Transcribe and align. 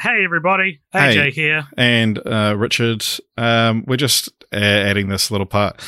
Hey 0.00 0.22
everybody, 0.24 0.80
AJ 0.94 1.14
Hey. 1.24 1.30
here. 1.32 1.66
and 1.76 2.18
uh, 2.24 2.54
Richard. 2.56 3.04
Um, 3.36 3.84
we're 3.86 3.96
just 3.96 4.28
uh, 4.52 4.56
adding 4.56 5.08
this 5.08 5.30
little 5.30 5.46
part 5.46 5.80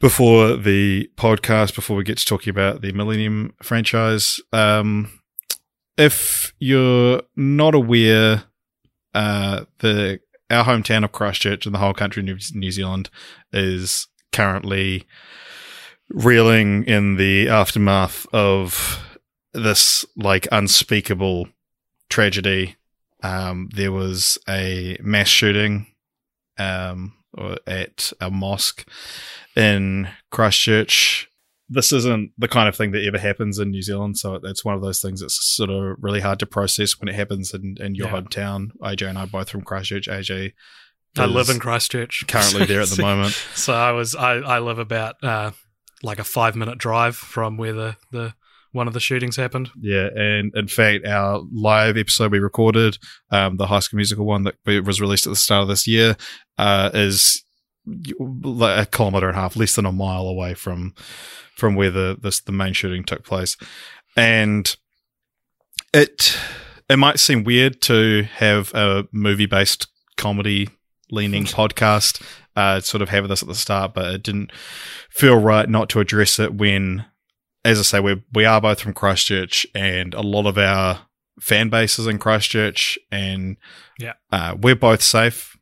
before 0.00 0.56
the 0.56 1.08
podcast, 1.16 1.74
before 1.74 1.96
we 1.96 2.02
get 2.04 2.18
to 2.18 2.24
talking 2.24 2.50
about 2.50 2.82
the 2.82 2.92
Millennium 2.92 3.54
franchise. 3.62 4.40
Um, 4.52 5.20
if 5.96 6.52
you're 6.58 7.22
not 7.36 7.74
aware, 7.76 8.44
uh, 9.14 9.64
the 9.78 10.18
our 10.50 10.64
hometown 10.64 11.04
of 11.04 11.12
Christchurch 11.12 11.64
and 11.64 11.74
the 11.74 11.78
whole 11.78 11.94
country 11.94 12.20
of 12.22 12.24
New, 12.26 12.38
New 12.54 12.70
Zealand 12.72 13.08
is 13.52 14.08
currently 14.32 15.06
reeling 16.10 16.84
in 16.84 17.16
the 17.16 17.48
aftermath 17.48 18.26
of 18.32 19.00
this 19.52 20.04
like 20.16 20.48
unspeakable 20.50 21.48
tragedy 22.10 22.74
um, 23.24 23.68
there 23.74 23.90
was 23.92 24.38
a 24.48 24.96
mass 25.00 25.28
shooting 25.28 25.86
um, 26.58 27.14
at 27.66 28.12
a 28.20 28.30
mosque 28.30 28.86
in 29.56 30.08
Christchurch. 30.30 31.28
This 31.68 31.92
isn't 31.92 32.32
the 32.36 32.46
kind 32.48 32.68
of 32.68 32.76
thing 32.76 32.92
that 32.92 33.04
ever 33.04 33.18
happens 33.18 33.58
in 33.58 33.70
New 33.70 33.80
Zealand, 33.82 34.18
so 34.18 34.34
it's 34.44 34.64
one 34.64 34.74
of 34.74 34.82
those 34.82 35.00
things 35.00 35.20
that's 35.20 35.42
sort 35.56 35.70
of 35.70 35.96
really 36.00 36.20
hard 36.20 36.38
to 36.40 36.46
process 36.46 37.00
when 37.00 37.08
it 37.08 37.14
happens 37.14 37.54
in, 37.54 37.76
in 37.80 37.94
your 37.94 38.08
Yeah. 38.08 38.20
hometown. 38.20 38.68
AJ 38.82 39.08
and 39.08 39.18
I 39.18 39.22
are 39.22 39.26
both 39.26 39.48
from 39.48 39.62
Christchurch. 39.62 40.06
AJ 40.06 40.52
I 41.16 41.24
live 41.26 41.48
in 41.48 41.58
Christchurch. 41.60 42.24
currently 42.28 42.66
there 42.66 42.82
at 42.82 42.88
the 42.90 43.00
moment. 43.10 43.32
So 43.54 43.72
I 43.72 43.92
was 43.92 44.14
I, 44.14 44.34
I 44.34 44.58
live 44.58 44.78
about 44.78 45.16
uh, 45.22 45.52
like 46.02 46.18
a 46.18 46.24
five 46.24 46.54
minute 46.54 46.76
drive 46.76 47.16
from 47.16 47.56
where 47.56 47.72
the, 47.72 47.96
the 48.12 48.34
one 48.74 48.88
of 48.88 48.94
the 48.94 49.00
shootings 49.00 49.36
happened. 49.36 49.70
Yeah, 49.80 50.08
and 50.14 50.52
in 50.54 50.68
fact, 50.68 51.06
our 51.06 51.42
live 51.52 51.96
episode 51.96 52.32
we 52.32 52.38
recorded, 52.38 52.98
um, 53.30 53.56
the 53.56 53.66
High 53.66 53.80
School 53.80 53.98
Musical 53.98 54.26
one 54.26 54.44
that 54.44 54.56
was 54.84 55.00
released 55.00 55.26
at 55.26 55.30
the 55.30 55.36
start 55.36 55.62
of 55.62 55.68
this 55.68 55.86
year, 55.86 56.16
uh, 56.58 56.90
is 56.92 57.44
a 57.86 58.86
kilometer 58.90 59.28
and 59.28 59.36
a 59.36 59.40
half, 59.40 59.56
less 59.56 59.76
than 59.76 59.86
a 59.86 59.92
mile 59.92 60.26
away 60.26 60.54
from 60.54 60.94
from 61.56 61.74
where 61.74 61.90
the 61.90 62.18
this 62.20 62.40
the 62.40 62.52
main 62.52 62.72
shooting 62.72 63.04
took 63.04 63.24
place, 63.24 63.56
and 64.16 64.76
it 65.92 66.36
it 66.90 66.96
might 66.96 67.20
seem 67.20 67.44
weird 67.44 67.80
to 67.82 68.24
have 68.34 68.72
a 68.74 69.06
movie 69.12 69.46
based 69.46 69.86
comedy 70.16 70.68
leaning 71.10 71.44
podcast 71.44 72.20
uh, 72.56 72.80
sort 72.80 73.02
of 73.02 73.08
have 73.08 73.28
this 73.28 73.42
at 73.42 73.48
the 73.48 73.54
start, 73.54 73.94
but 73.94 74.14
it 74.14 74.22
didn't 74.22 74.52
feel 75.10 75.38
right 75.38 75.68
not 75.68 75.88
to 75.90 76.00
address 76.00 76.38
it 76.38 76.54
when 76.54 77.04
as 77.64 77.78
I 77.78 77.82
say, 77.82 78.00
we 78.00 78.22
we 78.32 78.44
are 78.44 78.60
both 78.60 78.80
from 78.80 78.92
Christchurch, 78.94 79.66
and 79.74 80.14
a 80.14 80.20
lot 80.20 80.46
of 80.46 80.58
our 80.58 81.00
fan 81.40 81.68
base 81.68 81.98
is 81.98 82.06
in 82.06 82.18
Christchurch, 82.18 82.98
and 83.10 83.56
Yeah. 83.98 84.12
uh, 84.30 84.54
we're 84.60 84.76
both 84.76 85.02
safe. 85.02 85.56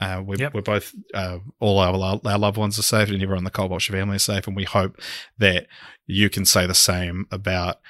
Uh, 0.00 0.22
we're, 0.24 0.36
Yep. 0.38 0.54
we're 0.54 0.62
both 0.62 0.94
uh, 1.12 1.38
all 1.58 1.78
our 1.80 2.20
our 2.24 2.38
loved 2.38 2.56
ones 2.56 2.78
are 2.78 2.82
safe, 2.82 3.08
and 3.08 3.16
everyone 3.22 3.38
in 3.38 3.44
the 3.44 3.50
Cult 3.50 3.70
Popture 3.70 3.92
family 3.92 4.16
is 4.16 4.22
safe, 4.22 4.46
and 4.46 4.54
we 4.56 4.64
hope 4.64 5.00
that 5.38 5.66
you 6.06 6.30
can 6.30 6.44
say 6.44 6.66
the 6.66 6.74
same 6.74 7.26
about 7.32 7.80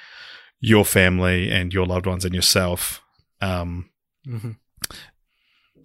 your 0.59 0.83
family 0.83 1.51
and 1.51 1.73
your 1.73 1.85
loved 1.85 2.05
ones 2.07 2.25
and 2.25 2.33
yourself. 2.35 3.01
Um, 3.41 3.89
hmm 4.25 4.51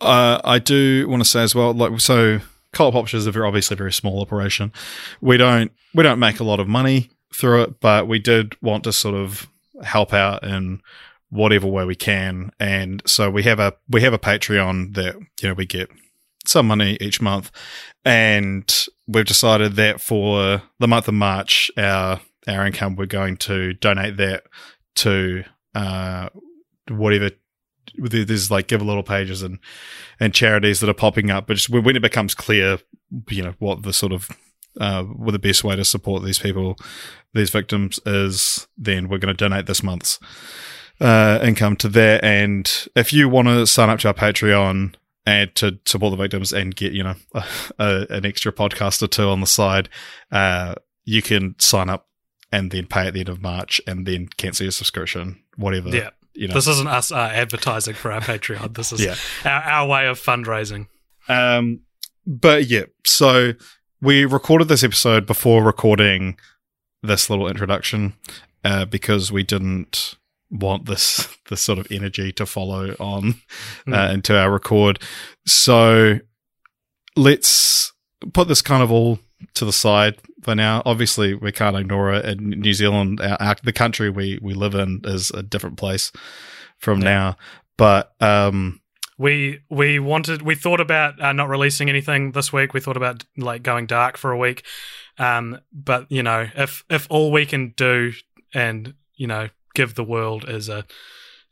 uh, 0.00 0.40
I 0.44 0.58
do 0.58 1.06
want 1.08 1.22
to 1.22 1.28
say 1.28 1.42
as 1.42 1.54
well, 1.54 1.72
like 1.72 2.00
so, 2.00 2.40
Cult 2.72 2.92
Popture 2.94 3.16
is 3.16 3.26
a 3.26 3.30
very 3.32 3.46
obviously 3.46 3.74
a 3.74 3.78
very 3.78 3.92
small 3.92 4.20
operation. 4.20 4.72
We 5.20 5.36
don't 5.36 5.70
we 5.94 6.02
don't 6.02 6.18
make 6.18 6.40
a 6.40 6.44
lot 6.44 6.58
of 6.60 6.66
money 6.68 7.10
through 7.34 7.62
it, 7.62 7.80
but 7.80 8.06
we 8.08 8.18
did 8.18 8.56
want 8.62 8.84
to 8.84 8.92
sort 8.92 9.14
of 9.14 9.48
help 9.82 10.12
out 10.12 10.44
in 10.44 10.80
whatever 11.30 11.66
way 11.66 11.84
we 11.84 11.96
can, 11.96 12.52
and 12.60 13.02
so 13.06 13.28
we 13.30 13.42
have 13.42 13.58
a 13.58 13.74
we 13.88 14.00
have 14.02 14.12
a 14.12 14.18
Patreon 14.18 14.94
that 14.94 15.16
you 15.42 15.48
know 15.48 15.54
we 15.54 15.66
get 15.66 15.90
some 16.46 16.66
money 16.66 16.96
each 17.00 17.20
month, 17.20 17.50
and 18.04 18.86
we've 19.08 19.24
decided 19.24 19.74
that 19.76 20.00
for 20.00 20.62
the 20.78 20.88
month 20.88 21.08
of 21.08 21.14
March, 21.14 21.70
our 21.76 22.20
our 22.46 22.66
income 22.66 22.94
we're 22.96 23.06
going 23.06 23.36
to 23.38 23.72
donate 23.74 24.16
that 24.18 24.44
to 24.96 25.44
uh, 25.74 26.28
whatever 26.88 27.30
there- 27.96 28.24
there's 28.24 28.50
like 28.50 28.66
give 28.68 28.80
a 28.80 28.84
little 28.84 29.02
pages 29.02 29.42
and 29.42 29.58
and 30.20 30.34
charities 30.34 30.80
that 30.80 30.88
are 30.90 30.94
popping 30.94 31.30
up 31.30 31.46
but 31.46 31.54
just 31.54 31.70
when 31.70 31.96
it 31.96 32.02
becomes 32.02 32.34
clear 32.34 32.78
you 33.30 33.42
know 33.42 33.54
what 33.58 33.82
the 33.82 33.92
sort 33.92 34.12
of 34.12 34.28
uh 34.80 35.04
the 35.26 35.38
best 35.38 35.62
way 35.64 35.76
to 35.76 35.84
support 35.84 36.24
these 36.24 36.38
people 36.38 36.76
these 37.34 37.50
victims 37.50 37.98
is 38.06 38.66
then 38.76 39.08
we're 39.08 39.18
going 39.18 39.34
to 39.34 39.44
donate 39.44 39.66
this 39.66 39.82
month's 39.82 40.18
uh 41.00 41.38
income 41.42 41.76
to 41.76 41.88
that 41.88 42.22
and 42.24 42.86
if 42.94 43.12
you 43.12 43.28
want 43.28 43.48
to 43.48 43.66
sign 43.66 43.90
up 43.90 43.98
to 43.98 44.08
our 44.08 44.14
patreon 44.14 44.94
and 45.26 45.54
to 45.54 45.78
support 45.86 46.10
the 46.10 46.16
victims 46.16 46.52
and 46.52 46.76
get 46.76 46.92
you 46.92 47.02
know 47.02 47.14
a, 47.34 47.44
a, 47.78 48.06
an 48.10 48.24
extra 48.26 48.52
podcast 48.52 49.02
or 49.02 49.06
two 49.08 49.28
on 49.28 49.40
the 49.40 49.46
side 49.46 49.88
uh 50.30 50.74
you 51.04 51.20
can 51.22 51.54
sign 51.58 51.88
up 51.90 52.08
and 52.52 52.70
then 52.70 52.86
pay 52.86 53.06
at 53.08 53.14
the 53.14 53.20
end 53.20 53.28
of 53.28 53.42
march 53.42 53.80
and 53.86 54.06
then 54.06 54.28
cancel 54.36 54.64
your 54.64 54.72
subscription 54.72 55.40
whatever 55.56 55.88
Yeah. 55.88 56.10
you 56.34 56.46
know 56.48 56.54
This 56.54 56.66
isn't 56.68 56.88
us 56.88 57.10
uh, 57.12 57.16
advertising 57.32 57.94
for 57.94 58.10
our 58.12 58.20
Patreon. 58.20 58.74
This 58.74 58.92
is 58.92 59.00
Yeah. 59.04 59.14
our, 59.44 59.62
our 59.62 59.86
way 59.88 60.06
of 60.08 60.20
fundraising. 60.20 60.86
Um, 61.28 61.80
but 62.26 62.66
yeah, 62.66 62.84
so 63.04 63.52
we 64.00 64.24
recorded 64.24 64.68
this 64.68 64.84
episode 64.84 65.26
before 65.26 65.62
recording 65.62 66.36
this 67.02 67.28
little 67.30 67.48
introduction 67.48 68.14
uh, 68.64 68.84
because 68.84 69.30
we 69.32 69.42
didn't 69.42 70.16
want 70.50 70.86
this 70.86 71.28
this 71.50 71.60
sort 71.60 71.78
of 71.78 71.86
energy 71.90 72.32
to 72.32 72.46
follow 72.46 72.94
on 73.00 73.34
uh, 73.90 74.10
into 74.12 74.36
our 74.38 74.50
record. 74.50 75.00
So 75.46 76.20
let's 77.16 77.92
put 78.32 78.48
this 78.48 78.62
kind 78.62 78.82
of 78.82 78.90
all 78.90 79.18
to 79.54 79.64
the 79.64 79.72
side 79.72 80.16
for 80.42 80.54
now. 80.54 80.82
Obviously, 80.86 81.34
we 81.34 81.52
can't 81.52 81.76
ignore 81.76 82.12
it. 82.14 82.24
In 82.24 82.50
New 82.50 82.72
Zealand, 82.72 83.20
our, 83.20 83.36
our, 83.40 83.56
the 83.62 83.72
country 83.72 84.10
we 84.10 84.38
we 84.42 84.54
live 84.54 84.74
in 84.74 85.00
is 85.04 85.30
a 85.30 85.42
different 85.42 85.76
place 85.76 86.12
from 86.78 87.00
Yeah. 87.00 87.04
now. 87.04 87.36
But 87.76 88.12
um, 88.22 88.80
We 89.16 89.60
we 89.70 89.98
wanted 89.98 90.42
we 90.42 90.54
thought 90.54 90.80
about 90.80 91.20
uh, 91.20 91.32
not 91.32 91.48
releasing 91.48 91.88
anything 91.88 92.32
this 92.32 92.52
week. 92.52 92.74
We 92.74 92.80
thought 92.80 92.96
about 92.96 93.24
like 93.36 93.62
going 93.62 93.86
dark 93.86 94.16
for 94.16 94.32
a 94.32 94.38
week. 94.38 94.64
Um, 95.18 95.60
but 95.72 96.10
you 96.10 96.22
know, 96.22 96.48
if 96.56 96.84
if 96.90 97.06
all 97.10 97.30
we 97.30 97.46
can 97.46 97.74
do 97.76 98.12
and 98.52 98.94
you 99.14 99.26
know 99.26 99.48
give 99.74 99.94
the 99.94 100.04
world 100.04 100.48
is 100.48 100.68
a 100.68 100.84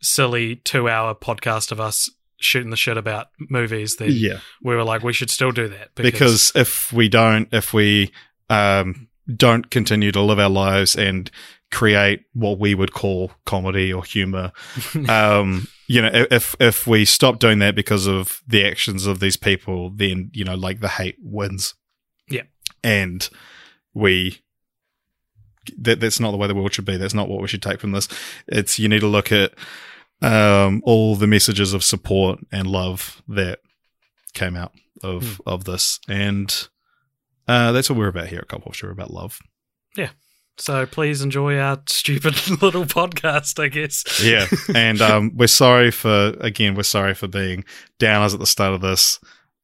silly 0.00 0.56
two 0.56 0.88
hour 0.88 1.14
podcast 1.14 1.72
of 1.72 1.80
us 1.80 2.10
shooting 2.38 2.70
the 2.70 2.76
shit 2.76 2.96
about 2.96 3.28
movies, 3.38 3.96
then 3.96 4.10
yeah. 4.12 4.38
we 4.62 4.74
were 4.74 4.84
like 4.84 5.02
we 5.02 5.12
should 5.12 5.30
still 5.30 5.52
do 5.52 5.68
that 5.68 5.94
because 5.94 6.52
if 6.54 6.92
we 6.92 7.08
don't 7.08 7.48
if 7.52 7.72
we 7.72 8.10
um 8.50 9.08
don't 9.34 9.70
continue 9.70 10.10
to 10.10 10.20
live 10.20 10.38
our 10.38 10.50
lives 10.50 10.96
and 10.96 11.30
create 11.70 12.24
what 12.34 12.58
we 12.58 12.74
would 12.74 12.92
call 12.92 13.30
comedy 13.46 13.92
or 13.92 14.04
humor 14.04 14.52
um 15.08 15.66
you 15.92 16.00
know 16.00 16.10
if 16.30 16.56
if 16.58 16.86
we 16.86 17.04
stop 17.04 17.38
doing 17.38 17.58
that 17.58 17.74
because 17.74 18.06
of 18.06 18.42
the 18.46 18.64
actions 18.64 19.06
of 19.06 19.20
these 19.20 19.36
people 19.36 19.90
then 19.90 20.30
you 20.32 20.42
know 20.42 20.54
like 20.54 20.80
the 20.80 20.88
hate 20.88 21.18
wins. 21.22 21.74
Yeah. 22.28 22.44
and 22.82 23.28
we 23.92 24.38
that 25.76 26.00
that's 26.00 26.18
not 26.18 26.30
the 26.30 26.38
way 26.38 26.48
the 26.48 26.54
world 26.54 26.72
should 26.72 26.86
be. 26.86 26.96
That's 26.96 27.12
not 27.12 27.28
what 27.28 27.42
we 27.42 27.46
should 27.48 27.62
take 27.62 27.80
from 27.80 27.92
this. 27.92 28.08
It's 28.46 28.78
you 28.78 28.88
need 28.88 29.00
to 29.00 29.06
look 29.06 29.30
at 29.30 29.52
um 30.22 30.80
all 30.84 31.14
the 31.14 31.26
messages 31.26 31.74
of 31.74 31.84
support 31.84 32.38
and 32.50 32.66
love 32.66 33.22
that 33.28 33.58
came 34.32 34.56
out 34.56 34.72
of 35.02 35.42
of 35.44 35.64
this. 35.64 36.00
And 36.08 36.68
uh 37.46 37.72
that's 37.72 37.90
what 37.90 37.98
we're 37.98 38.08
about 38.08 38.28
here 38.28 38.40
at 38.40 38.48
Cult 38.48 38.64
Popture 38.64 38.90
about 38.90 39.12
love 39.12 39.40
so 40.58 40.86
please 40.86 41.22
enjoy 41.22 41.58
our 41.58 41.80
stupid 41.86 42.34
little 42.62 42.84
podcast. 42.84 43.58
I 43.62 43.68
guess. 43.68 44.04
yeah 44.22 44.46
and 44.74 45.00
um 45.00 45.32
we're 45.34 45.46
sorry 45.46 45.90
for 45.90 46.34
again 46.40 46.74
we're 46.74 46.82
sorry 46.82 47.14
for 47.14 47.28
being 47.28 47.64
downers 47.98 48.34
at 48.34 48.40
the 48.40 48.46
start 48.46 48.74
of 48.74 48.80
this 48.80 49.18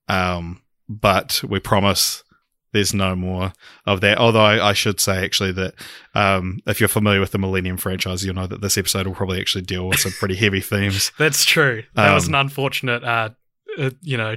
um 0.08 0.62
but 0.88 1.42
we 1.46 1.60
promise 1.60 2.24
there's 2.72 2.92
no 2.92 3.16
more 3.16 3.52
of 3.86 4.02
that. 4.02 4.18
Although 4.18 4.42
I, 4.44 4.68
I 4.70 4.72
should 4.74 5.00
say 5.00 5.24
actually 5.24 5.52
that 5.52 5.74
um, 6.14 6.60
if 6.66 6.80
you're 6.80 6.88
familiar 6.88 7.18
with 7.18 7.30
the 7.32 7.38
Millennium 7.38 7.78
franchise, 7.78 8.22
you'll 8.24 8.34
know 8.34 8.46
that 8.46 8.60
this 8.60 8.76
episode 8.76 9.06
will 9.06 9.14
probably 9.14 9.40
actually 9.40 9.62
deal 9.62 9.88
with 9.88 9.98
some 10.00 10.12
pretty 10.12 10.34
heavy 10.36 10.60
themes. 10.60 11.10
That's 11.18 11.46
true. 11.46 11.82
That 11.94 12.12
was 12.12 12.28
Um, 12.28 12.34
an 12.34 12.40
unfortunate, 12.42 13.02
uh, 13.04 13.30
uh, 13.78 13.90
you 14.02 14.18
know, 14.18 14.36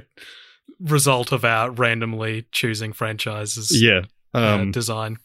result 0.80 1.30
of 1.32 1.44
our 1.44 1.70
randomly 1.70 2.46
choosing 2.52 2.94
franchises 2.94 3.70
Yeah. 3.82 4.02
uh, 4.34 4.38
Um, 4.60 4.72
design. 4.72 5.18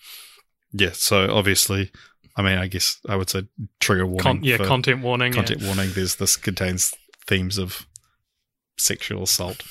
Yeah. 0.71 0.91
So 0.93 1.33
obviously, 1.33 1.91
I 2.35 2.41
mean, 2.41 2.57
I 2.57 2.67
guess 2.67 2.99
I 3.07 3.15
would 3.15 3.29
say 3.29 3.47
trigger 3.79 4.05
warning. 4.05 4.23
Con- 4.23 4.43
yeah, 4.43 4.57
content 4.57 5.01
warning. 5.01 5.33
yeah. 5.33 5.37
content 5.37 5.63
warning. 5.63 5.91
There's 5.93 6.15
this 6.15 6.37
contains 6.37 6.93
themes 7.25 7.57
of 7.57 7.87
sexual 8.77 9.23
assault. 9.23 9.63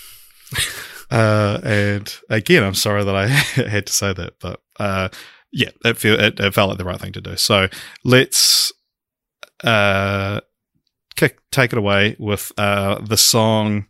uh, 1.11 1.61
and 1.63 2.17
again, 2.29 2.63
I'm 2.65 2.75
sorry 2.75 3.05
that 3.05 3.15
I 3.15 3.27
had 3.69 3.87
to 3.87 3.93
say 3.93 4.13
that, 4.13 4.35
but 4.41 4.61
uh, 4.79 5.09
yeah, 5.53 5.71
it, 5.85 5.97
feel, 5.97 6.19
it, 6.19 6.39
it 6.41 6.55
felt 6.55 6.71
like 6.71 6.79
the 6.79 6.85
right 6.85 7.01
thing 7.01 7.13
to 7.13 7.21
do. 7.21 7.37
So 7.37 7.69
let's 8.05 8.73
uh, 9.65 10.41
kick, 11.15 11.39
take 11.51 11.73
it 11.73 11.79
away 11.79 12.17
with 12.19 12.53
uh, 12.59 13.01
the 13.01 13.17
song 13.17 13.87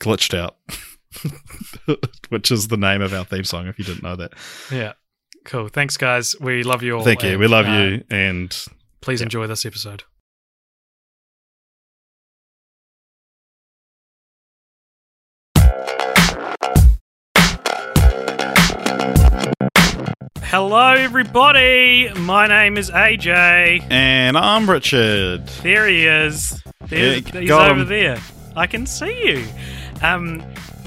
"Glitched 0.00 0.36
Out," 0.36 0.56
which 2.28 2.50
is 2.50 2.68
the 2.68 2.76
name 2.76 3.02
of 3.02 3.12
our 3.14 3.24
theme 3.24 3.44
song. 3.44 3.66
If 3.66 3.78
you 3.78 3.84
didn't 3.84 4.02
know 4.02 4.16
that, 4.16 4.32
Yeah. 4.70 4.94
Cool. 5.46 5.68
Thanks, 5.68 5.96
guys. 5.96 6.34
We 6.40 6.62
love 6.64 6.82
you 6.82 6.98
all. 6.98 7.04
thank 7.04 7.22
you. 7.22 7.30
and, 7.30 7.40
We 7.40 7.46
love 7.46 7.66
uh, 7.66 7.70
you, 7.70 8.04
and 8.10 8.50
Please 9.00 9.20
Yeah. 9.20 9.26
enjoy 9.26 9.46
this 9.46 9.64
episode. 9.64 10.02
Hello, 20.42 20.92
everybody. 20.94 22.10
My 22.18 22.46
name 22.46 22.76
is 22.76 22.90
AJ. 22.90 23.86
and 23.90 24.36
I'm 24.36 24.68
Richard. 24.68 25.46
There 25.62 25.86
he 25.88 26.06
is. 26.06 26.62
There's, 26.86 27.22
Yeah, 27.34 27.40
he's 27.40 27.50
over 27.50 27.80
him. 27.80 27.88
there. 27.88 28.18
I 28.54 28.66
can 28.66 28.86
see 28.86 29.26
you. 29.26 29.46
Um, 30.02 30.42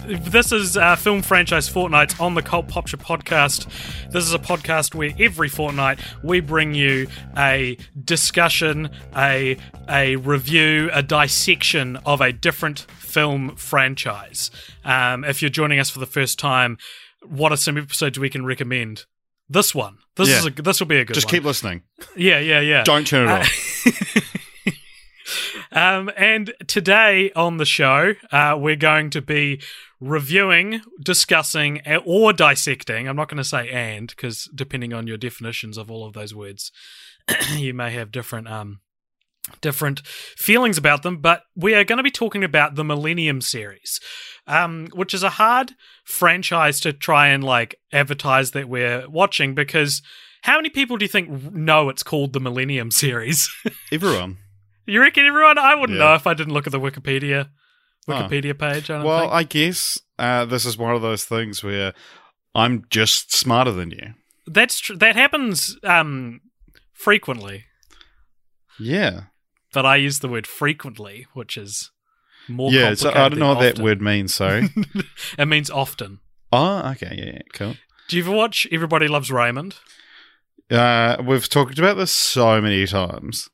this 0.09 0.51
is 0.51 0.75
uh, 0.75 0.95
Film 0.95 1.21
Franchise 1.21 1.69
Fortnight 1.69 2.19
on 2.19 2.33
the 2.33 2.41
Cult 2.41 2.67
Popture 2.67 2.97
podcast. 2.97 3.65
This 4.11 4.23
is 4.23 4.33
a 4.33 4.39
podcast 4.39 4.95
where 4.95 5.11
every 5.19 5.47
fortnight 5.49 5.99
we 6.23 6.39
bring 6.39 6.73
you 6.73 7.07
a 7.37 7.77
discussion, 8.03 8.89
a 9.15 9.57
a 9.87 10.15
review, 10.17 10.89
a 10.93 11.03
dissection 11.03 11.97
of 11.97 12.21
a 12.21 12.31
different 12.31 12.79
film 12.97 13.55
franchise. 13.55 14.49
Um, 14.83 15.23
if 15.23 15.41
you're 15.41 15.49
joining 15.49 15.79
us 15.79 15.89
for 15.89 15.99
the 15.99 16.05
first 16.07 16.39
time, 16.39 16.77
what 17.27 17.51
are 17.51 17.57
some 17.57 17.77
episodes 17.77 18.17
we 18.17 18.29
can 18.29 18.45
recommend? 18.45 19.05
This 19.47 19.73
one. 19.73 19.97
This 20.15 20.29
is 20.29 20.45
a, 20.45 20.49
this 20.51 20.79
will 20.79 20.87
be 20.87 20.97
a 20.97 21.05
good 21.05 21.13
one. 21.13 21.15
Just 21.15 21.27
one. 21.27 21.31
keep 21.31 21.43
listening. 21.43 21.83
yeah, 22.15 22.39
yeah, 22.39 22.59
yeah. 22.59 22.83
Don't 22.83 23.05
turn 23.07 23.27
it 23.27 23.31
Uh, 23.31 23.35
off. 23.39 23.65
um, 25.71 26.09
and 26.17 26.53
today 26.67 27.31
on 27.35 27.57
the 27.57 27.65
show, 27.65 28.13
uh, 28.31 28.57
we're 28.59 28.75
going 28.75 29.09
to 29.11 29.21
be 29.21 29.61
reviewing, 29.99 30.81
discussing, 31.03 31.81
or 32.05 32.33
dissecting. 32.33 33.07
I'm 33.07 33.15
not 33.15 33.29
going 33.29 33.37
to 33.37 33.43
say 33.43 33.69
and 33.69 34.07
because 34.07 34.49
depending 34.53 34.93
on 34.93 35.07
your 35.07 35.17
definitions 35.17 35.77
of 35.77 35.91
all 35.91 36.05
of 36.05 36.13
those 36.13 36.33
words, 36.33 36.71
you 37.55 37.73
may 37.73 37.91
have 37.91 38.11
different 38.11 38.47
um, 38.47 38.79
different 39.61 40.05
feelings 40.05 40.77
about 40.77 41.03
them. 41.03 41.17
But 41.17 41.43
we 41.55 41.75
are 41.75 41.83
going 41.83 41.97
to 41.97 42.03
be 42.03 42.11
talking 42.11 42.43
about 42.43 42.75
the 42.75 42.83
Millennium 42.83 43.41
series, 43.41 43.99
um, 44.47 44.87
which 44.93 45.13
is 45.13 45.23
a 45.23 45.31
hard 45.31 45.73
franchise 46.03 46.79
to 46.81 46.93
try 46.93 47.27
and 47.27 47.43
like 47.43 47.75
advertise 47.93 48.51
that 48.51 48.69
we're 48.69 49.07
watching 49.09 49.55
because. 49.55 50.01
How 50.43 50.55
many 50.55 50.69
people 50.69 50.95
do 50.95 51.03
you 51.03 51.09
think 51.09 51.51
know 51.51 51.89
it's 51.89 52.01
called 52.01 52.31
the 52.31 52.39
Millennium 52.39 52.91
series? 52.91 53.53
Everyone. 53.91 54.37
You 54.85 55.01
reckon 55.01 55.25
everyone? 55.25 55.57
I 55.57 55.75
wouldn't 55.75 55.97
Yeah. 55.99 56.05
know 56.05 56.15
if 56.15 56.25
I 56.27 56.33
didn't 56.33 56.53
look 56.53 56.67
at 56.67 56.71
the 56.71 56.79
Wikipedia. 56.79 57.49
Wikipedia 58.07 58.57
page. 58.57 58.89
I 58.89 58.95
don't 58.95 59.03
Well, 59.05 59.19
think. 59.21 59.33
I 59.33 59.43
guess 59.43 59.99
uh, 60.17 60.45
this 60.45 60.65
is 60.65 60.77
one 60.77 60.95
of 60.95 61.01
those 61.01 61.25
things 61.25 61.63
where 61.63 61.93
I'm 62.55 62.85
just 62.89 63.35
smarter 63.35 63.71
than 63.71 63.91
you. 63.91 64.13
That's 64.47 64.79
tr- 64.79 64.95
that 64.95 65.15
happens 65.15 65.77
um, 65.83 66.41
frequently, 66.93 67.65
Yeah. 68.79 69.23
but 69.73 69.85
I 69.85 69.97
use 69.97 70.19
the 70.19 70.27
word 70.27 70.47
frequently, 70.47 71.27
which 71.33 71.55
is 71.55 71.91
more. 72.47 72.71
yeah. 72.71 72.95
So 72.95 73.11
I 73.11 73.29
don't 73.29 73.37
know 73.37 73.49
what 73.53 73.59
than 73.61 73.75
that 73.75 73.83
word 73.83 74.01
means. 74.01 74.33
Sorry. 74.33 74.69
it 75.37 75.45
means 75.47 75.69
often. 75.69 76.19
oh, 76.51 76.89
okay. 76.93 77.13
Yeah, 77.15 77.25
yeah. 77.33 77.41
Cool. 77.53 77.75
Do 78.07 78.17
you 78.17 78.23
ever 78.23 78.31
watch 78.31 78.65
Everybody 78.71 79.07
Loves 79.07 79.29
Raymond? 79.29 79.75
Uh, 80.71 81.17
we've 81.23 81.47
talked 81.47 81.77
about 81.77 81.97
this 81.97 82.11
so 82.11 82.59
many 82.59 82.87
times. 82.87 83.49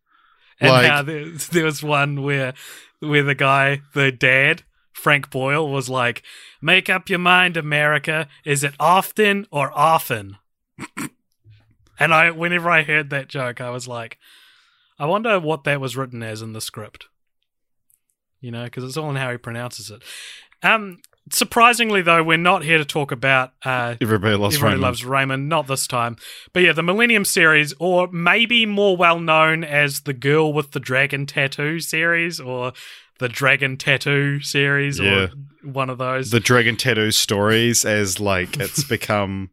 And 0.59 0.69
Like- 0.71 0.87
how 0.89 1.01
there, 1.01 1.29
there 1.51 1.65
was 1.65 1.83
one 1.83 2.23
where 2.23 2.53
where 2.99 3.23
the 3.23 3.35
guy, 3.35 3.81
the 3.93 4.11
dad, 4.11 4.63
Frank 4.93 5.29
Boyle, 5.29 5.69
was 5.69 5.89
like, 5.89 6.23
"Make 6.61 6.89
up 6.89 7.09
your 7.09 7.19
mind, 7.19 7.57
America. 7.57 8.27
Is 8.45 8.63
it 8.63 8.73
often 8.79 9.47
or 9.51 9.71
often?" 9.77 10.37
and 11.99 12.13
I, 12.13 12.31
whenever 12.31 12.69
I 12.69 12.83
heard 12.83 13.09
that 13.09 13.27
joke, 13.27 13.59
I 13.61 13.69
was 13.69 13.87
like, 13.87 14.17
"I 14.97 15.05
wonder 15.05 15.39
what 15.39 15.65
that 15.65 15.81
was 15.81 15.97
written 15.97 16.23
as 16.23 16.41
in 16.41 16.53
the 16.53 16.61
script." 16.61 17.07
You 18.39 18.51
know, 18.51 18.63
because 18.65 18.83
it's 18.83 18.97
all 18.97 19.09
in 19.09 19.15
how 19.17 19.31
he 19.31 19.37
pronounces 19.37 19.91
it. 19.91 20.01
Um, 20.63 21.01
surprisingly, 21.31 22.01
though, 22.01 22.23
we're 22.23 22.37
not 22.37 22.63
here 22.63 22.77
to 22.77 22.85
talk 22.85 23.11
about 23.11 23.51
uh, 23.63 23.95
Everybody 24.01 24.35
loves 24.35 24.55
Everybody 24.55 24.75
Raymond. 24.75 24.81
loves 24.81 25.05
Raymond, 25.05 25.49
not 25.49 25.67
this 25.67 25.87
time. 25.87 26.17
But 26.53 26.63
yeah, 26.63 26.73
the 26.73 26.83
Millennium 26.83 27.25
series, 27.25 27.73
or 27.79 28.07
maybe 28.11 28.65
more 28.65 28.95
well 28.97 29.19
known 29.19 29.63
as 29.63 30.01
the 30.01 30.13
Girl 30.13 30.53
with 30.53 30.71
the 30.71 30.79
Dragon 30.79 31.25
Tattoo 31.25 31.79
series, 31.79 32.39
or 32.39 32.73
the 33.19 33.29
Dragon 33.29 33.77
Tattoo 33.77 34.41
series, 34.41 34.99
Yeah. 34.99 35.27
or 35.27 35.29
one 35.63 35.89
of 35.89 35.97
those. 35.97 36.31
the 36.31 36.39
Dragon 36.39 36.75
Tattoo 36.75 37.11
stories 37.11 37.85
as 37.85 38.19
like 38.19 38.57
it's 38.59 38.83
become, 38.83 39.49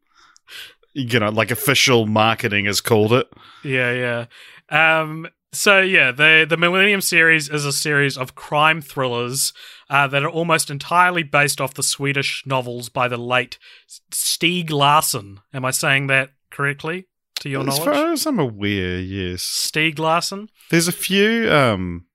you 0.94 1.18
know, 1.18 1.30
like 1.30 1.50
official 1.50 2.06
marketing 2.06 2.66
has 2.66 2.80
called 2.80 3.12
it. 3.12 3.28
yeah, 3.64 4.26
yeah. 4.70 5.00
Um, 5.00 5.28
so 5.52 5.80
yeah, 5.80 6.12
the 6.12 6.46
the 6.48 6.56
Millennium 6.56 7.00
series 7.02 7.48
is 7.50 7.64
a 7.66 7.72
series 7.72 8.16
of 8.16 8.34
crime 8.34 8.80
thrillers 8.80 9.52
uh, 9.92 10.06
that 10.06 10.24
are 10.24 10.30
almost 10.30 10.70
entirely 10.70 11.22
based 11.22 11.60
off 11.60 11.74
the 11.74 11.82
Swedish 11.82 12.44
novels 12.46 12.88
by 12.88 13.08
the 13.08 13.18
late 13.18 13.58
Stieg 14.10 14.70
Larsson. 14.70 15.40
Am 15.52 15.66
I 15.66 15.70
saying 15.70 16.06
that 16.06 16.30
correctly? 16.50 17.08
To 17.40 17.50
your 17.50 17.60
as 17.60 17.78
knowledge, 17.78 17.84
far 17.84 18.12
as 18.12 18.24
I'm 18.24 18.38
aware, 18.38 18.98
yes. 18.98 19.42
Stieg 19.42 19.98
Larsson. 19.98 20.48
There's 20.70 20.88
a 20.88 20.92
few 20.92 21.52
um, 21.52 22.06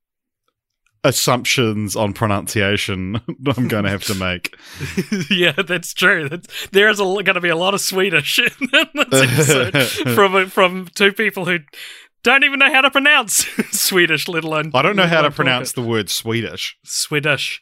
assumptions 1.03 1.95
on 1.95 2.13
pronunciation 2.13 3.13
that 3.41 3.57
I'm 3.57 3.67
going 3.67 3.83
to 3.83 3.91
have 3.91 4.05
to 4.05 4.15
make. 4.15 4.55
yeah, 5.29 5.51
that's 5.51 5.93
true. 5.93 6.29
That's, 6.29 6.67
there 6.69 6.89
is 6.89 6.97
going 6.97 7.25
to 7.25 7.41
be 7.41 7.49
a 7.49 7.55
lot 7.55 7.75
of 7.75 7.81
Swedish 7.81 8.39
in 8.61 8.69
this 9.11 9.51
episode 9.51 10.15
from 10.15 10.49
from 10.49 10.87
two 10.95 11.13
people 11.13 11.45
who 11.45 11.59
don't 12.23 12.43
even 12.43 12.59
know 12.59 12.71
how 12.71 12.81
to 12.81 12.91
pronounce 12.91 13.45
Swedish, 13.71 14.27
let 14.27 14.43
alone. 14.43 14.71
I 14.73 14.81
don't 14.81 14.95
know 14.95 15.07
how 15.07 15.21
to 15.21 15.31
pronounce 15.31 15.71
the 15.71 15.81
word 15.81 16.09
Swedish. 16.09 16.77
Swedish. 16.83 17.61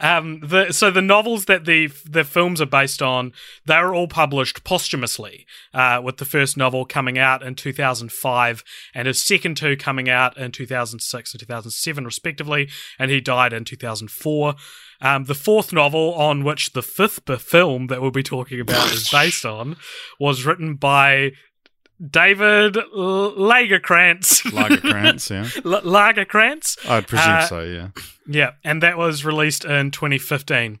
Um, 0.00 0.40
the, 0.40 0.72
so 0.72 0.90
the 0.90 1.02
novels 1.02 1.46
that 1.46 1.64
the 1.64 1.88
the 2.08 2.22
films 2.22 2.60
are 2.60 2.66
based 2.66 3.02
on, 3.02 3.32
they 3.66 3.78
were 3.78 3.94
all 3.94 4.06
published 4.06 4.62
posthumously, 4.62 5.44
uh, 5.74 6.00
with 6.02 6.18
the 6.18 6.24
first 6.24 6.56
novel 6.56 6.84
coming 6.84 7.18
out 7.18 7.42
in 7.42 7.56
2005 7.56 8.62
and 8.94 9.08
his 9.08 9.20
second 9.20 9.56
two 9.56 9.76
coming 9.76 10.08
out 10.08 10.36
in 10.36 10.52
2006 10.52 11.32
and 11.32 11.40
2007 11.40 12.04
respectively, 12.04 12.68
and 12.98 13.10
he 13.10 13.20
died 13.20 13.52
in 13.52 13.64
2004. 13.64 14.54
Um, 15.00 15.24
the 15.24 15.34
fourth 15.34 15.72
novel, 15.72 16.14
on 16.14 16.44
which 16.44 16.72
the 16.72 16.82
fifth 16.82 17.28
film 17.40 17.88
that 17.88 18.00
we'll 18.00 18.10
be 18.10 18.22
talking 18.22 18.60
about 18.60 18.92
is 18.92 19.08
based 19.12 19.44
on, 19.44 19.76
was 20.20 20.44
written 20.44 20.76
by 20.76 21.32
David 22.04 22.76
L- 22.76 23.32
Lagercrantz. 23.36 24.42
Lagercrantz, 24.50 25.30
yeah. 25.30 25.48
L- 25.64 25.82
Lagercrantz. 25.82 26.88
I'd 26.88 27.06
presume 27.06 27.30
Uh, 27.30 27.46
so, 27.46 27.62
yeah. 27.62 27.88
Yeah, 28.26 28.50
and 28.64 28.82
that 28.82 28.96
was 28.98 29.24
released 29.24 29.64
in 29.64 29.90
2015. 29.90 30.78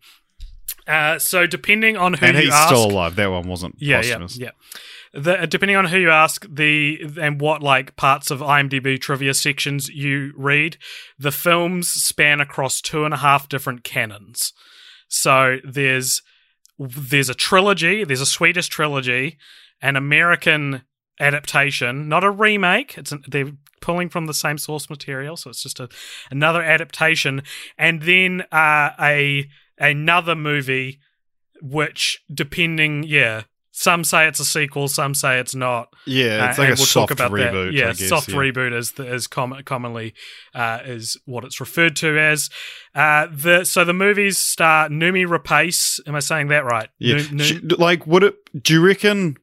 Uh, 0.86 1.18
so 1.18 1.46
depending 1.46 1.96
on 1.96 2.14
who 2.14 2.26
And 2.26 2.36
you 2.36 2.44
he's 2.44 2.52
ask, 2.52 2.68
still 2.68 2.86
alive. 2.90 3.16
That 3.16 3.30
one 3.30 3.46
wasn't 3.48 3.76
yeah, 3.78 3.98
posthumous. 3.98 4.38
yeah, 4.38 4.50
yeah. 5.14 5.20
The, 5.20 5.46
depending 5.46 5.76
on 5.76 5.86
who 5.86 5.98
you 5.98 6.10
ask, 6.10 6.46
the 6.48 6.98
and 7.20 7.40
what 7.40 7.62
like 7.62 7.96
parts 7.96 8.30
of 8.30 8.40
IMDb 8.40 9.00
trivia 9.00 9.32
sections 9.34 9.88
you 9.88 10.32
read, 10.36 10.76
the 11.18 11.32
films 11.32 11.88
span 11.88 12.40
across 12.40 12.80
two 12.82 13.04
and 13.04 13.12
a 13.14 13.18
half 13.18 13.48
different 13.48 13.84
canons. 13.84 14.52
So 15.08 15.58
there's 15.64 16.20
there's 16.78 17.28
a 17.30 17.34
trilogy, 17.34 18.04
there's 18.04 18.20
a 18.20 18.26
Swedish 18.26 18.68
trilogy, 18.68 19.38
an 19.82 19.96
American 19.96 20.82
adaptation, 21.20 22.08
not 22.08 22.24
a 22.24 22.30
remake. 22.30 22.96
It's 22.98 23.12
an, 23.12 23.22
they're 23.28 23.52
pulling 23.80 24.08
from 24.08 24.26
the 24.26 24.34
same 24.34 24.58
source 24.58 24.90
material, 24.90 25.36
so 25.36 25.50
it's 25.50 25.62
just 25.62 25.80
a 25.80 25.88
another 26.30 26.62
adaptation, 26.62 27.42
and 27.76 28.02
then 28.02 28.42
uh, 28.52 28.90
a 29.00 29.48
another 29.78 30.34
movie 30.34 30.98
which 31.60 32.22
depending, 32.32 33.02
yeah, 33.02 33.42
some 33.72 34.02
say 34.04 34.26
it's 34.26 34.40
a 34.40 34.44
sequel, 34.44 34.88
some 34.88 35.14
say 35.14 35.38
it's 35.38 35.54
not. 35.54 35.88
Yeah, 36.06 36.48
it's 36.50 36.58
Uh, 36.58 36.62
like 36.62 36.68
a 36.70 36.72
we'll 36.72 36.86
soft 36.86 37.08
talk 37.08 37.10
about 37.12 37.30
that. 37.36 37.52
reboot. 37.52 37.72
Yeah, 37.72 37.84
I 37.84 37.92
guess, 37.94 38.08
soft 38.08 38.28
yeah. 38.28 38.34
reboot 38.36 38.72
is 38.76 38.92
the, 38.92 39.12
is 39.12 39.26
com- 39.26 39.60
commonly 39.64 40.14
uh, 40.54 40.80
is 40.84 41.16
what 41.26 41.44
it's 41.44 41.60
referred 41.60 41.94
to 41.96 42.18
as. 42.18 42.50
Uh, 42.94 43.26
the 43.32 43.64
so 43.64 43.84
the 43.84 43.92
movies 43.92 44.38
star 44.38 44.88
Noomi 44.88 45.26
Rapace. 45.26 46.00
Am 46.06 46.14
I 46.14 46.20
saying 46.20 46.48
that 46.48 46.64
right? 46.64 46.88
Yeah, 46.98 47.22
Nu- 47.30 47.44
Sh- 47.44 47.60
like 47.78 48.06
would 48.06 48.24
it? 48.24 48.36
Do 48.62 48.72
you 48.74 48.84
reckon? 48.84 49.36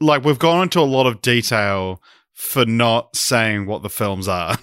Like 0.00 0.24
we've 0.24 0.38
gone 0.38 0.62
into 0.62 0.80
a 0.80 0.82
lot 0.82 1.06
of 1.06 1.22
detail 1.22 2.02
for 2.32 2.66
not 2.66 3.16
saying 3.16 3.66
what 3.66 3.82
the 3.82 3.90
films 3.90 4.28
are. 4.28 4.58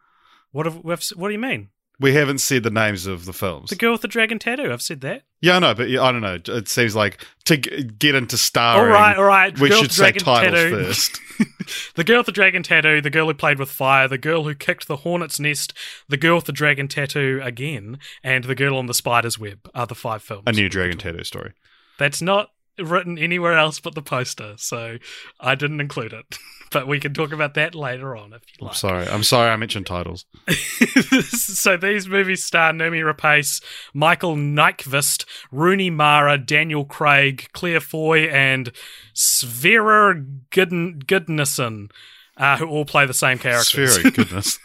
what 0.52 0.66
have, 0.66 0.76
we've, 0.84 1.02
what 1.16 1.28
do 1.28 1.32
you 1.32 1.40
mean? 1.40 1.70
We 1.98 2.12
haven't 2.12 2.38
said 2.38 2.62
the 2.62 2.70
names 2.70 3.06
of 3.06 3.24
the 3.24 3.32
films. 3.32 3.70
The 3.70 3.76
girl 3.76 3.92
with 3.92 4.02
the 4.02 4.08
dragon 4.08 4.38
tattoo. 4.38 4.70
I've 4.70 4.82
said 4.82 5.00
that. 5.00 5.22
yeah, 5.40 5.56
I 5.56 5.58
know, 5.60 5.74
but 5.74 5.88
I 5.88 6.12
don't 6.12 6.20
know. 6.20 6.38
It 6.46 6.68
seems 6.68 6.94
like 6.94 7.24
to 7.46 7.56
g- 7.56 7.84
get 7.84 8.14
into 8.14 8.36
starring, 8.36 8.92
all 8.92 9.00
right, 9.00 9.16
all 9.16 9.24
right. 9.24 9.58
we 9.58 9.70
girl 9.70 9.80
should 9.80 9.92
say 9.92 10.12
titles 10.12 10.60
tattoo. 10.60 10.84
first. 10.84 11.20
The 11.96 12.04
girl 12.04 12.18
with 12.18 12.26
the 12.26 12.32
dragon 12.32 12.62
tattoo, 12.62 13.00
the 13.00 13.10
girl 13.10 13.26
who 13.26 13.34
played 13.34 13.58
with 13.58 13.70
fire, 13.70 14.06
the 14.06 14.18
girl 14.18 14.44
who 14.44 14.54
kicked 14.54 14.86
the 14.86 14.98
hornet's 14.98 15.40
nest, 15.40 15.72
the 16.08 16.16
girl 16.16 16.36
with 16.36 16.44
the 16.44 16.52
dragon 16.52 16.86
tattoo 16.86 17.40
again, 17.42 17.98
and 18.22 18.44
the 18.44 18.54
girl 18.54 18.76
on 18.76 18.86
the 18.86 18.94
spider's 18.94 19.38
web 19.38 19.68
are 19.74 19.86
the 19.86 19.94
five 19.94 20.22
films. 20.22 20.44
A 20.46 20.52
new 20.52 20.68
dragon 20.68 20.98
tattoo 20.98 21.24
story. 21.24 21.54
That's 21.98 22.22
not 22.22 22.50
written 22.78 23.18
anywhere 23.18 23.56
else 23.56 23.80
but 23.80 23.94
the 23.94 24.02
poster, 24.02 24.54
so 24.56 24.98
I 25.40 25.54
didn't 25.54 25.80
include 25.80 26.12
it. 26.12 26.38
But 26.72 26.88
we 26.88 26.98
can 26.98 27.14
talk 27.14 27.30
about 27.30 27.54
that 27.54 27.76
later 27.76 28.16
on 28.16 28.32
if 28.32 28.42
you 28.48 28.66
like. 28.66 28.72
I'm 28.72 28.76
sorry. 28.76 29.06
I'm 29.06 29.22
sorry. 29.22 29.50
I 29.50 29.56
mentioned 29.56 29.86
titles. 29.86 30.26
so 31.28 31.76
these 31.76 32.08
movies 32.08 32.42
star 32.42 32.72
Noomi 32.72 33.00
Rapace, 33.08 33.62
Michael 33.94 34.34
Nyqvist, 34.34 35.24
Rooney 35.52 35.90
Mara, 35.90 36.36
Daniel 36.36 36.84
Craig, 36.84 37.46
Claire 37.52 37.80
Foy, 37.80 38.24
and 38.24 38.72
Sverre 39.14 40.14
Gudn- 40.50 40.98
Gudnason, 41.06 41.88
uh, 42.36 42.56
who 42.56 42.66
all 42.66 42.84
play 42.84 43.06
the 43.06 43.14
same 43.14 43.38
characters. 43.38 43.96
Very 43.98 44.10
goodness. 44.16 44.58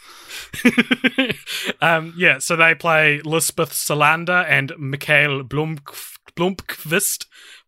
um, 1.80 2.14
yeah, 2.16 2.38
so 2.38 2.56
they 2.56 2.74
play 2.74 3.20
Lisbeth 3.20 3.72
Salander 3.72 4.44
and 4.48 4.72
Mikael 4.76 5.44
Blom- 5.44 5.78
Blomqvist, 6.36 7.26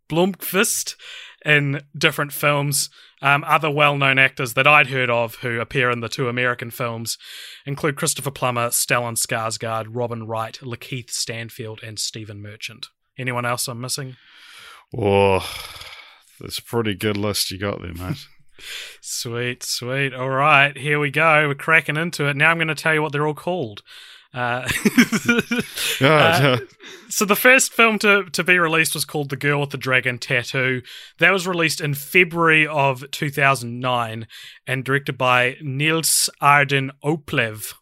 Blomqvist 0.09 0.97
in 1.45 1.83
different 1.97 2.33
films. 2.33 2.91
Um, 3.23 3.45
other 3.47 3.71
well-known 3.71 4.19
actors 4.19 4.53
that 4.55 4.67
I'd 4.67 4.89
heard 4.89 5.09
of 5.09 5.37
who 5.37 5.61
appear 5.61 5.91
in 5.91 6.01
the 6.01 6.09
two 6.09 6.29
American 6.29 6.71
films 6.71 7.17
include 7.65 7.97
Christopher 7.97 8.31
Plummer, 8.31 8.69
Stellan 8.69 9.17
Skarsgård, 9.17 9.87
Robin 9.89 10.27
Wright, 10.27 10.59
Lakeith 10.61 11.11
Stanfield, 11.11 11.83
and 11.83 11.99
Stephen 11.99 12.43
Merchant. 12.43 12.89
Anyone 13.17 13.47
else 13.47 13.67
I'm 13.67 13.81
missing? 13.81 14.17
Oh, 14.95 15.49
that's 16.39 16.59
a 16.59 16.63
pretty 16.63 16.95
good 16.95 17.17
list 17.17 17.51
you 17.51 17.59
got 17.59 17.81
there, 17.81 17.95
mate. 17.95 18.27
Sweet, 19.01 19.63
sweet. 19.63 20.15
All 20.15 20.31
right, 20.31 20.77
here 20.77 20.99
we 20.99 21.11
go. 21.11 21.49
We're 21.49 21.55
cracking 21.55 21.97
into 21.97 22.27
it. 22.27 22.37
Now 22.37 22.51
I'm 22.51 22.59
going 22.59 22.69
to 22.69 22.75
tell 22.75 22.95
you 22.95 23.03
what 23.03 23.13
they're 23.13 23.27
all 23.27 23.35
called. 23.35 23.83
Uh, 24.35 24.69
Uh, 26.01 26.59
so 27.09 27.25
the 27.25 27.37
first 27.37 27.73
film 27.73 27.99
to, 28.01 28.25
to 28.25 28.43
be 28.43 28.59
released 28.59 28.95
was 28.95 29.05
called 29.05 29.31
The 29.31 29.37
Girl 29.37 29.61
with 29.61 29.71
the 29.71 29.79
Dragon 29.79 30.19
Tattoo. 30.19 30.83
That 31.19 31.31
was 31.31 31.47
released 31.47 31.81
in 31.81 31.95
February 31.95 32.67
of 32.67 33.09
2009 33.13 34.27
and 34.67 34.85
directed 34.85 35.17
by 35.17 35.57
Niels 35.63 36.29
Arden 36.41 36.91
Oplev. 37.05 37.75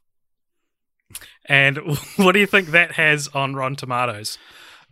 And 1.47 1.79
what 2.17 2.33
do 2.33 2.39
you 2.39 2.47
think 2.47 2.69
that 2.69 2.93
has 2.93 3.29
on 3.29 3.55
Rotten 3.55 3.77
Tomatoes? 3.77 4.39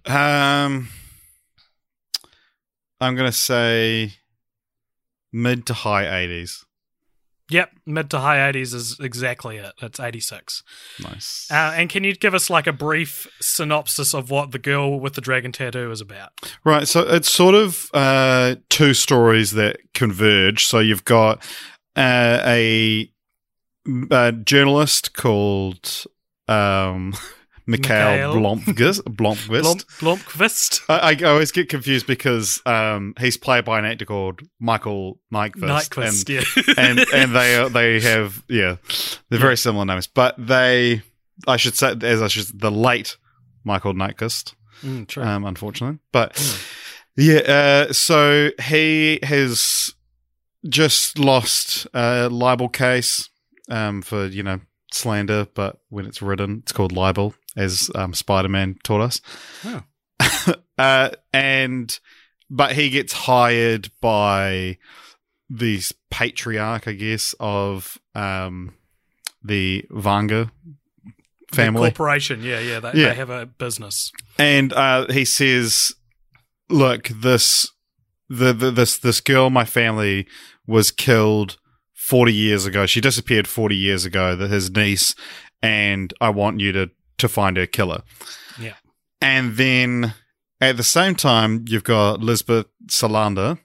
um, 0.07 0.89
I'm 3.01 3.17
gonna 3.17 3.33
say 3.33 4.15
mid 5.33 5.67
to 5.67 5.75
high 5.75 6.05
80s. 6.05 6.65
Yep, 7.51 7.71
mid 7.85 8.11
to 8.11 8.21
high 8.21 8.39
80s 8.53 8.75
is 8.75 8.99
exactly 9.01 9.57
it. 9.57 9.73
It's 9.83 10.01
86. 10.01 10.63
Nice. 11.03 11.49
Uh, 11.51 11.75
and 11.77 11.91
can 11.91 12.05
you 12.05 12.15
give 12.15 12.35
us 12.35 12.49
like 12.49 12.67
a 12.67 12.73
brief 12.73 13.27
synopsis 13.41 14.15
of 14.15 14.31
what 14.31 14.53
The 14.53 14.59
Girl 14.59 14.99
with 14.99 15.15
the 15.15 15.21
Dragon 15.21 15.53
Tattoo 15.53 15.91
is 15.91 16.01
about? 16.01 16.31
Right, 16.65 16.87
so 16.87 17.01
it's 17.01 17.31
sort 17.31 17.55
of 17.55 17.91
uh, 17.93 18.57
two 18.69 18.95
stories 18.95 19.53
that 19.53 19.79
converge. 19.95 20.67
So 20.67 20.79
you've 20.79 21.05
got 21.05 21.43
uh, 21.97 22.41
a, 22.45 23.11
a 24.11 24.33
journalist 24.33 25.15
called 25.15 26.05
um, 26.49 27.15
Mikhail 27.71 28.33
Mikhail. 28.33 28.35
Blomqvist. 28.35 29.01
Blomqvist. 29.17 29.63
Blom- 30.01 30.19
Blomqvist? 30.19 30.81
I, 30.89 31.11
I 31.13 31.29
always 31.31 31.53
get 31.53 31.69
confused 31.69 32.07
because 32.07 32.61
um, 32.67 33.15
he's 33.19 33.37
played 33.37 33.65
by 33.65 33.79
an 33.79 33.85
actor 33.85 34.05
called 34.05 34.41
Michael 34.59 35.19
Nyqvist. 35.33 35.89
Nyquist, 35.91 36.29
yeah. 36.29 36.75
and, 36.77 36.99
and 37.13 37.13
and 37.15 37.35
they 37.37 37.57
are- 37.57 37.69
they 37.69 38.01
have 38.11 38.43
yeah, 38.49 38.77
they're 39.29 39.39
very 39.39 39.57
similar 39.57 39.85
names, 39.85 40.07
but 40.07 40.35
they 40.39 41.03
I 41.47 41.57
should 41.57 41.77
say 41.77 41.95
as 42.03 42.21
I 42.23 42.29
should 42.29 42.61
the 42.61 42.71
late 42.71 43.17
Michael 43.65 43.95
Nyqvist 43.95 44.55
Mm, 44.83 45.07
true. 45.07 45.23
um, 45.23 45.45
unfortunately. 45.45 45.99
But 46.11 46.37
yeah, 47.17 47.41
uh, 47.89 47.93
so 47.93 48.51
he 48.63 49.19
has 49.23 49.95
just 50.69 51.19
lost 51.19 51.87
a 51.95 52.29
libel 52.31 52.69
case 52.69 53.29
um, 53.71 54.01
for 54.03 54.27
you 54.27 54.43
know 54.43 54.61
slander, 54.93 55.47
but 55.55 55.81
when 55.89 56.07
it's 56.07 56.21
written, 56.23 56.61
it's 56.63 56.73
called 56.73 56.93
libel, 56.93 57.35
as 57.57 57.91
um, 57.95 58.15
Spider 58.15 58.49
Man 58.49 58.77
taught 58.83 59.01
us. 59.01 59.21
Oh. 59.65 59.83
uh, 60.79 61.11
and 61.33 61.99
but 62.51 62.73
he 62.73 62.91
gets 62.91 63.13
hired 63.13 63.91
by 64.01 64.79
this 65.49 65.93
patriarch, 66.11 66.87
I 66.89 66.93
guess, 66.93 67.35
of 67.41 67.99
um, 68.15 68.75
the 69.43 69.85
Vanger 69.91 70.51
The 71.51 71.57
family. 71.57 71.91
corporation, 71.91 72.43
yeah, 72.43 72.61
yeah. 72.61 72.81
They, 72.81 72.93
Yeah. 72.95 73.09
they 73.11 73.15
have 73.15 73.31
a 73.31 73.47
business. 73.47 74.13
and 74.39 74.73
uh, 74.73 75.07
he 75.11 75.25
says, 75.25 75.93
"Look, 76.69 77.09
this 77.09 77.71
the, 78.29 78.53
the 78.53 78.71
this 78.71 78.99
this 78.99 79.21
girl, 79.21 79.51
my 79.51 79.65
family 79.65 80.27
was 80.67 80.91
killed 80.93 81.57
forty 81.95 82.33
years 82.35 82.67
ago. 82.67 82.87
She 82.87 83.01
disappeared 83.01 83.49
forty 83.49 83.77
years 83.77 84.05
ago. 84.05 84.37
That 84.37 84.51
his 84.51 84.71
niece, 84.71 85.15
and 85.63 86.13
I 86.21 86.31
want 86.31 86.61
you 86.61 86.71
to 86.73 86.91
to 87.21 87.29
find 87.29 87.57
her 87.57 87.67
killer." 87.67 88.03
Yeah. 88.59 88.75
and 89.23 89.57
then 89.57 90.15
at 90.61 90.77
the 90.77 90.83
same 90.83 91.15
time, 91.15 91.65
you've 91.69 91.85
got 91.85 92.21
Lisbeth 92.21 92.67
Salander. 92.87 93.59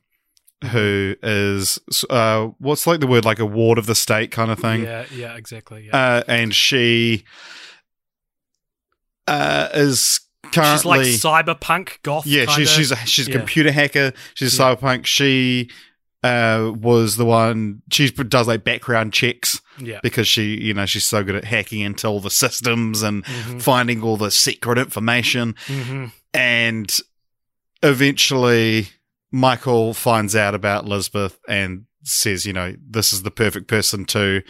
Who 0.72 1.16
is 1.22 1.78
uh, 2.10 2.48
what's 2.60 2.88
like 2.88 3.00
the 3.02 3.08
word 3.08 3.26
like 3.26 3.40
a 3.40 3.46
ward 3.46 3.78
of 3.78 3.86
the 3.86 3.94
state 3.96 4.32
kind 4.32 4.50
of 4.50 4.58
thing? 4.60 4.84
Yeah, 4.84 5.06
yeah, 5.14 5.36
exactly. 5.36 5.88
Yeah. 5.88 5.98
uh, 5.98 6.24
and 6.28 6.56
she 6.56 7.26
uh, 9.28 9.70
is 9.74 10.22
currently 10.52 11.06
she's 11.06 11.24
like 11.26 11.46
cyberpunk 11.46 12.02
goth. 12.04 12.26
yeah, 12.26 12.46
she's 12.48 12.70
she's 12.70 12.92
a, 12.92 12.96
she's 12.98 13.28
a 13.28 13.32
Yeah. 13.32 13.38
computer 13.38 13.72
hacker. 13.72 14.14
She's 14.34 14.58
a 14.58 14.64
Yeah. 14.64 14.76
cyberpunk. 14.76 15.06
She 15.06 15.70
uh, 16.26 16.72
was 16.76 17.18
the 17.18 17.26
one. 17.26 17.82
She 17.92 18.10
does 18.10 18.48
like 18.48 18.64
background 18.64 19.14
checks 19.14 19.62
yeah. 19.80 20.00
because 20.02 20.28
she 20.28 20.60
you 20.60 20.74
know 20.74 20.86
she's 20.86 21.06
so 21.06 21.24
good 21.24 21.36
at 21.36 21.46
hacking 21.46 21.82
into 21.82 22.08
all 22.08 22.20
the 22.20 22.30
systems 22.32 23.02
and 23.04 23.24
Mhm. 23.26 23.62
finding 23.62 24.02
all 24.02 24.18
the 24.18 24.32
secret 24.32 24.78
information. 24.78 25.54
Mhm. 25.68 26.12
And 26.34 27.00
eventually, 27.84 28.90
Michael 29.32 29.94
finds 29.94 30.36
out 30.36 30.56
about 30.56 30.86
Lisbeth 30.86 31.38
and 31.48 31.86
says, 32.04 32.46
you 32.46 32.54
know, 32.54 32.76
this 32.90 33.14
is 33.14 33.24
the 33.24 33.32
perfect 33.32 33.68
person 33.68 34.06
to 34.06 34.42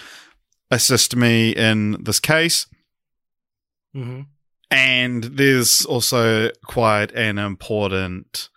assist 0.71 1.15
me 1.15 1.51
in 1.51 2.01
this 2.03 2.19
case. 2.19 2.67
Mhm. 3.95 4.27
And 4.71 5.23
there's 5.23 5.85
also 5.85 6.49
quite 6.65 7.11
an 7.13 7.37
important 7.37 8.49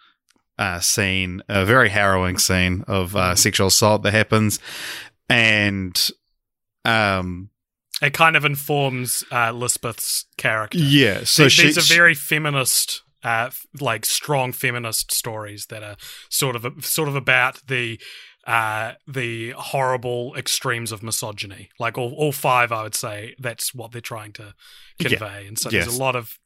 uh, 0.59 0.81
scene, 0.81 1.43
a 1.49 1.65
very 1.65 1.88
harrowing 1.88 2.38
scene 2.38 2.85
of 2.88 3.15
uh, 3.17 3.35
sexual 3.35 3.69
assault 3.69 4.03
that 4.03 4.12
happens. 4.12 4.59
And 5.29 6.11
um, 6.85 7.50
It 8.03 8.12
kind 8.12 8.37
of 8.37 8.45
informs 8.45 9.25
uh, 9.31 9.53
Lisbeth's 9.53 10.27
character. 10.37 10.79
yeah, 10.79 11.25
so 11.25 11.45
These- 11.45 11.53
she, 11.53 11.62
these 11.65 11.79
are 11.79 11.95
very 11.95 12.15
feminist, 12.15 13.03
uh, 13.25 13.47
f- 13.49 13.67
like 13.81 14.07
strong 14.07 14.53
feminist 14.53 15.12
stories 15.12 15.67
that 15.67 15.83
are 15.83 15.97
sort 16.31 16.57
of 16.57 16.85
sort 16.85 17.09
of 17.09 17.17
about 17.17 17.61
the 17.67 18.00
uh, 18.47 18.93
the 19.07 19.50
horrible 19.50 20.35
extremes 20.35 20.91
of 20.93 21.03
misogyny. 21.03 21.69
Like 21.79 21.99
all, 21.99 22.15
all 22.17 22.33
five, 22.33 22.73
I 22.73 22.83
would 22.85 22.95
say 22.95 23.35
that's 23.38 23.75
what 23.75 23.93
they're 23.93 24.00
trying 24.00 24.33
to 24.35 24.55
convey. 24.99 25.47
And 25.47 25.59
so 25.59 25.69
Yes. 25.69 25.85
there's 25.85 25.97
a 25.99 26.03
lot 26.03 26.17
of 26.17 26.38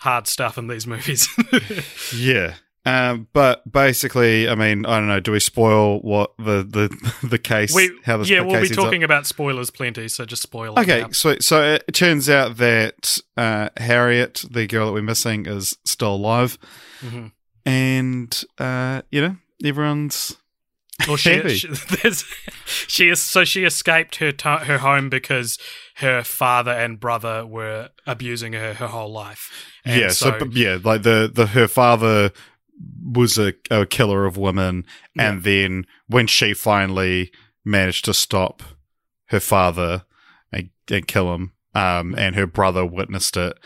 hard 0.00 0.26
stuff 0.28 0.56
in 0.56 0.68
these 0.68 0.86
movies. 0.86 1.28
yeah. 2.16 2.54
Um, 2.86 3.26
but 3.32 3.70
basically, 3.70 4.48
I 4.48 4.54
mean, 4.54 4.86
I 4.86 4.98
don't 5.00 5.08
know. 5.08 5.18
Do 5.18 5.32
we 5.32 5.40
spoil 5.40 5.98
what 6.00 6.32
the 6.38 6.62
the 6.62 7.12
the 7.26 7.38
case? 7.38 7.74
We, 7.74 7.90
how 8.04 8.16
this 8.16 8.30
yeah, 8.30 8.40
we'll 8.40 8.50
be 8.52 8.56
ends 8.68 8.78
up? 8.78 8.84
talking 8.84 9.02
about 9.02 9.26
spoilers 9.26 9.70
plenty, 9.70 10.06
so 10.06 10.24
just 10.24 10.42
spoil 10.42 10.78
it. 10.78 10.82
Okay, 10.82 11.04
so 11.10 11.36
so 11.40 11.62
it 11.88 11.92
turns 11.92 12.30
out 12.30 12.58
that 12.58 13.18
uh, 13.36 13.70
Harriet, 13.76 14.44
the 14.48 14.68
girl 14.68 14.86
that 14.86 14.92
we're 14.92 15.02
missing, 15.02 15.46
is 15.46 15.76
still 15.84 16.14
alive, 16.14 16.58
Mhm. 17.04 17.32
and 17.64 18.44
uh, 18.58 19.02
you 19.10 19.20
know 19.20 19.36
everyone's 19.64 20.36
Well, 21.08 21.16
she, 21.16 21.56
she, 21.56 21.68
she 22.86 23.08
is 23.08 23.20
so 23.20 23.42
she 23.44 23.64
escaped 23.64 24.16
her 24.16 24.30
to, 24.30 24.48
her 24.58 24.78
home 24.78 25.08
because 25.08 25.58
her 25.96 26.22
father 26.22 26.70
and 26.70 27.00
brother 27.00 27.44
were 27.44 27.90
abusing 28.06 28.52
her 28.52 28.74
her 28.74 28.86
whole 28.86 29.10
life. 29.12 29.50
And 29.84 30.00
yeah. 30.00 30.08
So, 30.10 30.38
but 30.38 30.52
yeah, 30.52 30.78
like 30.82 31.02
the 31.02 31.28
the 31.32 31.46
her 31.48 31.66
father 31.68 32.30
was 33.04 33.38
a, 33.38 33.54
a 33.70 33.86
killer 33.86 34.26
of 34.26 34.36
women, 34.36 34.84
and 35.18 35.42
then 35.42 35.86
when 36.06 36.26
she 36.26 36.54
finally 36.54 37.30
managed 37.64 38.04
to 38.04 38.14
stop 38.14 38.62
her 39.26 39.40
father 39.40 40.04
and, 40.52 40.70
and 40.90 41.06
kill 41.06 41.34
him, 41.34 41.52
um, 41.74 42.14
and 42.16 42.36
her 42.36 42.46
brother 42.46 42.84
witnessed 42.84 43.36
it. 43.36 43.58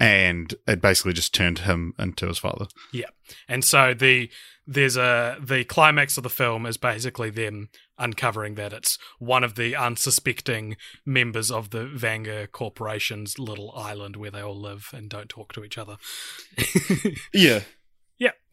And 0.00 0.52
it 0.66 0.80
basically 0.80 1.12
just 1.12 1.32
turned 1.32 1.60
him 1.60 1.94
into 1.96 2.26
his 2.26 2.38
father. 2.38 2.66
Yeah, 2.92 3.10
and 3.46 3.64
so 3.64 3.94
the 3.94 4.30
there's 4.66 4.96
a 4.96 5.36
the 5.40 5.64
climax 5.64 6.16
of 6.16 6.22
the 6.22 6.30
film 6.30 6.66
is 6.66 6.76
basically 6.76 7.30
them 7.30 7.68
uncovering 7.98 8.54
that 8.56 8.72
it's 8.72 8.98
one 9.18 9.44
of 9.44 9.54
the 9.54 9.76
unsuspecting 9.76 10.76
members 11.06 11.50
of 11.50 11.70
the 11.70 11.84
Vanger 11.84 12.50
Corporation's 12.50 13.38
little 13.38 13.72
island 13.76 14.16
where 14.16 14.30
they 14.30 14.40
all 14.40 14.58
live 14.58 14.90
and 14.92 15.08
don't 15.08 15.28
talk 15.28 15.52
to 15.52 15.64
each 15.64 15.78
other. 15.78 15.96
Yeah. 17.32 17.60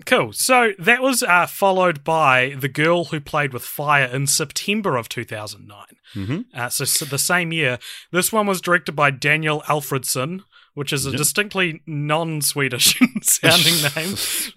Cool. 0.06 0.34
So 0.34 0.72
that 0.80 1.02
was 1.02 1.24
uh, 1.24 1.46
followed 1.46 2.04
by 2.04 2.56
The 2.58 2.70
Girl 2.70 3.06
Who 3.06 3.20
Played 3.20 3.54
with 3.54 3.64
Fire 3.64 4.06
in 4.06 4.28
September 4.28 4.96
of 4.98 5.10
2009. 5.10 5.86
Mm-hmm. 6.16 6.40
Uh, 6.60 6.70
so, 6.70 6.86
so 6.86 7.06
the 7.06 7.18
same 7.20 7.52
year. 7.52 7.78
This 8.12 8.32
one 8.32 8.48
was 8.48 8.62
directed 8.62 8.94
by 8.94 9.12
Daniel 9.12 9.62
Alfredson, 9.68 10.42
which 10.74 10.94
is 10.94 11.06
a 11.06 11.10
Yep. 11.12 11.18
distinctly 11.18 11.82
non-Swedish 11.86 13.00
sounding 13.22 13.74
name. 13.96 14.16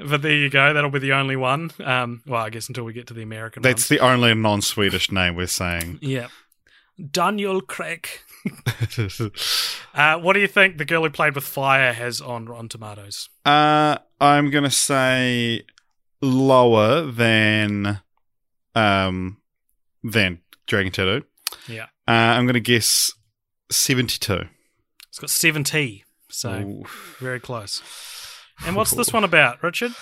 But 0.09 0.23
there 0.23 0.33
you 0.37 0.49
go. 0.49 0.73
That'll 0.73 0.91
be 0.91 0.99
the 1.01 1.13
only 1.13 1.37
one. 1.37 1.71
Um, 1.85 2.23
well, 2.27 2.43
I 2.43 2.51
guess 2.51 2.69
until 2.69 2.85
we 2.85 2.93
get 2.93 3.09
to 3.09 3.15
the 3.15 3.23
American 3.23 3.63
That's 3.63 3.89
the 3.89 3.99
only 4.01 4.33
non-Swedish 4.35 5.11
name 5.11 5.35
we're 5.35 5.47
saying. 5.49 5.99
Yeah. 6.01 6.29
Daniel 7.11 7.61
Craig. 7.61 8.09
Uh, 9.95 10.19
what 10.19 10.33
do 10.33 10.41
you 10.41 10.49
think 10.49 10.79
The 10.79 10.85
Girl 10.87 11.03
Who 11.03 11.11
Played 11.11 11.35
with 11.35 11.45
Fire 11.45 11.93
has 11.93 12.21
on 12.21 12.47
Rotten 12.47 12.69
Tomatoes? 12.69 13.29
uh, 13.45 13.99
I'm 14.21 14.51
gonna 14.51 14.71
say 14.71 15.63
lower 16.23 17.03
than 17.03 18.01
um 18.75 19.39
than 20.03 20.41
Dragon 20.67 20.93
Tattoo. 20.93 21.25
Yeah. 21.69 21.85
Uh, 22.09 22.13
I'm 22.37 22.47
gonna 22.47 22.61
guess 22.61 23.13
seventy-two. 23.71 24.45
It's 25.09 25.19
got 25.19 25.29
70, 25.29 26.05
so 26.31 26.51
Ooh. 26.53 26.85
very 27.19 27.39
close. 27.39 27.83
And 28.65 28.75
what's 28.77 28.93
this 28.93 29.13
one 29.13 29.25
about, 29.25 29.63
Richard? 29.63 29.93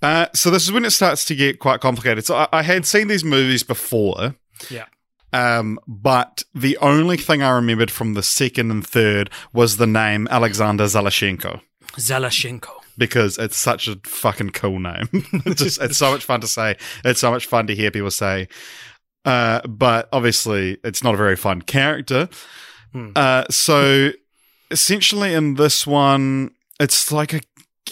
Uh, 0.00 0.26
so 0.34 0.50
this 0.50 0.62
is 0.62 0.72
when 0.72 0.86
it 0.86 0.92
starts 0.92 1.26
to 1.26 1.34
get 1.34 1.58
quite 1.58 1.80
complicated. 1.82 2.24
So 2.24 2.34
I, 2.34 2.48
I 2.50 2.62
had 2.62 2.86
seen 2.86 3.08
these 3.08 3.24
movies 3.24 3.62
before. 3.62 4.36
Yeah. 4.70 4.86
Um, 5.34 5.78
but 5.86 6.44
the 6.54 6.76
only 6.78 7.16
thing 7.16 7.42
I 7.42 7.50
remembered 7.50 7.90
from 7.90 8.14
the 8.14 8.22
second 8.22 8.70
and 8.70 8.86
third 8.86 9.30
was 9.52 9.76
the 9.76 9.86
name 9.86 10.28
Alexander 10.30 10.84
Zalachenko. 10.84 11.60
Zalachenko. 11.96 12.70
because 12.96 13.38
it's 13.38 13.56
such 13.56 13.88
a 13.88 13.96
fucking 14.04 14.50
cool 14.50 14.78
name. 14.80 15.08
it's 15.46 15.62
just 15.62 15.80
it's 15.82 15.98
so 15.98 16.10
much 16.12 16.24
fun 16.24 16.40
to 16.40 16.46
say. 16.46 16.76
It's 17.04 17.20
so 17.20 17.30
much 17.30 17.46
fun 17.46 17.66
to 17.66 17.74
hear 17.74 17.90
people 17.90 18.10
say. 18.10 18.48
Uh, 19.24 19.60
but 19.66 20.08
obviously, 20.12 20.78
it's 20.84 21.02
not 21.02 21.14
a 21.14 21.16
very 21.16 21.36
fun 21.36 21.62
character. 21.62 22.28
Hmm. 22.92 23.10
Uh, 23.16 23.44
so 23.50 24.10
essentially, 24.70 25.34
in 25.34 25.54
this 25.54 25.86
one, 25.86 26.50
it's 26.78 27.10
like 27.12 27.32
a. 27.32 27.40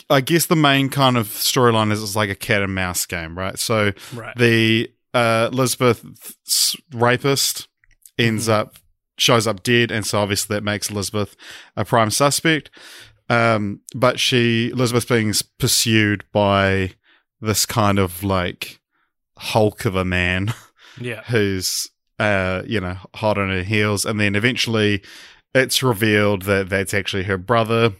I 0.09 0.21
guess 0.21 0.47
the 0.47 0.57
main 0.57 0.89
kind 0.89 1.17
of 1.17 1.27
storyline 1.29 1.93
is 1.93 2.03
it's 2.03 2.17
like 2.17 2.31
a 2.31 2.35
cat 2.35 2.63
and 2.63 2.75
mouse 2.75 3.05
game, 3.07 3.37
right? 3.39 3.59
So 3.59 3.93
Right. 4.15 4.35
the 4.37 4.91
uh, 5.15 5.49
Elizabeth's 5.53 6.77
rapist 6.93 7.69
ends 8.19 8.49
up 8.49 8.77
shows 9.19 9.47
up 9.47 9.63
dead, 9.63 9.91
and 9.91 10.07
so 10.07 10.21
obviously 10.21 10.57
that 10.57 10.65
makes 10.65 10.91
Elizabeth 10.91 11.37
a 11.77 11.85
prime 11.85 12.11
suspect. 12.11 12.71
Um, 13.29 13.81
but 13.95 14.19
she 14.19 14.71
Elizabeth 14.71 15.09
being 15.09 15.33
pursued 15.59 16.25
by 16.33 16.95
this 17.41 17.67
kind 17.67 17.99
of 17.99 18.23
like 18.23 18.81
Hulk 19.39 19.85
of 19.85 19.97
a 19.97 20.05
man 20.05 20.55
yeah. 21.01 21.23
who's 21.25 21.89
uh, 22.19 22.63
you 22.67 22.81
know 22.81 22.97
hot 23.15 23.39
on 23.39 23.49
her 23.49 23.63
heels, 23.63 24.05
and 24.05 24.21
then 24.21 24.35
eventually 24.35 25.03
it's 25.55 25.83
revealed 25.83 26.43
that 26.43 26.69
that's 26.69 26.95
actually 26.95 27.25
her 27.25 27.39
brother. 27.39 27.93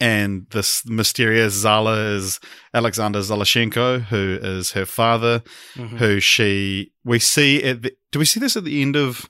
And 0.00 0.46
this 0.50 0.86
mysterious 0.86 1.52
Zala 1.52 1.96
is 2.14 2.40
Alexander 2.72 3.18
Zalachenko, 3.18 4.02
who 4.04 4.38
is 4.40 4.72
her 4.72 4.86
father 4.86 5.42
Mhm. 5.76 5.98
who 5.98 6.20
she 6.20 6.92
we 7.04 7.18
see 7.18 7.62
at 7.62 7.82
the, 7.82 7.92
do 8.10 8.18
we 8.18 8.24
see 8.24 8.40
this 8.40 8.56
at 8.56 8.64
the 8.64 8.80
end 8.80 8.96
of 8.96 9.28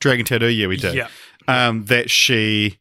Dragon 0.00 0.24
Tattoo? 0.24 0.46
Yeah, 0.48 0.68
we 0.68 0.76
did. 0.76 0.94
Yeah. 0.94 1.08
Um, 1.48 1.86
that 1.86 2.08
she 2.10 2.78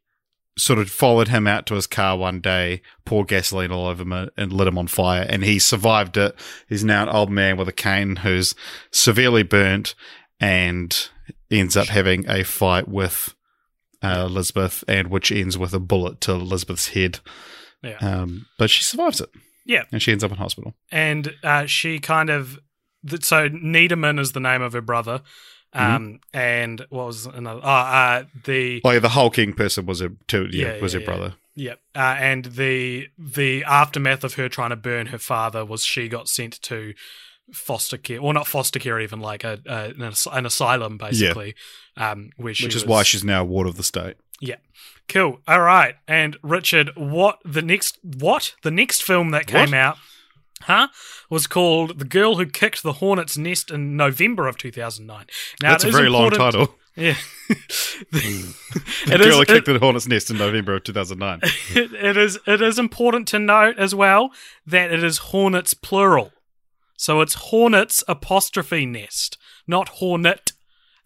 sort 0.57 0.77
of 0.77 0.91
followed 0.91 1.29
him 1.29 1.47
out 1.47 1.65
to 1.65 1.73
his 1.75 1.87
car 1.87 2.15
one 2.17 2.41
day, 2.41 2.81
poured 3.05 3.27
gasoline 3.29 3.71
all 3.71 3.87
over 3.87 4.03
him, 4.03 4.29
and 4.37 4.53
lit 4.53 4.67
him 4.67 4.77
on 4.77 4.85
fire, 4.85 5.25
and 5.27 5.43
he 5.43 5.57
survived 5.57 6.17
it. 6.17 6.35
He's 6.69 6.83
now 6.83 7.03
an 7.03 7.09
old 7.09 7.31
man 7.31 7.57
with 7.57 7.67
a 7.67 7.71
cane 7.73 8.17
who's 8.17 8.53
severely 8.91 9.41
burnt, 9.43 9.95
and 10.39 11.09
ends 11.49 11.75
up 11.77 11.87
having 11.87 12.29
a 12.29 12.43
fight 12.43 12.87
with 12.87 13.33
uh, 14.03 14.25
Elizabeth, 14.27 14.83
and 14.87 15.09
which 15.09 15.31
ends 15.31 15.57
with 15.57 15.73
a 15.73 15.79
bullet 15.79 16.21
to 16.21 16.31
Elizabeth's 16.33 16.89
head. 16.89 17.19
Yeah. 17.83 17.97
Um, 18.01 18.45
but 18.57 18.69
she 18.69 18.83
survives 18.83 19.21
it. 19.21 19.29
Yeah. 19.65 19.83
and 19.91 20.01
she 20.01 20.11
ends 20.11 20.23
up 20.23 20.31
in 20.31 20.37
hospital. 20.37 20.73
and 20.91 21.33
uh, 21.43 21.65
she 21.67 21.99
kind 21.99 22.29
of 22.31 22.59
th- 23.07 23.23
so 23.23 23.47
Niederman 23.49 24.19
is 24.19 24.31
the 24.31 24.39
name 24.39 24.61
of 24.61 24.73
her 24.73 24.81
brother, 24.81 25.21
Mm-hmm. 25.73 25.95
um, 25.95 26.19
and 26.33 26.85
what 26.89 27.05
was 27.05 27.25
another? 27.27 27.61
Oh, 27.63 27.69
uh, 27.69 28.23
the 28.43 28.81
Like 28.83 29.01
the 29.01 29.07
hulking 29.09 29.53
person 29.53 29.85
was 29.85 30.01
her, 30.01 30.09
too, 30.27 30.49
yeah, 30.51 30.73
Yeah, 30.75 30.81
was 30.81 30.93
yeah, 30.93 30.99
her 30.99 31.05
brother. 31.05 31.35
yeah, 31.55 31.75
uh, 31.95 32.17
and 32.19 32.43
the 32.43 33.07
the 33.17 33.63
aftermath 33.63 34.25
of 34.25 34.33
her 34.33 34.49
trying 34.49 34.71
to 34.71 34.75
burn 34.75 35.05
her 35.07 35.17
father 35.17 35.63
was 35.63 35.85
she 35.85 36.09
got 36.09 36.27
sent 36.27 36.61
to 36.63 36.93
foster 37.53 37.97
care, 37.97 38.19
or 38.19 38.33
not 38.33 38.47
foster 38.47 38.79
care, 38.79 38.99
even 38.99 39.21
like 39.21 39.45
a, 39.45 39.59
a 39.65 39.85
an, 39.91 40.01
as- 40.01 40.27
an 40.31 40.45
asylum 40.45 40.97
basically, 40.97 41.55
um, 41.97 42.29
which 42.37 42.63
is 42.63 42.73
was- 42.75 42.85
why 42.85 43.03
she's 43.03 43.23
now 43.23 43.41
a 43.41 43.45
ward 43.45 43.67
of 43.67 43.75
the 43.77 43.83
state. 43.83 44.15
Yeah. 44.39 44.55
Cool. 45.07 45.39
All 45.47 45.61
right. 45.61 45.95
And 46.07 46.37
Richard, 46.41 46.91
what 46.95 47.39
the 47.45 47.61
next 47.61 47.99
what? 48.01 48.55
The 48.63 48.71
next 48.71 49.03
film 49.03 49.31
that 49.31 49.45
came 49.47 49.71
What? 49.71 49.73
out 49.73 49.97
huh? 50.63 50.87
Was 51.29 51.47
called 51.47 51.97
The 51.99 52.05
Girl 52.05 52.35
Who 52.37 52.45
Kicked 52.45 52.83
the 52.83 52.93
Hornet's 52.93 53.35
Nest 53.37 53.71
in 53.71 53.95
November 53.97 54.47
of 54.47 54.57
2009. 54.57 55.25
Now 55.61 55.71
That's 55.71 55.83
a 55.83 55.87
is 55.89 55.95
very 55.95 56.09
long 56.09 56.29
title. 56.31 56.75
Yeah. 56.95 57.15
The 58.11 58.53
It 59.15 59.17
girl 59.17 59.27
is- 59.27 59.37
that 59.39 59.47
kicked 59.47 59.67
it- 59.67 59.73
the 59.73 59.79
hornet's 59.79 60.07
nest 60.07 60.29
in 60.29 60.37
November 60.37 60.75
of 60.75 60.83
2009. 60.83 61.39
it, 61.75 61.93
it 61.93 62.17
is 62.17 62.37
it 62.45 62.61
is 62.61 62.77
important 62.79 63.27
to 63.29 63.39
note 63.39 63.77
as 63.77 63.93
well 63.95 64.31
that 64.65 64.91
it 64.91 65.03
is 65.03 65.17
hornets 65.17 65.73
plural. 65.73 66.31
So 66.97 67.21
it's 67.21 67.33
hornets 67.35 68.03
apostrophe 68.07 68.85
nest, 68.85 69.37
not 69.67 69.89
hornet. 69.89 70.50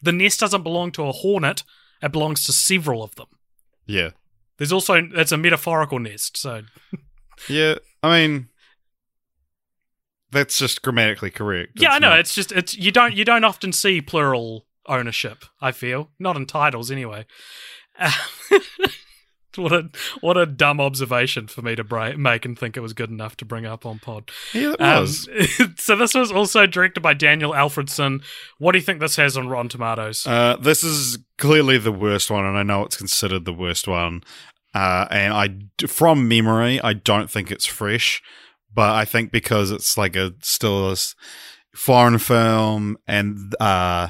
The 0.06 0.12
nest 0.12 0.40
doesn't 0.40 0.64
belong 0.64 0.92
to 0.94 1.04
a 1.04 1.12
hornet, 1.12 1.64
it 2.02 2.12
belongs 2.12 2.44
to 2.46 2.54
several 2.54 3.04
of 3.04 3.16
them. 3.16 3.28
yeah. 3.86 4.10
There's 4.58 4.72
also 4.72 4.94
it's 5.14 5.34
a 5.34 5.38
metaphorical 5.38 6.00
nest, 6.00 6.38
so 6.38 6.62
Yeah. 7.50 7.76
I 8.02 8.10
mean, 8.22 8.48
that's 10.32 10.58
just 10.58 10.82
grammatically 10.82 11.30
correct. 11.32 11.74
yeah, 11.76 11.90
I 11.92 12.00
know. 12.00 12.10
not- 12.12 12.20
It's 12.20 12.34
just 12.36 12.52
it's 12.54 12.78
you 12.78 12.92
don't 12.92 13.14
you 13.14 13.26
don't 13.26 13.44
often 13.44 13.74
see 13.74 14.00
plural 14.02 14.66
ownership. 14.88 15.44
I 15.62 15.72
feel 15.74 16.12
not 16.20 16.38
in 16.38 16.46
titles 16.46 16.90
anyway. 16.92 17.26
what 19.62 19.72
a 19.74 19.90
what 20.22 20.38
a 20.38 20.46
dumb 20.46 20.80
observation 20.80 21.48
for 21.48 21.62
me 21.62 21.76
to 21.76 21.84
bra- 21.84 22.16
make 22.18 22.46
and 22.46 22.58
think 22.58 22.78
it 22.78 22.82
was 22.82 22.94
good 22.94 23.10
enough 23.10 23.36
to 23.38 23.46
bring 23.46 23.66
up 23.66 23.86
on 23.86 24.00
pod. 24.00 24.30
yeah, 24.54 24.74
it 24.74 24.82
Um, 24.82 25.02
was. 25.02 25.30
so 25.78 25.96
this 25.96 26.14
was 26.14 26.32
also 26.32 26.66
directed 26.66 27.02
by 27.02 27.14
Daniel 27.14 27.52
Alfredson. 27.52 28.24
What 28.58 28.72
do 28.74 28.78
you 28.78 28.84
think 28.84 29.00
this 29.00 29.16
has 29.18 29.38
on 29.38 29.48
Rotten 29.48 29.70
Tomatoes? 29.70 30.26
Uh, 30.28 30.58
this 30.58 30.84
is 30.84 31.20
clearly 31.38 31.78
the 31.78 31.92
worst 31.92 32.30
one, 32.32 32.46
and 32.46 32.58
I 32.58 32.64
know 32.64 32.84
it's 32.84 32.98
considered 32.98 33.46
the 33.46 33.54
worst 33.54 33.88
one. 33.88 34.22
Uh, 34.74 35.08
and 35.10 35.34
I, 35.34 35.88
from 35.88 36.28
memory, 36.28 36.82
I 36.82 36.92
don't 36.94 37.32
think 37.32 37.50
it's 37.50 37.66
fresh, 37.66 38.22
but 38.74 38.94
I 38.94 39.06
think 39.06 39.32
because 39.32 39.72
it's 39.72 39.98
like 39.98 40.18
a 40.18 40.34
still 40.42 40.92
a 40.92 40.98
foreign 41.74 42.18
film, 42.18 42.98
and 43.08 43.54
uh, 43.62 44.10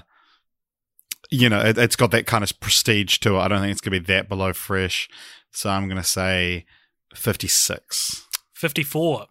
you 1.29 1.49
know, 1.49 1.59
it, 1.59 1.77
it's 1.77 1.95
got 1.95 2.11
that 2.11 2.25
kind 2.27 2.43
of 2.43 2.59
prestige 2.59 3.17
to 3.19 3.35
it. 3.35 3.39
I 3.39 3.47
don't 3.47 3.61
think 3.61 3.71
it's 3.71 3.81
gonna 3.81 3.99
be 3.99 4.05
that 4.07 4.29
below 4.29 4.53
fresh. 4.53 5.07
So 5.55 5.69
I'm 5.69 5.87
gonna 5.87 6.03
say 6.03 6.65
56. 7.13 8.27
54. 8.53 9.27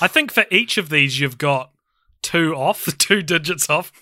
I 0.00 0.06
think 0.06 0.32
for 0.32 0.44
each 0.50 0.78
of 0.78 0.88
these, 0.88 1.18
you've 1.18 1.38
got 1.38 1.72
two 2.22 2.54
off, 2.54 2.84
two 2.98 3.22
digits 3.22 3.68
off. 3.68 3.92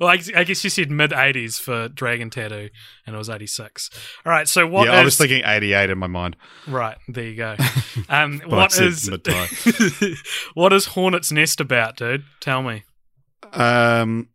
Well, 0.00 0.10
I, 0.10 0.18
I 0.34 0.44
guess 0.44 0.64
you 0.64 0.70
said 0.70 0.90
mid 0.90 1.12
80s 1.12 1.60
for 1.60 1.88
Dragon 1.88 2.28
Tattoo, 2.30 2.70
and 3.06 3.14
it 3.14 3.18
was 3.18 3.30
86. 3.30 3.90
All 4.24 4.32
right, 4.32 4.48
so 4.48 4.66
what 4.66 4.88
yeah, 4.88 4.94
I 4.94 5.04
was 5.04 5.16
thinking 5.16 5.42
88 5.44 5.90
in 5.90 5.98
my 5.98 6.08
mind. 6.08 6.36
Right, 6.66 6.98
there 7.08 7.24
you 7.24 7.36
go. 7.36 7.56
Um, 8.10 8.40
what 8.46 8.78
is 8.78 9.10
what 10.54 10.72
is 10.72 10.86
Hornet's 10.86 11.32
Nest 11.32 11.62
about, 11.62 11.96
dude? 11.96 12.24
Tell 12.40 12.62
me. 12.62 12.84
Um, 13.54 14.28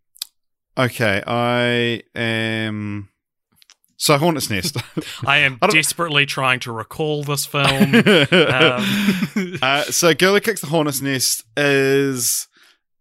okay, 0.76 1.22
I 1.28 2.02
am. 2.16 3.11
So 4.02 4.18
Hornet's 4.18 4.50
Nest. 4.50 4.78
I 5.28 5.38
am 5.38 5.60
I 5.62 5.68
desperately 5.68 6.26
trying 6.26 6.60
to 6.62 6.72
recall 6.72 7.24
this 7.24 7.46
film. 7.46 7.94
Um, 8.32 9.60
uh, 9.62 9.84
so 9.84 10.14
Girl 10.16 10.34
Who 10.34 10.40
Kicks 10.40 10.60
the 10.62 10.68
Hornet's 10.68 11.02
Nest 11.04 11.44
is 11.56 12.48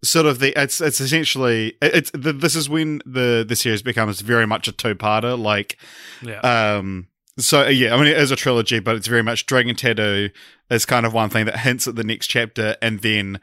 sort 0.04 0.26
of 0.26 0.40
the 0.40 0.52
it's 0.60 0.78
it's 0.82 1.00
essentially 1.00 1.68
it- 1.80 1.94
it's 1.94 2.10
the, 2.12 2.34
this 2.34 2.54
is 2.54 2.68
when 2.68 3.00
the 3.06 3.46
the 3.48 3.56
series 3.56 3.80
becomes 3.82 4.20
very 4.20 4.46
much 4.46 4.68
a 4.68 4.72
two 4.72 4.94
parter 4.94 5.38
like 5.40 5.78
yeah, 6.22 6.40
um 6.40 7.06
so 7.38 7.66
yeah 7.66 7.94
I 7.94 7.96
mean 7.96 8.06
it 8.08 8.18
is 8.18 8.30
a 8.30 8.36
trilogy 8.36 8.78
but 8.78 8.94
it's 8.96 9.06
very 9.08 9.22
much 9.22 9.46
Dragon 9.46 9.74
Tattoo 9.76 10.28
is 10.70 10.84
kind 10.84 11.06
of 11.06 11.14
one 11.14 11.30
thing 11.30 11.46
that 11.46 11.60
hints 11.60 11.88
at 11.88 11.96
the 11.96 12.04
next 12.04 12.26
chapter 12.26 12.76
and 12.82 13.00
then 13.00 13.40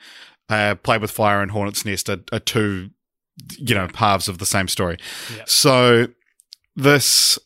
uh 0.50 0.76
Play 0.76 1.00
with 1.00 1.10
Fire 1.10 1.42
and 1.42 1.50
Hornet's 1.52 1.86
Nest 1.86 2.08
are, 2.08 2.20
are 2.32 2.40
two 2.40 2.92
you 3.58 3.74
know 3.74 3.88
halves 3.96 4.28
of 4.28 4.38
the 4.38 4.46
same 4.46 4.68
story 4.68 4.98
so 5.46 6.08
this 6.76 7.40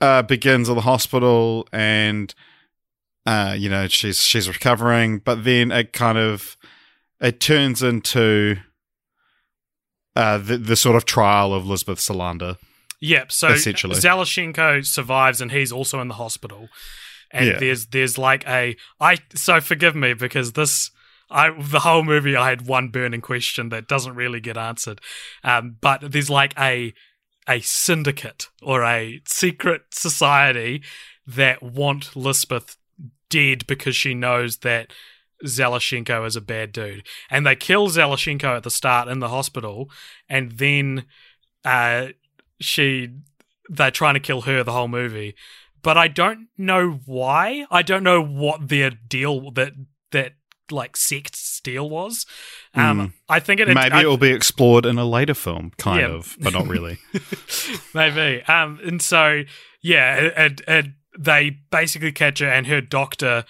uh 0.00 0.22
begins 0.22 0.68
at 0.68 0.74
the 0.74 0.82
hospital 0.82 1.66
and 1.72 2.34
uh, 3.26 3.54
you 3.58 3.68
know, 3.68 3.86
she's 3.88 4.22
she's 4.22 4.48
recovering, 4.48 5.18
but 5.18 5.44
then 5.44 5.70
it 5.70 5.92
kind 5.92 6.16
of 6.16 6.56
it 7.20 7.40
turns 7.40 7.82
into 7.82 8.56
uh, 10.16 10.38
the 10.38 10.56
the 10.56 10.76
sort 10.76 10.96
of 10.96 11.04
trial 11.04 11.52
of 11.52 11.66
Lisbeth 11.66 11.98
Salander. 11.98 12.56
Yep. 13.00 13.30
So 13.30 13.48
essentially. 13.48 13.96
Zalachenko 13.96 14.84
survives, 14.86 15.40
and 15.42 15.52
he's 15.52 15.70
also 15.70 16.00
in 16.00 16.08
the 16.08 16.14
hospital. 16.14 16.68
And 17.30 17.46
Yeah. 17.48 17.58
there's 17.58 17.86
there's 17.88 18.16
like 18.16 18.46
a 18.48 18.76
I 18.98 19.18
so 19.34 19.60
forgive 19.60 19.94
me 19.94 20.14
because 20.14 20.52
this 20.54 20.90
I 21.30 21.50
the 21.50 21.80
whole 21.80 22.04
movie 22.04 22.34
I 22.34 22.48
had 22.48 22.66
one 22.66 22.88
burning 22.88 23.20
question 23.20 23.68
that 23.68 23.88
doesn't 23.88 24.14
really 24.14 24.40
get 24.40 24.56
answered. 24.56 25.02
Um, 25.44 25.76
but 25.82 26.00
there's 26.12 26.30
like 26.30 26.54
a 26.58 26.94
a 27.48 27.60
syndicate 27.60 28.48
or 28.62 28.84
a 28.84 29.20
secret 29.26 29.82
society 29.90 30.82
that 31.26 31.62
want 31.62 32.14
Lisbeth 32.14 32.76
dead 33.30 33.66
because 33.66 33.96
she 33.96 34.14
knows 34.14 34.58
that 34.58 34.92
Zalachenko 35.44 36.26
is 36.26 36.36
a 36.36 36.40
bad 36.40 36.72
dude. 36.72 37.06
And 37.30 37.46
they 37.46 37.56
kill 37.56 37.88
Zalachenko 37.88 38.56
at 38.56 38.62
the 38.62 38.70
start 38.70 39.08
in 39.08 39.20
the 39.20 39.28
hospital, 39.28 39.90
and 40.28 40.52
then 40.52 41.04
uh, 41.64 42.08
she 42.60 43.10
they're 43.68 43.90
trying 43.90 44.14
to 44.14 44.20
kill 44.20 44.42
her 44.42 44.62
the 44.62 44.72
whole 44.72 44.88
movie. 44.88 45.34
But 45.82 45.96
I 45.96 46.08
don't 46.08 46.48
know 46.56 47.00
why. 47.06 47.66
I 47.70 47.82
don't 47.82 48.02
know 48.02 48.22
what 48.22 48.68
their 48.68 48.90
deal 48.90 49.50
that 49.52 49.72
that 50.10 50.34
like 50.70 50.96
sect's 50.96 51.38
steel 51.40 51.88
was. 51.88 52.26
Um, 52.74 52.98
Mm. 52.98 53.12
I 53.28 53.40
think 53.40 53.60
it 53.60 53.68
Maybe 53.68 53.78
I- 53.92 54.02
it 54.02 54.06
will 54.06 54.16
be 54.16 54.32
explored 54.32 54.84
in 54.86 54.98
a 54.98 55.04
later 55.04 55.34
film, 55.34 55.72
kind 55.78 56.00
Yeah. 56.00 56.08
of, 56.16 56.36
but 56.40 56.52
not 56.52 56.66
really. 56.68 56.98
Maybe. 57.94 58.42
Um, 58.44 58.78
and 58.84 59.00
so, 59.02 59.44
yeah, 59.82 60.16
it, 60.16 60.34
it, 60.36 60.60
it, 60.68 60.86
they 61.18 61.50
basically 61.70 62.12
catch 62.12 62.38
her 62.40 62.46
and 62.48 62.66
her 62.66 62.80
doctor, 62.80 63.44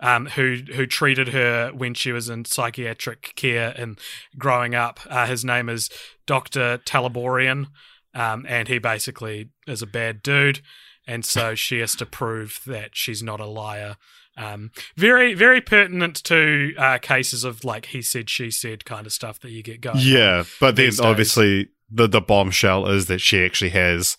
um, 0.00 0.26
who 0.26 0.58
who 0.74 0.86
treated 0.86 1.28
her 1.28 1.70
when 1.72 1.94
she 1.94 2.12
was 2.12 2.28
in 2.28 2.44
psychiatric 2.44 3.32
care 3.36 3.72
and 3.76 3.98
growing 4.36 4.74
up. 4.74 5.00
Uh, 5.08 5.26
his 5.26 5.44
name 5.44 5.68
is 5.68 5.88
Doctor 6.26 6.78
Teleborian, 6.84 7.68
um, 8.14 8.44
and 8.48 8.68
he 8.68 8.78
basically 8.78 9.50
is 9.66 9.80
a 9.82 9.86
bad 9.86 10.22
dude, 10.22 10.60
and 11.06 11.24
so 11.24 11.54
she 11.54 11.78
has 11.78 11.94
to 11.96 12.06
prove 12.06 12.60
that 12.66 12.90
she's 12.94 13.22
not 13.22 13.40
a 13.40 13.46
liar. 13.46 13.96
Um, 14.36 14.72
very 14.96 15.34
very 15.34 15.60
pertinent 15.60 16.16
to 16.24 16.74
uh, 16.76 16.98
cases 16.98 17.44
of 17.44 17.64
like 17.64 17.86
he 17.86 18.02
said 18.02 18.28
she 18.28 18.50
said 18.50 18.84
kind 18.84 19.06
of 19.06 19.12
stuff 19.12 19.38
that 19.40 19.50
you 19.52 19.62
get 19.62 19.80
going. 19.80 19.98
yeah, 20.00 20.42
but 20.60 20.74
then 20.76 20.90
obviously 21.00 21.68
the 21.90 22.08
the 22.08 22.20
bombshell 22.20 22.86
is 22.88 23.06
that 23.06 23.20
she 23.20 23.44
actually 23.44 23.70
has 23.70 24.16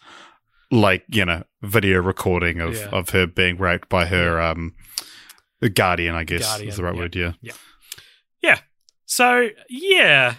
like 0.72 1.04
you 1.10 1.26
know 1.26 1.44
video 1.62 2.02
recording 2.02 2.62
of 2.62 2.76
Yeah. 2.76 2.90
of 2.92 3.10
her 3.10 3.28
being 3.28 3.58
raped 3.58 3.90
by 3.90 4.06
her 4.06 4.40
um 4.42 4.74
guardian. 5.74 6.16
I 6.16 6.24
guess 6.24 6.44
Guardian, 6.48 6.70
is 6.70 6.78
the 6.78 6.84
right 6.84 6.96
word. 6.96 7.16
yeah. 7.16 7.34
word. 7.44 7.56
Yeah. 8.42 8.60
So 9.06 9.50
yeah, 9.70 10.36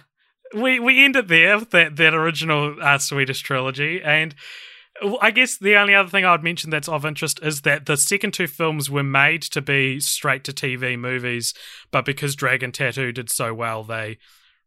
we 0.55 0.79
we 0.79 1.03
end 1.03 1.15
it 1.15 1.27
there 1.27 1.57
with 1.59 1.71
that 1.71 1.95
that 1.97 2.13
original 2.13 2.75
uh, 2.81 2.97
Swedish 2.97 3.41
trilogy, 3.41 4.01
and 4.03 4.33
I 5.21 5.31
guess 5.31 5.57
the 5.57 5.75
only 5.75 5.93
other 5.93 6.09
thing 6.09 6.25
I 6.25 6.31
would 6.31 6.43
mention 6.43 6.69
that's 6.69 6.89
of 6.89 7.05
interest 7.05 7.39
is 7.43 7.61
that 7.61 7.85
the 7.85 7.97
second 7.97 8.33
two 8.33 8.47
films 8.47 8.89
were 8.89 9.03
made 9.03 9.41
to 9.43 9.61
be 9.61 9.99
straight 9.99 10.43
to 10.45 10.53
TV 10.53 10.97
movies, 10.97 11.53
but 11.91 12.05
because 12.05 12.35
Dragon 12.35 12.71
Tattoo 12.71 13.11
did 13.11 13.29
so 13.29 13.53
well, 13.53 13.83
they 13.83 14.17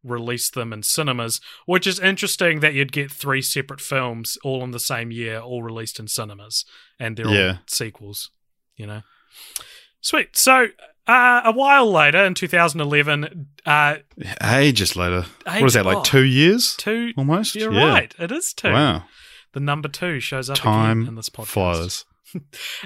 released 0.05 0.55
them 0.55 0.73
in 0.73 0.83
cinemas, 0.83 1.41
which 1.67 1.87
is 1.87 1.99
interesting 2.01 2.61
that 2.61 2.75
you'd 2.75 2.93
get 2.93 3.11
three 3.11 3.43
separate 3.43 3.81
films 3.81 4.39
all 4.45 4.63
in 4.65 4.71
the 4.71 4.79
same 4.81 5.11
year, 5.11 5.39
all 5.41 5.63
released 5.63 5.99
in 5.99 6.09
cinemas, 6.09 6.65
and 6.99 7.17
they're 7.17 7.29
Yeah. 7.29 7.49
all 7.51 7.59
sequels. 7.67 8.31
You 8.77 8.87
know, 8.87 9.03
sweet. 10.01 10.37
So. 10.37 10.69
Uh, 11.07 11.41
a 11.47 11.51
while 11.53 11.91
later, 11.91 12.23
in 12.25 12.35
2011, 12.35 13.49
uh, 13.67 13.97
Ages 14.45 14.95
later. 14.95 15.25
Age- 15.49 15.61
what 15.61 15.65
is 15.65 15.73
that 15.75 15.85
like? 15.85 15.97
oh. 15.97 16.03
two 16.05 16.23
years 16.25 16.77
two. 16.77 17.13
almost. 17.17 17.57
You're 17.57 17.73
Yeah. 17.73 17.89
right. 17.89 18.15
It 18.17 18.31
is 18.31 18.53
two. 18.53 18.71
Wow. 18.71 19.05
The 19.53 19.61
number 19.61 19.89
two 19.89 20.21
shows 20.21 20.49
up 20.51 20.59
again 20.59 20.73
Time 20.73 21.07
in 21.09 21.15
this 21.17 21.29
podcast. 21.31 21.47
flies. 21.47 22.05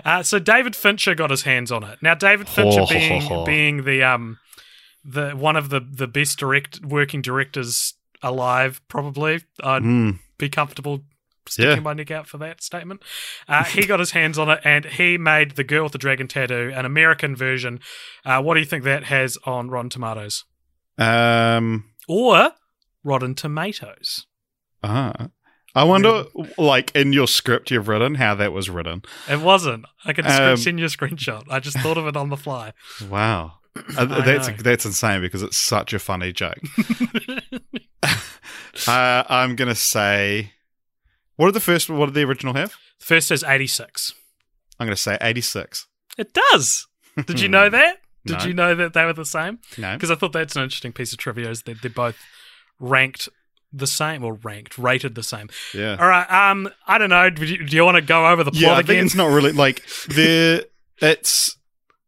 Uh, 0.06 0.22
so 0.22 0.38
David 0.38 0.74
Fincher 0.74 1.14
got 1.14 1.28
his 1.28 1.42
hands 1.42 1.70
on 1.70 1.84
it. 1.84 1.98
Now 2.00 2.14
David 2.14 2.48
Fincher 2.48 2.86
being 2.88 3.44
being 3.44 3.84
the 3.84 4.02
um 4.02 4.38
the 5.04 5.32
one 5.32 5.54
of 5.56 5.68
the 5.68 5.80
the 5.80 6.06
best 6.06 6.38
direct 6.38 6.80
working 6.82 7.20
directors 7.20 7.92
alive, 8.22 8.80
probably. 8.88 9.42
I'd 9.62 9.82
Mm. 9.82 10.20
be 10.38 10.48
comfortable 10.48 11.02
sticking 11.46 11.72
Yeah. 11.72 11.80
my 11.80 11.92
neck 11.92 12.10
out 12.10 12.26
for 12.26 12.38
that 12.38 12.62
statement. 12.62 13.02
Uh, 13.46 13.64
he 13.64 13.84
got 13.84 14.00
his 14.00 14.12
hands 14.12 14.38
on 14.38 14.48
it 14.48 14.60
and 14.64 14.86
he 14.86 15.18
made 15.18 15.56
The 15.56 15.64
Girl 15.64 15.82
with 15.82 15.92
the 15.92 15.98
Dragon 15.98 16.26
Tattoo, 16.26 16.72
an 16.74 16.86
American 16.86 17.36
version. 17.36 17.80
Uh, 18.24 18.40
what 18.40 18.54
do 18.54 18.60
you 18.60 18.66
think 18.66 18.84
that 18.84 19.04
has 19.04 19.36
on 19.44 19.68
Rotten 19.68 19.90
Tomatoes? 19.90 20.44
Um. 20.96 21.90
Or 22.08 22.52
Rotten 23.02 23.34
Tomatoes? 23.34 24.26
Ah. 24.82 25.28
I 25.74 25.82
wonder, 25.84 26.24
like 26.56 26.92
in 26.94 27.12
your 27.12 27.26
script 27.26 27.70
you've 27.70 27.88
written, 27.88 28.14
how 28.14 28.34
that 28.36 28.52
was 28.52 28.70
written. 28.70 29.02
It 29.28 29.40
wasn't. 29.40 29.86
I 30.04 30.12
can 30.12 30.24
Um, 30.26 30.56
send 30.56 30.78
you 30.78 30.84
a 30.84 30.88
screenshot. 30.88 31.44
I 31.50 31.58
just 31.60 31.78
thought 31.80 31.98
of 31.98 32.06
it 32.06 32.16
on 32.16 32.28
the 32.30 32.36
fly. 32.36 32.72
Wow, 33.08 33.54
Uh, 33.96 34.04
that's 34.22 34.48
know. 34.48 34.54
that's 34.58 34.84
insane 34.84 35.20
because 35.20 35.42
it's 35.42 35.56
such 35.58 35.92
a 35.92 35.98
funny 35.98 36.32
joke. 36.32 36.58
uh, 38.86 39.24
I'm 39.28 39.56
gonna 39.56 39.74
say, 39.74 40.52
what 41.36 41.46
did 41.46 41.54
the 41.54 41.60
first? 41.60 41.90
What 41.90 42.06
did 42.06 42.14
the 42.14 42.22
original 42.24 42.54
have? 42.54 42.76
The 43.00 43.04
First 43.06 43.28
says 43.28 43.42
86. 43.44 44.14
I'm 44.78 44.86
gonna 44.86 44.96
say 44.96 45.18
86. 45.20 45.86
It 46.18 46.32
does. 46.52 46.86
Did 47.26 47.40
you 47.40 47.48
know 47.48 47.68
that? 47.68 47.98
Did 48.26 48.38
No. 48.38 48.44
you 48.46 48.54
know 48.54 48.74
that 48.74 48.92
they 48.94 49.04
were 49.04 49.12
the 49.12 49.24
same? 49.24 49.58
No, 49.76 49.94
Because 49.94 50.10
I 50.10 50.14
thought 50.14 50.32
that's 50.32 50.56
an 50.56 50.62
interesting 50.62 50.92
piece 50.92 51.12
of 51.12 51.18
trivia 51.18 51.50
is 51.50 51.62
that 51.64 51.82
they're 51.82 51.90
both 51.90 52.16
ranked 52.80 53.28
the 53.74 53.86
same 53.86 54.24
or 54.24 54.34
ranked, 54.34 54.78
rated 54.78 55.14
the 55.14 55.22
same. 55.22 55.48
yeah, 55.74 55.96
All 55.98 56.06
right. 56.06 56.30
Um, 56.30 56.68
I 56.86 56.98
don't 56.98 57.10
know. 57.10 57.30
Do 57.30 57.44
you, 57.44 57.66
do 57.66 57.76
you 57.76 57.84
want 57.84 57.96
to 57.96 58.02
go 58.02 58.26
over 58.28 58.44
the 58.44 58.50
plot 58.50 58.62
yeah. 58.62 58.74
I 58.74 58.82
think 58.82 59.04
it's 59.04 59.14
not 59.14 59.26
really 59.26 59.52
like 59.52 59.84
the. 60.08 60.68
It's 60.98 61.56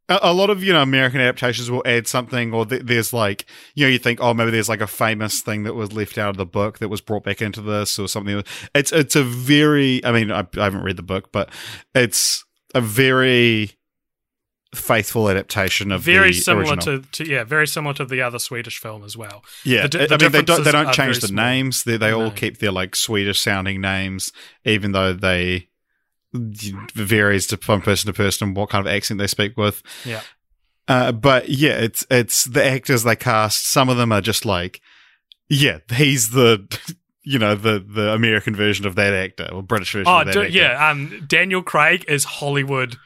a, 0.08 0.18
a 0.22 0.32
lot 0.32 0.50
of 0.50 0.62
you 0.62 0.72
know 0.72 0.82
American 0.82 1.20
adaptations 1.20 1.70
will 1.70 1.82
add 1.84 2.06
something, 2.06 2.54
or 2.54 2.66
th- 2.66 2.82
there's 2.84 3.12
like 3.12 3.46
you 3.74 3.86
know 3.86 3.90
you 3.90 3.98
think 3.98 4.20
oh 4.22 4.34
maybe 4.34 4.50
there's 4.50 4.68
like 4.68 4.80
a 4.80 4.86
famous 4.86 5.40
thing 5.40 5.64
that 5.64 5.74
was 5.74 5.92
left 5.92 6.18
out 6.18 6.30
of 6.30 6.36
the 6.36 6.46
book 6.46 6.78
that 6.78 6.88
was 6.88 7.00
brought 7.00 7.24
back 7.24 7.42
into 7.42 7.60
this 7.60 7.98
or 7.98 8.08
something. 8.08 8.42
It's 8.74 8.92
it's 8.92 9.16
a 9.16 9.24
very 9.24 10.04
I 10.04 10.12
mean 10.12 10.30
I, 10.30 10.46
I 10.56 10.64
haven't 10.64 10.82
read 10.82 10.96
the 10.96 11.02
book, 11.02 11.32
but 11.32 11.50
it's 11.94 12.44
a 12.74 12.80
very 12.80 13.75
faithful 14.76 15.28
adaptation 15.28 15.90
of 15.92 16.02
very 16.02 16.28
the 16.28 16.32
similar 16.34 16.72
original. 16.74 17.02
to, 17.02 17.24
to 17.24 17.28
yeah, 17.30 17.44
very 17.44 17.66
similar 17.66 17.94
to 17.94 18.04
the 18.04 18.22
other 18.22 18.38
Swedish 18.38 18.78
film 18.78 19.04
as 19.04 19.16
well. 19.16 19.42
Yeah, 19.64 19.82
The 19.82 19.88
di- 19.88 20.14
I 20.14 20.18
mean 20.18 20.32
they 20.32 20.42
don't 20.42 20.64
they 20.64 20.72
don't 20.72 20.92
change 20.92 21.20
the 21.20 21.28
small. 21.28 21.44
names. 21.44 21.82
They 21.84 21.96
they 21.96 22.10
all 22.12 22.24
No. 22.24 22.30
keep 22.30 22.58
their 22.58 22.72
like 22.72 22.94
Swedish 22.96 23.40
sounding 23.40 23.80
names, 23.80 24.32
even 24.64 24.92
though 24.92 25.12
they 25.12 25.68
varies 26.94 27.46
to 27.48 27.56
from 27.56 27.80
person 27.80 28.06
to 28.08 28.12
person 28.16 28.54
what 28.54 28.68
kind 28.70 28.86
of 28.86 28.92
accent 28.92 29.18
they 29.18 29.26
speak 29.26 29.56
with. 29.56 29.82
Yeah. 30.04 30.20
Uh, 30.88 31.12
but 31.12 31.48
yeah, 31.48 31.72
it's 31.72 32.06
it's 32.10 32.44
the 32.44 32.64
actors 32.64 33.02
they 33.02 33.16
cast. 33.16 33.66
Some 33.70 33.88
of 33.88 33.96
them 33.96 34.12
are 34.12 34.20
just 34.20 34.44
like, 34.44 34.80
yeah, 35.48 35.78
he's 35.92 36.30
the 36.30 36.66
you 37.22 37.38
know 37.38 37.54
the 37.54 37.84
the 37.86 38.12
American 38.12 38.54
version 38.54 38.86
of 38.86 38.94
that 38.96 39.12
actor 39.12 39.48
or 39.52 39.62
British 39.62 39.92
version 39.92 40.06
Oh, 40.08 40.20
of 40.20 40.26
that 40.26 40.32
do, 40.32 40.42
actor. 40.42 40.52
yeah. 40.52 40.88
Um, 40.90 41.24
Daniel 41.26 41.62
Craig 41.62 42.04
is 42.06 42.24
Hollywood 42.24 42.96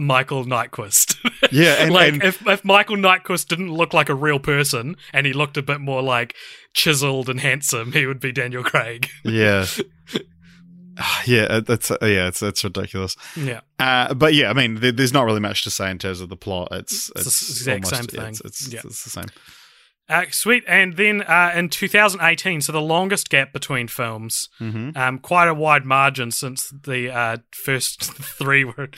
Michael 0.00 0.44
Nyqvist. 0.44 1.16
Yeah, 1.52 1.74
and, 1.78 1.92
like 1.94 2.12
and 2.12 2.22
if 2.22 2.46
if 2.46 2.64
Michael 2.64 2.96
Nyqvist 2.96 3.46
didn't 3.48 3.72
look 3.72 3.94
like 3.94 4.08
a 4.08 4.14
real 4.14 4.38
person 4.38 4.96
and 5.12 5.26
he 5.26 5.32
looked 5.32 5.56
a 5.56 5.62
bit 5.62 5.80
more 5.80 6.02
like 6.02 6.34
chiseled 6.72 7.28
and 7.28 7.40
handsome, 7.40 7.92
he 7.92 8.06
would 8.06 8.20
be 8.20 8.32
Daniel 8.32 8.64
Craig. 8.64 9.08
yeah, 9.24 9.66
yeah, 11.26 11.56
it- 11.58 11.68
it's 11.70 11.90
uh, 11.90 11.96
yeah, 12.02 12.28
it's 12.28 12.42
it's 12.42 12.64
ridiculous. 12.64 13.16
yeah. 13.36 13.60
Uh, 13.78 14.14
but 14.14 14.34
yeah, 14.34 14.50
I 14.50 14.52
mean, 14.52 14.76
there, 14.76 14.92
there's 14.92 15.12
not 15.12 15.24
really 15.24 15.40
much 15.40 15.62
to 15.64 15.70
say 15.70 15.90
in 15.90 15.98
terms 15.98 16.20
of 16.20 16.28
the 16.28 16.36
plot. 16.36 16.68
It's 16.72 17.10
It's 17.16 17.26
it's, 17.26 17.64
the 17.64 17.74
exact 17.74 17.94
almost- 17.94 18.10
same 18.12 18.20
yeah, 18.22 18.28
It's, 18.28 18.38
thing. 18.40 18.48
it's, 18.48 18.68
Yeah. 18.72 18.80
it's 18.84 19.04
the 19.04 19.10
same. 19.10 19.24
Uh, 20.08 20.24
sweet. 20.30 20.64
And 20.68 20.96
then 20.96 21.22
uh, 21.22 21.52
in 21.54 21.70
2018, 21.70 22.60
so 22.60 22.72
the 22.72 22.80
longest 22.80 23.30
gap 23.30 23.52
between 23.52 23.88
films, 23.88 24.48
hmm 24.58 24.90
um, 24.96 25.18
quite 25.18 25.48
a 25.48 25.54
wide 25.54 25.84
margin 25.84 26.30
since 26.30 26.68
the 26.68 27.10
uh, 27.10 27.36
first 27.52 28.02
three 28.38 28.64
were 28.64 28.88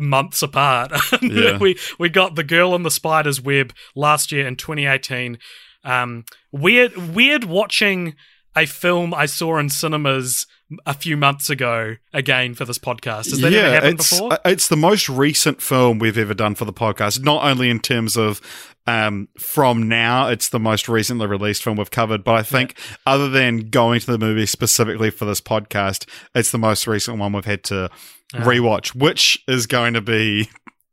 months 0.00 0.42
apart. 0.42 0.92
Yeah. 1.22 1.58
we 1.58 1.78
we 1.98 2.08
got 2.08 2.34
the 2.34 2.44
Girl 2.44 2.74
in 2.74 2.82
the 2.82 2.90
Spider's 2.90 3.40
Web 3.40 3.72
last 3.94 4.32
year 4.32 4.46
in 4.46 4.56
2018. 4.56 5.38
Um, 5.84 6.24
weird, 6.52 6.96
weird 7.14 7.44
watching 7.44 8.14
a 8.56 8.66
film 8.66 9.14
I 9.14 9.26
saw 9.26 9.58
in 9.58 9.68
cinemas 9.68 10.46
a 10.84 10.92
few 10.92 11.16
months 11.16 11.48
ago 11.48 11.96
again 12.12 12.54
for 12.54 12.64
this 12.64 12.78
podcast. 12.78 13.30
Has 13.30 13.40
that 13.40 13.52
ever 13.52 13.70
happened 13.74 14.00
it's, 14.00 14.10
before? 14.10 14.32
uh, 14.34 14.38
It's 14.44 14.68
the 14.68 14.76
most 14.76 15.08
recent 15.08 15.62
film 15.62 15.98
we've 15.98 16.18
ever 16.18 16.34
done 16.34 16.54
for 16.54 16.64
the 16.64 16.72
podcast. 16.72 17.22
Not 17.22 17.42
only 17.44 17.70
in 17.70 17.80
terms 17.80 18.16
of 18.16 18.40
um, 18.86 19.28
from 19.38 19.88
now, 19.88 20.28
it's 20.28 20.48
the 20.50 20.58
most 20.58 20.88
recently 20.88 21.26
released 21.26 21.62
film 21.62 21.76
we've 21.76 21.90
covered, 21.90 22.24
but 22.24 22.34
I 22.34 22.42
think 22.42 22.78
other 23.06 23.28
than 23.28 23.70
going 23.70 24.00
to 24.00 24.06
the 24.12 24.18
movie 24.18 24.46
specifically 24.46 25.10
for 25.10 25.24
this 25.24 25.40
podcast, 25.40 26.08
it's 26.34 26.50
the 26.50 26.58
most 26.58 26.86
recent 26.86 27.18
one 27.18 27.32
we've 27.32 27.44
had 27.44 27.64
to 27.64 27.90
Ah. 28.34 28.40
rewatch, 28.40 28.94
which 28.94 29.42
is 29.48 29.66
going 29.66 29.94
to 29.94 30.02
be. 30.02 30.50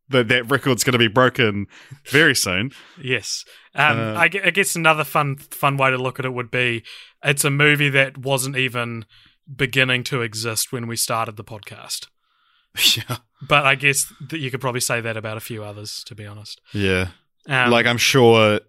That, 0.09 0.27
that 0.27 0.51
record's 0.51 0.83
going 0.83 0.93
to 0.93 0.99
be 0.99 1.07
broken 1.07 1.65
very 2.07 2.35
soon. 2.35 2.71
Yes. 3.01 3.43
Um, 3.73 3.97
Uh, 3.99 4.13
I, 4.13 4.23
I 4.25 4.49
guess 4.51 4.75
another 4.75 5.03
fun 5.03 5.37
fun 5.37 5.77
way 5.77 5.89
to 5.89 5.97
look 5.97 6.19
at 6.19 6.25
it 6.25 6.33
would 6.33 6.51
be 6.51 6.83
it's 7.23 7.43
a 7.43 7.49
movie 7.49 7.89
that 7.89 8.17
wasn't 8.17 8.55
even 8.55 9.05
beginning 9.53 10.03
to 10.05 10.21
exist 10.21 10.71
when 10.71 10.87
we 10.87 10.95
started 10.95 11.37
the 11.37 11.43
podcast. 11.43 12.07
yeah. 12.97 13.17
But 13.47 13.65
I 13.65 13.75
guess 13.75 14.11
that 14.29 14.39
you 14.39 14.51
could 14.51 14.61
probably 14.61 14.81
say 14.81 15.01
that 15.01 15.17
about 15.17 15.37
a 15.37 15.41
few 15.41 15.63
others, 15.63 16.03
to 16.05 16.15
be 16.15 16.25
honest. 16.25 16.61
Yeah. 16.73 17.09
Um, 17.47 17.71
like, 17.71 17.85
I'm 17.85 17.97
sure 17.97 18.59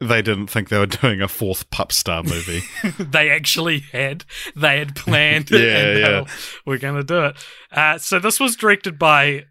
they 0.00 0.22
didn't 0.22 0.46
think 0.48 0.68
they 0.68 0.78
were 0.78 0.86
doing 0.86 1.20
a 1.20 1.28
fourth 1.28 1.70
Pup 1.70 1.92
Star 1.92 2.22
movie. 2.22 2.62
they 2.98 3.30
actually 3.30 3.80
had 3.92 4.24
they 4.54 4.78
had 4.78 4.94
planned 4.94 5.50
Yeah, 5.52 5.58
and, 5.60 5.98
yeah. 5.98 6.24
we're 6.64 6.78
going 6.78 6.96
to 6.96 7.04
do 7.04 7.24
it. 7.26 7.36
Uh, 7.72 7.98
so 7.98 8.18
this 8.18 8.38
was 8.38 8.56
directed 8.56 8.98
by 8.98 9.46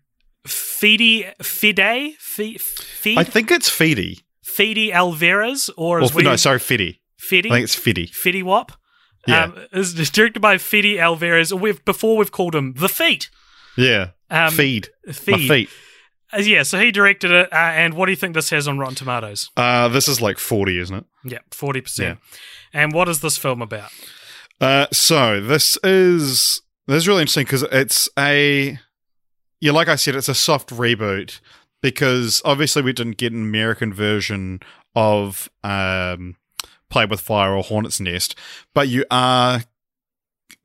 Fede 0.48 1.34
Fide 1.42 2.14
Fede 2.20 3.18
I 3.18 3.24
think 3.24 3.52
it's 3.52 3.70
Feedy. 3.70 4.22
Fede 4.44 4.92
Alvarez 4.92 5.70
or 5.78 6.02
Or, 6.02 6.10
we 6.16 6.24
no, 6.24 6.36
sorry, 6.36 6.60
Fiddy. 6.60 7.02
Fede 7.18 7.48
I 7.48 7.50
think 7.50 7.64
it's 7.66 7.76
Fiddy. 7.76 8.08
Fetty 8.08 8.44
Wap. 8.44 8.72
Yeah. 9.28 9.46
Um, 9.46 9.58
is 9.74 9.94
directed 10.10 10.40
by 10.40 10.58
Fede 10.58 11.00
Alvarez. 11.00 11.54
We've 11.54 11.84
before 11.84 12.18
we've 12.18 12.32
called 12.32 12.56
him 12.56 12.74
the 12.78 12.88
Feet. 12.90 13.30
Yeah. 13.78 14.12
Um, 14.30 14.52
feed. 14.52 14.90
Feed. 15.12 15.32
My 15.32 15.48
feet. 15.48 15.70
Uh, 16.34 16.38
yeah, 16.40 16.64
so 16.64 16.80
he 16.80 16.92
directed 16.92 17.32
it. 17.32 17.52
Uh, 17.54 17.56
and 17.56 17.94
what 17.94 18.06
do 18.08 18.12
you 18.12 18.16
think 18.18 18.34
this 18.34 18.50
has 18.50 18.68
on 18.68 18.78
Rotten 18.78 18.96
Tomatoes? 18.96 19.50
Uh, 19.56 19.88
this 19.88 20.08
is 20.08 20.22
like 20.22 20.38
40, 20.38 20.78
isn't 20.80 20.96
it? 20.96 21.06
Yeah, 21.24 21.40
forty 21.52 21.82
percent. 21.82 22.20
And 22.74 22.94
what 22.94 23.08
is 23.08 23.22
this 23.22 23.38
film 23.38 23.62
about? 23.62 23.92
Uh, 24.60 24.88
so 24.92 25.40
this 25.40 25.78
is 25.84 26.62
this 26.88 26.98
is 26.98 27.08
really 27.08 27.22
interesting 27.22 27.46
because 27.46 27.64
it's 27.64 28.10
a 28.18 28.80
yeah, 29.60 29.72
like 29.72 29.88
I 29.88 29.96
said, 29.96 30.16
it's 30.16 30.30
a 30.30 30.36
soft 30.36 30.70
reboot 30.70 31.40
because 31.82 32.42
obviously 32.46 32.82
we 32.82 32.94
didn't 32.94 33.18
get 33.18 33.34
an 33.34 33.42
American 33.42 33.94
version 33.94 34.60
of 34.96 35.50
um, 35.64 36.36
Play 36.90 37.06
with 37.06 37.22
Fire 37.22 37.54
or 37.54 37.64
Hornet's 37.64 38.00
Nest, 38.00 38.36
but 38.74 38.88
you 38.88 39.06
are 39.12 39.62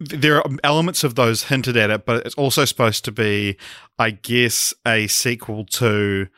there 0.00 0.38
are 0.38 0.50
elements 0.64 1.04
of 1.04 1.14
those 1.14 1.44
hinted 1.44 1.76
at 1.76 1.90
it, 1.90 2.04
but 2.06 2.26
it's 2.26 2.34
also 2.34 2.64
supposed 2.64 3.04
to 3.04 3.12
be, 3.12 3.56
I 3.98 4.10
guess, 4.10 4.74
a 4.86 5.06
sequel 5.06 5.64
to 5.66 6.28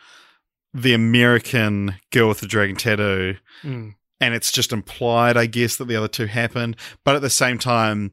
the 0.74 0.92
American 0.92 1.94
Girl 2.10 2.28
with 2.28 2.40
the 2.40 2.46
Dragon 2.46 2.76
Tattoo 2.76 3.36
Mm. 3.62 3.94
and 4.20 4.34
it's 4.34 4.52
just 4.52 4.72
implied, 4.72 5.36
I 5.38 5.46
guess, 5.46 5.76
that 5.76 5.86
the 5.86 5.96
other 5.96 6.08
two 6.08 6.26
happened. 6.26 6.76
But 7.04 7.16
at 7.16 7.22
the 7.22 7.30
same 7.30 7.58
time, 7.58 8.12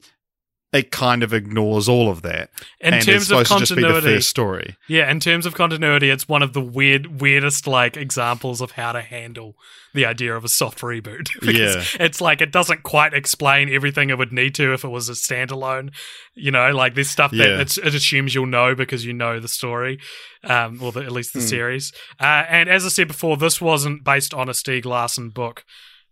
it 0.73 0.89
kind 0.89 1.21
of 1.21 1.33
ignores 1.33 1.89
all 1.89 2.09
of 2.09 2.21
that. 2.21 2.49
In 2.79 2.93
and 2.93 2.95
it's 2.95 3.05
terms 3.05 3.31
of 3.31 3.45
supposed 3.45 3.49
to 3.49 3.59
just 3.59 3.75
be 3.75 3.81
the 3.81 3.87
continuity, 3.89 4.15
first 4.17 4.29
story. 4.29 4.77
yeah, 4.87 5.11
in 5.11 5.19
terms 5.19 5.45
of 5.45 5.53
continuity, 5.53 6.09
it's 6.09 6.29
one 6.29 6.41
of 6.41 6.53
the 6.53 6.61
weird, 6.61 7.19
weirdest 7.19 7.67
like 7.67 7.97
examples 7.97 8.61
of 8.61 8.71
how 8.71 8.93
to 8.93 9.01
handle 9.01 9.55
the 9.93 10.05
idea 10.05 10.33
of 10.33 10.45
a 10.45 10.47
soft 10.47 10.79
reboot. 10.79 11.27
because 11.41 11.95
it's 11.99 12.21
like 12.21 12.39
it 12.39 12.53
doesn't 12.53 12.83
quite 12.83 13.13
explain 13.13 13.67
everything 13.67 14.09
it 14.09 14.17
would 14.17 14.31
need 14.31 14.55
to 14.55 14.73
if 14.73 14.85
it 14.85 14.87
was 14.89 15.09
a 15.09 15.11
standalone. 15.11 15.93
You 16.35 16.51
know, 16.51 16.71
like 16.71 16.95
there's 16.95 17.09
stuff 17.09 17.31
that 17.31 17.37
Yeah. 17.49 17.59
it's, 17.59 17.77
it 17.77 17.93
assumes 17.93 18.33
you'll 18.33 18.45
know 18.45 18.73
because 18.73 19.03
you 19.05 19.11
know 19.11 19.41
the 19.41 19.49
story, 19.49 19.99
um, 20.45 20.81
or 20.81 20.93
the, 20.93 21.01
at 21.01 21.11
least 21.11 21.33
the 21.33 21.39
Hmm. 21.41 21.45
series. 21.47 21.91
Uh, 22.17 22.45
and 22.47 22.69
as 22.69 22.85
I 22.85 22.89
said 22.89 23.09
before, 23.09 23.35
this 23.35 23.59
wasn't 23.59 24.05
based 24.05 24.33
on 24.33 24.47
a 24.47 24.53
Stieg 24.53 24.85
Larsson 24.85 25.29
book. 25.31 25.65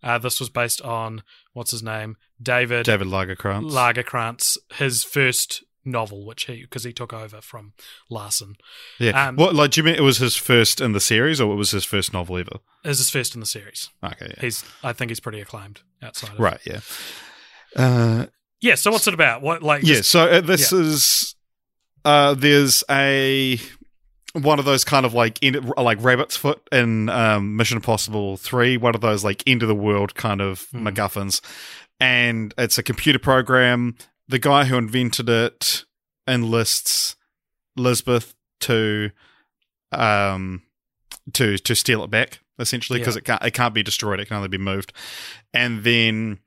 Uh, 0.04 0.18
this 0.18 0.40
was 0.42 0.50
based 0.50 0.82
on 0.82 1.24
what's 1.54 1.72
his 1.72 1.84
name, 1.84 2.16
David 2.42 2.86
David 2.86 3.08
Lagercrantz. 3.08 3.72
Lagercrantz, 3.72 4.58
his 4.76 5.04
first 5.04 5.64
novel, 5.86 6.26
which 6.26 6.46
he 6.46 6.62
because 6.62 6.84
he 6.84 6.94
took 6.94 7.14
over 7.14 7.42
from 7.42 7.74
Larsson, 8.10 8.56
yeah. 9.00 9.28
um, 9.30 9.36
what, 9.38 9.56
like, 9.56 9.72
do 9.72 9.80
you 9.82 9.86
mean 9.86 9.96
it 9.96 10.02
was 10.02 10.18
his 10.20 10.36
first 10.36 10.80
in 10.82 10.92
the 10.92 11.00
series 11.00 11.40
or 11.42 11.52
it 11.54 11.56
was 11.56 11.72
his 11.72 11.86
first 11.86 12.14
novel 12.14 12.38
ever? 12.38 12.58
is 12.86 12.98
his 13.00 13.10
first 13.10 13.34
in 13.34 13.40
the 13.40 13.46
series. 13.46 13.90
Okay. 14.04 14.28
Yeah. 14.36 14.42
He's, 14.42 14.64
I 14.84 14.94
think, 14.94 15.10
he's 15.10 15.20
pretty 15.20 15.42
acclaimed 15.42 15.82
outside. 16.02 16.34
of 16.34 16.40
Right. 16.40 16.60
Yeah. 16.66 16.80
Uh, 17.76 18.26
Yeah. 18.62 18.76
So 18.76 18.92
what's 18.92 19.08
it 19.08 19.14
about? 19.14 19.42
What 19.42 19.64
like? 19.64 19.84
yeah. 19.84 19.96
just- 19.96 20.12
So 20.12 20.28
uh, 20.28 20.42
this 20.42 20.72
is, 20.72 21.36
uh, 22.06 22.34
there's 22.36 22.84
a, 22.90 23.60
one 24.34 24.60
of 24.60 24.66
those 24.66 24.84
kind 24.84 25.06
of 25.06 25.14
like 25.14 25.40
end, 25.44 25.74
like 25.78 25.98
rabbit's 26.04 26.36
foot 26.36 26.62
in 26.72 27.10
um, 27.10 27.56
Mission 27.58 27.78
Impossible 27.78 28.38
Three, 28.38 28.78
one 28.78 28.96
of 28.96 29.02
those 29.02 29.24
like 29.24 29.44
end 29.48 29.62
of 29.64 29.68
the 29.68 29.76
world 29.76 30.16
kind 30.16 30.40
of 30.42 30.68
Hmm. 30.72 30.88
MacGuffins, 30.88 31.42
and 32.00 32.54
it's 32.58 32.78
a 32.78 32.84
computer 32.84 33.20
program. 33.20 33.96
The 34.28 34.40
guy 34.40 34.66
who 34.66 34.78
invented 34.78 35.30
it 35.30 35.86
enlists 36.28 37.16
Lisbeth 37.76 38.36
to, 38.62 39.12
um, 39.92 40.64
to 41.34 41.58
to 41.58 41.76
steal 41.76 42.04
it 42.04 42.10
back 42.12 42.40
essentially 42.60 43.00
because 43.00 43.16
Yeah. 43.16 43.20
it 43.20 43.26
can't 43.26 43.44
it 43.46 43.52
can't 43.54 43.74
be 43.74 43.84
destroyed. 43.84 44.20
It 44.20 44.28
can 44.28 44.38
only 44.38 44.50
be 44.50 44.58
moved, 44.58 44.94
and 45.54 45.84
then 45.84 46.40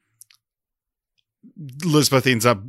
Lisbeth 1.84 2.26
ends 2.26 2.46
up 2.46 2.62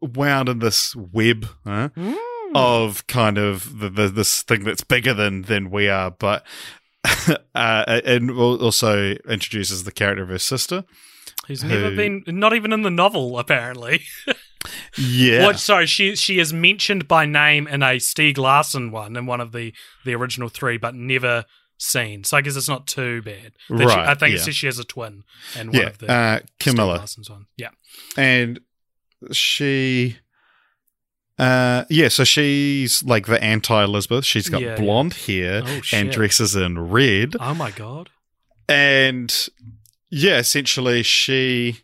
wound 0.00 0.48
in 0.48 0.58
this 0.58 0.94
web. 0.96 1.46
Huh? 1.64 1.88
Mm. 1.96 2.16
of 2.54 3.06
kind 3.06 3.38
of 3.38 3.78
the, 3.78 3.88
the, 3.88 4.08
this 4.08 4.42
thing 4.42 4.64
that's 4.64 4.84
bigger 4.84 5.14
than 5.14 5.40
than 5.42 5.70
we 5.70 5.88
are, 5.88 6.10
but 6.10 6.44
uh, 7.54 8.00
and 8.04 8.30
also 8.30 9.12
introduces 9.28 9.84
the 9.84 9.92
character 9.92 10.22
of 10.22 10.28
her 10.28 10.38
sister. 10.38 10.84
He's 11.48 11.64
never 11.64 11.90
who- 11.90 11.96
been, 11.96 12.24
not 12.26 12.54
even 12.54 12.72
in 12.72 12.82
the 12.82 12.90
novel, 12.90 13.38
apparently. 13.38 14.02
Yeah, 14.96 15.44
What? 15.46 15.58
Sorry, 15.58 15.86
she 15.86 16.14
she 16.14 16.38
is 16.38 16.52
mentioned 16.52 17.08
by 17.08 17.26
name 17.26 17.66
in 17.66 17.82
a 17.82 17.96
Stieg 17.96 18.38
Larsson 18.38 18.92
one 18.92 19.16
in 19.16 19.26
one 19.26 19.40
of 19.40 19.50
the 19.50 19.72
the 20.04 20.14
original 20.14 20.48
three, 20.48 20.76
but 20.76 20.94
never 20.94 21.46
seen. 21.78 22.22
So 22.22 22.36
I 22.36 22.42
guess 22.42 22.54
it's 22.54 22.68
not 22.68 22.86
too 22.86 23.22
bad. 23.22 23.54
That 23.70 23.78
she- 23.80 23.84
Right, 23.86 24.08
I 24.08 24.14
think 24.14 24.30
yeah. 24.34 24.36
it 24.36 24.42
says 24.42 24.54
she 24.54 24.66
has 24.66 24.78
a 24.78 24.84
twin 24.84 25.24
in 25.58 25.68
one 25.72 25.76
yeah. 25.80 25.86
of 25.88 25.98
the 25.98 26.06
Uh, 26.12 26.38
Stieg 26.38 26.46
Camilla, 26.60 26.94
Larsson's 26.98 27.28
one. 27.28 27.46
Yeah. 27.56 27.70
and 28.16 28.60
she. 29.32 30.18
Uh 31.38 31.84
yeah, 31.90 32.06
so 32.08 32.22
she's 32.22 33.02
like 33.02 33.26
the 33.26 33.42
anti 33.42 33.82
Elizabeth. 33.82 34.24
She's 34.24 34.48
got 34.48 34.60
yeah. 34.62 34.76
blonde 34.76 35.14
hair 35.14 35.62
Oh, 35.66 35.80
and 35.92 36.10
dresses 36.12 36.54
in 36.54 36.78
red. 36.78 37.34
Oh 37.40 37.54
my 37.54 37.72
god. 37.72 38.10
And 38.68 39.48
yeah, 40.12 40.38
essentially 40.38 41.02
she 41.02 41.78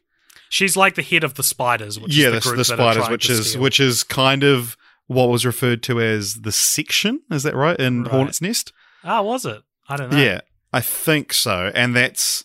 She's 0.51 0.77
like 0.77 0.95
the 0.95 1.03
head 1.03 1.25
of 1.25 1.35
the 1.35 1.43
spiders, 1.43 1.99
which 2.01 2.17
yeah, 2.17 2.29
is 2.29 2.45
the, 2.45 2.53
the, 2.57 2.65
spiders, 2.65 3.09
which 3.11 3.29
is 3.29 3.51
steal. 3.51 3.61
which 3.63 3.81
is 3.81 4.03
kind 4.03 4.43
of 4.45 4.77
what 5.07 5.29
was 5.29 5.45
referred 5.45 5.83
to 5.85 6.01
as 6.01 6.35
the 6.37 6.53
section. 6.53 7.21
Is 7.31 7.43
that 7.43 7.55
right 7.55 7.79
in 7.79 8.05
Right. 8.05 8.13
Hornet's 8.13 8.41
Nest? 8.41 8.73
Ah, 9.05 9.21
was 9.23 9.45
it? 9.45 9.63
I 9.91 9.97
don't 9.97 10.11
know. 10.11 10.19
Yeah, 10.19 10.41
I 10.73 10.81
think 10.81 11.33
so, 11.33 11.71
and 11.75 11.95
that's. 11.97 12.45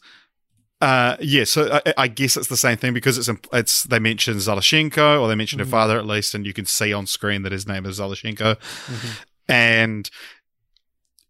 Uh, 0.81 1.15
yeah, 1.21 1.45
so 1.45 1.79
I, 1.85 1.93
I 1.97 2.07
guess 2.09 2.35
it's 2.35 2.47
the 2.49 2.57
same 2.57 2.75
thing 2.75 2.93
because 2.93 3.17
it's 3.17 3.29
it's 3.53 3.83
they 3.83 3.99
mention 3.99 4.35
Zalachenko 4.35 5.21
or 5.21 5.29
they 5.29 5.35
mention 5.35 5.59
Mhm. 5.59 5.63
her 5.63 5.69
father 5.71 5.97
at 5.97 6.05
least, 6.05 6.35
and 6.35 6.45
you 6.45 6.51
can 6.51 6.65
see 6.65 6.91
on 6.91 7.07
screen 7.07 7.43
that 7.43 7.53
his 7.53 7.65
name 7.65 7.85
is 7.85 7.99
Zalachenko, 8.01 8.57
Mhm. 8.59 9.19
and 9.47 10.09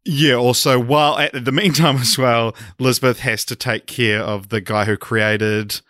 yeah, 0.05 0.35
also 0.35 0.79
while 0.79 1.17
at 1.17 1.45
the 1.45 1.51
meantime 1.51 1.97
as 2.01 2.17
well, 2.17 2.55
Lisbeth 2.79 3.19
has 3.19 3.45
to 3.45 3.55
take 3.55 3.85
care 3.87 4.21
of 4.21 4.49
the 4.49 4.61
guy 4.61 4.85
who 4.85 4.97
created 4.97 5.81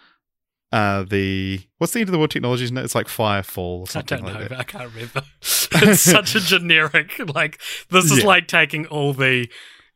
uh, 0.72 1.04
the 1.04 1.62
what's 1.78 1.94
the 1.94 2.00
end 2.00 2.10
of 2.10 2.14
the 2.14 2.18
world 2.18 2.32
it? 2.78 2.84
It's 2.84 2.96
like 2.96 3.08
Firefall 3.08 3.96
or 3.96 4.00
I 4.00 4.02
don't 4.02 4.24
know. 4.24 4.34
like. 4.34 4.52
I 4.52 4.64
can't 4.64 4.92
remember. 4.92 5.22
it's 5.42 6.02
such 6.02 6.36
a 6.36 6.40
generic. 6.40 7.20
Like 7.34 7.60
this 7.90 8.06
is 8.12 8.20
Yeah. 8.20 8.26
like 8.26 8.48
taking 8.48 8.88
all 8.88 9.14
the 9.14 9.48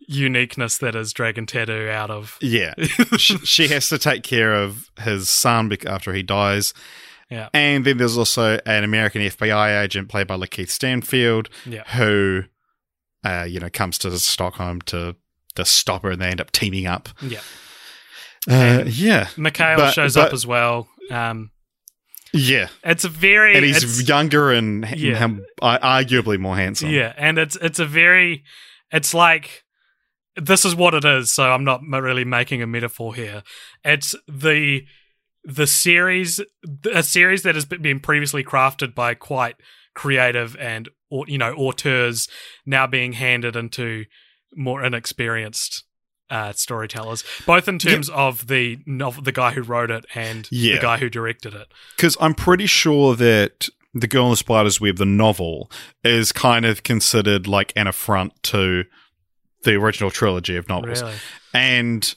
uniqueness 0.08 0.78
that 0.78 0.96
is 0.96 1.14
Dragon 1.14 1.46
Tattoo 1.46 1.90
out 1.90 2.10
of. 2.12 2.38
Yeah, 2.42 2.74
she, 3.18 3.38
she 3.40 3.68
has 3.70 3.90
to 3.90 3.98
take 3.98 4.24
care 4.24 4.54
of 4.54 4.90
his 5.02 5.30
son 5.30 5.76
after 5.88 6.14
he 6.14 6.24
dies. 6.24 6.74
Yeah. 7.30 7.50
And 7.54 7.84
then 7.84 7.98
there's 7.98 8.18
also 8.18 8.60
an 8.66 8.84
American 8.84 9.22
FBI 9.22 9.84
agent 9.84 10.08
played 10.10 10.28
by 10.28 10.38
Lakeith 10.38 10.70
Stanfield 10.70 11.50
Yeah. 11.66 11.84
who, 11.96 12.44
uh, 13.24 13.46
you 13.48 13.60
know, 13.60 13.70
comes 13.70 13.98
to 14.00 14.18
Stockholm 14.20 14.82
to 14.84 15.16
to 15.56 15.66
stop 15.66 16.04
her, 16.04 16.12
and 16.12 16.22
they 16.22 16.28
end 16.30 16.42
up 16.42 16.52
teaming 16.52 16.86
up. 16.88 17.10
Yeah. 17.22 17.40
Uh, 18.50 18.84
yeah, 18.88 19.28
Mikhail 19.36 19.78
But- 19.78 19.92
shows 19.94 20.16
but- 20.16 20.28
up 20.28 20.34
as 20.34 20.46
well. 20.46 20.88
Um, 21.12 21.52
yeah, 22.34 22.68
it's 22.84 23.04
a 23.04 23.10
very 23.10 23.56
and 23.56 23.66
he's 23.66 24.08
younger 24.08 24.52
and 24.52 24.88
Yeah. 24.96 25.28
I- 25.62 26.04
arguably 26.04 26.38
more 26.40 26.56
handsome. 26.56 26.90
Yeah, 26.90 27.14
and 27.18 27.38
it's 27.38 27.56
it's 27.58 27.80
a 27.80 27.86
very 27.86 28.44
it's 28.92 29.14
like 29.14 29.64
this 30.36 30.64
is 30.66 30.76
what 30.76 30.94
it 30.94 31.04
is. 31.06 31.32
So 31.32 31.52
I'm 31.52 31.64
not 31.64 31.82
really 31.84 32.26
making 32.26 32.62
a 32.62 32.68
metaphor 32.68 33.16
here. 33.16 33.44
It's 33.84 34.16
the 34.28 34.86
the 35.44 35.66
series 35.68 36.42
a 36.94 37.02
series 37.04 37.44
that 37.44 37.56
has 37.56 37.66
been 37.66 38.00
previously 38.02 38.44
crafted 38.44 38.94
by 38.94 39.14
quite 39.14 39.56
creative 39.96 40.56
and 40.58 40.90
au- 41.12 41.26
you 41.28 41.38
know 41.38 41.54
auteurs 41.54 42.28
now 42.65 42.88
being 42.88 43.13
handed 43.13 43.56
into 43.56 44.06
more 44.56 44.84
inexperienced 44.84 45.84
uh, 46.30 46.52
storytellers, 46.54 47.24
both 47.46 47.67
in 47.67 47.80
terms 47.80 48.10
of 48.10 48.48
the 48.48 48.80
novel, 48.86 49.24
the 49.24 49.32
guy 49.32 49.52
who 49.52 49.62
wrote 49.62 49.89
it 49.91 50.06
and 50.13 50.48
Yeah. 50.52 50.76
the 50.76 50.82
guy 50.82 50.98
who 50.98 51.10
directed 51.10 51.54
it. 51.54 51.67
because 51.96 52.17
I'm 52.20 52.34
pretty 52.34 52.65
sure 52.65 53.15
that 53.15 53.70
the 53.93 54.08
Girl 54.08 54.26
in 54.26 54.32
the 54.32 54.38
Spider's 54.38 54.80
Web, 54.82 54.98
the 54.98 55.06
novel, 55.06 55.72
is 56.04 56.32
kind 56.32 56.65
of 56.65 56.84
considered 56.84 57.48
like 57.48 57.72
an 57.76 57.88
affront 57.88 58.34
to 58.43 58.84
the 59.63 59.76
original 59.76 60.12
trilogy 60.12 60.56
of 60.58 60.67
novels. 60.70 61.02
Really, 61.02 61.15
And 61.54 62.15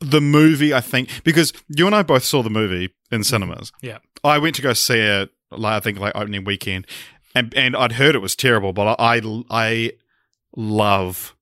the 0.00 0.20
movie, 0.20 0.74
I 0.74 0.80
think, 0.80 1.08
because 1.24 1.52
you 1.68 1.86
and 1.86 1.94
I 1.94 2.02
both 2.02 2.24
saw 2.24 2.42
the 2.42 2.50
movie 2.50 2.92
in 3.10 3.24
cinemas. 3.24 3.72
Yeah. 3.80 3.98
I 4.22 4.38
went 4.38 4.56
to 4.56 4.62
go 4.62 4.72
see 4.72 4.98
it, 4.98 5.30
like, 5.50 5.72
I 5.74 5.80
think, 5.80 5.98
like 6.00 6.14
opening 6.16 6.44
weekend, 6.44 6.86
and 7.34 7.52
and 7.54 7.76
I'd 7.76 7.92
heard 7.92 8.14
it 8.14 8.20
was 8.20 8.36
terrible, 8.36 8.72
but 8.72 8.96
I 8.98 9.20
I 9.50 9.92
love 10.56 11.34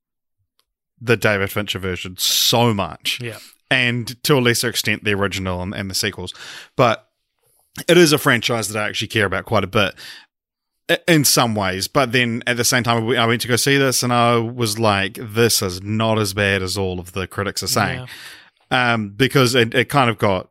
the 1.00 1.16
David 1.16 1.50
Fincher 1.50 1.78
version 1.78 2.16
so 2.16 2.72
much, 2.72 3.20
yeah, 3.20 3.38
and 3.70 4.22
to 4.24 4.38
a 4.38 4.40
lesser 4.40 4.68
extent 4.68 5.04
the 5.04 5.14
original 5.14 5.62
and, 5.62 5.74
and 5.74 5.90
the 5.90 5.94
sequels, 5.94 6.34
but 6.76 7.08
it 7.88 7.96
is 7.96 8.12
a 8.12 8.18
franchise 8.18 8.68
that 8.68 8.82
I 8.82 8.88
actually 8.88 9.08
care 9.08 9.26
about 9.26 9.44
quite 9.44 9.64
a 9.64 9.68
bit 9.68 9.94
in 11.08 11.24
some 11.24 11.54
ways. 11.54 11.88
But 11.88 12.12
then 12.12 12.42
at 12.46 12.56
the 12.56 12.64
same 12.64 12.82
time, 12.82 13.08
I 13.16 13.26
went 13.26 13.40
to 13.42 13.48
go 13.48 13.56
see 13.56 13.76
this, 13.76 14.02
and 14.02 14.12
I 14.12 14.36
was 14.36 14.78
like, 14.78 15.18
"This 15.20 15.62
is 15.62 15.82
not 15.82 16.18
as 16.18 16.34
bad 16.34 16.62
as 16.62 16.76
all 16.76 17.00
of 17.00 17.12
the 17.12 17.26
critics 17.26 17.62
are 17.62 17.68
saying." 17.68 18.06
um, 18.72 19.10
because 19.10 19.54
it, 19.54 19.74
it 19.74 19.88
kind 19.88 20.08
of 20.10 20.18
got 20.18 20.48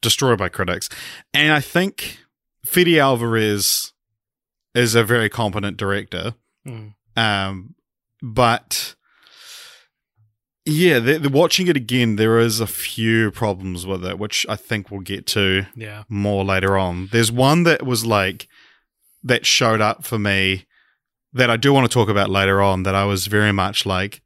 destroyed 0.00 0.38
by 0.38 0.48
critics. 0.48 0.88
And 1.34 1.52
I 1.52 1.60
think 1.60 2.18
Fede 2.64 2.98
Alvarez 2.98 3.92
is 4.74 4.94
a 4.94 5.04
very 5.04 5.28
competent 5.28 5.76
director. 5.76 6.34
Mm. 6.66 6.94
Um, 7.16 7.74
but 8.22 8.94
yeah, 10.64 10.98
the, 10.98 11.18
the, 11.18 11.28
watching 11.28 11.68
it 11.68 11.76
again, 11.76 12.16
there 12.16 12.38
is 12.38 12.60
a 12.60 12.66
few 12.66 13.30
problems 13.30 13.86
with 13.86 14.04
it, 14.04 14.18
which 14.18 14.46
I 14.48 14.56
think 14.56 14.90
we'll 14.90 15.00
get 15.00 15.26
to 15.28 15.66
yeah, 15.76 16.04
more 16.08 16.44
later 16.44 16.76
on. 16.76 17.08
There's 17.12 17.30
one 17.30 17.64
that 17.64 17.84
was 17.84 18.04
like 18.04 18.48
that 19.22 19.46
showed 19.46 19.80
up 19.80 20.04
for 20.04 20.18
me 20.18 20.66
that 21.32 21.50
I 21.50 21.56
do 21.56 21.72
want 21.72 21.90
to 21.90 21.92
talk 21.92 22.08
about 22.08 22.30
later 22.30 22.62
on. 22.62 22.84
That 22.84 22.94
I 22.94 23.04
was 23.04 23.26
very 23.26 23.52
much 23.52 23.84
like, 23.84 24.22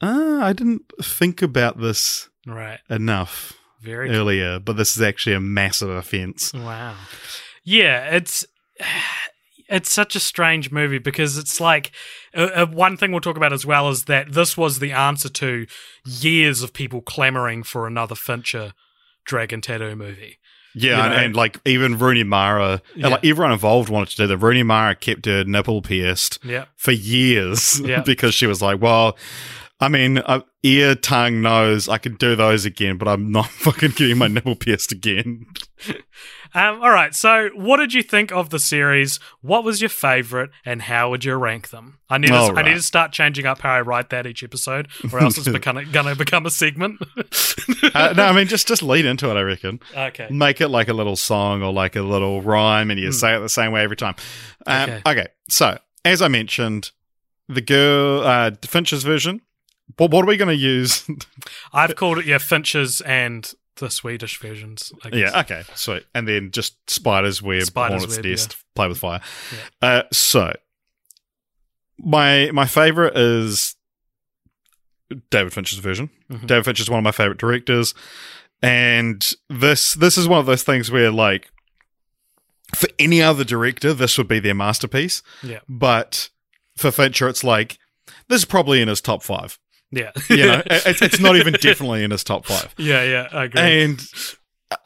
ah, 0.00 0.42
I 0.42 0.52
didn't 0.52 0.90
think 1.02 1.42
about 1.42 1.80
this 1.80 2.30
right. 2.46 2.80
enough 2.88 3.58
Very 3.82 4.10
earlier, 4.10 4.58
but 4.58 4.76
this 4.76 4.96
is 4.96 5.02
actually 5.02 5.34
a 5.34 5.40
massive 5.40 5.90
offense. 5.90 6.52
Wow. 6.54 6.96
Yeah, 7.62 8.14
it's 8.14 8.46
it's 9.68 9.92
such 9.92 10.14
a 10.16 10.20
strange 10.20 10.70
movie 10.70 10.98
because 10.98 11.36
it's 11.38 11.60
like 11.60 11.90
uh, 12.36 12.48
uh, 12.54 12.66
one 12.66 12.96
thing 12.96 13.12
we'll 13.12 13.20
talk 13.20 13.36
about 13.36 13.52
as 13.52 13.66
well 13.66 13.88
is 13.88 14.04
that 14.04 14.32
this 14.32 14.56
was 14.56 14.78
the 14.78 14.92
answer 14.92 15.28
to 15.28 15.66
years 16.04 16.62
of 16.62 16.72
people 16.72 17.00
clamoring 17.00 17.62
for 17.62 17.86
another 17.86 18.14
Fincher 18.14 18.72
Dragon 19.24 19.60
Tattoo 19.60 19.96
movie. 19.96 20.38
Yeah, 20.78 20.96
You 20.98 21.02
and, 21.04 21.14
and 21.24 21.36
like 21.36 21.58
even 21.64 21.98
Rooney 21.98 22.22
Mara, 22.22 22.82
Yeah. 22.94 23.08
like 23.08 23.24
everyone 23.24 23.52
involved 23.52 23.88
wanted 23.88 24.10
to 24.10 24.16
do 24.18 24.26
that. 24.26 24.36
Rooney 24.38 24.62
Mara 24.62 24.94
kept 24.94 25.24
her 25.26 25.42
nipple 25.44 25.80
pierced 25.82 26.38
Yeah. 26.44 26.66
for 26.76 26.92
years 26.92 27.80
Yeah. 27.84 28.02
because 28.02 28.34
she 28.34 28.46
was 28.46 28.60
like, 28.60 28.80
well, 28.80 29.16
I 29.80 29.88
mean, 29.88 30.18
uh, 30.18 30.40
ear, 30.62 30.94
tongue, 30.94 31.40
nose, 31.42 31.88
I 31.88 31.98
could 31.98 32.18
do 32.18 32.36
those 32.36 32.64
again, 32.66 32.98
but 32.98 33.08
I'm 33.08 33.30
not 33.32 33.46
fucking 33.50 33.92
getting 33.92 34.18
my 34.18 34.28
nipple 34.28 34.54
pierced 34.56 34.92
again. 34.92 35.46
Um, 36.54 36.80
all 36.80 36.90
right. 36.90 37.14
So, 37.14 37.50
what 37.54 37.76
did 37.78 37.92
you 37.92 38.02
think 38.02 38.32
of 38.32 38.48
the 38.48 38.58
series? 38.58 39.20
What 39.42 39.62
was 39.62 39.82
your 39.82 39.90
favorite, 39.90 40.48
and 40.64 40.80
how 40.80 41.10
would 41.10 41.22
you 41.22 41.34
rank 41.34 41.68
them? 41.68 41.98
I 42.08 42.16
need 42.16 42.28
to, 42.28 42.34
All 42.34 42.58
I 42.58 42.62
need 42.62 42.74
to 42.74 42.82
start 42.82 43.12
changing 43.12 43.44
up 43.44 43.60
how 43.60 43.72
I 43.74 43.82
write 43.82 44.08
that 44.08 44.26
each 44.26 44.42
episode, 44.42 44.88
or 45.12 45.18
else 45.18 45.36
it's 45.36 45.48
become 45.52 45.76
going 45.92 46.06
to 46.06 46.14
become 46.16 46.46
a 46.46 46.50
segment. 46.50 46.98
uh, 47.94 48.14
no, 48.16 48.24
I 48.24 48.32
mean, 48.32 48.46
just 48.46 48.66
just 48.68 48.82
lead 48.82 49.04
into 49.04 49.28
it. 49.30 49.34
I 49.34 49.42
reckon. 49.42 49.80
okay. 49.94 50.28
Make 50.30 50.62
it 50.62 50.68
like 50.68 50.88
a 50.88 50.94
little 50.94 51.16
song 51.16 51.62
or 51.62 51.72
like 51.74 51.94
a 51.94 52.02
little 52.02 52.40
rhyme, 52.40 52.90
and 52.90 52.98
you 52.98 53.12
say 53.12 53.36
it 53.36 53.40
the 53.40 53.50
same 53.50 53.72
way 53.72 53.82
every 53.82 53.96
time. 53.96 54.14
Um, 54.66 54.82
Okay. 54.88 55.02
okay. 55.06 55.26
so 55.50 55.78
as 56.06 56.22
I 56.22 56.28
mentioned, 56.28 56.90
the 57.48 57.60
girl 57.60 58.22
uh, 58.22 58.52
Finch's 58.62 59.02
version. 59.02 59.42
What, 59.98 60.10
what 60.10 60.24
are 60.24 60.28
we 60.28 60.38
going 60.38 60.48
to 60.48 60.54
use? 60.56 61.06
I've 61.74 61.96
called 61.96 62.18
it 62.18 62.24
yeah 62.24 62.38
Finches 62.38 63.02
and 63.02 63.52
the 63.78 63.90
Swedish 63.90 64.38
versions. 64.38 64.92
I 65.04 65.10
guess. 65.10 65.32
Yeah, 65.32 65.40
okay, 65.40 65.62
sweet. 65.74 66.04
And 66.14 66.26
then 66.26 66.50
just 66.50 66.76
Spider's 66.90 67.42
Web, 67.42 67.62
Spider's 67.62 68.02
Hornet's 68.02 68.16
Web, 68.16 68.24
Nest, 68.26 68.56
Play 68.74 68.88
with 68.88 68.98
Fire. 68.98 69.20
Yeah. 69.82 69.88
Uh, 69.88 70.02
so, 70.12 70.52
my 71.98 72.50
my 72.52 72.66
favorite 72.66 73.16
is 73.16 73.76
David 75.30 75.52
Fincher's 75.52 75.78
version. 75.78 76.10
Mhm. 76.30 76.46
David 76.46 76.78
is 76.80 76.90
one 76.90 76.98
of 76.98 77.04
my 77.04 77.12
favorite 77.12 77.38
directors, 77.38 77.94
and 78.62 79.30
this 79.48 79.94
this 79.94 80.18
is 80.18 80.26
one 80.28 80.40
of 80.40 80.46
those 80.46 80.62
things 80.62 80.90
where 80.90 81.10
like 81.10 81.48
for 82.74 82.88
any 82.98 83.22
other 83.22 83.44
director, 83.44 83.94
this 83.94 84.18
would 84.18 84.28
be 84.28 84.40
their 84.40 84.54
masterpiece. 84.54 85.22
Yeah. 85.42 85.60
But 85.68 86.30
for 86.76 86.90
Fincher, 86.90 87.28
it's 87.28 87.44
like 87.44 87.78
this 88.28 88.38
is 88.40 88.44
probably 88.44 88.82
in 88.82 88.88
his 88.88 89.00
top 89.00 89.22
five. 89.22 89.58
Yeah. 89.96 90.12
You 90.28 90.46
know, 90.46 90.62
it's, 90.66 91.02
it's 91.02 91.20
not 91.20 91.36
even 91.36 91.54
definitely 91.54 92.04
in 92.04 92.10
his 92.10 92.22
top 92.22 92.46
five. 92.46 92.74
yeah, 92.76 93.02
yeah, 93.02 93.28
I 93.32 93.44
agree. 93.44 93.60
And 93.60 94.06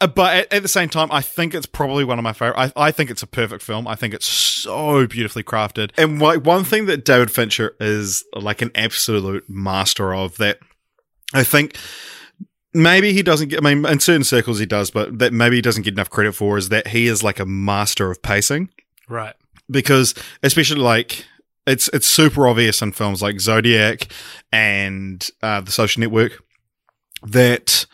uh, 0.00 0.06
but 0.06 0.36
at, 0.36 0.52
at 0.52 0.62
the 0.62 0.68
same 0.68 0.88
time, 0.88 1.08
I 1.10 1.22
think 1.22 1.54
it's 1.54 1.66
probably 1.66 2.04
one 2.04 2.18
of 2.18 2.22
my 2.22 2.32
favorite. 2.32 2.58
I, 2.58 2.72
I 2.88 2.90
think 2.90 3.10
it's 3.10 3.22
a 3.22 3.26
perfect 3.26 3.62
film. 3.62 3.88
I 3.88 3.94
think 3.94 4.14
it's 4.14 4.26
so 4.26 5.06
beautifully 5.06 5.42
crafted. 5.42 5.90
And 5.96 6.20
like 6.20 6.44
one 6.44 6.64
thing 6.64 6.86
that 6.86 7.04
David 7.04 7.30
Fincher 7.30 7.74
is 7.80 8.24
like 8.34 8.62
an 8.62 8.70
absolute 8.74 9.48
master 9.48 10.14
of 10.14 10.36
that 10.36 10.58
I 11.32 11.44
think 11.44 11.76
maybe 12.74 13.12
he 13.12 13.22
doesn't 13.22 13.48
get. 13.48 13.64
I 13.64 13.74
mean, 13.74 13.86
in 13.86 14.00
certain 14.00 14.24
circles 14.24 14.58
he 14.58 14.66
does, 14.66 14.90
but 14.90 15.18
that 15.18 15.32
maybe 15.32 15.56
he 15.56 15.62
doesn't 15.62 15.82
get 15.82 15.94
enough 15.94 16.10
credit 16.10 16.34
for 16.34 16.58
is 16.58 16.68
that 16.68 16.88
he 16.88 17.06
is 17.06 17.22
like 17.22 17.40
a 17.40 17.46
master 17.46 18.10
of 18.10 18.22
pacing 18.22 18.68
right. 19.08 19.34
because 19.70 20.14
especially 20.42 20.80
like 20.80 21.24
it's 21.66 21.88
it's 21.92 22.06
super 22.06 22.46
obvious 22.48 22.82
in 22.82 22.92
films 22.92 23.22
like 23.22 23.40
Zodiac 23.40 24.08
and 24.52 25.28
uh, 25.42 25.60
The 25.60 25.72
Social 25.72 26.00
Network 26.00 26.42
that 27.22 27.86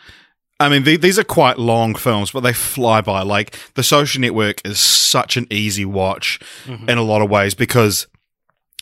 I 0.59 0.69
mean 0.69 0.83
th- 0.83 1.01
these 1.01 1.19
are 1.19 1.23
quite 1.23 1.59
long 1.59 1.93
films, 1.95 2.31
but 2.31 2.41
they 2.41 2.53
fly 2.53 3.01
by. 3.01 3.21
Like 3.21 3.55
The 3.75 3.83
Social 3.83 4.21
Network 4.21 4.65
is 4.65 4.79
such 4.79 5.37
an 5.37 5.47
easy 5.51 5.85
watch 5.85 6.39
Mhm. 6.65 6.89
in 6.89 6.97
a 6.97 7.03
lot 7.03 7.21
of 7.21 7.29
ways 7.29 7.53
because 7.55 8.07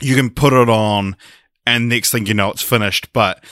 you 0.02 0.16
can 0.16 0.30
put 0.30 0.54
it 0.54 0.70
on 0.70 1.16
and 1.66 1.90
next 1.90 2.12
thing 2.12 2.26
you 2.28 2.34
know 2.34 2.52
it's 2.52 2.62
finished, 2.62 3.12
but 3.14 3.44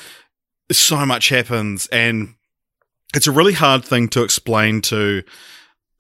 so 0.72 1.06
much 1.06 1.30
happens 1.30 1.88
and 1.88 2.36
it's 3.16 3.28
a 3.28 3.32
really 3.32 3.54
hard 3.54 3.84
thing 3.84 4.08
to 4.10 4.24
explain 4.24 4.82
to 4.82 5.24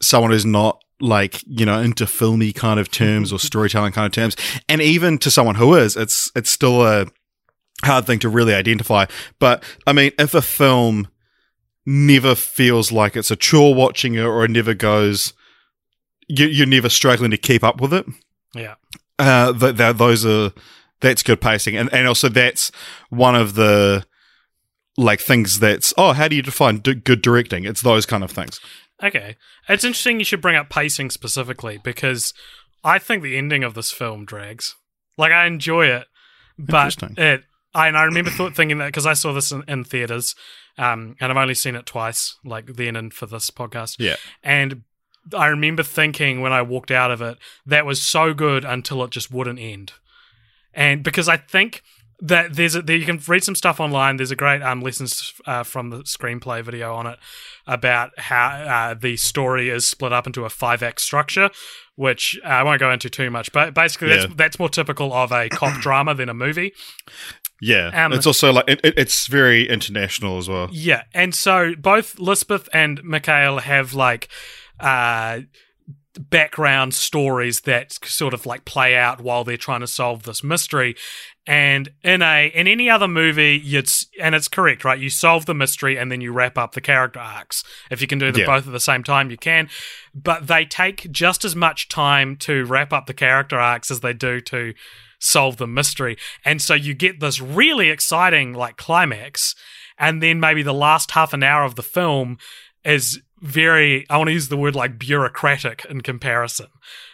someone 0.02 0.32
who's 0.32 0.46
not 0.46 0.83
like 1.02 1.42
you 1.48 1.66
know 1.66 1.80
into 1.80 2.06
filmy 2.08 2.52
kind 2.54 2.80
of 2.80 2.90
terms 2.92 3.34
or 3.34 3.40
storytelling 3.50 3.92
kind 3.92 4.06
of 4.06 4.12
terms 4.12 4.36
and 4.70 4.82
even 4.82 5.18
to 5.18 5.30
someone 5.32 5.56
who 5.56 5.76
is 5.76 5.96
it's 5.98 6.32
it's 6.36 6.50
still 6.50 6.86
a 6.86 7.06
hard 7.84 8.06
thing 8.06 8.20
to 8.20 8.30
really 8.30 8.54
identify 8.54 9.06
but 9.40 9.64
i 9.88 9.92
mean 9.92 10.12
if 10.18 10.34
a 10.34 10.42
film 10.42 11.08
never 11.86 12.36
feels 12.36 12.92
like 12.92 13.18
it's 13.18 13.32
a 13.32 13.36
chore 13.36 13.76
watching 13.76 14.14
it 14.16 14.22
or 14.22 14.46
it 14.46 14.52
never 14.52 14.74
goes 14.74 15.34
you, 16.30 16.46
you're 16.48 16.66
never 16.68 16.88
struggling 16.88 17.32
to 17.32 17.38
keep 17.38 17.64
up 17.64 17.82
with 17.82 17.94
it 17.94 18.06
Yeah. 18.56 18.76
uh, 19.20 19.52
th- 19.52 19.76
th- 19.78 19.98
those 19.98 20.26
are 20.26 20.52
that's 21.02 21.22
good 21.22 21.42
pacing, 21.42 21.76
and 21.76 21.94
and 21.94 22.08
also 22.08 22.30
that's 22.30 22.72
one 23.10 23.36
of 23.36 23.56
the 23.56 24.06
like 24.98 25.20
things 25.20 25.60
that's 25.60 25.94
oh, 25.98 26.14
how 26.14 26.30
do 26.30 26.36
you 26.38 26.42
define 26.42 26.78
d- 26.78 26.94
good 26.94 27.22
directing? 27.22 27.66
It's 27.66 27.82
those 27.82 28.06
kind 28.06 28.24
of 28.24 28.32
things. 28.32 28.62
Okay. 29.02 29.36
It's 29.68 29.84
interesting 29.84 30.20
you 30.20 30.26
should 30.26 30.42
bring 30.42 30.56
up 30.56 30.70
pacing 30.70 31.10
specifically 31.10 31.80
because 31.84 32.34
I 32.84 33.00
think 33.00 33.24
the 33.24 33.38
ending 33.38 33.64
of 33.64 33.74
this 33.74 33.92
film 33.92 34.26
drags. 34.26 34.76
Like, 35.18 35.32
I 35.32 35.46
enjoy 35.46 35.88
it, 35.88 36.08
but 36.58 36.98
it. 37.18 37.44
I, 37.74 37.88
and 37.88 37.98
I 37.98 38.04
remember 38.04 38.32
th- 38.32 38.54
thinking 38.54 38.78
that 38.80 38.88
because 38.88 39.06
I 39.06 39.14
saw 39.14 39.34
this 39.34 39.52
in, 39.52 39.64
in 39.68 39.84
theaters, 39.84 40.36
um, 40.78 41.16
and 41.20 41.32
I've 41.32 41.38
only 41.38 41.54
seen 41.54 41.76
it 41.76 41.86
twice, 41.86 42.36
like 42.44 42.66
then 42.68 42.96
and 42.96 43.14
for 43.14 43.26
this 43.26 43.50
podcast. 43.50 43.96
Yeah. 44.00 44.16
And 44.44 44.84
I 45.36 45.48
remember 45.48 45.84
thinking 45.84 46.42
when 46.42 46.54
I 46.54 46.62
walked 46.62 46.92
out 46.92 47.12
of 47.12 47.22
it, 47.22 47.38
that 47.66 47.86
was 47.86 48.02
so 48.02 48.34
good 48.34 48.66
until 48.66 49.04
it 49.04 49.12
just 49.12 49.32
wouldn't 49.32 49.60
end. 49.60 49.94
And 50.74 51.04
because 51.04 51.30
I 51.30 51.38
think 51.38 51.84
that 52.26 52.56
there's 52.56 52.74
a, 52.74 52.82
there, 52.82 52.96
you 52.96 53.06
can 53.06 53.20
read 53.28 53.44
some 53.44 53.54
stuff 53.54 53.80
online. 53.82 54.16
There's 54.16 54.32
a 54.32 54.36
great 54.36 54.62
um, 54.62 54.80
lessons 54.82 55.34
uh, 55.46 55.64
from 55.64 55.90
the 55.90 55.98
screenplay 56.04 56.64
video 56.64 56.96
on 56.96 57.06
it 57.06 57.20
about 57.68 58.12
how 58.18 58.48
uh, 58.48 58.94
the 58.94 59.18
story 59.18 59.70
is 59.70 59.86
split 59.86 60.14
up 60.14 60.26
into 60.26 60.46
a 60.46 60.50
five 60.50 60.82
act 60.82 61.02
structure, 61.02 61.50
which 61.96 62.40
uh, 62.46 62.48
I 62.48 62.64
won't 62.64 62.80
go 62.80 62.92
into 62.92 63.10
too 63.10 63.30
much. 63.30 63.52
But 63.52 63.74
basically, 63.74 64.10
Yeah. 64.12 64.16
that's 64.22 64.34
that's 64.36 64.60
more 64.60 64.70
typical 64.70 65.12
of 65.14 65.32
a 65.34 65.50
cop 65.50 65.82
drama 65.82 66.16
than 66.16 66.30
a 66.30 66.34
movie. 66.34 66.72
Yeah, 67.62 68.06
Um, 68.06 68.14
it's 68.14 68.26
also 68.26 68.52
like 68.54 68.66
it, 68.70 68.80
it- 68.84 68.98
it's 68.98 69.28
very 69.28 69.68
international 69.68 70.38
as 70.38 70.48
well. 70.50 70.70
Yeah, 70.72 71.04
and 71.14 71.36
so 71.36 71.76
both 71.76 72.20
Lisbeth 72.20 72.70
and 72.74 73.04
Mikhail 73.04 73.60
have 73.60 73.94
like 73.94 74.30
uh 74.80 75.42
background 76.30 76.94
stories 76.94 77.62
that 77.62 77.94
sort 78.06 78.34
of 78.34 78.46
like 78.46 78.66
play 78.66 78.96
out 78.96 79.22
while 79.22 79.44
they're 79.44 79.58
trying 79.58 79.80
to 79.80 79.88
solve 79.88 80.24
this 80.24 80.44
mystery. 80.44 80.96
And 81.46 81.90
in 82.04 82.22
a 82.22 82.48
in 82.56 82.68
any 82.68 82.90
other 82.90 83.08
movie, 83.08 83.58
it's 83.58 84.08
and 84.20 84.34
it's 84.34 84.48
correct, 84.48 84.86
right? 84.86 84.98
You 84.98 85.10
solve 85.10 85.46
the 85.46 85.54
mystery 85.54 85.98
and 85.98 86.10
then 86.10 86.22
you 86.22 86.32
wrap 86.32 86.58
up 86.58 86.74
the 86.74 86.80
character 86.82 87.20
arcs. 87.20 87.64
If 87.92 88.00
you 88.00 88.08
can 88.08 88.18
do 88.18 88.32
them 88.32 88.42
Yeah. 88.42 88.46
both 88.48 88.66
at 88.66 88.72
the 88.72 88.80
same 88.80 89.04
time, 89.04 89.30
you 89.30 89.38
can. 89.38 89.70
But 90.16 90.48
they 90.48 90.64
take 90.64 91.12
just 91.12 91.44
as 91.44 91.54
much 91.56 91.90
time 91.90 92.38
to 92.38 92.64
wrap 92.64 92.94
up 92.94 93.08
the 93.08 93.14
character 93.14 93.60
arcs 93.60 93.92
as 93.92 94.00
they 94.00 94.14
do 94.14 94.40
to 94.42 94.74
solve 95.20 95.58
the 95.58 95.68
mystery. 95.68 96.18
And 96.46 96.62
so 96.62 96.74
you 96.76 96.94
get 96.94 97.20
this 97.20 97.42
really 97.42 97.90
exciting 97.90 98.54
like 98.54 98.78
climax, 98.78 99.54
and 99.98 100.24
then 100.24 100.40
maybe 100.40 100.64
the 100.64 100.74
last 100.74 101.12
half 101.12 101.34
an 101.34 101.44
hour 101.44 101.66
of 101.66 101.76
the 101.76 101.84
film 101.84 102.38
is 102.86 103.22
very 103.42 104.06
I 104.10 104.16
want 104.18 104.30
to 104.30 104.34
use 104.34 104.48
the 104.48 104.56
word 104.56 104.76
like 104.76 104.98
bureaucratic 104.98 105.86
in 105.90 106.00
comparison. 106.02 106.68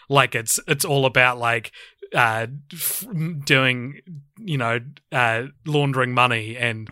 Like 0.07 0.35
it's 0.35 0.59
it's 0.67 0.85
all 0.85 1.07
about 1.07 1.39
like 1.39 1.71
uh 2.15 2.47
f- 2.73 3.05
doing 3.45 3.99
you 4.37 4.57
know 4.57 4.79
uh 5.11 5.43
laundering 5.65 6.13
money 6.13 6.57
and 6.57 6.89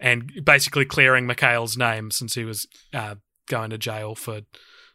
and 0.00 0.30
basically 0.44 0.84
clearing 0.84 1.26
Mikhail's 1.26 1.76
name 1.76 2.10
since 2.10 2.34
he 2.34 2.44
was 2.44 2.66
uh 2.92 3.14
going 3.48 3.70
to 3.70 3.78
jail 3.78 4.14
for 4.14 4.40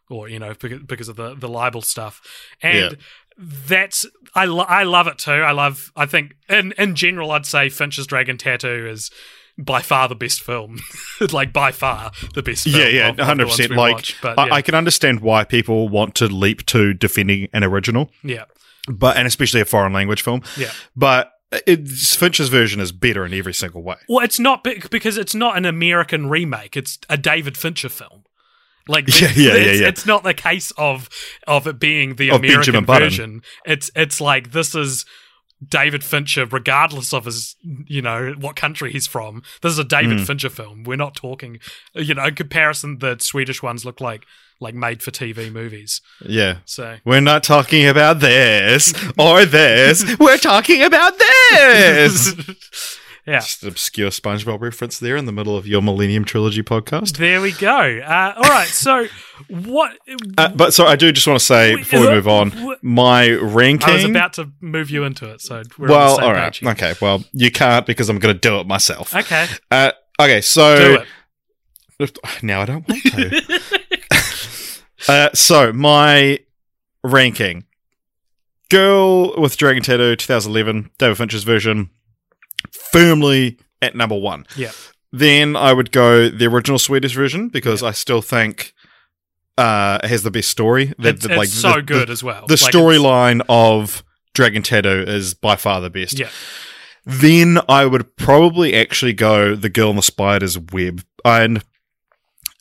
or 0.09 0.29
you 0.29 0.39
know 0.39 0.53
because, 0.87 1.07
of 1.07 1.15
the 1.15 1.33
the 1.35 1.47
libel 1.49 1.81
stuff. 1.81 2.21
And 2.61 2.91
Yeah. 2.91 2.97
that's 3.37 4.05
I 4.35 4.45
lo- 4.45 4.65
I 4.67 4.83
love 4.83 5.07
it 5.07 5.17
too. 5.17 5.31
I 5.31 5.51
love 5.51 5.91
I 5.95 6.05
think 6.05 6.35
in 6.49 6.73
in 6.77 6.95
general 6.95 7.31
I'd 7.31 7.45
say 7.45 7.69
Finch's 7.69 8.05
Dragon 8.05 8.37
Tattoo 8.37 8.87
is 8.87 9.09
by 9.57 9.81
far 9.81 10.07
the 10.07 10.15
best 10.15 10.41
film. 10.41 10.79
Like 11.31 11.53
by 11.53 11.71
far 11.71 12.11
the 12.35 12.43
best 12.43 12.65
film 12.65 12.75
Yeah, 12.79 12.87
yeah, 12.87 13.03
of- 13.05 13.11
of 13.11 13.17
the 13.17 13.25
hundred 13.25 13.47
percent. 13.47 13.71
Like, 13.71 14.13
but 14.21 14.37
I, 14.37 14.57
I 14.57 14.61
can 14.61 14.75
understand 14.75 15.21
why 15.21 15.43
people 15.45 15.89
want 15.89 16.15
to 16.15 16.27
leap 16.27 16.65
to 16.67 16.93
defending 16.93 17.47
an 17.53 17.63
original, 17.63 18.11
yeah 18.23 18.43
but 18.87 19.17
and 19.17 19.27
especially 19.27 19.61
a 19.61 19.65
foreign 19.65 19.93
language 19.93 20.21
film. 20.21 20.41
yeah 20.57 20.71
But 20.95 21.31
it's, 21.67 22.15
Finch's 22.15 22.49
version 22.49 22.79
is 22.79 22.91
better 22.91 23.25
in 23.25 23.33
every 23.33 23.53
single 23.53 23.83
way. 23.83 23.97
Well, 24.09 24.23
it's 24.25 24.39
not 24.39 24.63
big 24.63 24.89
because 24.89 25.17
it's 25.17 25.35
not 25.35 25.55
an 25.55 25.65
American 25.65 26.27
remake. 26.27 26.75
It's 26.75 26.97
a 27.09 27.17
David 27.17 27.57
Fincher 27.57 27.89
film. 27.89 28.23
Like 28.87 29.07
Yeah, 29.21 29.27
it's, 29.29 29.37
yeah, 29.37 29.53
yeah, 29.53 29.57
it's, 29.59 29.81
yeah. 29.81 29.87
it's 29.87 30.05
not 30.05 30.23
the 30.23 30.33
case 30.33 30.71
of 30.77 31.09
of 31.47 31.67
it 31.67 31.79
being 31.79 32.15
the 32.15 32.29
Of 32.29 32.37
American 32.37 32.57
Benjamin 32.57 32.85
Button. 32.85 33.09
version. 33.09 33.41
It's 33.65 33.91
it's 33.95 34.19
like 34.19 34.51
this 34.51 34.73
is 34.75 35.05
David 35.69 36.03
Fincher, 36.03 36.45
regardless 36.45 37.13
of 37.13 37.25
his 37.25 37.55
you 37.87 38.01
know 38.01 38.33
what 38.39 38.55
country 38.55 38.91
he's 38.91 39.07
from. 39.07 39.43
This 39.61 39.71
is 39.73 39.79
a 39.79 39.83
David 39.83 40.19
Hmm. 40.19 40.25
Fincher 40.25 40.49
film. 40.49 40.83
We're 40.83 40.97
not 40.97 41.15
talking 41.15 41.59
you 41.93 42.13
know 42.13 42.25
in 42.25 42.35
comparison. 42.35 42.99
The 42.99 43.17
Swedish 43.19 43.61
ones 43.61 43.85
look 43.85 44.01
like 44.01 44.25
like 44.59 44.75
made 44.75 45.03
for 45.03 45.11
TV 45.11 45.51
movies. 45.51 45.99
Yeah. 46.25 46.57
So 46.65 46.97
We're 47.03 47.19
not 47.21 47.43
talking 47.43 47.85
about 47.87 48.19
this 48.19 48.93
or 49.19 49.45
this. 49.45 50.17
We're 50.19 50.37
talking 50.37 50.81
about 50.83 51.17
this. 51.17 52.33
yeah. 53.25 53.39
Just 53.39 53.63
an 53.63 53.69
obscure 53.69 54.09
SpongeBob 54.09 54.59
reference 54.59 54.99
there 54.99 55.15
in 55.15 55.25
the 55.25 55.31
middle 55.31 55.55
of 55.55 55.65
your 55.65 55.81
Millennium 55.81 56.25
Trilogy 56.25 56.61
podcast. 56.61 57.17
There 57.17 57.39
we 57.39 57.53
go. 57.53 57.69
Uh, 58.05 58.33
all 58.35 58.43
right. 58.43 58.67
So, 58.67 59.07
what? 59.49 59.97
Uh, 60.35 60.49
but 60.49 60.73
so 60.73 60.85
I 60.85 60.95
do 60.95 61.11
just 61.11 61.27
want 61.27 61.39
to 61.39 61.45
say 61.45 61.75
before 61.75 62.01
we 62.01 62.07
uh, 62.07 62.11
move 62.11 62.27
on, 62.27 62.77
my 62.81 63.29
ranking. 63.29 63.89
I 63.89 63.93
was 63.93 64.03
about 64.05 64.33
to 64.33 64.51
move 64.61 64.89
you 64.89 65.03
into 65.03 65.29
it, 65.31 65.41
so 65.41 65.61
well, 65.77 66.19
all 66.19 66.33
right, 66.33 66.63
okay. 66.63 66.93
Well, 66.99 67.23
you 67.33 67.51
can't 67.51 67.85
because 67.85 68.09
I'm 68.09 68.17
going 68.17 68.33
to 68.33 68.39
do 68.39 68.59
it 68.59 68.65
myself. 68.67 69.15
Okay, 69.15 69.45
Uh, 69.69 69.91
okay, 70.19 70.41
so 70.41 70.75
do 70.75 71.03
it. 71.99 72.19
now 72.43 72.61
I 72.61 72.65
don't 72.65 72.87
want 72.87 73.03
to. 73.03 73.61
uh, 75.07 75.29
so 75.33 75.71
my 75.71 76.39
ranking: 77.03 77.65
Girl 78.69 79.39
with 79.39 79.55
Dragon 79.57 79.83
Tattoo, 79.83 80.15
2011, 80.15 80.89
David 80.97 81.17
Fincher's 81.17 81.43
version, 81.43 81.91
firmly 82.93 83.57
at 83.81 83.95
number 83.95 84.17
one. 84.17 84.45
Yeah. 84.55 84.71
Then 85.11 85.55
I 85.55 85.73
would 85.73 85.91
go 85.91 86.29
the 86.29 86.45
original 86.47 86.79
Swedish 86.79 87.13
version 87.13 87.49
because 87.49 87.83
I 87.83 87.91
still 87.91 88.21
think 88.21 88.73
uh, 89.57 89.99
it 90.03 90.07
has 90.07 90.23
the 90.23 90.31
best 90.31 90.49
story. 90.49 90.93
The- 90.97 91.09
It's, 91.09 91.27
the- 91.27 91.39
it's 91.41 91.53
so 91.53 91.73
the- 91.75 91.81
good 91.81 92.09
as 92.09 92.23
well. 92.23 92.45
the 92.47 92.53
Like, 92.61 92.73
storyline 92.73 93.41
of 93.49 94.03
Dragon 94.33 94.63
Tattoo 94.63 95.03
is 95.05 95.33
by 95.35 95.55
far 95.55 95.81
the 95.81 95.89
best. 95.91 96.17
Yeah. 96.19 96.29
Then 97.05 97.59
I 97.67 97.85
would 97.85 98.15
probably 98.15 98.73
actually 98.73 99.13
go 99.13 99.55
The 99.55 99.69
Girl 99.69 99.89
in 99.91 99.97
the 99.97 100.01
Spider's 100.01 100.57
Web. 100.57 101.03
And 101.25 101.61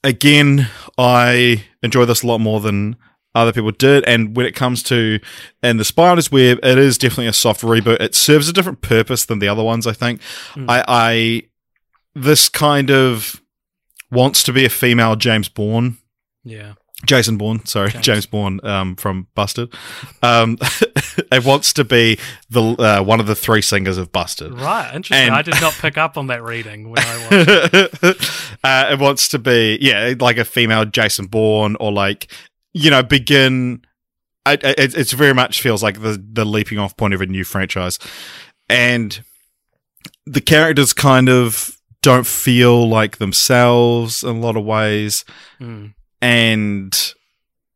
again, 0.05 0.69
I 0.99 1.65
enjoy 1.83 2.05
this 2.05 2.23
a 2.23 2.27
lot 2.27 2.39
more 2.39 2.61
than 2.61 2.97
other 3.35 3.53
people 3.53 3.71
did. 3.71 4.05
And 4.05 4.37
when 4.37 4.47
it 4.47 4.55
comes 4.55 4.83
to 4.85 5.19
and 5.63 5.79
the 5.81 5.85
Spider's 5.85 6.31
Web, 6.31 6.59
it 6.63 6.79
is 6.79 6.99
definitely 6.99 7.27
a 7.29 7.33
soft 7.33 7.63
reboot. 7.63 8.01
It 8.01 8.15
serves 8.15 8.49
a 8.49 8.53
different 8.53 8.81
purpose 8.83 9.25
than 9.25 9.39
the 9.39 9.49
other 9.49 9.63
ones, 9.63 9.87
I 9.87 9.93
think. 9.93 10.21
Mm. 10.55 10.67
I, 10.69 10.85
I 10.89 11.43
this 12.15 12.49
kind 12.49 12.91
of 12.91 13.41
wants 14.11 14.43
to 14.45 14.53
be 14.53 14.65
a 14.65 14.69
female 14.69 15.17
James 15.17 15.49
Bourne 15.49 15.97
Yeah. 16.45 16.75
Jason 17.05 17.37
Bourne, 17.37 17.65
sorry, 17.67 17.91
James. 17.91 18.05
James, 18.05 18.27
Bourne 18.27 18.61
um, 18.63 18.95
from 18.95 19.27
Busted. 19.35 19.75
Um, 20.23 20.57
it 21.33 21.45
wants 21.45 21.73
to 21.73 21.83
be 21.83 22.17
the 22.49 22.63
uh, 22.63 23.03
one 23.03 23.19
of 23.19 23.27
the 23.27 23.35
three 23.35 23.61
singers 23.61 23.99
of 23.99 24.13
Busted. 24.13 24.53
Right. 24.53 24.95
Interesting. 24.95 25.27
And- 25.27 25.35
I 25.35 25.43
did 25.43 25.61
not 25.61 25.73
pick 25.73 25.99
up 25.99 26.17
on 26.17 26.29
that 26.29 26.45
reading 26.45 26.91
when 26.91 27.03
I 27.05 27.17
watched. 27.23 28.05
it. 28.05 28.31
uh, 28.63 28.89
it 28.93 29.01
wants 29.01 29.29
to 29.31 29.41
be, 29.41 29.79
yeah, 29.81 30.15
like 30.21 30.37
a 30.37 30.45
female 30.45 30.85
Jason 30.85 31.27
Bourne, 31.27 31.75
or 31.81 31.91
like 31.91 32.31
you 32.73 32.91
know, 32.91 33.03
begin. 33.03 33.83
It, 34.45 34.65
it, 34.65 34.95
it's 34.97 35.13
very 35.13 35.35
much 35.35 35.63
feels 35.63 35.83
like 35.83 36.03
the 36.03 36.23
the 36.33 36.45
leaping 36.45 36.79
off 36.79 36.97
point 36.97 37.15
of 37.15 37.21
a 37.21 37.27
new 37.27 37.45
franchise, 37.45 37.99
and 38.69 39.23
the 40.27 40.41
characters 40.41 40.93
kind 40.93 41.29
of 41.29 41.79
don't 42.03 42.27
feel 42.27 42.89
like 42.89 43.19
themselves 43.19 44.25
in 44.25 44.37
a 44.37 44.41
lot 44.41 44.57
of 44.57 44.65
ways. 44.65 45.25
Mm. 45.61 45.95
And 46.21 47.15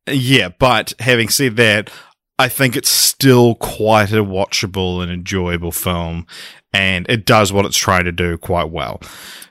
yeah, 0.09 0.49
but 0.49 0.93
having 0.99 1.29
said 1.29 1.57
that, 1.57 1.91
I 2.39 2.49
think 2.49 2.77
it's 2.77 2.91
still 2.91 3.55
quite 3.55 4.13
a 4.13 4.25
watchable 4.25 5.03
and 5.03 5.11
enjoyable 5.11 5.73
film, 5.73 6.27
and 6.73 7.09
it 7.09 7.25
does 7.25 7.53
what 7.53 7.65
it's 7.65 7.79
trying 7.79 8.05
to 8.05 8.13
do 8.13 8.37
quite 8.37 8.71
well. 8.71 9.01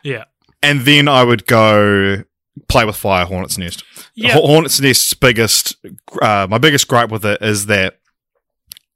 Yeah. 0.03 0.25
And 0.61 0.81
then 0.81 1.07
I 1.07 1.23
would 1.23 1.45
go 1.45 2.23
play 2.67 2.85
with 2.85 2.95
fire, 2.95 3.25
Hornet's 3.25 3.57
Nest. 3.57 3.83
Ho- 4.23 4.45
Hornet's 4.47 4.79
Nest's 4.79 5.13
biggest, 5.13 5.75
uh, 6.21 6.47
my 6.49 6.57
biggest 6.57 6.87
gripe 6.87 7.09
with 7.09 7.25
it 7.25 7.41
is 7.41 7.65
that 7.67 7.99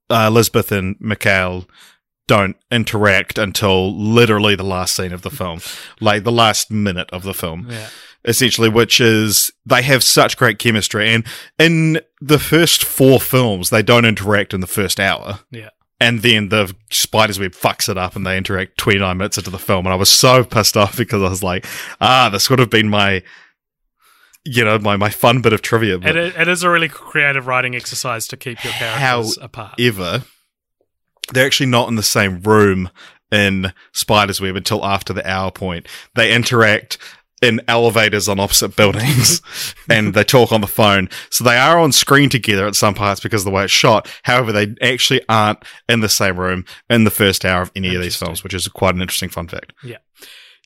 uh, 0.09 0.25
Elizabeth 0.27 0.71
and 0.71 0.95
Mikhail 0.99 1.67
don't 2.27 2.55
interact 2.71 3.37
until 3.37 3.95
literally 3.95 4.55
the 4.55 4.63
last 4.63 4.95
scene 4.95 5.11
of 5.13 5.21
the 5.23 5.29
film, 5.31 5.59
like 5.99 6.23
the 6.23 6.31
last 6.31 6.69
minute 6.71 7.09
of 7.11 7.23
the 7.23 7.33
film 7.33 7.67
Yeah. 7.69 7.87
essentially, 8.23 8.69
which 8.69 9.01
is 9.01 9.51
they 9.65 9.81
have 9.83 10.03
such 10.03 10.37
great 10.37 10.59
chemistry. 10.59 11.09
And 11.09 11.25
in 11.57 11.99
the 12.21 12.39
first 12.39 12.83
four 12.83 13.19
films, 13.19 13.69
they 13.71 13.81
don't 13.83 14.05
interact 14.05 14.53
in 14.53 14.61
the 14.61 14.67
first 14.67 14.99
hour. 14.99 15.39
Yeah. 15.51 15.69
And 16.01 16.21
then 16.21 16.47
the 16.47 16.73
Spider's 16.91 17.39
Web 17.39 17.51
fucks 17.51 17.89
it 17.89 17.97
up 17.97 18.15
and 18.15 18.25
they 18.25 18.37
interact 18.37 18.77
29 18.77 19.17
minutes 19.17 19.37
into 19.37 19.49
the 19.49 19.59
film. 19.59 19.85
And 19.85 19.91
I 19.91 19.97
was 19.97 20.09
so 20.09 20.45
pissed 20.45 20.77
off 20.77 20.95
because 20.95 21.21
I 21.21 21.29
was 21.29 21.43
like, 21.43 21.65
ah, 21.99 22.29
this 22.31 22.49
would 22.49 22.59
have 22.59 22.69
been 22.69 22.87
my, 22.89 23.21
you 24.45 24.63
know, 24.63 24.79
my, 24.79 24.95
my 24.97 25.09
fun 25.09 25.41
bit 25.41 25.53
of 25.53 25.61
trivia. 25.61 25.97
But 25.99 26.17
i- 26.17 26.41
it 26.41 26.47
is 26.47 26.63
a 26.63 26.69
really 26.69 26.87
creative 26.89 27.45
writing 27.47 27.75
exercise 27.75 28.27
to 28.29 28.37
keep 28.37 28.63
your 28.63 28.73
characters 28.73 29.37
apart. 29.41 29.75
ever, 29.79 30.23
they're 31.33 31.45
actually 31.45 31.67
not 31.69 31.87
in 31.89 31.95
the 31.95 32.03
same 32.03 32.41
room 32.41 32.89
in 33.31 33.73
Spider's 33.91 34.41
Web 34.41 34.55
until 34.55 34.83
after 34.83 35.13
the 35.13 35.27
hour 35.29 35.51
point. 35.51 35.87
They 36.15 36.33
interact 36.33 36.97
in 37.41 37.61
elevators 37.69 38.27
on 38.27 38.37
opposite 38.39 38.75
buildings 38.75 39.41
and 39.89 40.13
they 40.13 40.23
talk 40.25 40.51
on 40.51 40.59
the 40.61 40.67
phone. 40.67 41.07
So 41.29 41.43
they 41.45 41.57
are 41.57 41.79
on 41.79 41.91
screen 41.93 42.27
together 42.29 42.67
at 42.67 42.75
some 42.75 42.93
parts 42.95 43.21
because 43.21 43.41
of 43.41 43.45
the 43.45 43.51
way 43.51 43.63
it's 43.63 43.71
shot. 43.71 44.09
However, 44.23 44.51
they 44.51 44.75
actually 44.81 45.21
aren't 45.29 45.63
in 45.87 46.01
the 46.01 46.09
same 46.09 46.37
room 46.37 46.65
in 46.89 47.05
the 47.05 47.11
first 47.11 47.45
hour 47.45 47.61
of 47.61 47.71
any 47.77 47.95
of 47.95 48.01
these 48.01 48.17
films, 48.17 48.43
which 48.43 48.53
is 48.53 48.67
quite 48.67 48.95
an 48.95 49.01
interesting 49.01 49.29
fun 49.29 49.47
fact. 49.47 49.71
Yeah. 49.83 49.97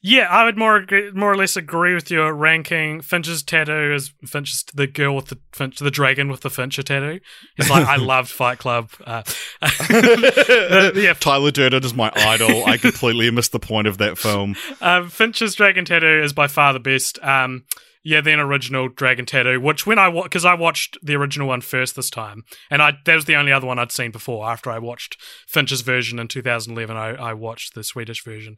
Yeah, 0.05 0.27
I 0.29 0.43
would 0.43 0.57
more 0.57 0.85
more 1.13 1.31
or 1.31 1.37
less 1.37 1.55
agree 1.55 1.95
with 1.95 2.11
your 2.11 2.33
ranking. 2.33 2.99
Finch's 2.99 3.41
tattoo 3.41 3.93
is 3.93 4.11
Finch's 4.25 4.65
the 4.73 4.85
girl 4.85 5.15
with 5.15 5.27
the 5.27 5.39
Finch, 5.53 5.79
the 5.79 5.89
dragon 5.89 6.27
with 6.27 6.41
the 6.41 6.49
Fincher 6.49 6.83
tattoo. 6.83 7.21
It's 7.55 7.69
like 7.69 7.87
I 7.87 7.95
loved 8.11 8.29
Fight 8.29 8.59
Club. 8.59 8.89
Uh, 9.05 9.23
yeah, 10.93 11.13
Tyler 11.13 11.51
Durden 11.51 11.85
is 11.85 11.93
my 11.93 12.11
idol. 12.17 12.65
I 12.65 12.75
completely 12.75 13.31
missed 13.31 13.53
the 13.53 13.61
point 13.61 13.87
of 13.87 13.97
that 13.99 14.17
film. 14.17 14.57
Uh, 14.81 15.07
Finch's 15.07 15.55
dragon 15.55 15.85
tattoo 15.85 16.21
is 16.21 16.33
by 16.33 16.47
far 16.47 16.73
the 16.73 16.81
best. 16.81 17.17
Um, 17.23 17.63
yeah, 18.03 18.19
then 18.19 18.39
original 18.39 18.89
Dragon 18.89 19.25
Tattoo, 19.25 19.59
which 19.61 19.87
when 19.87 19.97
I 19.97 20.09
watched, 20.09 20.25
because 20.25 20.45
I 20.45 20.53
watched 20.53 20.97
the 21.01 21.15
original 21.15 21.47
one 21.47 21.61
first 21.61 21.95
this 21.95 22.09
time, 22.09 22.43
and 22.69 22.81
I 22.81 22.97
that 23.05 23.15
was 23.15 23.25
the 23.25 23.35
only 23.35 23.51
other 23.51 23.65
one 23.65 23.79
I'd 23.79 23.91
seen 23.91 24.11
before. 24.11 24.45
After 24.45 24.69
I 24.69 24.79
watched 24.79 25.17
Finch's 25.47 25.81
version 25.81 26.19
in 26.19 26.27
2011, 26.27 26.95
I, 26.95 27.09
I 27.11 27.33
watched 27.33 27.73
the 27.73 27.83
Swedish 27.83 28.23
version, 28.23 28.57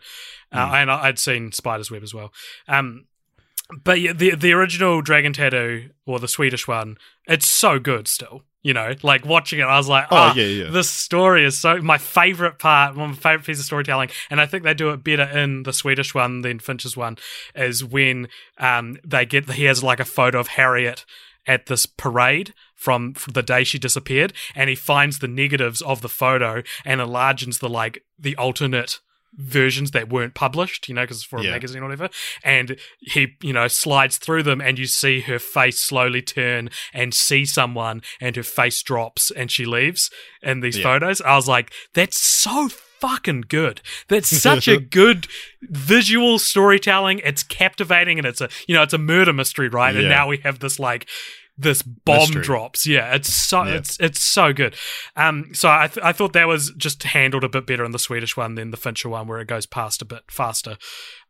mm. 0.54 0.58
uh, 0.58 0.68
hmm. 0.68 0.74
and 0.76 0.92
I, 0.92 1.08
would 1.08 1.20
seen 1.20 1.52
Spider's 1.52 1.92
Web 1.92 2.04
as 2.04 2.14
well. 2.14 2.34
Um, 2.68 3.06
but 3.84 4.02
yeah, 4.02 4.14
the 4.14 4.36
the 4.36 4.52
original 4.54 5.02
Dragon 5.02 5.34
Tattoo 5.34 5.90
or 6.06 6.20
the 6.20 6.28
Swedish 6.28 6.68
one, 6.68 6.98
it's 7.28 7.48
so 7.48 7.80
good 7.80 8.08
still. 8.08 8.44
You 8.66 8.74
know, 8.74 8.96
like 9.04 9.28
watching 9.28 9.60
it, 9.60 9.66
I 9.66 9.78
was 9.78 9.88
like, 9.88 10.08
oh, 10.10 10.32
oh 10.32 10.34
yeah, 10.36 10.64
yeah. 10.64 10.72
This 10.72 10.90
story 10.90 11.46
is 11.46 11.56
so 11.56 11.78
my 11.84 12.00
favorite 12.00 12.58
part, 12.58 12.96
one 12.96 13.12
of 13.12 13.16
my 13.18 13.22
favorite 13.22 13.46
piece 13.46 13.60
of 13.60 13.66
storytelling, 13.66 14.10
and 14.32 14.42
I 14.42 14.48
think 14.48 14.64
they 14.64 14.74
do 14.74 14.90
it 14.90 15.04
better 15.04 15.22
in 15.22 15.62
the 15.62 15.72
Swedish 15.72 16.16
one 16.16 16.42
than 16.42 16.58
Finch's 16.58 16.98
one. 16.98 17.20
Is 17.54 17.86
when 17.86 18.28
um 18.58 18.98
they 19.06 19.24
get 19.24 19.52
he 19.52 19.66
has 19.66 19.84
like 19.84 20.00
a 20.00 20.04
photo 20.04 20.40
of 20.40 20.48
Harriet 20.48 21.06
at 21.46 21.68
this 21.68 21.86
parade 21.86 22.56
from, 22.74 23.14
from, 23.14 23.34
the 23.34 23.44
day 23.44 23.64
she 23.64 23.78
disappeared 23.78 24.34
and 24.56 24.68
he 24.68 24.76
finds 24.76 25.20
the 25.20 25.28
negatives 25.28 25.80
of 25.84 26.02
the 26.02 26.10
photo 26.10 26.64
and 26.84 27.00
enlarges 27.00 27.60
the 27.60 27.70
like 27.70 28.04
the 28.18 28.36
alternate 28.36 29.00
versions 29.38 29.92
that 29.92 30.10
weren't 30.10 30.34
published, 30.34 30.88
you 30.88 30.96
know, 30.96 31.04
because 31.04 31.24
for 31.24 31.40
a 31.40 31.44
yeah. 31.44 31.52
magazine 31.52 31.82
or 31.82 31.86
whatever. 31.86 32.10
And 32.44 32.78
he, 33.00 33.36
you 33.42 33.54
know, 33.54 33.68
slides 33.68 34.18
through 34.18 34.44
them 34.44 34.62
and 34.62 34.80
you 34.80 34.86
see 34.86 35.22
her 35.22 35.40
face 35.40 35.80
slowly 35.80 36.22
turn 36.22 36.70
and 36.94 37.14
see 37.14 37.46
someone 37.46 38.02
and 38.22 38.36
her 38.36 38.44
face 38.44 38.82
drops 38.82 39.32
and 39.32 39.52
she 39.52 39.66
leaves 39.66 40.10
in 40.42 40.62
these 40.62 40.78
yeah. 40.78 40.84
photos. 40.84 41.22
I 41.22 41.36
was 41.36 41.48
like, 41.48 41.72
that's 41.94 42.20
so 42.20 42.70
fucking 42.70 43.46
good. 43.48 43.82
That's 44.08 44.30
such 44.42 44.68
a 44.68 44.80
good 44.80 45.28
visual 45.62 46.40
storytelling. 46.40 47.20
It's 47.20 47.44
captivating 47.44 48.18
and 48.18 48.28
it's 48.28 48.42
a, 48.42 48.50
you 48.68 48.76
know, 48.76 48.84
it's 48.84 48.94
a 48.94 49.00
murder 49.00 49.34
mystery, 49.34 49.70
right? 49.70 49.94
Yeah. 49.94 50.02
And 50.02 50.10
now 50.10 50.28
we 50.28 50.38
have 50.40 50.60
this 50.60 50.80
like 50.80 51.08
this 51.58 51.82
bomb 51.82 52.20
Mystery. 52.20 52.44
drops. 52.44 52.86
Yeah, 52.86 53.16
it's 53.16 53.34
so 53.34 53.64
yeah. 53.64 53.76
it's 53.76 53.98
it's 54.00 54.22
so 54.22 54.54
good. 54.54 54.76
Um, 55.16 55.52
so 55.54 55.70
I 55.70 55.88
th- 55.88 56.04
I 56.04 56.12
thought 56.12 56.34
that 56.34 56.48
was 56.48 56.72
just 56.72 57.04
handled 57.04 57.44
a 57.44 57.50
bit 57.50 57.66
better 57.66 57.86
in 57.86 57.92
the 57.92 58.00
Swedish 58.00 58.36
one 58.36 58.56
than 58.56 58.72
the 58.72 58.78
Fincher 58.78 59.10
one, 59.10 59.28
where 59.28 59.40
it 59.40 59.48
goes 59.48 59.66
past 59.66 60.02
a 60.02 60.06
bit 60.06 60.24
faster. 60.30 60.78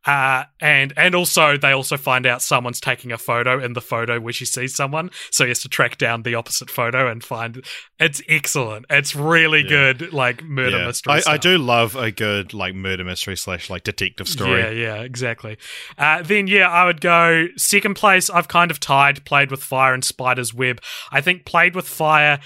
Uh, 0.06 0.44
and 0.60 0.92
and 0.96 1.14
also 1.16 1.56
they 1.56 1.72
also 1.72 1.96
find 1.96 2.26
out 2.26 2.40
someone's 2.40 2.80
taking 2.80 3.10
a 3.10 3.18
photo 3.18 3.62
in 3.62 3.72
the 3.72 3.80
photo 3.80 4.20
where 4.20 4.32
she 4.32 4.44
sees 4.44 4.74
someone, 4.74 5.10
so 5.30 5.44
he 5.44 5.48
has 5.48 5.60
to 5.60 5.68
track 5.68 5.98
down 5.98 6.22
the 6.22 6.34
opposite 6.34 6.70
photo 6.70 7.10
and 7.10 7.24
find. 7.24 7.64
It's 7.98 8.22
excellent. 8.28 8.86
It's 8.88 9.16
really 9.16 9.62
yeah. 9.62 9.68
good, 9.68 10.12
like 10.12 10.44
murder 10.44 10.78
yeah. 10.78 10.86
mystery. 10.86 11.22
I, 11.26 11.32
I, 11.32 11.36
do 11.38 11.58
love 11.58 11.96
a 11.96 12.12
good 12.12 12.54
like 12.54 12.74
murder 12.74 13.02
mystery 13.04 13.36
slash 13.36 13.68
like 13.68 13.82
detective 13.82 14.28
story. 14.28 14.60
Yeah, 14.60 14.70
yeah, 14.70 15.02
exactly. 15.02 15.58
Uh, 15.98 16.22
then 16.22 16.46
yeah, 16.46 16.68
I 16.68 16.84
would 16.84 17.00
go 17.00 17.48
second 17.56 17.94
place. 17.94 18.30
I've 18.30 18.48
kind 18.48 18.70
of 18.70 18.78
tied 18.78 19.24
played 19.24 19.50
with 19.50 19.62
fire 19.62 19.92
and 19.92 20.04
Spider's 20.04 20.54
Web. 20.54 20.80
I 21.10 21.20
think 21.20 21.44
played 21.44 21.74
with 21.74 21.88
fire 21.88 22.38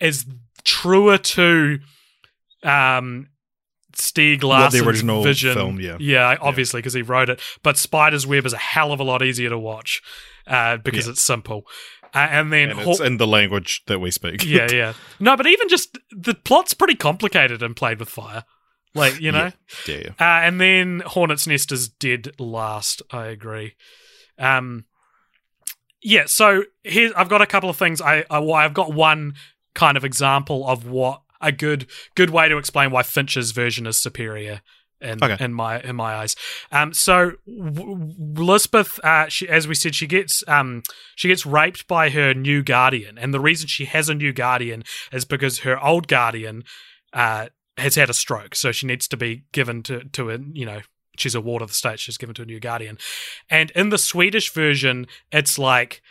is 0.00 0.26
truer 0.64 1.18
to 1.18 1.78
um 2.62 3.28
Stieg 3.96 4.42
Larsson's 4.42 4.82
the 4.82 4.88
original 4.88 5.22
vision. 5.22 5.54
film, 5.54 5.80
yeah, 5.80 5.96
yeah, 6.00 6.36
obviously 6.40 6.80
because 6.80 6.94
yeah. 6.94 7.02
he 7.02 7.02
wrote 7.02 7.28
it. 7.28 7.40
But 7.62 7.76
Spider's 7.76 8.26
Web 8.26 8.46
is 8.46 8.52
a 8.52 8.58
hell 8.58 8.92
of 8.92 9.00
a 9.00 9.04
lot 9.04 9.22
easier 9.22 9.50
to 9.50 9.58
watch 9.58 10.02
uh, 10.46 10.78
because 10.78 11.06
yeah. 11.06 11.12
it's 11.12 11.22
simple. 11.22 11.66
Uh, 12.14 12.28
and 12.30 12.52
then 12.52 12.70
and 12.70 12.80
it's 12.80 13.00
in 13.00 13.18
the 13.18 13.26
language 13.26 13.82
that 13.86 13.98
we 13.98 14.10
speak. 14.10 14.44
yeah, 14.44 14.68
yeah. 14.72 14.92
No, 15.20 15.36
but 15.36 15.46
even 15.46 15.68
just 15.68 15.98
the 16.10 16.34
plot's 16.34 16.74
pretty 16.74 16.94
complicated 16.94 17.62
and 17.62 17.76
played 17.76 17.98
with 17.98 18.08
fire. 18.08 18.44
Like 18.94 19.20
you 19.20 19.30
know, 19.30 19.52
yeah, 19.86 19.96
yeah. 19.96 20.10
Uh, 20.18 20.46
and 20.46 20.58
then 20.60 21.02
Hornet's 21.04 21.46
Nest 21.46 21.70
is 21.72 21.88
dead 21.88 22.30
last. 22.38 23.02
I 23.10 23.26
agree. 23.26 23.74
Um, 24.38 24.86
yeah. 26.02 26.24
So 26.26 26.64
here 26.82 27.12
I've 27.14 27.28
got 27.28 27.42
a 27.42 27.46
couple 27.46 27.68
of 27.68 27.76
things. 27.76 28.00
I, 28.00 28.24
I 28.30 28.40
I've 28.40 28.72
got 28.72 28.94
one 28.94 29.34
kind 29.74 29.98
of 29.98 30.04
example 30.04 30.66
of 30.66 30.88
what 30.88 31.20
a 31.40 31.52
good 31.52 31.86
good 32.14 32.30
way 32.30 32.48
to 32.48 32.56
explain 32.56 32.90
why 32.90 33.02
Fincher's 33.02 33.50
version 33.50 33.86
is 33.86 33.96
superior 33.96 34.60
in 35.00 35.22
okay. 35.22 35.36
in 35.44 35.52
my 35.52 35.80
in 35.80 35.96
my 35.96 36.14
eyes. 36.14 36.36
Um, 36.72 36.92
so 36.92 37.32
w- 37.46 38.14
Lisbeth, 38.18 38.98
uh, 39.04 39.28
she, 39.28 39.48
as 39.48 39.68
we 39.68 39.74
said, 39.74 39.94
she 39.94 40.06
gets 40.06 40.42
um 40.48 40.82
she 41.14 41.28
gets 41.28 41.44
raped 41.44 41.86
by 41.86 42.10
her 42.10 42.34
new 42.34 42.62
guardian, 42.62 43.18
and 43.18 43.32
the 43.32 43.40
reason 43.40 43.66
she 43.66 43.84
has 43.86 44.08
a 44.08 44.14
new 44.14 44.32
guardian 44.32 44.84
is 45.12 45.24
because 45.24 45.60
her 45.60 45.82
old 45.82 46.08
guardian 46.08 46.64
uh 47.12 47.48
has 47.76 47.94
had 47.94 48.08
a 48.08 48.14
stroke, 48.14 48.54
so 48.54 48.72
she 48.72 48.86
needs 48.86 49.06
to 49.08 49.16
be 49.16 49.44
given 49.52 49.82
to 49.84 50.04
to 50.12 50.30
a 50.30 50.38
you 50.52 50.66
know. 50.66 50.80
She's 51.18 51.34
a 51.34 51.40
ward 51.40 51.62
of 51.62 51.68
the 51.68 51.74
state. 51.74 51.98
She's 51.98 52.18
given 52.18 52.34
to 52.34 52.42
a 52.42 52.44
new 52.44 52.60
guardian, 52.60 52.98
and 53.48 53.70
in 53.70 53.88
the 53.88 53.96
Swedish 53.96 54.52
version, 54.52 55.06
it's 55.32 55.58
like 55.58 56.02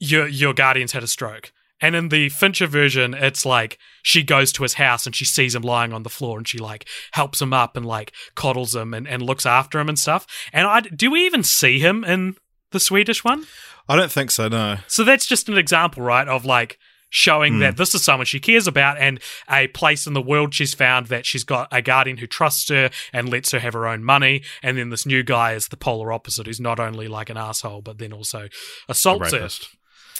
your 0.00 0.26
your 0.26 0.52
guardian's 0.52 0.90
had 0.90 1.04
a 1.04 1.06
stroke. 1.06 1.52
And 1.80 1.94
in 1.94 2.08
the 2.08 2.28
Fincher 2.28 2.66
version, 2.66 3.14
it's 3.14 3.46
like 3.46 3.78
she 4.02 4.22
goes 4.22 4.52
to 4.52 4.62
his 4.62 4.74
house 4.74 5.06
and 5.06 5.14
she 5.14 5.24
sees 5.24 5.54
him 5.54 5.62
lying 5.62 5.92
on 5.92 6.02
the 6.02 6.10
floor 6.10 6.38
and 6.38 6.46
she 6.46 6.58
like 6.58 6.88
helps 7.12 7.40
him 7.40 7.52
up 7.52 7.76
and 7.76 7.86
like 7.86 8.12
coddles 8.34 8.74
him 8.74 8.94
and, 8.94 9.06
and 9.06 9.22
looks 9.22 9.46
after 9.46 9.78
him 9.78 9.88
and 9.88 9.98
stuff. 9.98 10.26
And 10.52 10.66
I 10.66 10.80
do 10.80 11.10
we 11.10 11.24
even 11.26 11.42
see 11.42 11.78
him 11.78 12.04
in 12.04 12.36
the 12.72 12.80
Swedish 12.80 13.24
one? 13.24 13.46
I 13.88 13.96
don't 13.96 14.12
think 14.12 14.30
so, 14.30 14.48
no. 14.48 14.78
So 14.86 15.04
that's 15.04 15.26
just 15.26 15.48
an 15.48 15.56
example, 15.56 16.02
right, 16.02 16.28
of 16.28 16.44
like 16.44 16.78
showing 17.10 17.54
mm. 17.54 17.60
that 17.60 17.76
this 17.76 17.94
is 17.94 18.04
someone 18.04 18.26
she 18.26 18.40
cares 18.40 18.66
about 18.66 18.98
and 18.98 19.18
a 19.50 19.66
place 19.68 20.06
in 20.06 20.12
the 20.12 20.20
world 20.20 20.52
she's 20.52 20.74
found 20.74 21.06
that 21.06 21.24
she's 21.24 21.44
got 21.44 21.66
a 21.72 21.80
guardian 21.80 22.18
who 22.18 22.26
trusts 22.26 22.68
her 22.68 22.90
and 23.14 23.30
lets 23.30 23.50
her 23.52 23.58
have 23.58 23.72
her 23.72 23.86
own 23.86 24.04
money. 24.04 24.42
And 24.62 24.76
then 24.76 24.90
this 24.90 25.06
new 25.06 25.22
guy 25.22 25.54
is 25.54 25.68
the 25.68 25.76
polar 25.76 26.12
opposite, 26.12 26.46
who's 26.46 26.60
not 26.60 26.78
only 26.78 27.08
like 27.08 27.30
an 27.30 27.36
asshole, 27.36 27.82
but 27.82 27.98
then 27.98 28.12
also 28.12 28.48
assaults 28.88 29.32
her. 29.32 29.48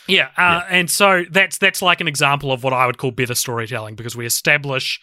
Yeah, 0.09 0.29
uh, 0.37 0.63
yeah, 0.63 0.67
and 0.71 0.91
so 0.91 1.25
that's 1.31 1.59
that's 1.59 1.83
like 1.83 2.01
an 2.01 2.09
example 2.09 2.51
of 2.51 2.65
what 2.65 2.73
I 2.73 2.87
would 2.87 2.99
call 2.99 3.11
better 3.11 3.35
storytelling 3.35 3.95
because 3.95 4.17
we 4.17 4.27
establish 4.27 5.01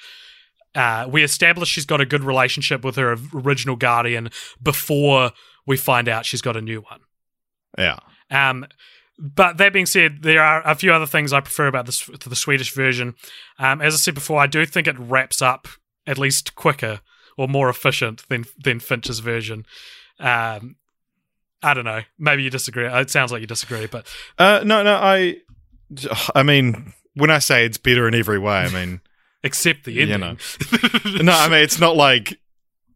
uh, 0.76 1.08
we 1.10 1.24
establish 1.24 1.70
she's 1.70 1.86
got 1.86 2.02
a 2.02 2.06
good 2.06 2.24
relationship 2.24 2.84
with 2.84 2.98
her 2.98 3.16
original 3.34 3.76
guardian 3.76 4.30
before 4.62 5.32
we 5.66 5.78
find 5.78 6.10
out 6.10 6.26
she's 6.26 6.42
got 6.42 6.58
a 6.58 6.62
new 6.62 6.82
one. 6.82 7.00
Yeah. 7.78 8.00
Um, 8.30 8.66
but 9.18 9.58
that 9.58 9.72
being 9.72 9.86
said, 9.86 10.24
there 10.24 10.44
are 10.44 10.62
a 10.68 10.76
few 10.76 10.92
other 10.92 11.06
things 11.06 11.32
I 11.32 11.40
prefer 11.40 11.68
about 11.68 11.86
this 11.86 12.06
to 12.20 12.28
the 12.28 12.36
Swedish 12.36 12.74
version. 12.74 13.16
Um, 13.58 13.82
as 13.82 13.94
I 13.94 13.98
said 13.98 14.14
before, 14.14 14.42
I 14.42 14.48
do 14.48 14.66
think 14.66 14.88
it 14.88 15.00
wraps 15.00 15.42
up 15.42 15.70
at 16.06 16.18
least 16.18 16.56
quicker 16.56 17.00
or 17.38 17.48
more 17.48 17.70
efficient 17.70 18.28
than 18.28 18.46
than 18.62 18.80
Fincher's 18.80 19.20
version. 19.20 19.66
Um, 20.20 20.76
I 21.66 21.74
don't 21.74 21.84
know. 21.84 22.02
Maybe 22.20 22.44
you 22.44 22.52
disagree. 22.52 22.86
It 22.86 23.10
sounds 23.10 23.32
like 23.32 23.42
you 23.42 23.48
disagree, 23.48 23.88
but 23.88 24.06
uh, 24.38 24.62
no, 24.64 24.84
no. 24.84 24.94
I, 24.94 25.38
I 26.36 26.44
mean, 26.44 26.94
when 27.16 27.32
I 27.32 27.40
say 27.40 27.66
it's 27.66 27.80
better 27.80 28.08
in 28.08 28.14
every 28.14 28.38
way, 28.38 28.54
I 28.54 28.70
mean, 28.70 29.02
except 29.44 29.84
the 29.84 30.00
ending. 30.00 30.12
You 30.12 30.18
know. 30.20 31.24
no, 31.24 31.32
I 31.34 31.50
mean 31.50 31.64
it's 31.64 31.80
not 31.80 31.96
like 31.96 32.40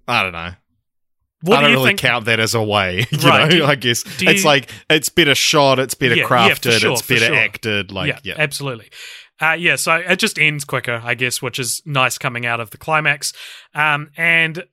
I 0.07 0.21
don't 0.21 0.33
know. 0.33 0.51
What 1.41 1.57
I 1.57 1.61
don't 1.61 1.71
do 1.71 1.77
really 1.77 1.89
think? 1.89 1.99
count 2.01 2.25
that 2.25 2.39
as 2.39 2.53
a 2.53 2.61
way, 2.61 3.07
you 3.11 3.17
right, 3.27 3.49
know. 3.49 3.55
You, 3.55 3.65
I 3.65 3.73
guess 3.73 4.03
it's 4.21 4.45
like 4.45 4.69
it's 4.87 5.09
better 5.09 5.33
shot, 5.33 5.79
it's 5.79 5.95
better 5.95 6.15
yeah, 6.15 6.25
crafted, 6.25 6.73
yeah, 6.73 6.77
sure, 6.77 6.91
it's 6.91 7.01
better 7.01 7.25
sure. 7.25 7.35
acted. 7.35 7.91
Like, 7.91 8.09
yeah, 8.09 8.19
yeah. 8.23 8.35
absolutely. 8.37 8.89
Uh, 9.41 9.53
yeah, 9.53 9.77
so 9.77 9.95
it 9.95 10.19
just 10.19 10.37
ends 10.37 10.63
quicker, 10.63 11.01
I 11.03 11.15
guess, 11.15 11.41
which 11.41 11.57
is 11.57 11.81
nice 11.85 12.19
coming 12.19 12.45
out 12.45 12.59
of 12.59 12.69
the 12.69 12.77
climax. 12.77 13.33
Um, 13.73 14.11
and 14.17 14.65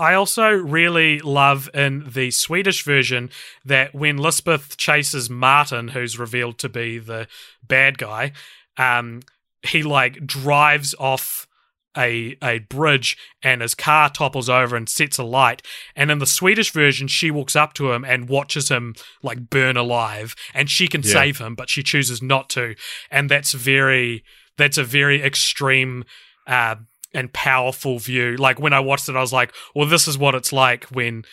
I 0.00 0.14
also 0.14 0.48
really 0.48 1.18
love 1.18 1.68
in 1.74 2.08
the 2.10 2.30
Swedish 2.30 2.84
version 2.84 3.28
that 3.66 3.94
when 3.94 4.16
Lisbeth 4.16 4.78
chases 4.78 5.28
Martin, 5.28 5.88
who's 5.88 6.18
revealed 6.18 6.58
to 6.60 6.70
be 6.70 6.98
the 6.98 7.28
bad 7.62 7.98
guy, 7.98 8.32
um, 8.78 9.20
he 9.62 9.82
like 9.82 10.26
drives 10.26 10.94
off 10.98 11.46
a 11.94 12.34
a 12.42 12.60
bridge 12.60 13.18
and 13.42 13.60
his 13.60 13.74
car 13.74 14.08
topples 14.08 14.48
over 14.48 14.74
and 14.74 14.88
sets 14.88 15.18
alight. 15.18 15.60
And 15.94 16.10
in 16.10 16.18
the 16.18 16.26
Swedish 16.26 16.72
version, 16.72 17.06
she 17.06 17.30
walks 17.30 17.54
up 17.54 17.74
to 17.74 17.92
him 17.92 18.02
and 18.02 18.26
watches 18.26 18.70
him 18.70 18.94
like 19.22 19.50
burn 19.50 19.76
alive, 19.76 20.34
and 20.54 20.70
she 20.70 20.88
can 20.88 21.02
yeah. 21.02 21.12
save 21.12 21.38
him, 21.38 21.54
but 21.54 21.68
she 21.68 21.82
chooses 21.82 22.22
not 22.22 22.48
to. 22.50 22.74
And 23.10 23.28
that's 23.28 23.52
very 23.52 24.24
that's 24.56 24.78
a 24.78 24.84
very 24.84 25.22
extreme 25.22 26.04
uh, 26.46 26.76
and 27.14 27.32
powerful 27.32 27.98
view. 27.98 28.36
Like 28.36 28.58
when 28.60 28.72
I 28.72 28.80
watched 28.80 29.08
it, 29.08 29.16
I 29.16 29.20
was 29.20 29.32
like, 29.32 29.52
well, 29.74 29.86
this 29.88 30.06
is 30.08 30.16
what 30.18 30.34
it's 30.34 30.52
like 30.52 30.84
when 30.84 31.24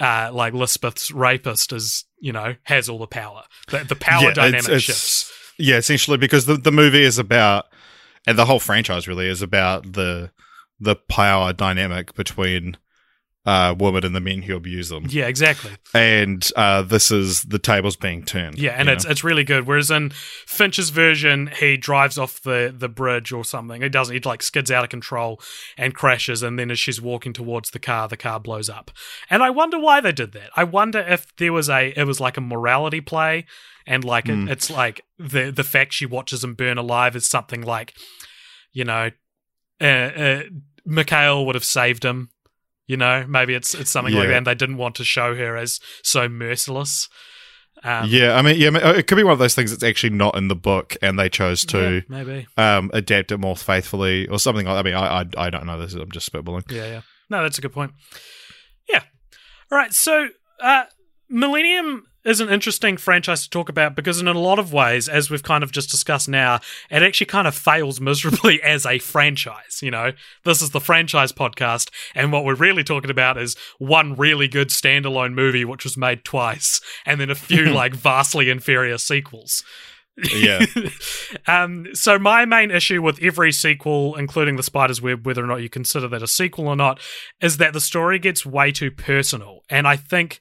uh, 0.00 0.30
like 0.32 0.52
Lisbeth's 0.54 1.10
rapist 1.10 1.72
is, 1.72 2.04
you 2.20 2.32
know, 2.32 2.54
has 2.64 2.88
all 2.88 2.98
the 2.98 3.06
power. 3.06 3.42
The, 3.68 3.84
the 3.84 3.96
power 3.96 4.24
Yeah, 4.28 4.34
dynamic 4.34 4.58
it's- 4.60 4.68
it's- 4.68 4.82
shifts. 4.82 5.32
Yeah, 5.60 5.76
essentially 5.76 6.18
because 6.18 6.46
the 6.46 6.56
the 6.56 6.70
movie 6.70 7.02
is 7.02 7.18
about, 7.18 7.66
and 8.28 8.38
the 8.38 8.44
whole 8.44 8.60
franchise 8.60 9.08
really 9.08 9.26
is 9.26 9.42
about 9.42 9.92
the 9.94 10.30
the 10.78 10.94
power 10.94 11.52
dynamic 11.52 12.14
between 12.14 12.76
uh, 13.48 13.74
women 13.78 14.04
and 14.04 14.14
the 14.14 14.20
men 14.20 14.42
who 14.42 14.54
abuse 14.54 14.88
them, 14.90 15.06
Yeah, 15.08 15.26
exactly. 15.26 15.70
and 15.94 16.46
uh, 16.54 16.82
this 16.82 17.10
is 17.10 17.42
the 17.42 17.58
tables 17.58 17.96
being 17.96 18.22
turned. 18.24 18.58
Yeah, 18.58 18.72
and 18.78 18.88
it's 18.88 19.04
know? 19.04 19.10
it's 19.10 19.24
really 19.24 19.44
good. 19.44 19.66
Whereas 19.66 19.90
in 19.90 20.10
Finch's 20.46 20.90
version, 20.90 21.48
he 21.58 21.76
drives 21.78 22.18
off 22.18 22.40
the 22.42 22.74
the 22.76 22.88
bridge 22.88 23.32
or 23.32 23.44
something. 23.44 23.80
He 23.82 23.88
doesn't. 23.88 24.14
He 24.14 24.20
like 24.20 24.42
skids 24.42 24.70
out 24.70 24.84
of 24.84 24.90
control 24.90 25.40
and 25.76 25.94
crashes. 25.94 26.42
And 26.42 26.58
then 26.58 26.70
as 26.70 26.78
she's 26.78 27.00
walking 27.00 27.32
towards 27.32 27.70
the 27.70 27.78
car, 27.78 28.06
the 28.08 28.16
car 28.16 28.38
blows 28.38 28.68
up. 28.68 28.90
And 29.30 29.42
I 29.42 29.50
wonder 29.50 29.78
why 29.78 30.00
they 30.02 30.12
did 30.12 30.32
that. 30.32 30.50
I 30.54 30.64
wonder 30.64 31.00
if 31.00 31.34
there 31.36 31.52
was 31.52 31.70
a 31.70 31.92
it 31.96 32.04
was 32.04 32.20
like 32.20 32.36
a 32.36 32.42
morality 32.42 33.00
play, 33.00 33.46
and 33.86 34.04
like 34.04 34.26
Hmm. 34.26 34.46
it, 34.46 34.52
it's 34.52 34.68
like 34.70 35.00
the 35.18 35.50
the 35.50 35.64
fact 35.64 35.94
she 35.94 36.06
watches 36.06 36.44
him 36.44 36.54
burn 36.54 36.76
alive 36.76 37.16
is 37.16 37.26
something 37.26 37.62
like, 37.62 37.94
you 38.72 38.84
know, 38.84 39.10
uh, 39.80 39.84
uh, 39.84 40.42
Mikhail 40.84 41.46
would 41.46 41.54
have 41.54 41.64
saved 41.64 42.04
him. 42.04 42.28
You 42.88 42.96
know, 42.96 43.24
maybe 43.28 43.54
it's 43.54 43.74
it's 43.74 43.90
something 43.90 44.14
like 44.14 44.28
that, 44.28 44.36
and 44.38 44.46
they 44.46 44.54
didn't 44.56 44.78
want 44.78 44.96
to 44.96 45.04
show 45.04 45.36
her 45.36 45.56
as 45.56 45.78
so 46.02 46.28
merciless. 46.28 47.08
Um, 47.84 48.08
yeah, 48.08 48.34
I 48.34 48.42
mean, 48.42 48.56
yeah, 48.58 48.70
it 48.90 49.06
could 49.06 49.14
be 49.14 49.22
one 49.22 49.34
of 49.34 49.38
those 49.38 49.54
things 49.54 49.70
that's 49.70 49.84
actually 49.84 50.10
not 50.10 50.36
in 50.36 50.48
the 50.48 50.56
book, 50.56 50.96
and 51.00 51.16
they 51.16 51.28
chose 51.28 51.64
to 51.66 51.96
yeah, 51.96 52.00
maybe. 52.08 52.46
um, 52.56 52.90
adapt 52.92 53.30
it 53.30 53.38
more 53.38 53.54
faithfully 53.54 54.26
or 54.26 54.40
something 54.40 54.66
like. 54.66 54.76
I 54.76 54.82
mean, 54.82 54.94
I 54.94 55.20
I, 55.20 55.24
I 55.36 55.50
don't 55.50 55.66
know. 55.66 55.78
This 55.78 55.94
is, 55.94 56.00
I'm 56.00 56.10
just 56.10 56.32
spitballing. 56.32 56.68
Yeah, 56.72 56.86
yeah. 56.86 57.00
No, 57.30 57.42
that's 57.42 57.58
a 57.58 57.60
good 57.60 57.72
point. 57.72 57.92
Yeah. 58.88 59.02
All 59.70 59.78
right. 59.78 59.92
So, 59.92 60.28
uh, 60.60 60.84
Millennium 61.28 62.04
is 62.28 62.40
an 62.40 62.50
interesting 62.50 62.98
franchise 62.98 63.42
to 63.42 63.50
talk 63.50 63.68
about 63.68 63.96
because, 63.96 64.20
in 64.20 64.28
a 64.28 64.32
lot 64.32 64.58
of 64.58 64.72
ways, 64.72 65.08
as 65.08 65.30
we've 65.30 65.42
kind 65.42 65.64
of 65.64 65.72
just 65.72 65.90
discussed 65.90 66.28
now, 66.28 66.60
it 66.90 67.02
actually 67.02 67.26
kind 67.26 67.48
of 67.48 67.54
fails 67.54 68.00
miserably 68.08 68.62
as 68.62 68.84
a 68.84 68.98
franchise. 68.98 69.80
You 69.82 69.90
know, 69.90 70.12
this 70.44 70.60
is 70.60 70.70
the 70.70 70.80
franchise 70.80 71.32
podcast, 71.32 71.90
and 72.14 72.30
what 72.30 72.44
we're 72.44 72.54
really 72.54 72.84
talking 72.84 73.10
about 73.10 73.38
is 73.38 73.56
one 73.78 74.14
really 74.14 74.46
good 74.46 74.68
standalone 74.68 75.32
movie 75.32 75.64
which 75.64 75.84
was 75.84 75.96
made 75.96 76.24
twice, 76.24 76.80
and 77.06 77.20
then 77.20 77.30
a 77.30 77.34
few 77.34 77.64
like 77.72 77.94
vastly 77.94 78.50
inferior 78.50 78.98
sequels. 78.98 79.64
Yeah. 80.34 80.66
um, 81.46 81.86
so 81.94 82.18
my 82.18 82.44
main 82.44 82.70
issue 82.70 83.00
with 83.00 83.22
every 83.22 83.52
sequel, 83.52 84.16
including 84.16 84.56
the 84.56 84.62
Spider's 84.62 85.00
Web, 85.00 85.24
whether 85.24 85.42
or 85.42 85.46
not 85.46 85.62
you 85.62 85.68
consider 85.68 86.08
that 86.08 86.22
a 86.22 86.26
sequel 86.26 86.68
or 86.68 86.76
not, 86.76 87.00
is 87.40 87.58
that 87.58 87.72
the 87.72 87.80
story 87.80 88.18
gets 88.18 88.44
way 88.44 88.72
too 88.72 88.90
personal. 88.90 89.62
And 89.70 89.86
I 89.86 89.96
think 89.96 90.40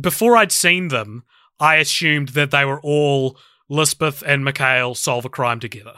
before 0.00 0.36
I'd 0.36 0.52
seen 0.52 0.88
them, 0.88 1.24
I 1.58 1.76
assumed 1.76 2.30
that 2.30 2.50
they 2.50 2.64
were 2.64 2.80
all 2.82 3.38
Lisbeth 3.68 4.22
and 4.26 4.44
Mikhail 4.44 4.94
solve 4.94 5.24
a 5.24 5.28
crime 5.28 5.60
together, 5.60 5.94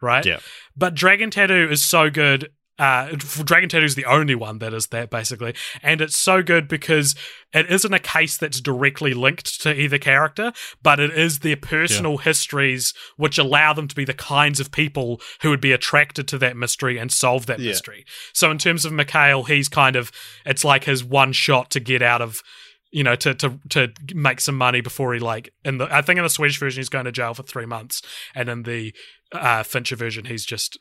right? 0.00 0.24
Yeah. 0.24 0.38
But 0.76 0.94
Dragon 0.94 1.30
Tattoo 1.30 1.68
is 1.70 1.82
so 1.82 2.10
good. 2.10 2.50
Uh, 2.78 3.08
Dragon 3.16 3.68
Tattoo 3.68 3.84
is 3.84 3.96
the 3.96 4.04
only 4.04 4.36
one 4.36 4.60
that 4.60 4.72
is 4.72 4.86
that 4.88 5.10
basically, 5.10 5.52
and 5.82 6.00
it's 6.00 6.16
so 6.16 6.44
good 6.44 6.68
because 6.68 7.16
it 7.52 7.68
isn't 7.68 7.92
a 7.92 7.98
case 7.98 8.36
that's 8.36 8.60
directly 8.60 9.14
linked 9.14 9.60
to 9.62 9.74
either 9.74 9.98
character, 9.98 10.52
but 10.80 11.00
it 11.00 11.10
is 11.10 11.40
their 11.40 11.56
personal 11.56 12.18
histories 12.18 12.94
which 13.16 13.36
allow 13.36 13.72
them 13.72 13.88
to 13.88 13.96
be 13.96 14.04
the 14.04 14.14
kinds 14.14 14.60
of 14.60 14.70
people 14.70 15.20
who 15.42 15.50
would 15.50 15.60
be 15.60 15.72
attracted 15.72 16.28
to 16.28 16.38
that 16.38 16.56
mystery 16.56 16.98
and 16.98 17.10
solve 17.10 17.46
that 17.46 17.58
Yeah. 17.58 17.70
mystery. 17.70 18.04
So 18.32 18.48
in 18.52 18.58
terms 18.58 18.84
of 18.84 18.92
Mikhail, 18.92 19.42
he's 19.44 19.68
kind 19.68 19.96
of 19.96 20.12
it's 20.46 20.64
like 20.64 20.84
his 20.84 21.02
one 21.02 21.32
shot 21.32 21.70
to 21.72 21.80
get 21.80 22.00
out 22.00 22.22
of 22.22 22.42
you 22.90 23.04
know, 23.04 23.16
to 23.16 23.34
to 23.34 23.58
to 23.70 23.92
make 24.14 24.40
some 24.40 24.56
money 24.56 24.80
before 24.80 25.12
he 25.14 25.20
like 25.20 25.52
in 25.64 25.78
the 25.78 25.94
I 25.94 26.02
think 26.02 26.18
in 26.18 26.22
the 26.24 26.30
Swedish 26.30 26.58
version 26.58 26.80
he's 26.80 26.88
going 26.88 27.04
to 27.04 27.12
jail 27.12 27.34
for 27.34 27.42
three 27.42 27.66
months, 27.66 28.02
and 28.34 28.48
in 28.48 28.62
the 28.62 28.94
uh, 29.32 29.62
Fincher 29.62 29.96
version 29.96 30.24
he's 30.24 30.44
just 30.44 30.78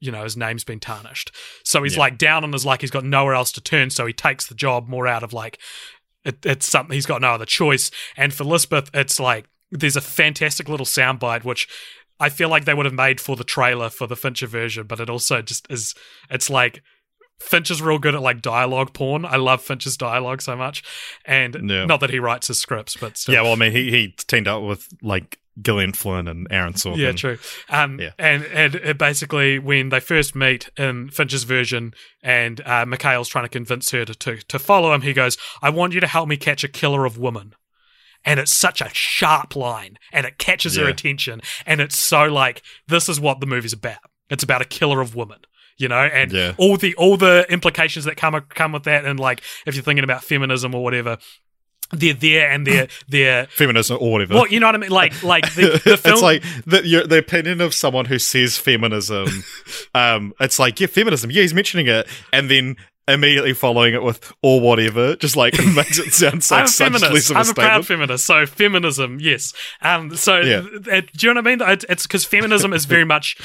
you 0.00 0.12
know 0.12 0.22
his 0.24 0.36
name's 0.36 0.64
been 0.64 0.80
tarnished, 0.80 1.30
so 1.64 1.82
he's 1.82 1.94
Yeah. 1.94 2.00
like 2.00 2.18
down 2.18 2.44
on 2.44 2.52
his 2.52 2.64
luck. 2.66 2.80
He's 2.80 2.90
got 2.90 3.04
nowhere 3.04 3.34
else 3.34 3.52
to 3.52 3.60
turn, 3.60 3.90
so 3.90 4.06
he 4.06 4.12
takes 4.12 4.46
the 4.46 4.54
job 4.54 4.88
more 4.88 5.06
out 5.06 5.22
of 5.22 5.32
like 5.32 5.58
it, 6.24 6.44
it's 6.44 6.66
something 6.66 6.94
he's 6.94 7.06
got 7.06 7.20
no 7.20 7.32
other 7.32 7.46
choice. 7.46 7.90
And 8.16 8.32
for 8.32 8.44
Lisbeth, 8.44 8.90
it's 8.94 9.18
like 9.18 9.46
there's 9.70 9.96
a 9.96 10.00
fantastic 10.00 10.68
little 10.68 10.86
soundbite 10.86 11.44
which. 11.44 11.68
I 12.20 12.28
feel 12.28 12.48
like 12.48 12.64
they 12.64 12.74
would 12.74 12.86
have 12.86 12.94
made 12.94 13.20
for 13.20 13.34
the 13.34 13.42
trailer 13.42 13.90
for 13.90 14.06
the 14.06 14.14
Fincher 14.14 14.46
version, 14.46 14.86
but 14.86 15.00
it 15.00 15.10
also 15.10 15.42
just 15.42 15.66
is. 15.68 15.96
It's 16.30 16.48
like 16.48 16.80
Finch 17.44 17.70
is 17.70 17.80
real 17.82 17.98
good 17.98 18.14
at 18.14 18.22
like 18.22 18.40
dialogue 18.42 18.92
porn. 18.92 19.24
I 19.24 19.36
love 19.36 19.62
Finch's 19.62 19.96
dialogue 19.96 20.42
so 20.42 20.56
much, 20.56 20.82
and 21.24 21.56
Yeah. 21.70 21.84
not 21.86 22.00
that 22.00 22.10
he 22.10 22.18
writes 22.18 22.48
his 22.48 22.58
scripts, 22.58 22.96
but 22.96 23.16
still. 23.16 23.34
Yeah, 23.34 23.42
well, 23.42 23.52
I 23.52 23.56
mean, 23.56 23.72
he 23.72 23.90
he 23.90 24.14
teamed 24.26 24.48
up 24.48 24.62
with 24.62 24.88
like 25.02 25.38
Gillian 25.62 25.92
Flynn 25.92 26.26
and 26.26 26.48
Aaron 26.50 26.72
Sorkin. 26.72 26.96
Yeah, 26.96 27.12
true. 27.12 27.38
Um, 27.68 28.00
Yeah. 28.00 28.10
and 28.18 28.44
and 28.46 28.74
it 28.74 28.98
basically 28.98 29.58
when 29.60 29.90
they 29.90 30.00
first 30.00 30.34
meet 30.34 30.68
in 30.76 31.10
Finch's 31.10 31.44
version, 31.44 31.94
and 32.22 32.60
uh, 32.62 32.84
Mikhail's 32.86 33.28
trying 33.28 33.44
to 33.44 33.48
convince 33.48 33.90
her 33.92 34.04
to, 34.04 34.14
to 34.14 34.36
to 34.38 34.58
follow 34.58 34.92
him, 34.92 35.02
he 35.02 35.12
goes, 35.12 35.38
"I 35.62 35.70
want 35.70 35.92
you 35.92 36.00
to 36.00 36.06
help 36.08 36.28
me 36.28 36.36
catch 36.36 36.64
a 36.64 36.68
killer 36.68 37.04
of 37.04 37.18
women." 37.18 37.54
And 38.26 38.40
it's 38.40 38.52
such 38.54 38.80
a 38.80 38.88
sharp 38.94 39.54
line, 39.54 39.98
and 40.10 40.24
it 40.24 40.38
catches 40.38 40.76
her 40.76 40.88
attention, 40.88 41.42
and 41.66 41.80
it's 41.82 41.98
so 41.98 42.24
like 42.24 42.62
this 42.88 43.06
is 43.08 43.20
what 43.20 43.40
the 43.40 43.46
movie's 43.46 43.74
about. 43.74 43.98
It's 44.30 44.42
about 44.42 44.62
a 44.62 44.64
killer 44.64 45.02
of 45.02 45.14
women, 45.14 45.40
you 45.76 45.88
know, 45.88 45.98
and 45.98 46.32
Yeah. 46.32 46.54
all 46.58 46.76
the 46.76 46.94
all 46.96 47.16
the 47.16 47.46
implications 47.50 48.04
that 48.04 48.16
come 48.16 48.40
come 48.50 48.72
with 48.72 48.84
that, 48.84 49.04
and 49.04 49.18
like 49.18 49.42
if 49.66 49.74
you're 49.74 49.84
thinking 49.84 50.04
about 50.04 50.22
feminism 50.24 50.74
or 50.74 50.82
whatever, 50.82 51.18
they're 51.92 52.14
there, 52.14 52.50
and 52.50 52.66
they're 52.66 52.88
they're 53.08 53.46
Feminism 53.46 53.98
or 54.00 54.12
whatever. 54.12 54.34
well, 54.34 54.46
you 54.48 54.58
know 54.60 54.66
what 54.66 54.74
I 54.74 54.78
mean, 54.78 54.90
like 54.90 55.22
like 55.22 55.52
the, 55.54 55.62
the 55.84 55.96
film. 55.96 56.14
it's 56.14 56.22
like 56.22 56.42
the, 56.66 56.86
your, 56.86 57.06
the 57.06 57.18
opinion 57.18 57.60
of 57.60 57.74
someone 57.74 58.06
who 58.06 58.18
says 58.18 58.56
feminism. 58.58 59.28
um, 59.94 60.32
it's 60.40 60.58
like 60.58 60.80
yeah, 60.80 60.86
feminism. 60.86 61.30
Yeah, 61.30 61.42
he's 61.42 61.54
mentioning 61.54 61.86
it, 61.86 62.08
and 62.32 62.50
then 62.50 62.76
immediately 63.06 63.52
following 63.52 63.94
it 63.94 64.02
with 64.02 64.32
or 64.42 64.60
whatever, 64.60 65.16
just 65.16 65.36
like 65.36 65.54
makes 65.74 65.98
it 65.98 66.12
sound 66.12 66.42
like 66.50 66.60
I'm 66.60 66.64
a 66.64 66.68
such 66.68 67.02
less 67.02 67.02
feminist. 67.02 67.30
of 67.30 67.36
a 67.36 67.40
I'm 67.40 67.48
a 67.50 67.54
proud 67.54 67.86
feminist. 67.86 68.24
So 68.26 68.46
feminism, 68.46 69.18
yes. 69.20 69.52
Um, 69.82 70.16
so 70.16 70.40
Yeah. 70.40 70.62
th- 70.84 71.12
do 71.12 71.26
you 71.26 71.34
know 71.34 71.40
what 71.40 71.46
I 71.48 71.56
mean? 71.74 71.78
It's 71.88 72.06
because 72.06 72.24
feminism 72.24 72.72
is 72.72 72.84
very 72.86 73.04
much. 73.04 73.36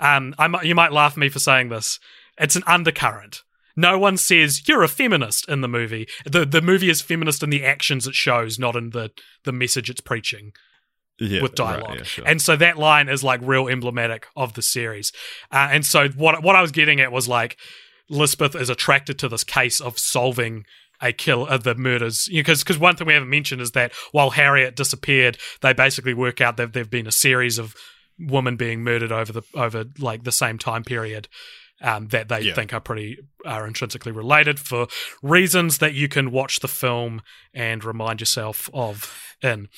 Um, 0.00 0.34
I 0.38 0.62
you 0.62 0.74
might 0.74 0.92
laugh 0.92 1.12
at 1.12 1.18
me 1.18 1.28
for 1.28 1.38
saying 1.38 1.68
this. 1.70 1.98
It's 2.38 2.56
an 2.56 2.62
undercurrent. 2.66 3.42
No 3.78 3.98
one 3.98 4.16
says 4.16 4.66
you're 4.68 4.82
a 4.82 4.88
feminist 4.88 5.48
in 5.48 5.60
the 5.60 5.68
movie. 5.68 6.06
The 6.24 6.44
the 6.46 6.62
movie 6.62 6.90
is 6.90 7.00
feminist 7.02 7.42
in 7.42 7.50
the 7.50 7.64
actions 7.64 8.06
it 8.06 8.14
shows, 8.14 8.58
not 8.58 8.76
in 8.76 8.90
the 8.90 9.10
the 9.44 9.52
message 9.52 9.88
it's 9.90 10.00
preaching 10.00 10.52
yeah, 11.18 11.40
with 11.40 11.58
right, 11.58 11.80
dialogue. 11.80 11.96
yeah, 11.98 12.02
sure. 12.04 12.24
And 12.26 12.40
so 12.42 12.56
that 12.56 12.76
line 12.78 13.08
is 13.08 13.22
like 13.24 13.40
real 13.42 13.68
emblematic 13.68 14.26
of 14.36 14.52
the 14.54 14.62
series. 14.62 15.12
Uh, 15.50 15.68
and 15.72 15.84
so 15.86 16.08
what 16.08 16.42
what 16.42 16.56
I 16.56 16.62
was 16.62 16.72
getting 16.72 17.00
at 17.00 17.12
was 17.12 17.28
like 17.28 17.56
Lisbeth 18.08 18.54
is 18.54 18.70
attracted 18.70 19.18
to 19.18 19.28
this 19.28 19.44
case 19.44 19.80
of 19.80 19.98
solving 19.98 20.64
a 21.02 21.12
kill 21.12 21.46
of 21.46 21.62
the 21.64 21.74
murders 21.74 22.26
because 22.32 22.62
because 22.62 22.78
one 22.78 22.96
thing 22.96 23.06
we 23.06 23.12
haven't 23.12 23.28
mentioned 23.28 23.60
is 23.60 23.72
that 23.72 23.92
while 24.12 24.30
Harriet 24.30 24.74
disappeared, 24.76 25.36
they 25.60 25.72
basically 25.72 26.14
work 26.14 26.40
out 26.40 26.56
that 26.56 26.72
there've 26.72 26.88
been 26.90 27.06
a 27.06 27.12
series 27.12 27.58
of 27.58 27.74
women 28.18 28.56
being 28.56 28.82
murdered 28.82 29.12
over 29.12 29.30
the 29.32 29.42
over 29.54 29.84
like 29.98 30.24
the 30.24 30.32
same 30.32 30.58
time 30.58 30.84
period. 30.84 31.28
Um, 31.82 32.08
that 32.08 32.28
they 32.30 32.40
Yeah. 32.40 32.54
think 32.54 32.72
are 32.72 32.80
pretty 32.80 33.18
are 33.44 33.66
intrinsically 33.66 34.10
related 34.10 34.58
for 34.58 34.86
reasons 35.22 35.76
that 35.76 35.92
you 35.92 36.08
can 36.08 36.30
watch 36.30 36.60
the 36.60 36.68
film 36.68 37.20
and 37.52 37.84
remind 37.84 38.20
yourself 38.20 38.70
of 38.72 39.34
in 39.42 39.68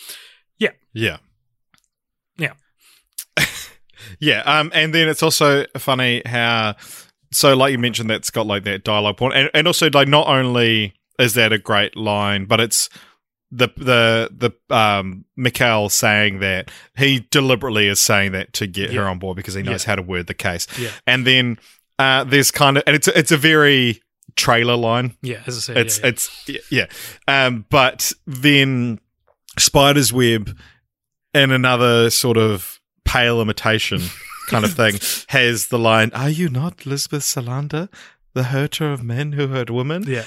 Yeah. 0.59 0.71
Yeah. 0.93 1.17
yeah. 2.37 2.53
Um, 4.47 4.71
and 4.75 4.95
then 4.95 5.09
it's 5.09 5.23
also 5.23 5.65
funny 5.77 6.23
how, 6.25 6.77
so 7.31 7.55
like 7.57 7.73
you 7.73 7.79
mentioned, 7.79 8.09
that's 8.11 8.31
got 8.31 8.47
like 8.47 8.65
that 8.65 8.85
dialogue 8.85 9.17
point, 9.17 9.35
and, 9.35 9.51
and 9.55 9.67
also 9.67 9.91
like 9.93 10.09
not 10.09 10.27
only 10.29 10.95
is 11.19 11.35
that 11.35 11.53
a 11.53 11.59
great 11.59 11.97
line, 11.97 12.45
but 12.47 12.61
it's 12.61 12.89
the 13.51 13.69
the 13.77 14.31
the 14.69 14.75
um 14.75 15.25
Mikhail 15.37 15.89
saying 15.89 16.41
that 16.41 16.71
he 16.97 17.27
deliberately 17.31 17.89
is 17.89 17.99
saying 18.01 18.33
that 18.33 18.53
to 18.55 18.67
get 18.67 18.91
Yeah. 18.93 19.01
her 19.03 19.09
on 19.09 19.19
board 19.19 19.37
because 19.37 19.55
he 19.55 19.63
knows 19.63 19.85
Yeah. 19.85 19.91
how 19.91 19.95
to 19.97 20.03
word 20.03 20.27
the 20.27 20.35
case, 20.35 20.67
Yeah. 20.79 20.91
and 21.07 21.27
then 21.27 21.59
uh, 21.99 22.25
there's 22.25 22.51
kind 22.51 22.77
of 22.77 22.83
and 22.87 22.95
it's 22.95 23.09
it's 23.09 23.33
a 23.33 23.37
very 23.37 24.01
trailer 24.37 24.77
line 24.77 25.17
Yeah, 25.23 25.41
as 25.47 25.57
I 25.57 25.61
said, 25.61 25.77
it's 25.79 25.99
it's 25.99 26.51
yeah. 26.71 26.87
Um, 27.27 27.65
but 27.71 28.13
then 28.27 29.01
Spider's 29.59 30.13
Web, 30.13 30.57
in 31.35 31.51
another 31.51 32.11
sort 32.11 32.37
of 32.37 32.79
pale 33.05 33.41
imitation 33.41 34.01
kind 34.49 34.65
of 34.65 34.73
thing, 34.75 34.99
has 35.29 35.69
the 35.69 35.79
line, 35.79 36.11
"Are 36.15 36.31
you 36.31 36.49
not 36.49 36.85
Lisbeth 36.87 37.23
Salander, 37.23 37.89
the 38.35 38.45
hurter 38.45 38.93
of 38.93 39.03
men 39.03 39.33
who 39.33 39.49
hurt 39.49 39.71
women?" 39.71 40.05
yeah. 40.07 40.25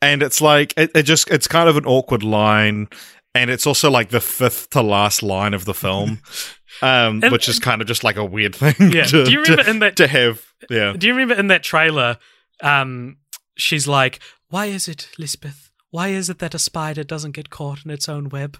And 0.00 0.22
it's 0.22 0.40
like 0.40 0.72
it, 0.76 0.90
it 0.94 1.02
just 1.04 1.28
it's 1.30 1.48
kind 1.48 1.68
of 1.68 1.76
an 1.76 1.84
awkward 1.86 2.22
line. 2.22 2.88
And 3.34 3.50
it's 3.50 3.66
also 3.66 3.90
like 3.90 4.08
the 4.08 4.20
fifth 4.20 4.70
to 4.70 4.80
last 4.82 5.22
line 5.22 5.54
of 5.54 5.64
the 5.64 5.74
film, 5.74 6.20
um, 6.82 7.20
And- 7.22 7.30
which 7.30 7.48
is 7.48 7.58
kind 7.60 7.80
of 7.80 7.86
just 7.86 8.02
like 8.02 8.16
a 8.16 8.24
weird 8.24 8.54
thing. 8.56 8.74
Yeah. 8.92 9.04
To, 9.04 9.24
Do 9.24 9.30
you 9.30 9.42
remember 9.42 9.62
to, 9.64 9.70
in 9.70 9.78
that- 9.80 9.96
to 9.96 10.06
have? 10.08 10.44
Yeah. 10.70 10.94
Do 10.96 11.06
you 11.06 11.14
remember 11.14 11.34
in 11.34 11.46
that 11.48 11.62
trailer? 11.62 12.18
Um, 12.62 13.18
she's 13.56 13.86
like, 13.86 14.18
"Why 14.48 14.66
is 14.66 14.88
it, 14.88 15.08
Lisbeth? 15.18 15.70
Why 15.90 16.08
is 16.08 16.28
it 16.30 16.38
that 16.40 16.54
a 16.54 16.58
spider 16.58 17.04
doesn't 17.04 17.32
get 17.32 17.50
caught 17.50 17.84
in 17.84 17.90
its 17.90 18.08
own 18.08 18.28
web?" 18.28 18.58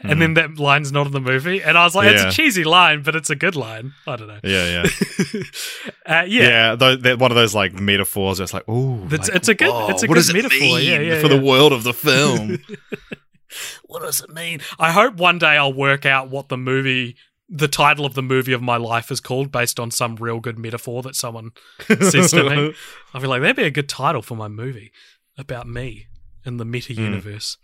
And 0.00 0.22
then 0.22 0.34
that 0.34 0.58
line's 0.60 0.92
not 0.92 1.06
in 1.06 1.12
the 1.12 1.20
movie, 1.20 1.60
and 1.60 1.76
I 1.76 1.82
was 1.84 1.94
like, 1.96 2.12
"It's 2.12 2.22
Yeah. 2.22 2.28
a 2.28 2.32
cheesy 2.32 2.62
line, 2.62 3.02
but 3.02 3.16
it's 3.16 3.30
a 3.30 3.34
good 3.34 3.56
line." 3.56 3.94
I 4.06 4.14
don't 4.14 4.28
know. 4.28 4.38
Yeah, 4.44 4.82
yeah. 4.84 5.40
uh, 6.06 6.24
yeah, 6.28 6.76
Yeah, 6.76 7.14
one 7.16 7.32
of 7.32 7.34
those 7.36 7.54
like 7.54 7.72
metaphors. 7.74 8.38
It's 8.38 8.54
like, 8.54 8.62
oh, 8.68 9.04
It's- 9.06 9.28
it's 9.28 9.48
a 9.48 9.54
good- 9.54 9.90
it's 9.90 10.04
a 10.04 10.06
good 10.08 10.32
metaphor, 10.32 10.78
yeah, 10.80 11.00
yeah, 11.00 11.20
for 11.20 11.26
the 11.28 11.40
world 11.40 11.72
of 11.72 11.82
the 11.82 11.92
film. 11.92 12.58
what 13.86 14.02
does 14.02 14.20
it 14.20 14.30
mean? 14.30 14.60
I 14.78 14.92
hope 14.92 15.14
one 15.16 15.38
day 15.38 15.56
I'll 15.56 15.72
work 15.72 16.06
out 16.06 16.28
what 16.30 16.48
the 16.48 16.56
movie, 16.58 17.16
the 17.48 17.68
title 17.68 18.04
of 18.06 18.14
the 18.14 18.22
movie 18.22 18.52
of 18.52 18.62
my 18.62 18.76
life 18.76 19.10
is 19.10 19.20
called 19.20 19.50
based 19.50 19.80
on 19.80 19.90
some 19.90 20.16
real 20.16 20.38
good 20.38 20.58
metaphor 20.58 21.02
that 21.02 21.16
someone 21.16 21.50
says 21.88 22.30
to 22.32 22.48
me. 22.48 22.74
I'll 23.14 23.20
be 23.20 23.26
like, 23.26 23.40
that'd 23.40 23.56
be 23.56 23.62
a 23.64 23.70
good 23.70 23.88
title 23.88 24.22
for 24.22 24.36
my 24.36 24.48
movie 24.48 24.92
about 25.36 25.66
me 25.66 26.06
in 26.44 26.58
the 26.58 26.64
meta 26.64 26.92
universe. 26.94 27.56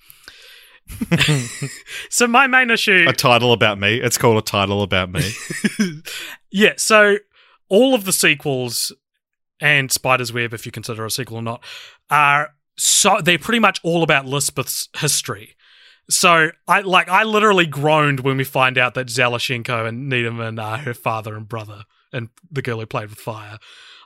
so 2.10 2.26
my 2.26 2.46
main 2.46 2.70
issue, 2.70 3.06
a 3.08 3.12
title 3.12 3.52
about 3.52 3.78
me. 3.78 4.00
It's 4.00 4.18
called 4.18 4.38
a 4.38 4.42
title 4.42 4.82
about 4.82 5.10
me. 5.10 5.30
yeah. 6.50 6.74
So 6.76 7.18
all 7.68 7.94
of 7.94 8.04
the 8.04 8.12
sequels 8.12 8.92
and 9.60 9.90
Spider's 9.90 10.32
Web, 10.32 10.52
if 10.52 10.66
you 10.66 10.72
consider 10.72 11.04
a 11.04 11.10
sequel 11.10 11.38
or 11.38 11.42
not, 11.42 11.64
are 12.10 12.54
so 12.76 13.20
they're 13.22 13.38
pretty 13.38 13.60
much 13.60 13.80
all 13.82 14.02
about 14.02 14.26
Lisbeth's 14.26 14.88
history. 14.96 15.56
So 16.10 16.50
I 16.68 16.80
like 16.80 17.08
I 17.08 17.22
literally 17.22 17.66
groaned 17.66 18.20
when 18.20 18.36
we 18.36 18.44
find 18.44 18.76
out 18.76 18.94
that 18.94 19.06
Zalachenko 19.06 19.88
and 19.88 20.12
Needleman 20.12 20.62
are 20.62 20.74
uh, 20.74 20.78
her 20.78 20.94
father 20.94 21.34
and 21.34 21.48
brother 21.48 21.84
and 22.12 22.28
the 22.50 22.62
girl 22.62 22.80
who 22.80 22.86
played 22.86 23.10
with 23.10 23.18
fire. 23.18 23.58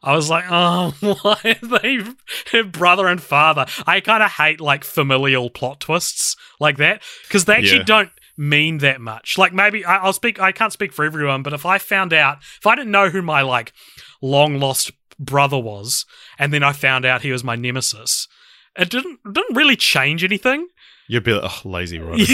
I 0.03 0.15
was 0.15 0.31
like, 0.31 0.45
oh, 0.49 0.95
why 1.23 1.59
are 1.63 1.79
they 2.53 2.63
brother 2.63 3.07
and 3.07 3.23
father? 3.23 3.67
I 3.87 4.01
kind 4.01 4.23
of 4.23 4.31
hate 4.33 4.61
like 4.61 4.85
familial 4.85 5.51
plot 5.51 5.81
twists 5.81 6.37
like 6.61 6.77
that 6.79 7.03
because 7.25 7.45
they 7.47 7.55
actually 7.55 7.79
Yeah. 7.79 7.85
don't 7.85 8.11
mean 8.37 8.79
that 8.79 9.01
much. 9.01 9.37
Like 9.37 9.53
maybe 9.53 9.85
I, 9.85 9.97
I'll 9.99 10.13
speak. 10.13 10.41
I 10.41 10.53
can't 10.53 10.73
speak 10.73 10.93
for 10.93 11.05
everyone, 11.05 11.43
but 11.43 11.53
if 11.53 11.67
I 11.67 11.79
found 11.79 12.13
out, 12.13 12.39
if 12.59 12.67
I 12.67 12.77
didn't 12.77 12.93
know 12.93 13.09
who 13.11 13.23
my 13.23 13.43
like 13.43 13.73
long 14.23 14.59
lost 14.61 14.93
brother 15.19 15.59
was, 15.59 16.05
and 16.39 16.53
then 16.53 16.63
I 16.63 16.73
found 16.73 17.05
out 17.05 17.23
he 17.23 17.33
was 17.33 17.43
my 17.43 17.57
nemesis, 17.57 18.29
it 18.77 18.91
didn't 18.91 19.19
it 19.27 19.33
didn't 19.33 19.57
really 19.57 19.75
change 19.77 20.23
anything. 20.23 20.69
You'd 21.09 21.25
be 21.25 21.33
like, 21.33 21.51
oh, 21.65 21.69
lazy 21.69 21.99
writer. 21.99 22.25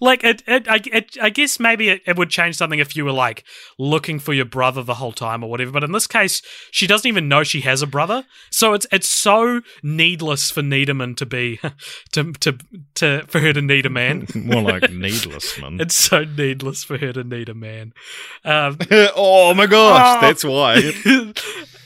like 0.00 0.22
it, 0.24 0.42
it, 0.46 0.68
I, 0.68 0.80
it, 0.92 1.16
I 1.20 1.30
guess 1.30 1.58
maybe 1.60 1.88
it, 1.88 2.02
it 2.06 2.16
would 2.18 2.28
change 2.28 2.56
something 2.56 2.78
if 2.78 2.96
you 2.96 3.04
were 3.04 3.12
like 3.12 3.44
looking 3.78 4.18
for 4.18 4.34
your 4.34 4.44
brother 4.44 4.82
the 4.82 4.94
whole 4.94 5.12
time 5.12 5.42
or 5.42 5.50
whatever. 5.50 5.70
But 5.70 5.84
in 5.84 5.92
this 5.92 6.06
case, 6.06 6.42
she 6.70 6.86
doesn't 6.86 7.06
even 7.08 7.28
know 7.28 7.42
she 7.44 7.60
has 7.62 7.82
a 7.82 7.86
brother, 7.86 8.24
so 8.50 8.74
it's 8.74 8.86
it's 8.92 9.08
so 9.08 9.60
needless 9.82 10.50
for 10.50 10.60
Needleman 10.62 11.16
to 11.18 11.26
be 11.26 11.58
to 12.12 12.32
to 12.32 12.58
to 12.96 13.24
for 13.28 13.40
her 13.40 13.52
to 13.52 13.62
need 13.62 13.86
a 13.86 13.90
man. 13.90 14.26
More 14.34 14.62
like 14.62 14.90
needless, 14.90 15.58
man. 15.60 15.80
It's 15.80 15.94
so 15.94 16.24
needless 16.24 16.84
for 16.84 16.98
her 16.98 17.12
to 17.12 17.24
need 17.24 17.48
a 17.48 17.54
man. 17.54 17.92
Um, 18.44 18.76
oh 19.16 19.54
my 19.54 19.66
gosh, 19.66 20.18
Oh. 20.18 20.20
that's 20.20 20.44
why. 20.44 20.92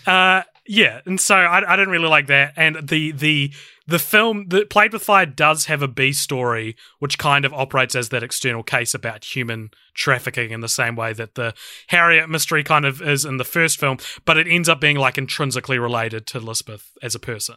uh, 0.06 0.42
yeah, 0.66 1.00
and 1.06 1.20
so 1.20 1.36
I, 1.36 1.72
I 1.72 1.76
didn't 1.76 1.90
really 1.90 2.08
like 2.08 2.26
that. 2.28 2.54
And 2.56 2.88
the 2.88 3.12
the 3.12 3.52
the 3.86 3.98
film 3.98 4.48
that 4.48 4.68
played 4.70 4.92
with 4.92 5.02
fire 5.02 5.26
does 5.26 5.66
have 5.66 5.80
a 5.82 5.88
B 5.88 6.12
story, 6.12 6.76
which 6.98 7.18
kind 7.18 7.44
of 7.44 7.54
operates 7.54 7.94
as 7.94 8.08
that 8.08 8.22
external 8.22 8.62
case 8.62 8.94
about 8.94 9.24
human 9.24 9.70
trafficking 9.94 10.50
in 10.50 10.60
the 10.60 10.68
same 10.68 10.96
way 10.96 11.12
that 11.12 11.36
the 11.36 11.54
Harriet 11.88 12.28
mystery 12.28 12.64
kind 12.64 12.84
of 12.84 13.00
is 13.00 13.24
in 13.24 13.36
the 13.36 13.44
first 13.44 13.78
film, 13.78 13.98
but 14.24 14.36
it 14.36 14.48
ends 14.48 14.68
up 14.68 14.80
being 14.80 14.96
like 14.96 15.16
intrinsically 15.18 15.78
related 15.78 16.26
to 16.28 16.40
Lisbeth 16.40 16.90
as 17.02 17.14
a 17.14 17.20
person. 17.20 17.56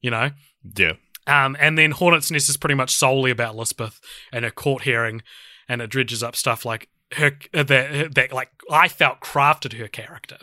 You 0.00 0.10
know, 0.10 0.30
Yeah. 0.76 0.94
um, 1.26 1.56
and 1.58 1.78
then 1.78 1.92
Hornet's 1.92 2.30
Nest 2.30 2.48
is 2.50 2.56
pretty 2.56 2.74
much 2.74 2.94
solely 2.94 3.30
about 3.30 3.56
Lisbeth 3.56 4.00
and 4.32 4.44
her 4.44 4.50
court 4.50 4.82
hearing, 4.82 5.22
and 5.68 5.80
it 5.80 5.88
dredges 5.88 6.22
up 6.22 6.36
stuff 6.36 6.64
like 6.64 6.88
her 7.12 7.38
that 7.52 8.14
that 8.14 8.32
like 8.32 8.50
I 8.70 8.88
felt 8.88 9.20
crafted 9.20 9.78
her 9.78 9.88
character, 9.88 10.36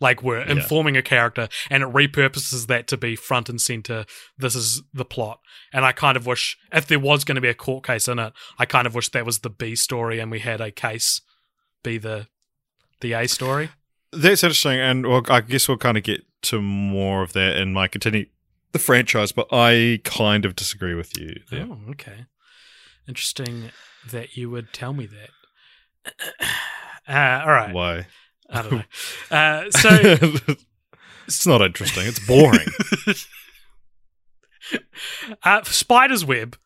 like 0.00 0.22
were 0.22 0.40
informing 0.40 0.96
a 0.96 1.02
character, 1.02 1.48
and 1.70 1.82
it 1.82 1.88
repurposes 1.90 2.66
that 2.66 2.86
to 2.88 2.96
be 2.96 3.16
front 3.16 3.48
and 3.48 3.60
center. 3.60 4.04
This 4.36 4.54
is 4.54 4.82
the 4.92 5.04
plot, 5.04 5.40
and 5.72 5.84
I 5.84 5.92
kind 5.92 6.16
of 6.16 6.26
wish 6.26 6.56
if 6.72 6.86
there 6.86 6.98
was 6.98 7.24
going 7.24 7.36
to 7.36 7.40
be 7.40 7.48
a 7.48 7.54
court 7.54 7.84
case 7.84 8.08
in 8.08 8.18
it, 8.18 8.32
I 8.58 8.66
kind 8.66 8.86
of 8.86 8.94
wish 8.94 9.08
that 9.10 9.26
was 9.26 9.40
the 9.40 9.50
B 9.50 9.74
story, 9.74 10.18
and 10.20 10.30
we 10.30 10.40
had 10.40 10.60
a 10.60 10.70
case 10.70 11.20
be 11.82 11.98
the 11.98 12.28
the 13.00 13.12
A 13.12 13.28
story. 13.28 13.70
That's 14.12 14.44
interesting, 14.44 14.78
and 14.78 15.06
well, 15.06 15.22
I 15.28 15.40
guess 15.40 15.68
we'll 15.68 15.78
kind 15.78 15.96
of 15.96 16.04
get 16.04 16.22
to 16.42 16.60
more 16.60 17.22
of 17.22 17.32
that 17.32 17.56
in 17.56 17.72
my 17.72 17.88
continue 17.88 18.26
the 18.72 18.78
franchise, 18.78 19.32
but 19.32 19.46
I 19.52 20.00
kind 20.04 20.44
of 20.44 20.56
disagree 20.56 20.94
with 20.94 21.16
you 21.18 21.40
there. 21.50 21.66
Oh, 21.70 21.78
okay. 21.90 22.26
Interesting 23.08 23.70
that 24.10 24.36
you 24.36 24.50
would 24.50 24.72
tell 24.72 24.92
me 24.92 25.06
that. 25.06 26.46
Uh, 27.06 27.42
all 27.44 27.52
right. 27.52 27.74
Why? 27.74 28.06
I 28.54 28.62
don't 28.62 28.72
know. 28.72 28.82
Uh, 29.30 29.70
so, 29.70 29.88
it's 31.26 31.46
not 31.46 31.62
interesting. 31.62 32.06
It's 32.06 32.24
boring. 32.26 32.66
uh, 35.42 35.62
Spider's 35.64 36.24
Web, 36.24 36.56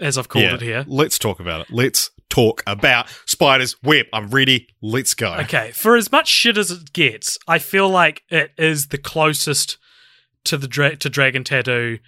as 0.00 0.18
I've 0.18 0.28
called 0.28 0.44
yeah. 0.44 0.54
it 0.54 0.62
here. 0.62 0.84
Let's 0.88 1.18
talk 1.18 1.40
about 1.40 1.62
it. 1.62 1.66
Let's 1.70 2.10
talk 2.28 2.62
about 2.66 3.08
Spider's 3.26 3.76
Web. 3.82 4.06
I'm 4.12 4.30
ready. 4.30 4.68
Let's 4.80 5.14
go. 5.14 5.34
Okay, 5.34 5.70
for 5.72 5.96
as 5.96 6.10
much 6.10 6.28
shit 6.28 6.56
as 6.56 6.70
it 6.70 6.92
gets, 6.92 7.38
I 7.46 7.58
feel 7.58 7.88
like 7.88 8.22
it 8.28 8.52
is 8.56 8.88
the 8.88 8.98
closest 8.98 9.78
to 10.44 10.56
the 10.56 10.68
dra- 10.68 10.96
to 10.96 11.08
Dragon 11.08 11.44
Tattoo 11.44 11.98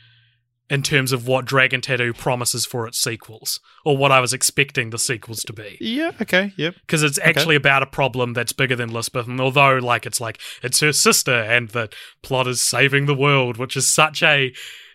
in 0.75 0.83
terms 0.83 1.13
of 1.13 1.27
what 1.27 1.45
Dragon 1.45 1.81
Tattoo 1.81 2.13
promises 2.13 2.67
for 2.67 2.87
its 2.89 2.99
sequels, 2.99 3.61
or 3.85 3.97
what 3.97 4.11
I 4.13 4.21
was 4.21 4.33
expecting 4.33 4.91
the 4.91 4.99
sequels 4.99 5.43
to 5.45 5.53
be. 5.53 5.79
Yeah. 5.81 6.11
Okay. 6.21 6.53
Yep. 6.57 6.75
because 6.81 7.03
it's 7.03 7.19
actually 7.21 7.57
about 7.57 7.83
a 7.83 7.87
problem 7.87 8.33
that's 8.33 8.53
bigger 8.53 8.77
than 8.77 8.93
Lisbeth. 8.93 9.29
And 9.29 9.41
although, 9.41 9.77
like, 9.79 10.05
it's 10.07 10.21
like 10.21 10.39
it's 10.63 10.81
her 10.81 10.93
sister, 10.93 11.33
and 11.35 11.69
the 11.71 11.89
plot 12.23 12.47
is 12.49 12.61
saving 12.63 13.07
the 13.07 13.15
world, 13.15 13.57
which 13.57 13.77
is 13.77 13.89
such 13.89 14.23
a 14.23 14.53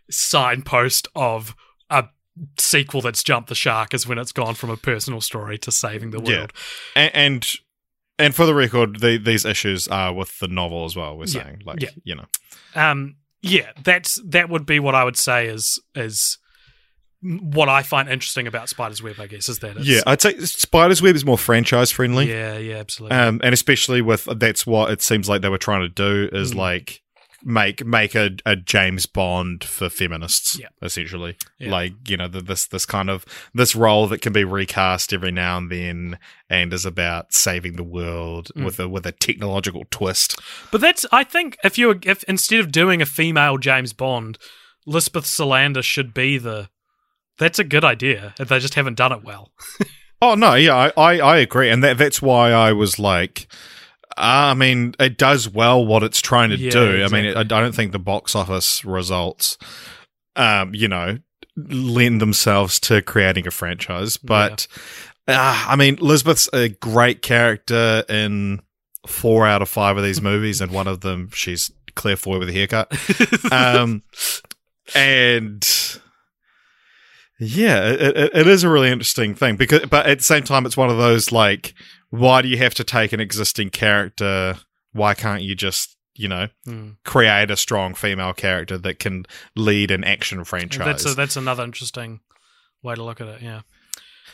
signpost 0.09 1.07
of 1.15 1.55
a 1.89 2.05
sequel 2.57 3.01
that's 3.01 3.23
jumped 3.23 3.49
the 3.49 3.55
shark, 3.55 3.93
is 3.93 4.07
when 4.07 4.17
it's 4.17 4.31
gone 4.31 4.55
from 4.55 4.69
a 4.69 4.77
personal 4.77 5.21
story 5.21 5.57
to 5.59 5.71
saving 5.71 6.11
the 6.11 6.21
Yeah. 6.21 6.37
world. 6.39 6.53
And 6.95 7.11
and, 7.15 7.51
and 8.17 8.35
for 8.35 8.45
the 8.45 8.53
record, 8.55 8.99
the, 8.99 9.17
these 9.17 9.45
issues 9.45 9.87
are 9.87 10.13
with 10.13 10.39
the 10.39 10.47
novel 10.47 10.85
as 10.85 10.95
well. 10.95 11.17
We're 11.17 11.25
Yeah. 11.25 11.43
saying, 11.43 11.61
like, 11.65 11.81
Yeah. 11.81 11.89
you 12.03 12.15
know, 12.15 12.25
Um, 12.75 13.15
yeah, 13.41 13.71
that's 13.83 14.21
that 14.27 14.49
would 14.49 14.65
be 14.65 14.79
what 14.79 14.95
I 14.95 15.03
would 15.03 15.17
say 15.17 15.47
is 15.47 15.79
is 15.95 16.37
what 17.21 17.67
I 17.67 17.83
find 17.83 18.07
interesting 18.07 18.47
about 18.47 18.69
Spider's 18.69 19.03
Web. 19.03 19.19
I 19.19 19.27
guess 19.27 19.49
is 19.49 19.59
that 19.59 19.75
it's, 19.77 19.85
yeah, 19.87 20.01
I'd 20.07 20.21
say 20.21 20.37
Spider's 20.39 21.01
Web 21.01 21.15
is 21.15 21.25
more 21.25 21.37
franchise 21.37 21.91
friendly. 21.91 22.29
yeah, 22.29 22.57
yeah, 22.57 22.75
absolutely. 22.77 23.17
Um, 23.17 23.41
and 23.43 23.53
especially 23.53 24.01
with 24.01 24.27
that's 24.37 24.65
what 24.65 24.91
it 24.91 25.01
seems 25.01 25.27
like 25.27 25.41
they 25.41 25.49
were 25.49 25.57
trying 25.57 25.81
to 25.81 25.89
do 25.89 26.29
is 26.31 26.53
Mm. 26.53 26.57
like 26.57 27.01
make 27.43 27.85
make 27.85 28.15
a, 28.15 28.31
a 28.45 28.55
James 28.55 29.05
Bond 29.05 29.63
for 29.63 29.89
feminists, 29.89 30.57
Yeah. 30.59 30.67
essentially. 30.81 31.37
Yeah. 31.57 31.71
Like 31.71 31.93
you 32.07 32.17
know 32.17 32.27
the, 32.27 32.41
this 32.41 32.65
this 32.67 32.85
kind 32.85 33.09
of 33.09 33.25
this 33.53 33.75
role 33.75 34.07
that 34.07 34.21
can 34.21 34.33
be 34.33 34.43
recast 34.43 35.13
every 35.13 35.31
now 35.31 35.57
and 35.57 35.71
then, 35.71 36.19
and 36.49 36.73
is 36.73 36.85
about 36.85 37.33
saving 37.33 37.75
the 37.75 37.83
world 37.83 38.51
Mm. 38.55 38.65
with 38.65 38.79
a 38.79 38.87
with 38.89 39.05
a 39.05 39.11
technological 39.11 39.85
twist. 39.91 40.39
But 40.71 40.81
that's 40.81 41.05
I 41.11 41.23
think 41.23 41.57
if 41.63 41.77
you 41.77 41.99
if 42.03 42.23
instead 42.25 42.59
of 42.59 42.71
doing 42.71 43.01
a 43.01 43.05
female 43.05 43.57
James 43.57 43.93
Bond, 43.93 44.37
Lisbeth 44.85 45.25
Salander 45.25 45.83
should 45.83 46.13
be 46.13 46.37
the. 46.37 46.69
That's 47.37 47.59
a 47.59 47.63
good 47.63 47.85
idea. 47.85 48.33
If 48.37 48.49
they 48.49 48.59
just 48.59 48.73
haven't 48.73 48.97
done 48.97 49.11
it 49.13 49.23
well. 49.23 49.51
Oh 50.21 50.35
no, 50.35 50.53
yeah, 50.55 50.75
I, 50.75 50.91
I, 51.15 51.19
I 51.19 51.37
agree, 51.37 51.69
and 51.69 51.81
that 51.81 51.97
that's 51.97 52.21
why 52.21 52.51
I 52.51 52.73
was 52.73 52.99
like, 52.99 53.47
I 54.19 54.53
mean, 54.53 54.95
it 54.99 55.17
does 55.17 55.47
well 55.47 55.85
what 55.85 56.03
it's 56.03 56.19
trying 56.21 56.49
to 56.49 56.57
Yeah, 56.57 56.71
do. 56.71 57.03
I 57.03 57.07
mean. 57.07 57.37
I, 57.37 57.39
I 57.39 57.43
don't 57.43 57.73
think 57.73 57.93
the 57.93 57.99
box 57.99 58.35
office 58.35 58.83
results, 58.83 59.57
um, 60.35 60.75
you 60.75 60.87
know, 60.87 61.19
lend 61.55 62.19
themselves 62.21 62.79
to 62.81 63.01
creating 63.01 63.47
a 63.47 63.51
franchise. 63.51 64.17
But 64.17 64.67
uh, 65.27 65.65
I 65.67 65.75
mean, 65.75 65.95
Lisbeth's 65.95 66.49
a 66.53 66.69
great 66.69 67.21
character 67.21 68.03
in 68.09 68.61
four 69.07 69.47
out 69.47 69.61
of 69.61 69.69
five 69.69 69.97
of 69.97 70.03
these 70.03 70.21
movies, 70.21 70.59
and 70.59 70.71
one 70.71 70.87
of 70.87 70.99
them 71.01 71.29
she's 71.33 71.71
Claire 71.95 72.17
Foy 72.17 72.39
with 72.39 72.49
a 72.49 72.53
haircut. 72.53 72.91
um, 73.51 74.03
and 74.93 75.65
yeah, 77.39 77.85
it, 77.87 78.17
it, 78.17 78.31
it 78.33 78.47
is 78.47 78.63
a 78.63 78.69
really 78.69 78.89
interesting 78.89 79.33
thing 79.33 79.55
because, 79.55 79.85
but 79.85 80.05
at 80.05 80.17
the 80.17 80.23
same 80.23 80.43
time, 80.43 80.65
it's 80.65 80.75
one 80.75 80.89
of 80.89 80.97
those 80.97 81.31
like, 81.31 81.73
why 82.09 82.41
do 82.41 82.47
you 82.47 82.57
have 82.57 82.73
to 82.75 82.83
take 82.83 83.13
an 83.13 83.19
existing 83.19 83.69
character? 83.69 84.57
Why 84.93 85.13
can't 85.13 85.41
you 85.43 85.55
just, 85.55 85.95
you 86.15 86.27
know, 86.27 86.47
Hmm. 86.65 86.91
create 87.05 87.51
a 87.51 87.57
strong 87.57 87.93
female 87.93 88.33
character 88.33 88.77
that 88.77 88.99
can 88.99 89.25
lead 89.55 89.91
an 89.91 90.03
action 90.03 90.43
franchise? 90.43 90.85
That's 90.85 91.05
a, 91.05 91.13
that's 91.15 91.35
another 91.37 91.63
interesting 91.63 92.21
way 92.83 92.95
to 92.95 93.03
look 93.03 93.21
at 93.21 93.27
it. 93.27 93.41
Yeah. 93.41 93.61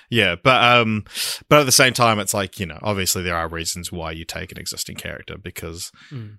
Yeah, 0.10 0.36
but 0.42 0.64
um, 0.64 1.04
but 1.50 1.60
at 1.62 1.66
the 1.66 1.72
same 1.72 1.94
time, 1.94 2.20
it's 2.20 2.34
like 2.34 2.60
you 2.60 2.66
know, 2.68 2.78
obviously 2.84 3.24
there 3.24 3.36
are 3.36 3.48
reasons 3.48 3.92
why 3.92 4.12
you 4.12 4.24
take 4.24 4.52
an 4.52 4.60
existing 4.60 4.98
character 4.98 5.36
because 5.38 5.92
Mm. 6.12 6.38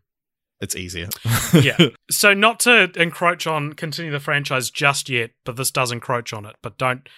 it's 0.60 0.76
easier. 0.76 1.08
yeah. 1.52 1.76
So 2.10 2.32
not 2.32 2.60
to 2.60 2.92
encroach 2.94 3.46
on 3.48 3.72
continue 3.72 4.12
the 4.12 4.20
franchise 4.20 4.70
just 4.70 5.08
yet, 5.08 5.30
but 5.44 5.56
this 5.56 5.72
does 5.72 5.90
encroach 5.90 6.32
on 6.32 6.46
it. 6.46 6.54
But 6.62 6.78
don't 6.78 7.08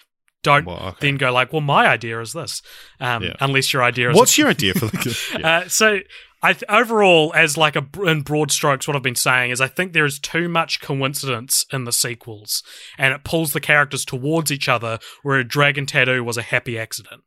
don't 0.43 0.67
Well, 0.67 0.79
okay. 0.89 0.97
then 1.01 1.17
go 1.17 1.33
like, 1.33 1.53
well, 1.53 1.61
my 1.63 1.87
idea 1.87 2.21
is 2.21 2.33
this, 2.33 2.63
um, 3.01 3.23
Yeah. 3.25 3.35
unless 3.41 3.73
your 3.73 3.83
idea 3.83 4.11
is 4.11 4.17
What's 4.17 4.39
your 4.39 4.49
idea 4.49 4.75
for 4.75 4.87
the? 4.87 5.19
Yeah. 5.39 5.49
Uh, 5.65 5.69
so, 5.69 5.99
I 6.41 6.53
th- 6.53 6.63
overall, 6.69 7.33
as 7.35 7.57
like 7.57 7.75
a 7.75 7.85
in 8.07 8.23
broad 8.23 8.53
strokes, 8.53 8.87
what 8.87 8.97
I've 8.97 9.03
been 9.03 9.17
saying 9.17 9.51
is 9.51 9.61
I 9.61 9.67
think 9.67 9.93
there 9.93 10.05
is 10.05 10.21
too 10.21 10.49
much 10.49 10.81
coincidence 10.81 11.67
in 11.73 11.83
the 11.85 11.91
sequels, 11.93 12.63
and 12.97 13.13
it 13.13 13.25
pulls 13.25 13.53
the 13.53 13.61
characters 13.61 14.05
towards 14.05 14.53
each 14.53 14.69
other. 14.69 15.01
Where 15.25 15.43
Dragon 15.43 15.85
Tattoo 15.85 16.23
was 16.23 16.37
a 16.37 16.43
happy 16.43 16.79
accident. 16.79 17.23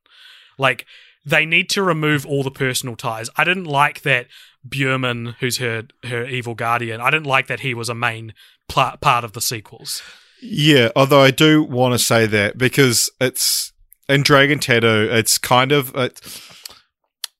Like 0.58 0.86
they 1.26 1.46
need 1.46 1.70
to 1.72 1.84
remove 1.84 2.26
all 2.26 2.42
the 2.42 2.50
personal 2.52 2.96
ties. 2.96 3.30
I 3.36 3.44
didn't 3.44 3.66
like 3.66 4.04
that 4.04 4.28
Bjurman, 4.68 5.36
who's 5.42 5.58
her 5.58 5.84
her 6.06 6.26
evil 6.26 6.56
guardian. 6.56 7.02
I 7.02 7.10
didn't 7.12 7.26
like 7.28 7.48
that 7.48 7.60
he 7.60 7.74
was 7.74 7.90
a 7.90 7.96
main 7.96 8.34
pl- 8.70 8.96
part 9.02 9.26
of 9.26 9.34
the 9.34 9.42
sequels. 9.42 10.02
Yeah, 10.42 10.90
although 10.96 11.22
I 11.22 11.32
do 11.32 11.64
want 11.64 11.94
to 11.94 12.00
say 12.00 12.26
that 12.26 12.58
because 12.58 13.10
it's 13.20 13.72
in 14.10 14.24
Dragon 14.24 14.60
Tattoo, 14.60 15.08
it's 15.12 15.38
kind 15.38 15.72
of 15.72 15.96
it's, 15.96 16.42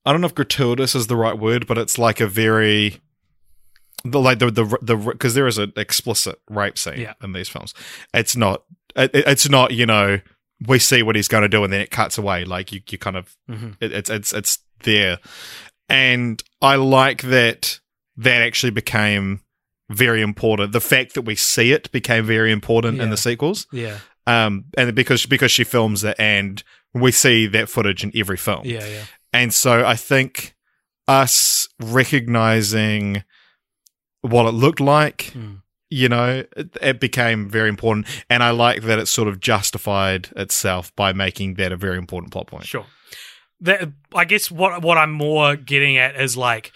I 0.06 0.12
don't 0.12 0.22
know 0.22 0.28
if 0.28 0.36
gratuitous 0.36 0.94
is 0.96 1.08
the 1.08 1.16
right 1.16 1.38
word, 1.38 1.68
but 1.68 1.78
it's 1.78 1.98
like 1.98 2.20
a 2.22 2.28
very 2.28 3.02
the 4.04 4.20
like 4.20 4.40
the 4.40 4.50
the 4.52 4.78
the 4.82 4.96
because 4.96 5.34
there 5.36 5.48
is 5.48 5.58
an 5.58 5.74
explicit 5.76 6.40
rape 6.50 6.78
scene 6.78 7.00
Yeah. 7.00 7.14
in 7.24 7.34
these 7.34 7.50
films. 7.50 7.74
It's 8.14 8.36
not 8.36 8.64
it, 8.96 9.12
it's 9.14 9.50
not 9.50 9.72
you 9.72 9.86
know 9.86 10.20
we 10.68 10.78
see 10.80 11.02
what 11.04 11.16
he's 11.16 11.28
going 11.28 11.42
to 11.44 11.50
do 11.50 11.64
and 11.64 11.72
then 11.74 11.82
it 11.82 11.90
cuts 11.92 12.18
away 12.18 12.46
like 12.46 12.72
you 12.72 12.82
you 12.90 12.98
kind 12.98 13.18
of 13.18 13.36
Mhm. 13.50 13.78
it, 13.80 13.92
it's 13.92 14.10
it's 14.10 14.32
it's 14.34 14.60
there, 14.84 15.18
and 15.90 16.42
I 16.62 16.76
like 16.76 17.22
that 17.24 17.80
that 18.18 18.42
actually 18.42 18.72
became 18.72 19.42
very 19.92 20.22
important. 20.22 20.72
The 20.72 20.82
fact 20.82 21.14
that 21.14 21.24
we 21.24 21.36
see 21.36 21.72
it 21.72 21.92
became 21.92 22.26
very 22.26 22.52
important 22.52 23.02
in 23.02 23.10
the 23.10 23.18
sequels, 23.18 23.68
Yeah, 23.72 24.00
um, 24.28 24.66
and 24.78 24.96
because 24.96 25.26
because 25.26 25.52
she 25.52 25.64
films 25.64 26.04
it 26.04 26.16
and 26.20 26.64
we 26.94 27.12
see 27.12 27.48
that 27.48 27.70
footage 27.70 28.04
in 28.04 28.12
every 28.16 28.38
film, 28.38 28.66
yeah, 28.66 28.86
yeah. 28.86 29.04
and 29.34 29.54
so 29.54 29.86
I 29.86 29.96
think 29.96 30.56
us 31.08 31.68
recognizing 31.80 33.24
what 34.22 34.46
it 34.46 34.54
looked 34.54 34.80
like. 34.80 35.32
Mm. 35.36 35.62
You 35.94 36.08
know, 36.08 36.46
it, 36.56 36.78
it 36.82 37.00
became 37.02 37.50
very 37.50 37.68
important, 37.68 38.08
and 38.30 38.42
I 38.42 38.52
like 38.52 38.84
that 38.84 38.98
it 38.98 39.08
sort 39.08 39.28
of 39.28 39.42
justified 39.42 40.30
itself 40.38 40.96
by 40.96 41.12
making 41.12 41.56
that 41.56 41.74
a 41.74 41.76
very 41.76 41.98
important 41.98 42.32
plot 42.32 42.48
point. 42.48 42.66
Sure. 42.66 42.86
That 43.60 43.92
I 44.16 44.24
guess 44.24 44.50
what 44.50 44.82
what 44.82 44.98
I'm 44.98 45.12
more 45.12 45.58
getting 45.58 45.98
at 45.98 46.16
is 46.16 46.38
like 46.38 46.72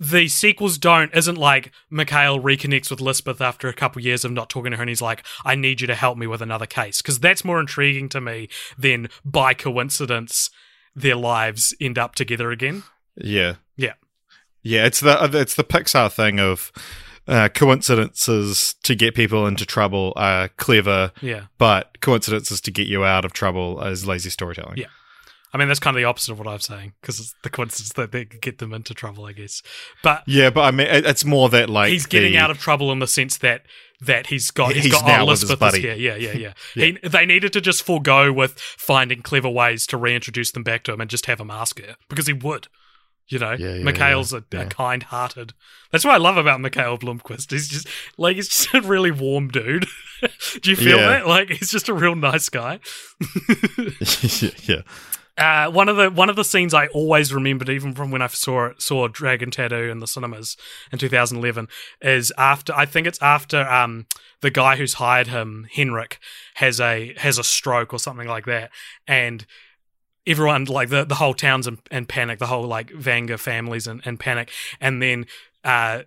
the 0.00 0.28
sequels 0.28 0.78
don't 0.78 1.14
isn't 1.14 1.36
like 1.36 1.70
Mikhail 1.90 2.40
reconnects 2.40 2.90
with 2.90 3.00
Lisbeth 3.00 3.40
after 3.40 3.68
a 3.68 3.74
couple 3.74 4.00
years 4.02 4.24
of 4.24 4.32
not 4.32 4.48
talking 4.48 4.70
to 4.70 4.76
her 4.78 4.82
and 4.82 4.88
he's 4.88 5.02
like, 5.02 5.24
I 5.44 5.54
need 5.54 5.80
you 5.80 5.86
to 5.86 5.94
help 5.94 6.16
me 6.16 6.26
with 6.26 6.40
another 6.40 6.66
case. 6.66 7.02
Because 7.02 7.20
that's 7.20 7.44
more 7.44 7.60
intriguing 7.60 8.08
to 8.10 8.20
me 8.20 8.48
than 8.78 9.08
by 9.24 9.52
coincidence 9.54 10.50
their 10.96 11.16
lives 11.16 11.74
end 11.80 11.98
up 11.98 12.14
together 12.14 12.50
again. 12.50 12.84
Yeah. 13.16 13.56
Yeah. 13.76 13.94
Yeah, 14.62 14.86
it's 14.86 15.00
the 15.00 15.28
it's 15.34 15.54
the 15.56 15.64
Pixar 15.64 16.10
thing 16.10 16.40
of 16.40 16.72
uh, 17.28 17.48
coincidences 17.50 18.74
to 18.82 18.94
get 18.94 19.14
people 19.14 19.46
into 19.46 19.66
trouble 19.66 20.12
are 20.16 20.48
clever, 20.48 21.12
Yeah. 21.20 21.44
but 21.58 22.00
coincidences 22.00 22.60
to 22.62 22.70
get 22.70 22.86
you 22.86 23.04
out 23.04 23.24
of 23.24 23.32
trouble 23.32 23.82
is 23.82 24.06
lazy 24.06 24.30
storytelling. 24.30 24.78
Yeah. 24.78 24.86
I 25.54 25.56
mean, 25.56 25.68
that's 25.68 25.78
kind 25.80 25.96
of 25.96 26.00
the 26.00 26.04
opposite 26.04 26.32
of 26.32 26.38
what 26.40 26.48
I'm 26.48 26.58
saying 26.58 26.94
because 27.00 27.20
it's 27.20 27.34
the 27.44 27.48
coincidence 27.48 27.92
that 27.92 28.10
they 28.10 28.24
get 28.24 28.58
them 28.58 28.74
into 28.74 28.92
trouble, 28.92 29.24
I 29.24 29.32
guess. 29.32 29.62
But 30.02 30.24
Yeah, 30.26 30.50
but 30.50 30.62
I 30.62 30.72
mean, 30.72 30.88
it's 30.90 31.24
more 31.24 31.48
that 31.50 31.70
like 31.70 31.90
he's 31.92 32.06
getting 32.06 32.32
the- 32.32 32.38
out 32.38 32.50
of 32.50 32.58
trouble 32.58 32.90
in 32.90 32.98
the 32.98 33.06
sense 33.06 33.38
that 33.38 33.62
that 34.00 34.26
he's 34.26 34.50
got 34.50 34.72
he's 34.74 34.84
He's 34.84 34.92
got 34.92 35.04
oh, 35.04 35.06
now 35.06 35.22
oh, 35.22 35.26
with 35.26 35.40
his 35.40 35.42
Elizabeth 35.48 35.60
buddy. 35.60 35.78
is 35.78 35.84
here. 35.84 35.94
Yeah, 35.94 36.16
yeah, 36.16 36.32
yeah. 36.32 36.52
He, 37.02 37.08
they 37.08 37.24
needed 37.24 37.52
to 37.54 37.60
just 37.60 37.84
forego 37.84 38.32
with 38.32 38.58
finding 38.58 39.22
clever 39.22 39.48
ways 39.48 39.86
to 39.86 39.96
reintroduce 39.96 40.50
them 40.50 40.64
back 40.64 40.82
to 40.84 40.92
him 40.92 41.00
and 41.00 41.08
just 41.08 41.26
have 41.26 41.40
him 41.40 41.50
ask 41.50 41.80
her 41.80 41.94
because 42.10 42.26
he 42.26 42.32
would. 42.32 42.66
You 43.28 43.38
know, 43.38 43.52
Yeah, 43.52 43.76
yeah, 43.76 43.84
Mikhail's 43.84 44.32
yeah, 44.34 44.40
a, 44.52 44.56
a 44.56 44.58
yeah. 44.64 44.68
kind-hearted. 44.68 45.54
That's 45.90 46.04
what 46.04 46.12
I 46.12 46.18
love 46.18 46.36
about 46.36 46.60
Mikhail 46.60 46.98
Blomkvist. 46.98 47.52
He's 47.52 47.68
just 47.68 47.88
like 48.18 48.36
he's 48.36 48.48
just 48.48 48.74
a 48.74 48.82
really 48.82 49.10
warm 49.12 49.48
dude. 49.48 49.86
Do 50.60 50.70
you 50.70 50.76
feel 50.76 50.98
Yeah. 50.98 51.06
that? 51.08 51.26
Like 51.26 51.48
he's 51.48 51.70
just 51.70 51.88
a 51.88 51.94
real 51.94 52.16
nice 52.16 52.50
guy. 52.50 52.80
yeah. 54.64 54.82
Uh, 55.36 55.68
one 55.68 55.88
of 55.88 55.96
the 55.96 56.10
one 56.10 56.30
of 56.30 56.36
the 56.36 56.44
scenes 56.44 56.72
I 56.72 56.86
always 56.88 57.34
remembered, 57.34 57.68
even 57.68 57.92
from 57.92 58.12
when 58.12 58.22
I 58.22 58.28
saw 58.28 58.70
saw 58.78 59.08
Dragon 59.08 59.50
Tattoo 59.50 59.90
in 59.90 59.98
the 59.98 60.06
cinemas 60.06 60.56
in 60.92 60.98
2011, 60.98 61.66
is 62.00 62.32
after 62.38 62.72
I 62.72 62.86
think 62.86 63.06
it's 63.06 63.20
after 63.20 63.68
um 63.68 64.06
the 64.42 64.50
guy 64.50 64.76
who's 64.76 64.94
hired 64.94 65.26
him, 65.26 65.66
Henrik, 65.72 66.20
has 66.54 66.80
a 66.80 67.14
has 67.16 67.38
a 67.38 67.44
stroke 67.44 67.92
or 67.92 67.98
something 67.98 68.28
like 68.28 68.46
that, 68.46 68.70
and 69.08 69.44
everyone 70.24 70.66
like 70.66 70.90
the 70.90 71.04
the 71.04 71.16
whole 71.16 71.34
town's 71.34 71.66
in, 71.66 71.78
in 71.90 72.06
panic, 72.06 72.38
the 72.38 72.46
whole 72.46 72.66
like 72.66 72.90
Vanger 72.90 73.38
families 73.38 73.88
in, 73.88 74.02
in 74.04 74.16
panic, 74.16 74.50
and 74.80 75.02
then 75.02 75.26
uh. 75.64 76.02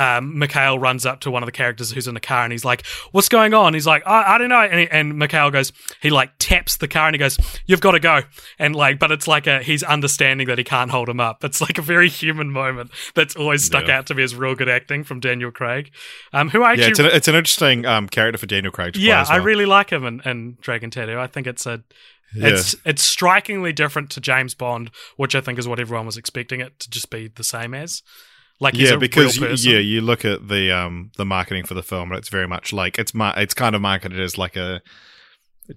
Um, 0.00 0.38
Mikhail 0.38 0.78
runs 0.78 1.04
up 1.04 1.20
to 1.20 1.30
one 1.30 1.42
of 1.42 1.46
the 1.46 1.52
characters 1.52 1.90
who's 1.92 2.08
in 2.08 2.14
the 2.14 2.20
car 2.20 2.42
and 2.44 2.52
he's 2.52 2.64
like, 2.64 2.86
"What's 3.12 3.28
going 3.28 3.52
on?" 3.52 3.74
He's 3.74 3.86
like, 3.86 4.02
"I, 4.06 4.34
I 4.34 4.38
don't 4.38 4.48
know." 4.48 4.60
And, 4.62 4.80
he- 4.80 4.88
and 4.90 5.18
Mikhail 5.18 5.50
goes, 5.50 5.72
he 6.00 6.08
like 6.08 6.30
taps 6.38 6.76
the 6.78 6.88
car 6.88 7.06
and 7.08 7.14
he 7.14 7.18
goes, 7.18 7.38
"You've 7.66 7.80
got 7.82 7.92
to 7.92 8.00
go." 8.00 8.22
And 8.58 8.74
like, 8.74 8.98
but 8.98 9.10
it's 9.12 9.28
like 9.28 9.46
a 9.46 9.62
he's 9.62 9.82
understanding 9.82 10.46
that 10.48 10.56
he 10.58 10.64
can't 10.64 10.90
hold 10.90 11.08
him 11.08 11.20
up. 11.20 11.44
It's 11.44 11.60
like 11.60 11.76
a 11.78 11.82
very 11.82 12.08
human 12.08 12.50
moment 12.50 12.90
that's 13.14 13.36
always 13.36 13.64
stuck 13.64 13.88
Yeah. 13.88 13.98
out 13.98 14.06
to 14.06 14.14
me 14.14 14.22
as 14.22 14.34
real 14.34 14.54
good 14.54 14.68
acting 14.70 15.04
from 15.04 15.20
Daniel 15.20 15.50
Craig, 15.50 15.90
um, 16.32 16.48
who 16.48 16.62
I 16.62 16.72
Yeah, 16.74 16.86
it's 16.88 16.98
an, 16.98 17.06
it's 17.06 17.28
an 17.28 17.34
interesting 17.34 17.84
um, 17.84 18.08
character 18.08 18.38
for 18.38 18.46
Daniel 18.46 18.72
Craig 18.72 18.94
to 18.94 18.98
play 18.98 19.06
yeah, 19.08 19.22
well. 19.24 19.32
I 19.32 19.36
really 19.36 19.66
like 19.66 19.90
him 19.90 20.06
in, 20.06 20.20
in 20.24 20.56
Dragon 20.62 20.90
Tattoo. 20.90 21.18
I 21.18 21.26
think 21.26 21.46
it's 21.46 21.66
a 21.66 21.82
Yeah. 22.34 22.48
it's 22.48 22.74
it's 22.86 23.02
strikingly 23.02 23.72
different 23.74 24.08
to 24.12 24.20
James 24.20 24.54
Bond, 24.54 24.90
which 25.16 25.34
I 25.34 25.40
think 25.42 25.58
is 25.58 25.68
what 25.68 25.78
everyone 25.80 26.06
was 26.06 26.16
expecting 26.16 26.60
it 26.60 26.78
to 26.80 26.88
just 26.88 27.10
be 27.10 27.28
the 27.28 27.44
same 27.44 27.74
as. 27.74 28.02
Like 28.62 28.74
he's 28.74 28.90
yeah, 28.90 28.96
because 28.96 29.36
you, 29.38 29.72
yeah, 29.72 29.78
you 29.78 30.00
look 30.02 30.24
at 30.24 30.48
the 30.48 30.70
um 30.70 31.10
the 31.16 31.24
marketing 31.24 31.64
for 31.64 31.74
the 31.74 31.82
film, 31.82 32.12
and 32.12 32.18
it's 32.18 32.28
very 32.28 32.46
much 32.46 32.72
like 32.72 32.98
it's 32.98 33.14
mar- 33.14 33.34
it's 33.38 33.54
kind 33.54 33.74
of 33.74 33.80
marketed 33.80 34.20
as 34.20 34.36
like 34.36 34.54
a 34.56 34.82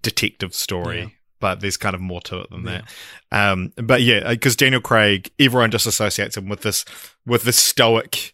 detective 0.01 0.53
story, 0.53 0.99
Yeah. 0.99 1.07
but 1.39 1.59
there's 1.61 1.77
kind 1.77 1.95
of 1.95 2.01
more 2.01 2.21
to 2.21 2.41
it 2.41 2.49
than 2.49 2.63
that. 2.63 2.86
Um, 3.31 3.71
but 3.77 4.01
yeah, 4.01 4.29
because 4.29 4.55
Daniel 4.55 4.81
Craig, 4.81 5.31
everyone 5.39 5.71
just 5.71 5.86
associates 5.88 6.36
him 6.38 6.49
with 6.49 6.61
this 6.61 6.84
with 7.25 7.43
this 7.43 7.57
stoic, 7.57 8.34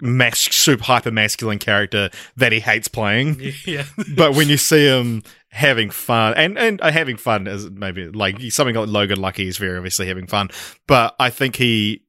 mas- 0.00 0.38
super 0.38 0.84
hyper 0.84 1.10
masculine 1.10 1.58
character 1.58 2.10
that 2.36 2.52
he 2.52 2.60
hates 2.60 2.88
playing. 2.88 3.40
yeah. 3.66 3.84
but 4.16 4.34
when 4.34 4.48
you 4.48 4.56
see 4.56 4.86
him 4.86 5.22
having 5.50 5.90
fun, 5.90 6.34
and 6.34 6.56
and 6.58 6.80
uh, 6.80 6.90
having 6.90 7.16
fun 7.16 7.46
is 7.46 7.68
maybe 7.70 8.08
like 8.08 8.40
something 8.52 8.74
like 8.74 8.88
Logan 8.88 9.20
Lucky 9.20 9.48
is 9.48 9.58
very 9.58 9.76
obviously 9.76 10.06
having 10.06 10.26
fun, 10.26 10.48
but 10.86 11.14
I 11.20 11.28
think 11.30 11.56
he 11.56 12.02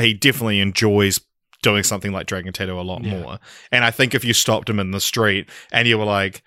he 0.00 0.14
definitely 0.14 0.60
enjoys 0.60 1.20
doing 1.62 1.82
something 1.82 2.12
like 2.12 2.26
Dragon 2.26 2.52
Tattoo 2.52 2.78
a 2.78 2.82
lot 2.82 3.02
Yeah. 3.04 3.20
more. 3.20 3.38
And 3.72 3.84
I 3.84 3.90
think 3.90 4.14
if 4.14 4.24
you 4.24 4.34
stopped 4.34 4.68
him 4.68 4.78
in 4.78 4.90
the 4.90 5.00
street 5.00 5.48
and 5.72 5.88
you 5.88 5.96
were 5.98 6.04
like, 6.04 6.42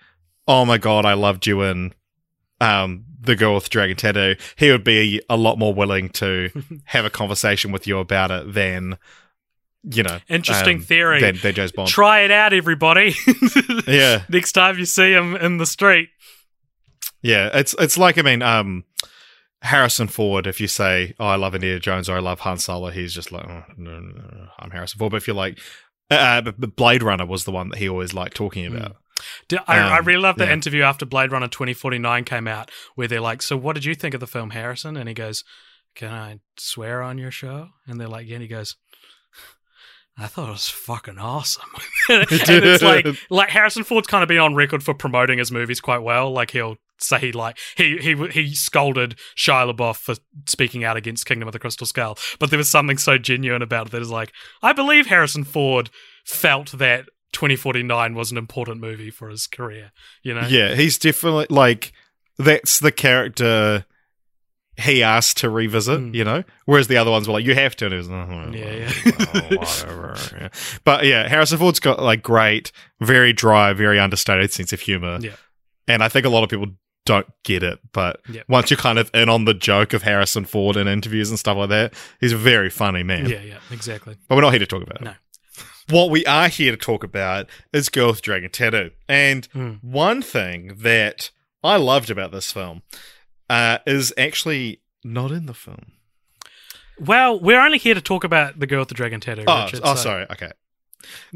"Oh 0.46 0.64
my 0.64 0.78
god, 0.78 1.04
I 1.04 1.14
loved 1.14 1.46
you 1.46 1.62
in 1.62 1.92
um, 2.60 3.04
the 3.20 3.34
girl 3.36 3.54
with 3.54 3.68
Dragon 3.70 3.96
Tattoo," 3.96 4.36
he 4.56 4.70
would 4.70 4.84
be 4.84 5.20
a 5.28 5.36
lot 5.36 5.58
more 5.58 5.74
willing 5.74 6.08
to 6.10 6.50
have 6.84 7.04
a 7.04 7.10
conversation 7.10 7.72
with 7.72 7.86
you 7.86 7.98
about 7.98 8.30
it 8.30 8.52
than. 8.54 8.98
You 9.90 10.02
know, 10.02 10.18
Interesting 10.28 10.78
um, 10.78 10.82
theory. 10.82 11.20
Than, 11.20 11.36
than 11.36 11.54
James 11.54 11.70
Bond. 11.72 11.88
Try 11.88 12.20
it 12.22 12.30
out, 12.32 12.52
everybody. 12.52 13.14
Yeah. 13.86 14.24
Next 14.28 14.52
time 14.52 14.76
you 14.76 14.84
see 14.84 15.12
him 15.12 15.34
in 15.36 15.58
the 15.58 15.64
street. 15.66 16.08
Yeah, 17.22 17.48
it's 17.54 17.74
it's 17.78 17.96
like 17.96 18.18
I 18.18 18.22
mean, 18.22 18.42
um, 18.42 18.84
Harrison 19.62 20.06
Ford. 20.08 20.46
If 20.46 20.60
you 20.60 20.68
say, 20.68 21.14
"Oh, 21.18 21.26
I 21.26 21.36
love 21.36 21.54
Indiana 21.54 21.80
Jones" 21.80 22.08
or 22.08 22.16
"I 22.16 22.20
love 22.20 22.40
Han 22.40 22.58
Solo," 22.58 22.90
he's 22.90 23.12
just 23.12 23.32
like, 23.32 23.44
oh, 23.48 23.64
no, 23.76 23.98
no, 24.00 24.10
no, 24.22 24.46
"I'm 24.58 24.70
Harrison 24.70 24.98
Ford." 24.98 25.10
But 25.10 25.16
if 25.18 25.26
you're 25.26 25.36
like, 25.36 25.58
uh, 26.10 26.40
but 26.42 26.60
but 26.60 26.76
Blade 26.76 27.02
Runner 27.02 27.26
was 27.26 27.44
the 27.44 27.50
one 27.52 27.70
that 27.70 27.78
he 27.78 27.88
always 27.88 28.14
liked 28.14 28.36
talking 28.36 28.66
about. 28.66 28.96
Did- 29.48 29.58
I, 29.66 29.78
I 29.78 29.98
Um, 29.98 30.04
really 30.04 30.22
love 30.22 30.36
the 30.36 30.44
yeah. 30.46 30.52
interview 30.52 30.82
after 30.82 31.04
Blade 31.04 31.32
Runner 31.32 31.48
2049 31.48 32.22
came 32.24 32.46
out 32.46 32.70
where 32.94 33.08
they're 33.08 33.20
like, 33.20 33.42
So, 33.42 33.56
what 33.56 33.74
did 33.74 33.84
you 33.84 33.96
think 33.96 34.14
of 34.14 34.20
the 34.20 34.28
film, 34.28 34.50
Harrison? 34.50 34.96
And 34.96 35.08
he 35.08 35.14
goes, 35.14 35.42
Can 35.96 36.12
I 36.12 36.38
swear 36.56 37.02
on 37.02 37.18
your 37.18 37.32
show? 37.32 37.70
And 37.88 38.00
they're 38.00 38.06
like, 38.06 38.28
Yeah. 38.28 38.34
And 38.34 38.42
he 38.42 38.48
goes, 38.48 38.76
I 40.16 40.26
thought 40.26 40.48
it 40.48 40.52
was 40.52 40.68
fucking 40.68 41.18
awesome. 41.18 41.68
and 42.08 42.26
it's 42.30 42.82
like, 42.82 43.06
like 43.30 43.50
Harrison 43.50 43.84
Ford's 43.84 44.08
kind 44.08 44.22
of 44.22 44.28
been 44.28 44.38
on 44.38 44.54
record 44.54 44.82
for 44.82 44.92
promoting 44.94 45.38
his 45.38 45.52
movies 45.52 45.80
quite 45.80 46.02
well. 46.02 46.30
Like 46.32 46.50
he'll 46.52 46.76
say 47.00 47.18
he 47.18 47.32
like 47.32 47.58
he 47.76 47.96
he 47.98 48.14
he 48.28 48.54
scolded 48.54 49.16
Shia 49.36 49.72
LaBeouf 49.74 49.96
for 49.96 50.14
speaking 50.46 50.84
out 50.84 50.96
against 50.96 51.26
Kingdom 51.26 51.48
of 51.48 51.52
the 51.52 51.58
Crystal 51.58 51.86
Skull, 51.86 52.18
but 52.38 52.50
there 52.50 52.58
was 52.58 52.68
something 52.68 52.98
so 52.98 53.18
genuine 53.18 53.62
about 53.62 53.86
it 53.88 53.92
that 53.92 54.02
is 54.02 54.10
like, 54.10 54.32
I 54.62 54.72
believe 54.72 55.06
Harrison 55.06 55.44
Ford 55.44 55.90
felt 56.24 56.72
that 56.78 57.06
2049 57.32 58.14
was 58.14 58.30
an 58.32 58.38
important 58.38 58.80
movie 58.80 59.10
for 59.10 59.28
his 59.28 59.46
career. 59.46 59.92
You 60.22 60.34
know? 60.34 60.46
Yeah, 60.48 60.74
he's 60.74 60.98
definitely 60.98 61.46
like 61.50 61.92
that's 62.38 62.78
the 62.80 62.92
character 62.92 63.84
he 64.80 65.02
asked 65.02 65.38
to 65.38 65.50
revisit, 65.50 65.98
Mm. 66.00 66.14
you 66.14 66.22
know. 66.22 66.44
Whereas 66.64 66.86
the 66.86 66.96
other 66.98 67.10
ones 67.10 67.26
were 67.26 67.34
like, 67.34 67.44
you 67.44 67.54
have 67.56 67.74
to, 67.76 67.86
and 67.86 67.94
it 67.94 67.96
was, 67.96 68.08
oh, 68.08 68.50
Yeah, 68.52 68.72
yeah. 68.72 69.56
whatever. 69.56 70.16
yeah. 70.40 70.48
But 70.84 71.04
yeah, 71.04 71.28
Harrison 71.28 71.58
Ford's 71.58 71.80
got 71.80 72.00
like 72.00 72.22
great, 72.22 72.70
very 73.00 73.32
dry, 73.32 73.72
very 73.72 73.98
understated 73.98 74.52
sense 74.52 74.72
of 74.72 74.80
humor, 74.80 75.18
Yeah. 75.20 75.34
and 75.88 76.00
I 76.02 76.08
think 76.08 76.26
a 76.26 76.28
lot 76.28 76.44
of 76.44 76.48
people 76.48 76.68
don't 77.08 77.26
get 77.42 77.62
it. 77.62 77.80
But 77.92 78.20
Yeah. 78.30 78.42
once 78.48 78.70
you're 78.70 78.78
kind 78.78 78.98
of 78.98 79.10
in 79.12 79.28
on 79.28 79.44
the 79.44 79.54
joke 79.54 79.92
of 79.92 80.02
Harrison 80.02 80.44
Ford 80.44 80.76
in 80.76 80.86
interviews 80.86 81.30
and 81.30 81.38
stuff 81.38 81.56
like 81.56 81.70
that, 81.70 81.94
he's 82.20 82.32
a 82.32 82.36
very 82.38 82.70
funny 82.70 83.02
man. 83.02 83.28
Yeah, 83.28 83.42
yeah, 83.42 83.58
exactly. 83.70 84.16
But 84.28 84.36
we're 84.36 84.42
not 84.42 84.50
here 84.50 84.58
to 84.60 84.66
talk 84.66 84.82
about 84.82 85.00
it. 85.00 85.04
No. 85.04 85.14
What 85.90 86.10
we 86.10 86.24
are 86.26 86.48
here 86.48 86.70
to 86.70 86.76
talk 86.76 87.02
about 87.02 87.48
is 87.72 87.88
Girl 87.88 88.08
with 88.08 88.20
Dragon 88.22 88.50
Tattoo. 88.50 88.90
And 89.08 89.48
Mm. 89.54 89.82
one 89.82 90.20
thing 90.22 90.76
that 90.80 91.30
I 91.64 91.76
loved 91.76 92.10
about 92.10 92.30
this 92.30 92.52
film 92.52 92.82
uh, 93.50 93.78
is 93.86 94.12
actually 94.18 94.80
not 95.02 95.30
in 95.30 95.46
the 95.46 95.54
film. 95.54 95.92
Well, 97.00 97.40
we're 97.40 97.60
only 97.60 97.78
here 97.78 97.94
to 97.94 98.00
talk 98.00 98.24
about 98.24 98.58
the 98.60 98.66
girl 98.66 98.80
with 98.80 98.88
the 98.88 98.94
dragon 98.94 99.20
tattoo. 99.20 99.44
Oh, 99.46 99.64
Richard, 99.64 99.80
oh 99.84 99.94
so- 99.94 100.02
sorry. 100.02 100.26
Okay. 100.30 100.50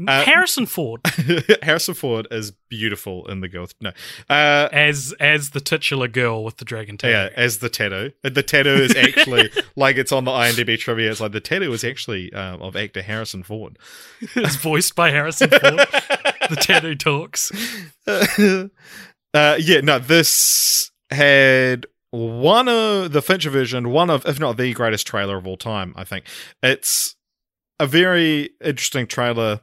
Uh, 0.07 0.23
Harrison 0.23 0.65
Ford 0.65 1.01
Harrison 1.63 1.93
Ford 1.93 2.27
is 2.31 2.51
beautiful 2.69 3.25
in 3.27 3.41
the 3.41 3.47
Girl. 3.47 3.67
No. 3.79 3.91
Uh, 4.29 4.69
as 4.71 5.13
as 5.19 5.51
the 5.51 5.61
titular 5.61 6.07
girl 6.07 6.43
with 6.43 6.57
the 6.57 6.65
dragon 6.65 6.97
tattoo. 6.97 7.11
yeah, 7.13 7.29
as 7.35 7.59
the 7.59 7.69
tattoo. 7.69 8.11
The 8.23 8.43
tattoo 8.43 8.69
is 8.69 8.95
actually 8.95 9.49
like 9.75 9.97
it's 9.97 10.11
on 10.11 10.25
the 10.25 10.31
IMDb 10.31 10.77
trivia. 10.77 11.11
It's 11.11 11.21
like 11.21 11.31
the 11.31 11.39
tattoo 11.39 11.71
is 11.73 11.83
actually 11.83 12.33
um, 12.33 12.61
of 12.61 12.75
actor 12.75 13.01
Harrison 13.01 13.43
Ford. 13.43 13.77
it's 14.21 14.55
voiced 14.55 14.95
by 14.95 15.11
Harrison 15.11 15.49
Ford. 15.49 15.61
the 16.49 16.57
tattoo 16.59 16.95
talks. 16.95 17.51
uh, 19.33 19.57
yeah, 19.59 19.81
no, 19.81 19.99
this 19.99 20.91
had 21.09 21.85
one 22.11 22.67
of 22.67 23.11
the 23.11 23.21
Fincher 23.21 23.49
version, 23.49 23.89
one 23.89 24.09
of, 24.09 24.25
if 24.27 24.39
not 24.39 24.57
the 24.57 24.71
greatest 24.73 25.07
trailer 25.07 25.37
of 25.37 25.47
all 25.47 25.57
time, 25.57 25.93
I 25.95 26.03
think. 26.03 26.25
It's 26.61 27.15
a 27.79 27.87
very 27.87 28.51
interesting 28.63 29.07
trailer 29.07 29.61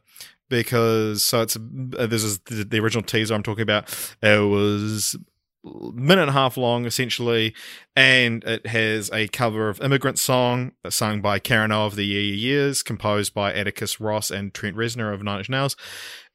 because, 0.49 1.23
so 1.23 1.43
it's, 1.43 1.57
uh, 1.57 2.07
this 2.07 2.25
is 2.25 2.41
the, 2.41 2.65
the 2.65 2.81
original 2.81 3.05
teaser 3.05 3.35
I'm 3.35 3.43
talking 3.43 3.63
about. 3.63 3.89
It 4.23 4.49
was 4.49 5.17
minute 5.65 6.23
and 6.23 6.31
a 6.31 6.35
half 6.35 6.57
long, 6.57 6.87
essentially, 6.87 7.55
and 7.95 8.43
it 8.45 8.67
has 8.67 9.11
a 9.13 9.29
cover 9.29 9.69
of 9.69 9.81
Immigrant 9.81 10.19
Song, 10.19 10.73
sung 10.89 11.21
by 11.21 11.39
Karen 11.39 11.73
O 11.73 11.87
of 11.87 11.97
the 11.97 12.05
Year 12.05 12.35
Years, 12.35 12.83
composed 12.83 13.35
by 13.35 13.53
Atticus 13.53 14.01
Ross 14.01 14.31
and 14.31 14.53
Trent 14.55 14.77
Reznor 14.77 15.13
of 15.13 15.23
Nine 15.23 15.39
Inch 15.39 15.51
Nails. 15.51 15.77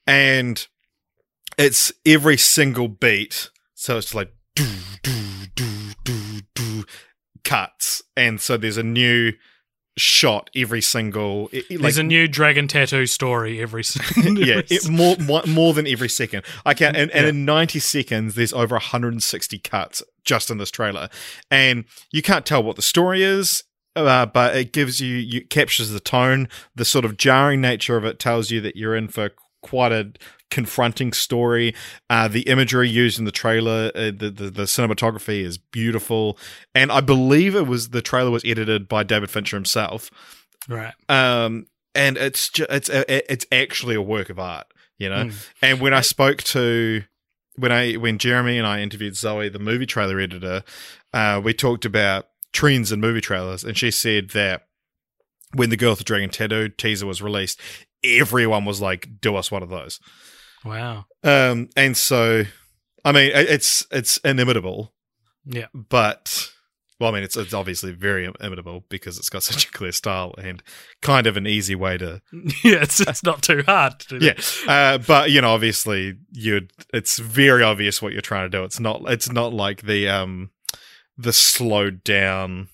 And 0.07 0.65
it's 1.57 1.91
every 2.05 2.37
single 2.37 2.87
beat. 2.87 3.49
So 3.73 3.97
it's 3.97 4.13
like 4.13 4.31
do 4.55 4.67
do 5.01 5.13
do 5.55 5.91
do 6.03 6.41
do 6.53 6.85
cuts, 7.43 8.01
and 8.15 8.39
so 8.39 8.57
there's 8.57 8.77
a 8.77 8.83
new 8.83 9.33
shot 9.97 10.49
every 10.55 10.81
single. 10.81 11.49
It, 11.51 11.65
it- 11.69 11.81
There's 11.81 11.97
a 11.97 12.03
new 12.03 12.27
dragon 12.27 12.67
tattoo 12.67 13.05
story 13.05 13.61
every. 13.61 13.81
s- 13.81 13.97
yeah, 14.17 14.61
it, 14.69 14.89
more, 14.89 15.15
more 15.17 15.43
more 15.47 15.73
than 15.73 15.87
every 15.87 16.09
second. 16.09 16.43
I 16.65 16.73
can 16.73 16.95
and, 16.95 17.11
and 17.11 17.23
Yeah. 17.23 17.29
in 17.29 17.45
90 17.45 17.79
seconds, 17.79 18.35
there's 18.35 18.53
over 18.53 18.75
160 18.75 19.59
cuts 19.59 20.03
just 20.23 20.49
in 20.49 20.57
this 20.57 20.71
trailer, 20.71 21.09
and 21.51 21.85
you 22.11 22.21
can't 22.21 22.45
tell 22.45 22.63
what 22.63 22.75
the 22.75 22.81
story 22.81 23.23
is. 23.23 23.63
Uh, 23.97 24.25
but 24.25 24.57
it 24.57 24.73
gives 24.73 24.99
you, 24.99 25.15
you 25.15 25.45
captures 25.45 25.89
the 25.89 26.01
tone, 26.01 26.49
the 26.75 26.83
sort 26.83 27.05
of 27.05 27.15
jarring 27.15 27.61
nature 27.61 27.95
of 27.95 28.03
it 28.03 28.19
tells 28.19 28.51
you 28.51 28.59
that 28.59 28.75
you're 28.75 28.93
in 28.93 29.07
for 29.07 29.29
quite 29.61 29.93
a 29.93 30.11
confronting 30.51 31.11
story. 31.13 31.73
Uh, 32.09 32.27
the 32.27 32.41
imagery 32.41 32.87
used 32.89 33.19
in 33.19 33.25
the 33.25 33.31
trailer, 33.31 33.91
uh, 33.95 34.11
the, 34.15 34.31
the 34.33 34.49
the 34.49 34.63
cinematography 34.63 35.41
is 35.41 35.57
beautiful, 35.57 36.37
and 36.73 36.91
I 36.91 37.01
believe 37.01 37.55
it 37.55 37.67
was 37.67 37.89
the 37.89 38.01
trailer 38.01 38.31
was 38.31 38.43
edited 38.45 38.87
by 38.87 39.03
David 39.03 39.29
Fincher 39.29 39.57
himself 39.57 40.09
right. 40.67 40.93
um 41.09 41.67
and 41.93 42.17
it's 42.17 42.51
it's 42.69 42.89
a, 42.89 43.31
it's 43.33 43.45
actually 43.51 43.95
a 43.95 44.01
work 44.01 44.29
of 44.29 44.39
art 44.39 44.65
you 44.97 45.07
know 45.09 45.25
Mm. 45.25 45.49
and 45.61 45.79
when 45.81 45.93
i 45.93 46.01
spoke 46.01 46.41
to 46.43 47.03
when 47.55 47.71
i 47.71 47.93
when 47.93 48.17
jeremy 48.17 48.57
and 48.57 48.65
i 48.67 48.81
interviewed 48.81 49.15
zoe 49.15 49.47
the 49.49 49.59
movie 49.59 49.85
trailer 49.85 50.19
editor 50.19 50.63
uh 51.13 51.39
we 51.43 51.53
talked 51.53 51.85
about 51.85 52.27
trends 52.51 52.91
in 52.91 52.99
movie 52.99 53.21
trailers 53.21 53.63
and 53.63 53.77
she 53.77 53.91
said 53.91 54.29
that 54.31 54.65
when 55.53 55.69
the 55.69 55.77
girl 55.77 55.91
with 55.91 55.99
the 55.99 56.03
dragon 56.05 56.29
tattoo 56.29 56.67
teaser 56.69 57.05
was 57.05 57.21
released 57.21 57.59
everyone 58.03 58.65
was 58.65 58.81
like 58.81 59.07
do 59.21 59.35
us 59.35 59.51
one 59.51 59.61
of 59.63 59.69
those 59.69 59.99
Wow. 60.65 61.05
um 61.23 61.69
and 61.77 61.95
so 61.95 62.43
i 63.03 63.11
mean 63.11 63.31
it's 63.33 63.85
it's 63.91 64.17
inimitable 64.17 64.93
Yeah. 65.45 65.67
but 65.73 66.49
well, 66.97 67.11
I 67.11 67.13
mean, 67.15 67.23
it's 67.23 67.35
it's 67.35 67.53
obviously 67.53 67.91
very 67.91 68.23
im- 68.23 68.35
imitable 68.39 68.85
because 68.87 69.17
it's 69.19 69.27
got 69.27 69.43
such 69.43 69.65
a 69.65 69.71
clear 69.71 69.91
style 69.91 70.33
and 70.37 70.63
kind 71.01 71.27
of 71.27 71.35
an 71.35 71.45
easy 71.45 71.75
way 71.75 71.97
to 71.97 72.21
Yeah, 72.63 72.83
it's 72.83 73.01
it's 73.01 73.21
not 73.21 73.43
too 73.43 73.63
hard 73.65 73.99
to 73.99 74.17
do 74.17 74.25
yeah. 74.25 74.33
that. 74.35 74.65
Uh, 74.65 74.97
but 75.05 75.29
you 75.29 75.41
know, 75.41 75.49
obviously, 75.53 76.15
you'd 76.31 76.71
it's 76.93 77.19
very 77.19 77.63
obvious 77.63 78.01
what 78.01 78.13
you're 78.13 78.21
trying 78.21 78.49
to 78.49 78.57
do. 78.57 78.63
It's 78.63 78.79
not 78.79 79.01
it's 79.11 79.29
not 79.29 79.53
like 79.53 79.81
the 79.81 80.07
um 80.07 80.51
the 81.17 81.33
slowed 81.33 82.01
down 82.05 82.69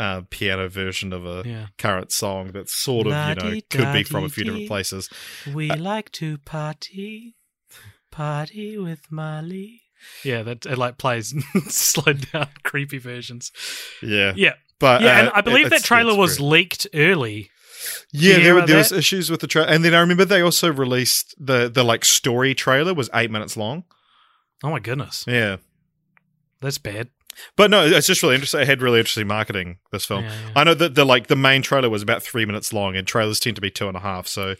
uh, 0.00 0.22
piano 0.30 0.68
version 0.68 1.12
of 1.12 1.24
a 1.26 1.42
Yeah. 1.46 1.66
current 1.78 2.10
song 2.12 2.52
that 2.52 2.68
sort 2.68 3.06
of 3.06 3.12
you 3.28 3.34
know 3.34 3.60
could 3.70 3.92
be 3.92 4.02
from 4.04 4.24
a 4.24 4.28
few 4.28 4.44
different 4.44 4.68
places. 4.68 5.08
We 5.54 5.68
like 5.68 6.10
to 6.12 6.38
party, 6.38 7.36
party 8.10 8.78
with 8.78 9.02
Molly. 9.10 9.82
Yeah, 10.24 10.42
that 10.44 10.64
it 10.66 10.78
like 10.78 10.96
plays 10.98 11.34
slowed 11.68 12.30
down, 12.32 12.48
creepy 12.64 12.98
versions. 12.98 13.52
Yeah, 14.02 14.32
Yeah, 14.34 14.54
but 14.78 15.02
yeah, 15.02 15.08
uh, 15.08 15.20
and 15.20 15.30
I 15.34 15.40
believe 15.42 15.66
it's- 15.66 15.82
that 15.82 15.86
trailer 15.86 16.14
was 16.16 16.38
great. 16.38 16.48
leaked 16.48 16.86
early. 16.94 17.50
Yeah, 18.12 18.34
there, 18.34 18.42
hear 18.56 18.66
there 18.66 18.76
was 18.76 18.92
issues 18.92 19.30
with 19.30 19.40
the 19.40 19.46
trailer, 19.46 19.68
and 19.68 19.82
then 19.84 19.94
I 19.94 20.00
remember 20.00 20.24
they 20.26 20.42
also 20.42 20.70
released 20.72 21.34
the 21.38 21.68
the 21.68 21.82
like 21.82 22.04
story 22.04 22.54
trailer 22.54 22.92
was 22.94 23.08
eight 23.14 23.30
minutes 23.30 23.56
long. 23.56 23.84
Oh 24.62 24.70
my 24.70 24.80
goodness, 24.80 25.24
Yeah, 25.26 25.56
that's 26.60 26.78
bad. 26.78 27.08
But 27.56 27.70
no, 27.70 27.84
it's 27.86 28.06
just 28.06 28.22
really 28.22 28.34
interesting. 28.34 28.60
It 28.60 28.66
had 28.66 28.82
really 28.82 28.98
interesting 28.98 29.26
marketing. 29.26 29.78
This 29.92 30.04
film. 30.04 30.24
Yeah, 30.24 30.30
yeah. 30.46 30.52
I 30.56 30.64
know 30.64 30.74
that 30.74 30.94
the 30.94 31.04
like 31.04 31.26
the 31.28 31.36
main 31.36 31.62
trailer 31.62 31.90
was 31.90 32.02
about 32.02 32.22
three 32.22 32.44
minutes 32.44 32.72
long, 32.72 32.96
and 32.96 33.06
trailers 33.06 33.40
tend 33.40 33.56
to 33.56 33.62
be 33.62 33.70
two 33.70 33.88
and 33.88 33.96
a 33.96 34.00
half. 34.00 34.26
So, 34.26 34.54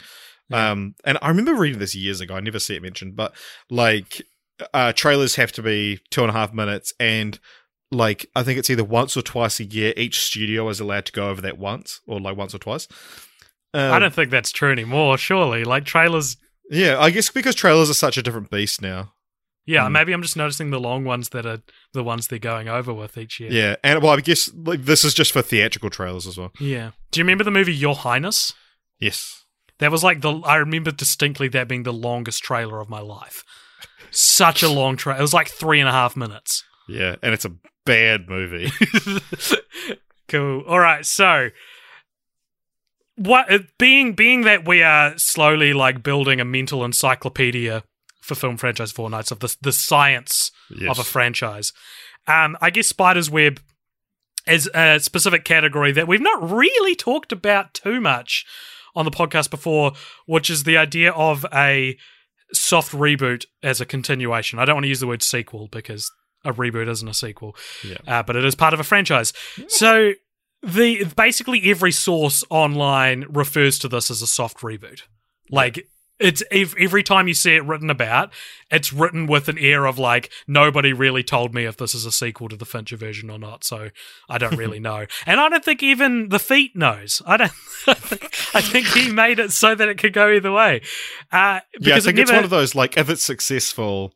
Yeah. 0.48 0.70
um, 0.70 0.94
and 1.04 1.18
I 1.22 1.28
remember 1.28 1.54
reading 1.54 1.78
this 1.78 1.94
years 1.94 2.20
ago. 2.20 2.34
I 2.34 2.40
never 2.40 2.58
see 2.58 2.74
it 2.76 2.82
mentioned, 2.82 3.16
but 3.16 3.34
like, 3.70 4.22
uh, 4.74 4.92
trailers 4.92 5.36
have 5.36 5.52
to 5.52 5.62
be 5.62 6.00
two 6.10 6.22
and 6.22 6.30
a 6.30 6.34
half 6.34 6.52
minutes, 6.52 6.92
and 7.00 7.38
like 7.92 8.26
I 8.36 8.42
think 8.42 8.58
it's 8.58 8.70
either 8.70 8.84
once 8.84 9.16
or 9.16 9.22
twice 9.22 9.58
a 9.60 9.64
year. 9.64 9.92
Each 9.96 10.20
studio 10.20 10.68
is 10.68 10.80
allowed 10.80 11.06
to 11.06 11.12
go 11.12 11.28
over 11.30 11.40
that 11.42 11.58
once, 11.58 12.00
or 12.06 12.20
like 12.20 12.36
once 12.36 12.54
or 12.54 12.58
twice. 12.58 12.86
Um, 13.72 13.92
I 13.92 13.98
don't 13.98 14.12
think 14.14 14.30
that's 14.30 14.50
true 14.52 14.72
anymore. 14.72 15.16
Surely, 15.18 15.64
like 15.64 15.84
trailers. 15.84 16.36
Yeah, 16.70 16.98
I 17.00 17.10
guess 17.10 17.30
because 17.30 17.54
trailers 17.54 17.90
are 17.90 17.94
such 17.94 18.16
a 18.16 18.22
different 18.22 18.50
beast 18.50 18.80
now. 18.82 19.12
Yeah, 19.70 19.86
Hmm. 19.86 19.92
maybe 19.92 20.12
I'm 20.12 20.22
just 20.22 20.36
noticing 20.36 20.70
the 20.70 20.80
long 20.80 21.04
ones 21.04 21.28
that 21.28 21.46
are 21.46 21.60
the 21.92 22.02
ones 22.02 22.26
they're 22.26 22.38
going 22.40 22.68
over 22.68 22.92
with 22.92 23.16
each 23.16 23.38
year. 23.38 23.50
Yeah, 23.52 23.76
and 23.84 24.02
well, 24.02 24.12
I 24.16 24.20
guess 24.20 24.50
like 24.54 24.84
this 24.84 25.04
is 25.04 25.14
just 25.14 25.30
for 25.32 25.42
theatrical 25.42 25.90
trailers 25.90 26.26
as 26.26 26.36
well. 26.36 26.50
Yeah. 26.58 26.90
Do 27.12 27.20
you 27.20 27.24
remember 27.24 27.44
the 27.44 27.50
movie 27.50 27.74
Your 27.74 27.94
Highness? 27.94 28.54
Yes. 28.98 29.44
That 29.78 29.90
was 29.92 30.02
like 30.02 30.20
the 30.22 30.40
I 30.44 30.56
remember 30.56 30.90
distinctly 30.90 31.48
that 31.48 31.68
being 31.68 31.84
the 31.84 31.92
longest 31.92 32.42
trailer 32.42 32.80
of 32.80 32.88
my 32.88 33.00
life. 33.00 33.44
Such 34.10 34.62
a 34.64 34.68
long 34.68 34.96
trailer. 34.96 35.18
It 35.20 35.22
was 35.22 35.32
like 35.34 35.48
three 35.48 35.78
and 35.78 35.88
a 35.88 35.92
half 35.92 36.16
minutes. 36.16 36.64
Yeah, 36.88 37.14
and 37.22 37.32
it's 37.32 37.44
a 37.44 37.52
bad 37.86 38.28
movie. 38.28 38.72
cool. 40.28 40.62
All 40.66 40.80
right. 40.80 41.06
So, 41.06 41.50
what 43.16 43.48
being 43.78 44.12
being 44.14 44.42
that 44.42 44.66
we 44.66 44.82
are 44.82 45.16
slowly 45.18 45.72
like 45.72 46.02
building 46.02 46.40
a 46.40 46.44
mental 46.44 46.84
encyclopedia 46.84 47.84
for 48.30 48.34
film 48.36 48.56
franchise 48.56 48.92
four 48.92 49.10
nights 49.10 49.30
of 49.30 49.40
the 49.40 49.54
the 49.60 49.72
science 49.72 50.50
yes. 50.70 50.90
of 50.90 50.98
a 50.98 51.04
franchise. 51.04 51.72
Um, 52.26 52.56
I 52.60 52.70
guess 52.70 52.86
Spider's 52.86 53.28
Web 53.30 53.60
is 54.46 54.70
a 54.74 54.98
specific 55.00 55.44
category 55.44 55.92
that 55.92 56.08
we've 56.08 56.20
not 56.20 56.50
really 56.50 56.94
talked 56.94 57.32
about 57.32 57.74
too 57.74 58.00
much 58.00 58.46
on 58.94 59.04
the 59.04 59.10
podcast 59.10 59.50
before, 59.50 59.92
which 60.26 60.48
is 60.48 60.64
the 60.64 60.76
idea 60.76 61.12
of 61.12 61.44
a 61.52 61.96
soft 62.52 62.92
reboot 62.92 63.44
as 63.62 63.80
a 63.80 63.86
continuation. 63.86 64.58
I 64.58 64.64
don't 64.64 64.76
want 64.76 64.84
to 64.84 64.88
use 64.88 65.00
the 65.00 65.06
word 65.06 65.22
sequel 65.22 65.68
because 65.70 66.10
a 66.44 66.52
reboot 66.52 66.88
isn't 66.88 67.08
a 67.08 67.14
sequel, 67.14 67.54
Yeah. 67.84 67.98
uh, 68.06 68.22
but 68.22 68.36
it 68.36 68.44
is 68.44 68.54
part 68.54 68.74
of 68.74 68.80
a 68.80 68.84
franchise. 68.84 69.32
So 69.68 70.12
the 70.62 71.04
basically 71.16 71.70
every 71.70 71.92
source 71.92 72.42
online 72.50 73.26
refers 73.28 73.78
to 73.80 73.88
this 73.88 74.10
as 74.10 74.22
a 74.22 74.26
soft 74.26 74.58
reboot. 74.58 75.02
Like 75.50 75.88
it's 76.20 76.42
every 76.50 77.02
time 77.02 77.28
you 77.28 77.34
see 77.34 77.54
it 77.54 77.64
written 77.64 77.90
about, 77.90 78.32
it's 78.70 78.92
written 78.92 79.26
with 79.26 79.48
an 79.48 79.58
air 79.58 79.86
of 79.86 79.98
like 79.98 80.30
nobody 80.46 80.92
really 80.92 81.22
told 81.22 81.54
me 81.54 81.64
if 81.64 81.76
this 81.76 81.94
is 81.94 82.04
a 82.04 82.12
sequel 82.12 82.48
to 82.48 82.56
the 82.56 82.66
Fincher 82.66 82.96
version 82.96 83.30
or 83.30 83.38
not, 83.38 83.64
so 83.64 83.90
I 84.28 84.38
don't 84.38 84.56
really 84.56 84.80
know. 84.90 85.06
And 85.26 85.40
I 85.40 85.48
don't 85.48 85.64
think 85.64 85.82
even 85.82 86.28
the 86.28 86.38
Feet 86.38 86.76
knows. 86.76 87.22
I 87.26 87.36
don't. 87.36 87.52
I 87.86 87.94
think, 87.94 88.24
I 88.54 88.60
think 88.60 88.86
he 88.88 89.10
made 89.10 89.38
it 89.38 89.52
so 89.52 89.74
that 89.74 89.88
it 89.88 89.98
could 89.98 90.12
go 90.12 90.30
either 90.30 90.52
way. 90.52 90.82
Uh, 91.32 91.60
because 91.72 91.86
Yeah, 91.86 91.94
I 91.94 91.98
it 91.98 92.02
think 92.02 92.18
it's 92.18 92.32
one 92.32 92.44
of 92.44 92.50
those 92.50 92.74
like 92.74 92.96
if 92.96 93.08
it's 93.08 93.24
successful, 93.24 94.12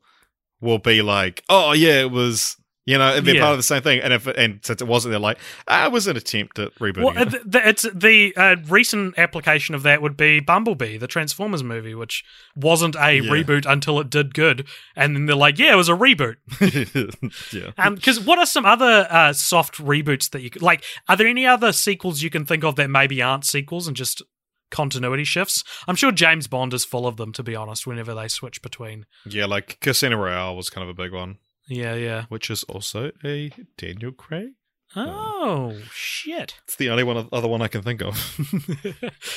will 0.61 0.79
be 0.79 1.03
like, 1.03 1.43
oh 1.49 1.73
yeah, 1.73 2.01
it 2.01 2.11
was 2.11 2.57
You 2.87 2.99
know, 2.99 3.13
it'd 3.13 3.25
be 3.25 3.33
Yeah. 3.33 3.41
part 3.41 3.53
of 3.53 3.59
the 3.59 3.63
same 3.63 3.81
thing. 3.81 4.01
And 4.01 4.13
if 4.13 4.27
and 4.27 4.61
since 4.63 4.83
it 4.83 4.87
wasn't, 4.87 5.13
they're 5.13 5.19
like, 5.19 5.39
ah, 5.69 5.87
it 5.87 5.93
was 5.93 6.07
an 6.07 6.19
attempt 6.19 6.59
at 6.59 6.75
rebooting. 6.75 7.05
Well, 7.05 7.17
it. 7.17 7.35
uh, 7.35 7.61
it's 7.65 7.87
the 7.95 8.37
uh, 8.37 8.57
recent 8.69 9.19
application 9.19 9.75
of 9.75 9.83
that 9.85 10.03
would 10.03 10.19
be 10.19 10.39
Bumblebee, 10.41 10.99
the 10.99 11.07
Transformers 11.07 11.63
movie, 11.63 11.95
which 11.95 12.23
wasn't 12.55 12.95
a 12.97 13.15
Yeah. 13.21 13.31
reboot 13.31 13.65
until 13.65 13.99
it 14.01 14.11
did 14.11 14.35
good, 14.35 14.67
and 14.95 15.17
then 15.17 15.25
they're 15.27 15.35
like, 15.35 15.59
"Yeah, 15.59 15.73
it 15.73 15.77
was 15.77 15.89
a 15.89 15.93
reboot." 15.95 16.37
yeah. 17.53 17.91
Because 17.91 18.21
what 18.21 18.39
are 18.39 18.47
some 18.47 18.67
other 18.67 19.07
uh, 19.11 19.33
soft 19.33 19.79
reboots 19.79 20.31
that 20.31 20.43
you 20.43 20.51
could 20.51 20.63
like? 20.63 20.85
Are 21.09 21.17
there 21.17 21.27
any 21.27 21.47
other 21.47 21.73
sequels 21.73 22.23
you 22.23 22.31
can 22.31 22.45
think 22.45 22.65
of 22.65 22.77
that 22.77 22.91
maybe 22.91 23.23
aren't 23.23 23.45
sequels 23.47 23.87
and 23.89 23.97
just 23.97 24.23
continuity 24.71 25.25
shifts? 25.25 25.65
I'm 25.89 25.97
sure 25.97 26.13
James 26.13 26.47
Bond 26.49 26.75
is 26.75 26.85
full 26.85 27.07
of 27.07 27.17
them. 27.17 27.33
To 27.33 27.43
be 27.43 27.57
honest, 27.57 27.87
whenever 27.87 28.15
they 28.15 28.29
switch 28.29 28.61
between, 28.63 29.07
Yeah, 29.25 29.47
like 29.47 29.79
Casino 29.81 30.17
Royale 30.19 30.57
was 30.57 30.69
kind 30.71 30.83
of 30.83 30.91
a 30.91 31.03
big 31.03 31.13
one, 31.13 31.39
yeah, 31.69 31.95
yeah. 31.95 32.25
which 32.29 32.51
is 32.51 32.63
also 32.65 33.11
a 33.25 33.51
Daniel 33.77 34.13
Craig. 34.13 34.53
Oh 34.97 35.77
shit. 35.91 36.55
It's 36.65 36.77
the 36.77 36.91
only 36.91 37.03
one 37.03 37.29
other 37.33 37.49
one 37.49 37.63
I 37.63 37.69
can 37.69 37.83
think 37.83 38.01
of. 38.01 38.17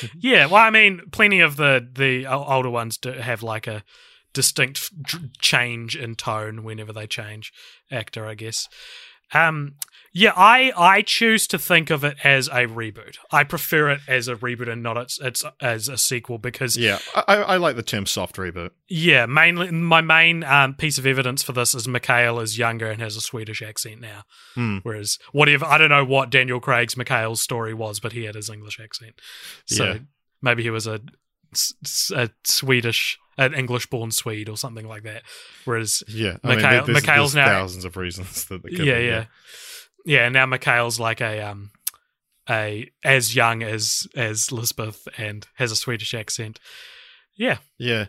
yeah, 0.20 0.46
well, 0.46 0.62
I 0.62 0.70
mean, 0.70 1.02
plenty 1.10 1.40
of 1.40 1.56
the 1.56 1.86
the 1.90 2.26
older 2.26 2.70
ones 2.70 2.96
do 2.96 3.12
have 3.12 3.42
like 3.42 3.66
a 3.66 3.82
distinct 4.32 4.90
change 5.40 5.96
in 5.96 6.14
tone 6.14 6.62
whenever 6.62 6.92
they 6.92 7.06
change 7.06 7.52
actor, 7.90 8.26
I 8.26 8.34
guess. 8.34 8.68
Um, 9.34 9.74
yeah, 10.20 10.32
I 10.36 10.72
I 10.76 11.02
choose 11.02 11.46
to 11.48 11.58
think 11.58 11.90
of 11.90 12.02
it 12.02 12.16
as 12.24 12.48
a 12.48 12.66
reboot. 12.66 13.16
I 13.30 13.44
prefer 13.44 13.90
it 13.90 14.00
as 14.08 14.26
a 14.26 14.34
reboot 14.34 14.68
and 14.68 14.82
not 14.82 14.96
it's 14.96 15.20
it's 15.20 15.44
as 15.60 15.88
a 15.88 15.96
sequel 15.96 16.38
because 16.38 16.76
yeah, 16.76 16.98
I, 17.14 17.36
I 17.36 17.56
like 17.58 17.76
the 17.76 17.82
term 17.82 18.04
soft 18.06 18.36
reboot. 18.36 18.70
yeah, 18.88 19.26
mainly 19.26 19.70
my 19.70 20.00
main 20.00 20.42
um, 20.44 20.74
piece 20.74 20.98
of 20.98 21.06
evidence 21.06 21.42
for 21.42 21.52
this 21.52 21.74
is 21.74 21.86
Mikhail 21.86 22.40
is 22.40 22.58
younger 22.58 22.90
and 22.90 23.00
has 23.00 23.14
a 23.16 23.20
Swedish 23.20 23.62
accent 23.62 24.00
now. 24.00 24.22
Hmm. 24.54 24.78
Whereas 24.82 25.18
whatever 25.32 25.64
I 25.66 25.78
don't 25.78 25.90
know 25.90 26.04
what 26.04 26.30
Daniel 26.30 26.58
Craig's 26.60 26.96
Mikhail's 26.96 27.40
story 27.40 27.72
was, 27.74 28.00
but 28.00 28.12
he 28.12 28.24
had 28.24 28.34
his 28.34 28.50
English 28.50 28.80
accent. 28.80 29.20
So 29.66 29.84
Yeah. 29.84 29.98
maybe 30.42 30.62
he 30.64 30.70
was 30.70 30.86
a 30.88 31.00
a 32.14 32.28
Swedish, 32.44 33.18
an 33.38 33.54
English-born 33.54 34.10
Swede 34.10 34.48
or 34.50 34.56
something 34.56 34.86
like 34.86 35.04
that. 35.04 35.22
Whereas 35.64 36.02
Yeah, 36.08 36.36
I 36.44 36.56
Mikhail- 36.56 36.70
mean, 36.70 36.92
there's, 36.92 37.06
Mikhail's 37.06 37.32
there's 37.32 37.46
now- 37.46 37.52
thousands 37.60 37.84
of 37.86 37.96
reasons 37.96 38.44
that 38.48 38.60
yeah, 38.70 38.78
be, 38.78 38.84
yeah, 38.84 38.98
yeah. 38.98 39.24
Yeah, 40.04 40.28
now 40.28 40.46
Mikhail's 40.46 40.98
like 40.98 41.20
a 41.20 41.40
um 41.40 41.70
a 42.48 42.90
as 43.04 43.34
young 43.34 43.62
as 43.62 44.06
as 44.16 44.50
Lisbeth 44.50 45.06
and 45.18 45.46
has 45.54 45.72
a 45.72 45.76
Swedish 45.76 46.14
accent. 46.14 46.58
Yeah, 47.36 47.58
Yeah, 47.78 48.06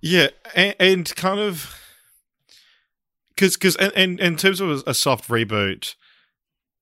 yeah, 0.00 0.28
and, 0.54 0.74
and 0.78 1.16
kind 1.16 1.40
of 1.40 1.78
because 3.34 3.56
because 3.56 3.76
and, 3.76 3.92
and 3.94 4.20
in 4.20 4.36
terms 4.36 4.60
of 4.60 4.82
a, 4.86 4.94
soft 4.94 5.28
reboot, 5.28 5.94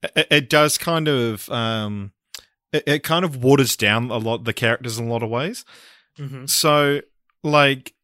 it, 0.02 0.26
it 0.30 0.50
does 0.50 0.78
kind 0.78 1.08
of 1.08 1.48
um, 1.50 2.12
it, 2.72 2.84
it 2.86 3.02
kind 3.02 3.24
of 3.24 3.42
waters 3.42 3.76
down 3.76 4.10
a 4.10 4.18
lot 4.18 4.44
the 4.44 4.52
characters 4.52 4.98
in 4.98 5.08
a 5.08 5.10
lot 5.10 5.22
of 5.22 5.30
ways. 5.30 5.64
hmm 6.16 6.46
So 6.46 7.00
like 7.42 7.94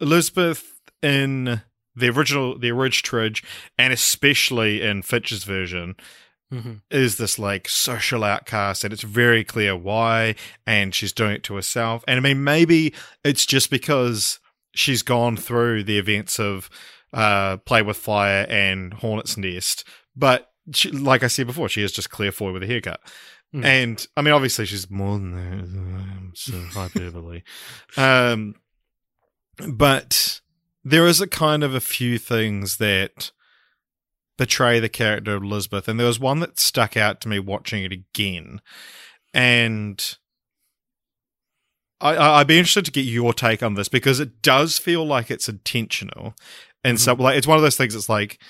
Elizabeth 0.00 0.80
in 1.02 1.62
the 1.98 2.08
original 2.08 2.58
the 2.58 2.70
original 2.70 3.06
Tridge, 3.08 3.42
and 3.78 3.92
especially 3.92 4.82
in 4.82 5.02
Fitch's 5.02 5.44
version, 5.44 5.96
hmm 6.50 6.74
is 6.90 7.18
this 7.18 7.38
like 7.38 7.68
social 7.68 8.24
outcast 8.24 8.82
and 8.82 8.92
it's 8.92 9.02
very 9.02 9.44
clear 9.44 9.76
why 9.76 10.34
and 10.66 10.94
she's 10.94 11.12
doing 11.12 11.32
it 11.32 11.42
to 11.42 11.54
herself. 11.54 12.02
And 12.08 12.16
i 12.16 12.20
mean 12.20 12.42
maybe 12.42 12.94
it's 13.22 13.44
just 13.44 13.70
because 13.70 14.40
she's 14.74 15.02
gone 15.02 15.36
through 15.36 15.84
the 15.84 15.98
events 15.98 16.40
of 16.40 16.70
uh 17.12 17.58
play 17.58 17.82
with 17.82 17.96
fire 17.98 18.46
and 18.48 18.94
hornet's 18.94 19.36
nest. 19.36 19.84
But 20.16 20.50
she, 20.72 20.90
like 20.90 21.22
i 21.22 21.26
said 21.26 21.46
before 21.46 21.68
she 21.68 21.82
is 21.82 21.92
just 21.92 22.10
Claire 22.10 22.32
Foy 22.32 22.52
with 22.52 22.62
a 22.62 22.66
haircut. 22.66 23.00
Mm. 23.54 23.64
and 23.64 24.06
i 24.16 24.22
mean 24.22 24.34
obviously 24.34 24.66
she's 24.66 24.90
more 24.90 25.18
than 25.18 25.34
that 25.34 26.36
so 26.36 26.60
hyperbole. 26.72 27.42
Um 27.96 28.54
but 29.68 30.40
there 30.88 31.06
is 31.06 31.20
a 31.20 31.26
kind 31.26 31.62
of 31.62 31.74
a 31.74 31.80
few 31.80 32.18
things 32.18 32.78
that 32.78 33.30
betray 34.36 34.80
the 34.80 34.88
character 34.88 35.34
of 35.34 35.42
Elizabeth, 35.42 35.88
and 35.88 35.98
there 35.98 36.06
was 36.06 36.20
one 36.20 36.40
that 36.40 36.58
stuck 36.58 36.96
out 36.96 37.20
to 37.20 37.28
me 37.28 37.38
watching 37.38 37.84
it 37.84 37.92
again, 37.92 38.60
and 39.34 40.16
I, 42.00 42.14
I, 42.14 42.40
I'd 42.40 42.46
be 42.46 42.58
interested 42.58 42.84
to 42.84 42.92
get 42.92 43.04
your 43.04 43.32
take 43.32 43.62
on 43.62 43.74
this 43.74 43.88
because 43.88 44.20
it 44.20 44.42
does 44.42 44.78
feel 44.78 45.04
like 45.04 45.30
it's 45.30 45.48
intentional, 45.48 46.34
and 46.84 47.00
so 47.00 47.12
mm-hmm. 47.12 47.22
like 47.22 47.36
it's 47.36 47.46
one 47.46 47.56
of 47.56 47.62
those 47.62 47.76
things. 47.76 47.94
It's 47.94 48.08
like 48.08 48.40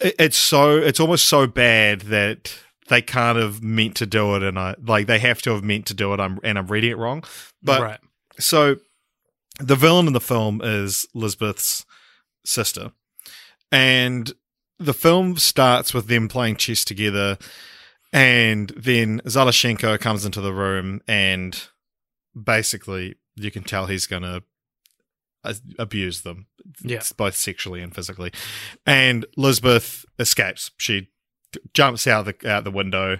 it, 0.00 0.14
it's 0.18 0.36
so 0.36 0.76
it's 0.76 1.00
almost 1.00 1.26
so 1.26 1.46
bad 1.46 2.02
that 2.02 2.54
they 2.88 3.00
kind 3.00 3.38
of 3.38 3.62
meant 3.62 3.96
to 3.96 4.06
do 4.06 4.34
it, 4.36 4.42
and 4.42 4.58
I 4.58 4.74
like 4.84 5.06
they 5.06 5.20
have 5.20 5.40
to 5.42 5.52
have 5.52 5.64
meant 5.64 5.86
to 5.86 5.94
do 5.94 6.12
it. 6.12 6.20
I'm 6.20 6.38
and 6.42 6.58
I'm 6.58 6.66
reading 6.66 6.90
it 6.90 6.98
wrong, 6.98 7.24
but 7.62 7.80
right. 7.80 8.00
so 8.38 8.76
the 9.60 9.76
villain 9.76 10.06
in 10.06 10.12
the 10.12 10.20
film 10.20 10.60
is 10.62 11.06
Lisbeth's 11.14 11.84
sister. 12.44 12.92
And 13.70 14.32
the 14.78 14.94
film 14.94 15.36
starts 15.36 15.94
with 15.94 16.08
them 16.08 16.28
playing 16.28 16.56
chess 16.56 16.84
together. 16.84 17.38
And 18.12 18.70
then 18.76 19.20
Zalachenko 19.26 19.98
comes 20.00 20.24
into 20.24 20.40
the 20.40 20.52
room 20.52 21.00
and 21.08 21.60
basically 22.40 23.16
you 23.36 23.50
can 23.50 23.64
tell 23.64 23.86
he's 23.86 24.06
going 24.06 24.22
to 24.22 24.42
abuse 25.78 26.22
them. 26.22 26.46
Yeah. 26.82 27.02
Both 27.16 27.36
sexually 27.36 27.82
and 27.82 27.94
physically. 27.94 28.32
And 28.86 29.26
Lisbeth 29.36 30.04
escapes. 30.18 30.70
She 30.78 31.08
jumps 31.72 32.06
out 32.06 32.24
the 32.24 32.50
out 32.50 32.64
the 32.64 32.70
window 32.70 33.18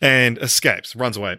and 0.00 0.38
escapes, 0.38 0.94
runs 0.96 1.16
away. 1.16 1.38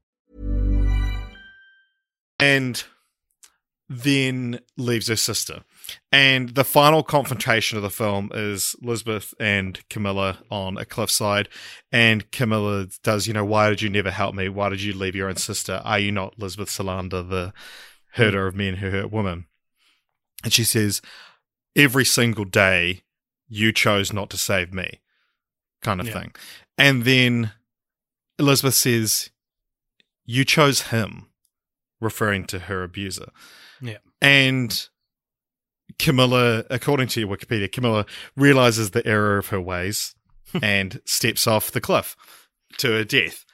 And 2.41 2.83
then 3.89 4.59
leaves 4.77 5.07
her 5.07 5.15
sister. 5.15 5.63
And 6.11 6.49
the 6.49 6.63
final 6.63 7.03
confrontation 7.03 7.77
of 7.77 7.83
the 7.83 7.89
film 7.89 8.29
is 8.33 8.75
Lisbeth 8.81 9.33
and 9.39 9.87
Camilla 9.89 10.39
on 10.49 10.77
a 10.77 10.85
cliffside. 10.85 11.49
And 11.91 12.31
Camilla 12.31 12.87
does, 13.03 13.27
you 13.27 13.33
know, 13.33 13.43
why 13.43 13.69
did 13.69 13.81
you 13.81 13.89
never 13.89 14.11
help 14.11 14.33
me? 14.33 14.47
Why 14.47 14.69
did 14.69 14.81
you 14.81 14.93
leave 14.93 15.15
your 15.15 15.27
own 15.27 15.35
sister? 15.35 15.81
Are 15.83 15.99
you 15.99 16.11
not 16.11 16.39
Lisbeth 16.39 16.69
Salander, 16.69 17.27
the 17.27 17.53
herder 18.13 18.47
of 18.47 18.55
men 18.55 18.75
who 18.75 18.91
hurt 18.91 19.11
women? 19.11 19.47
And 20.43 20.53
she 20.53 20.63
says, 20.63 21.01
every 21.75 22.05
single 22.05 22.45
day 22.45 23.01
you 23.49 23.73
chose 23.73 24.13
not 24.13 24.29
to 24.29 24.37
save 24.37 24.73
me, 24.73 25.01
kind 25.81 25.99
of 25.99 26.07
Yeah. 26.07 26.13
thing. 26.13 26.35
And 26.77 27.03
then 27.03 27.51
Elizabeth 28.39 28.75
says, 28.75 29.29
you 30.25 30.45
chose 30.45 30.83
him 30.83 31.27
referring 32.01 32.45
to 32.47 32.59
her 32.59 32.83
abuser. 32.83 33.29
Yeah. 33.81 33.97
And 34.21 34.87
Camilla, 35.99 36.63
according 36.69 37.07
to 37.09 37.19
your 37.21 37.29
Wikipedia, 37.29 37.71
Camilla 37.71 38.05
realizes 38.35 38.91
the 38.91 39.05
error 39.05 39.37
of 39.37 39.47
her 39.47 39.61
ways 39.61 40.15
and 40.61 40.99
steps 41.05 41.47
off 41.47 41.71
the 41.71 41.81
cliff 41.81 42.15
to 42.77 42.91
her 42.91 43.03
death. 43.03 43.45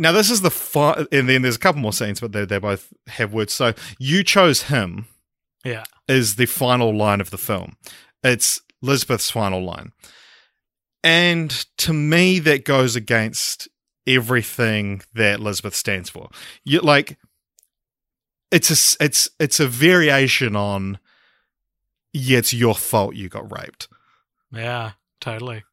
Now, 0.00 0.12
this 0.12 0.30
is 0.30 0.42
the 0.42 0.50
fi- 0.50 1.06
and 1.10 1.28
then 1.28 1.42
there's 1.42 1.56
a 1.56 1.60
couple 1.60 1.80
more 1.80 1.92
scenes, 1.92 2.20
but 2.20 2.30
they, 2.32 2.44
they 2.44 2.58
both 2.58 2.92
have 3.08 3.32
words. 3.34 3.52
So, 3.52 3.74
you 3.98 4.22
chose 4.22 4.62
him 4.64 5.06
Yeah. 5.64 5.84
is 6.06 6.36
the 6.36 6.46
final 6.46 6.96
line 6.96 7.20
of 7.20 7.30
the 7.30 7.38
film. 7.38 7.76
It's 8.22 8.60
Lisbeth's 8.80 9.30
final 9.30 9.64
line. 9.64 9.90
And 11.02 11.50
to 11.78 11.92
me, 11.92 12.38
that 12.40 12.64
goes 12.64 12.94
against 12.96 13.68
everything 14.08 15.02
that 15.14 15.40
Lisbeth 15.40 15.74
stands 15.74 16.10
for. 16.10 16.28
You 16.64 16.80
like 16.80 17.18
it's 18.50 18.70
a 18.70 19.04
it's 19.04 19.28
it's 19.38 19.60
a 19.60 19.68
variation 19.68 20.56
on 20.56 20.98
yeah, 22.12 22.38
it's 22.38 22.52
your 22.52 22.74
fault 22.74 23.14
you 23.14 23.28
got 23.28 23.50
raped. 23.52 23.88
Yeah. 24.52 24.92
Totally. 25.20 25.64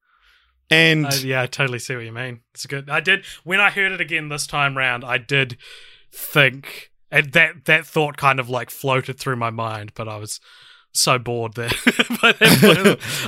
And 0.72 1.08
I, 1.08 1.16
yeah, 1.18 1.42
I 1.44 1.48
totally 1.48 1.80
see 1.80 1.96
what 1.96 2.06
you 2.06 2.12
mean. 2.12 2.42
It's 2.54 2.66
good. 2.66 2.90
I 2.90 3.00
did 3.00 3.24
when 3.44 3.60
I 3.60 3.70
heard 3.70 3.92
it 3.92 4.02
again 4.02 4.30
this 4.30 4.48
time 4.48 4.78
round. 4.78 5.04
I 5.04 5.18
did 5.18 5.58
think 6.12 6.92
and 7.12 7.32
that 7.34 7.66
that 7.66 7.86
thought 7.86 8.18
kind 8.18 8.40
of 8.40 8.50
like 8.50 8.70
floated 8.70 9.20
through 9.20 9.36
my 9.36 9.52
mind, 9.52 9.92
but 9.94 10.08
I 10.08 10.18
was 10.18 10.40
so 10.92 11.20
bored 11.20 11.54
there. 11.54 11.70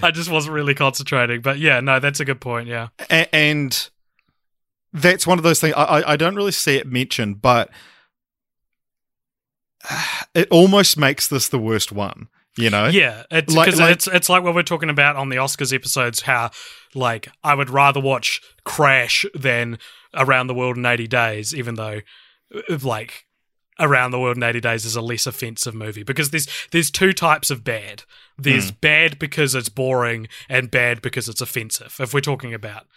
I 0.01 0.11
just 0.13 0.31
wasn't 0.31 0.55
really 0.55 0.73
concentrating. 0.73 1.41
But 1.41 1.59
yeah, 1.59 1.79
no, 1.79 1.99
that's 1.99 2.19
a 2.19 2.25
good 2.25 2.41
point. 2.41 2.67
Yeah. 2.67 2.87
And 3.09 3.89
that's 5.01 5.25
one 5.27 5.37
of 5.37 5.43
those 5.43 5.59
things 5.59 5.73
I, 5.75 6.03
I, 6.05 6.15
don't 6.15 6.35
really 6.35 6.51
see 6.51 6.75
it 6.75 6.87
mentioned, 6.87 7.41
but 7.41 7.69
it 10.33 10.47
almost 10.49 10.97
makes 10.97 11.27
this 11.27 11.49
the 11.49 11.59
worst 11.59 11.91
one. 11.91 12.27
You 12.59 12.71
know? 12.71 12.87
Yeah, 12.87 13.23
it's 13.29 13.53
Like- 13.53 13.75
like- 13.75 13.91
it's 13.91 14.07
it's 14.07 14.29
like 14.29 14.43
what 14.43 14.55
we're 14.55 14.63
talking 14.63 14.89
about 14.89 15.15
on 15.15 15.29
the 15.29 15.35
Oscars 15.35 15.73
episodes. 15.73 16.21
How 16.21 16.49
like 16.95 17.29
I 17.43 17.53
would 17.53 17.69
rather 17.69 17.99
watch 17.99 18.41
Crash 18.63 19.25
than 19.35 19.77
Around 20.15 20.47
the 20.47 20.55
World 20.55 20.75
in 20.75 20.85
eighty 20.85 21.07
days, 21.07 21.53
even 21.53 21.75
though 21.75 22.01
uh, 22.55 22.77
like 22.81 23.25
Around 23.79 24.09
the 24.09 24.19
World 24.19 24.37
in 24.37 24.43
eighty 24.43 24.59
days 24.59 24.85
is 24.85 24.95
a 24.95 25.01
less 25.01 25.27
offensive 25.27 25.75
movie 25.75 26.01
because 26.01 26.31
there's 26.31 26.47
there's 26.71 26.89
two 26.89 27.13
types 27.13 27.51
of 27.51 27.63
bad. 27.63 28.03
There's 28.39 28.71
bad 28.71 29.19
because 29.19 29.53
it's 29.53 29.69
boring 29.69 30.27
and 30.49 30.71
bad 30.71 31.01
because 31.03 31.29
it's 31.29 31.41
offensive. 31.41 31.95
If 31.99 32.11
we're 32.11 32.21
talking 32.21 32.55
about 32.55 32.87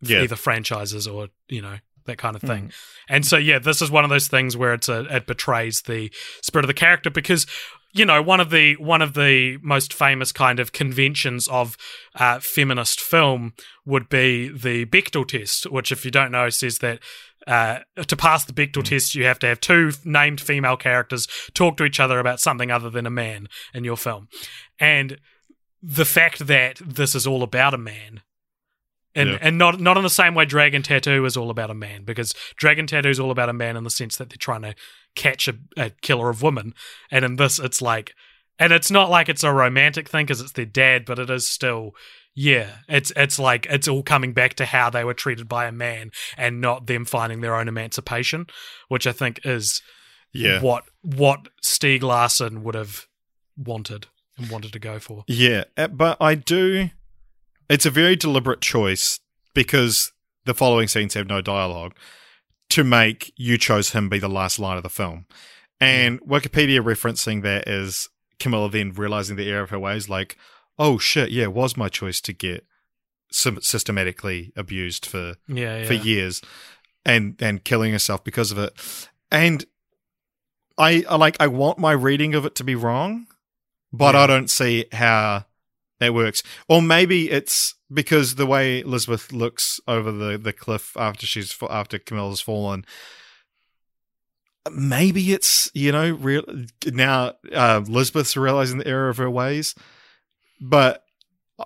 Yeah. 0.00 0.22
either 0.22 0.36
franchises 0.36 1.06
or 1.06 1.28
you 1.48 1.62
know 1.62 1.78
that 2.06 2.18
kind 2.18 2.36
of 2.36 2.42
thing. 2.42 2.72
And 3.08 3.26
so 3.26 3.36
yeah, 3.36 3.58
this 3.58 3.82
is 3.82 3.90
one 3.90 4.04
of 4.04 4.10
those 4.10 4.28
things 4.28 4.56
where 4.56 4.72
it's 4.72 4.88
a 4.88 5.04
it 5.14 5.26
betrays 5.26 5.82
the 5.82 6.10
spirit 6.42 6.64
of 6.64 6.68
the 6.68 6.74
character 6.74 7.10
because 7.10 7.46
you 7.92 8.04
know 8.04 8.22
one 8.22 8.40
of 8.40 8.50
the 8.50 8.74
one 8.76 9.02
of 9.02 9.14
the 9.14 9.58
most 9.62 9.92
famous 9.92 10.32
kind 10.32 10.58
of 10.58 10.72
conventions 10.72 11.46
of 11.48 11.76
uh, 12.14 12.40
feminist 12.40 13.00
film 13.00 13.52
would 13.84 14.08
be 14.08 14.48
the 14.48 14.86
Bechdel 14.86 15.26
test, 15.26 15.70
which 15.70 15.92
if 15.92 16.04
you 16.04 16.10
don't 16.10 16.32
know 16.32 16.48
says 16.48 16.78
that. 16.78 17.00
Uh, 17.46 17.78
to 18.08 18.16
pass 18.16 18.44
the 18.44 18.52
Bechdel 18.52 18.82
test, 18.82 19.14
you 19.14 19.22
have 19.22 19.38
to 19.38 19.46
have 19.46 19.60
two 19.60 19.92
named 20.04 20.40
female 20.40 20.76
characters 20.76 21.28
talk 21.54 21.76
to 21.76 21.84
each 21.84 22.00
other 22.00 22.18
about 22.18 22.40
something 22.40 22.72
other 22.72 22.90
than 22.90 23.06
a 23.06 23.10
man 23.10 23.46
in 23.72 23.84
your 23.84 23.96
film. 23.96 24.26
And 24.80 25.18
the 25.80 26.04
fact 26.04 26.48
that 26.48 26.80
this 26.84 27.14
is 27.14 27.24
all 27.24 27.44
about 27.44 27.72
a 27.72 27.78
man 27.78 28.22
and 29.16 29.30
Yeah. 29.30 29.38
and 29.40 29.58
not 29.58 29.80
not 29.80 29.96
in 29.96 30.02
the 30.04 30.10
same 30.10 30.34
way 30.34 30.44
Dragon 30.44 30.82
Tattoo 30.82 31.24
is 31.24 31.36
all 31.36 31.50
about 31.50 31.70
a 31.70 31.74
man 31.74 32.04
because 32.04 32.32
Dragon 32.56 32.86
Tattoo 32.86 33.08
is 33.08 33.18
all 33.18 33.32
about 33.32 33.48
a 33.48 33.52
man 33.52 33.76
in 33.76 33.82
the 33.84 33.90
sense 33.90 34.16
that 34.16 34.30
they're 34.30 34.36
trying 34.38 34.62
to 34.62 34.74
catch 35.16 35.48
a, 35.48 35.54
a 35.76 35.90
killer 36.02 36.30
of 36.30 36.42
women, 36.42 36.74
and 37.10 37.24
in 37.24 37.36
this 37.36 37.58
it's 37.58 37.82
like, 37.82 38.12
and 38.58 38.72
it's 38.72 38.90
not 38.90 39.10
like 39.10 39.28
it's 39.28 39.42
a 39.44 39.52
romantic 39.52 40.08
thing 40.08 40.26
because 40.26 40.40
it's 40.40 40.52
their 40.52 40.64
dad, 40.66 41.04
but 41.04 41.18
it 41.18 41.30
is 41.30 41.48
still. 41.48 41.92
Yeah, 42.38 42.68
it's 42.86 43.10
it's 43.16 43.38
like 43.38 43.66
it's 43.70 43.88
all 43.88 44.02
coming 44.02 44.34
back 44.34 44.52
to 44.56 44.66
how 44.66 44.90
they 44.90 45.04
were 45.04 45.14
treated 45.14 45.48
by 45.48 45.64
a 45.64 45.72
man 45.72 46.10
and 46.36 46.60
not 46.60 46.86
them 46.86 47.06
finding 47.06 47.40
their 47.40 47.56
own 47.56 47.66
emancipation, 47.66 48.46
which 48.88 49.06
I 49.06 49.12
think 49.12 49.40
is 49.44 49.80
Yeah. 50.34 50.60
what 50.60 50.84
what 51.02 51.48
Stieg 51.64 52.02
Larsson 52.02 52.62
would 52.62 52.74
have 52.74 53.06
wanted 53.56 54.08
and 54.36 54.50
wanted 54.50 54.74
to 54.74 54.78
go 54.78 54.98
for. 54.98 55.24
Yeah, 55.26 55.64
uh, 55.78 55.88
but 55.88 56.18
I 56.20 56.34
do. 56.34 56.90
It's 57.68 57.86
a 57.86 57.90
very 57.90 58.16
deliberate 58.16 58.60
choice 58.60 59.20
because 59.54 60.12
the 60.44 60.54
following 60.54 60.88
scenes 60.88 61.14
have 61.14 61.26
no 61.26 61.40
dialogue 61.40 61.94
to 62.70 62.84
make 62.84 63.32
you 63.36 63.58
chose 63.58 63.90
him 63.90 64.08
be 64.08 64.18
the 64.18 64.28
last 64.28 64.58
line 64.58 64.76
of 64.76 64.82
the 64.82 64.88
film. 64.88 65.26
And 65.80 66.20
Wikipedia 66.22 66.80
referencing 66.80 67.42
that 67.42 67.68
is 67.68 68.08
Camilla 68.38 68.70
then 68.70 68.92
realizing 68.92 69.36
the 69.36 69.48
error 69.50 69.62
of 69.62 69.70
her 69.70 69.78
ways, 69.78 70.08
like, 70.08 70.36
oh 70.78 70.98
shit, 70.98 71.30
yeah, 71.30 71.44
it 71.44 71.52
was 71.52 71.76
my 71.76 71.88
choice 71.88 72.20
to 72.22 72.32
get 72.32 72.64
systematically 73.30 74.52
abused 74.56 75.04
for 75.06 75.34
Yeah, 75.48 75.78
yeah. 75.78 75.84
for 75.84 75.94
years 75.94 76.40
and 77.04 77.36
and 77.40 77.64
killing 77.64 77.92
herself 77.92 78.24
because 78.24 78.52
of 78.52 78.58
it. 78.58 78.72
And 79.30 79.64
I, 80.78 81.04
I 81.08 81.16
like 81.16 81.36
I 81.40 81.46
want 81.46 81.78
my 81.78 81.92
reading 81.92 82.34
of 82.34 82.44
it 82.46 82.54
to 82.56 82.64
be 82.64 82.74
wrong, 82.74 83.26
but 83.92 84.14
Yeah. 84.14 84.22
I 84.22 84.26
don't 84.26 84.50
see 84.50 84.86
how 84.92 85.46
that 86.00 86.12
works. 86.14 86.42
Or 86.68 86.82
maybe 86.82 87.30
it's 87.30 87.74
because 87.92 88.34
the 88.34 88.46
way 88.46 88.80
Elizabeth 88.80 89.32
looks 89.32 89.80
over 89.88 90.10
the, 90.12 90.36
the 90.38 90.52
cliff 90.52 90.96
after 90.96 91.26
she's 91.26 91.56
after 91.70 91.98
Camilla's 91.98 92.40
fallen. 92.40 92.84
Maybe 94.70 95.32
it's 95.32 95.70
you 95.74 95.92
know 95.92 96.10
real 96.10 96.42
now 96.86 97.34
uh, 97.52 97.82
Elizabeth's 97.86 98.36
realizing 98.36 98.78
the 98.78 98.86
error 98.88 99.08
of 99.08 99.16
her 99.18 99.30
ways, 99.30 99.76
but 100.60 101.04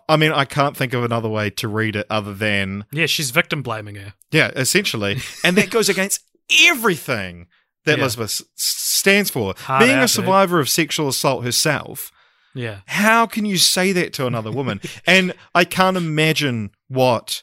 I 0.07 0.19
mean 0.19 0.33
I 0.33 0.45
can't 0.45 0.77
think 0.77 0.93
of 0.93 1.03
another 1.03 1.29
way 1.31 1.49
to 1.49 1.67
read 1.69 1.97
it 1.97 2.07
other 2.11 2.35
than 2.35 2.85
Yeah, 2.93 3.07
she's 3.07 3.31
victim 3.31 3.63
blaming 3.63 3.95
her. 3.95 4.13
yeah, 4.31 4.51
essentially. 4.55 5.19
and 5.45 5.57
that 5.57 5.71
goes 5.71 5.89
against 5.89 6.21
everything 6.67 7.47
that 7.87 7.97
Yeah. 7.97 8.03
Elizabeth 8.05 8.33
s- 8.33 8.43
stands 8.57 9.31
for. 9.31 9.55
Hard 9.57 9.81
Being 9.81 9.93
out, 9.97 9.99
a 10.01 10.03
dude. 10.03 10.11
survivor 10.11 10.61
of 10.61 10.69
sexual 10.69 11.09
assault 11.09 11.43
herself, 11.43 12.13
Yeah. 12.55 12.81
how 12.87 13.27
can 13.27 13.45
you 13.45 13.57
say 13.59 13.93
that 13.93 14.13
to 14.15 14.27
another 14.27 14.51
woman? 14.51 14.81
and 15.07 15.35
I 15.55 15.65
can't 15.65 15.97
imagine 15.97 16.71
what. 16.89 17.43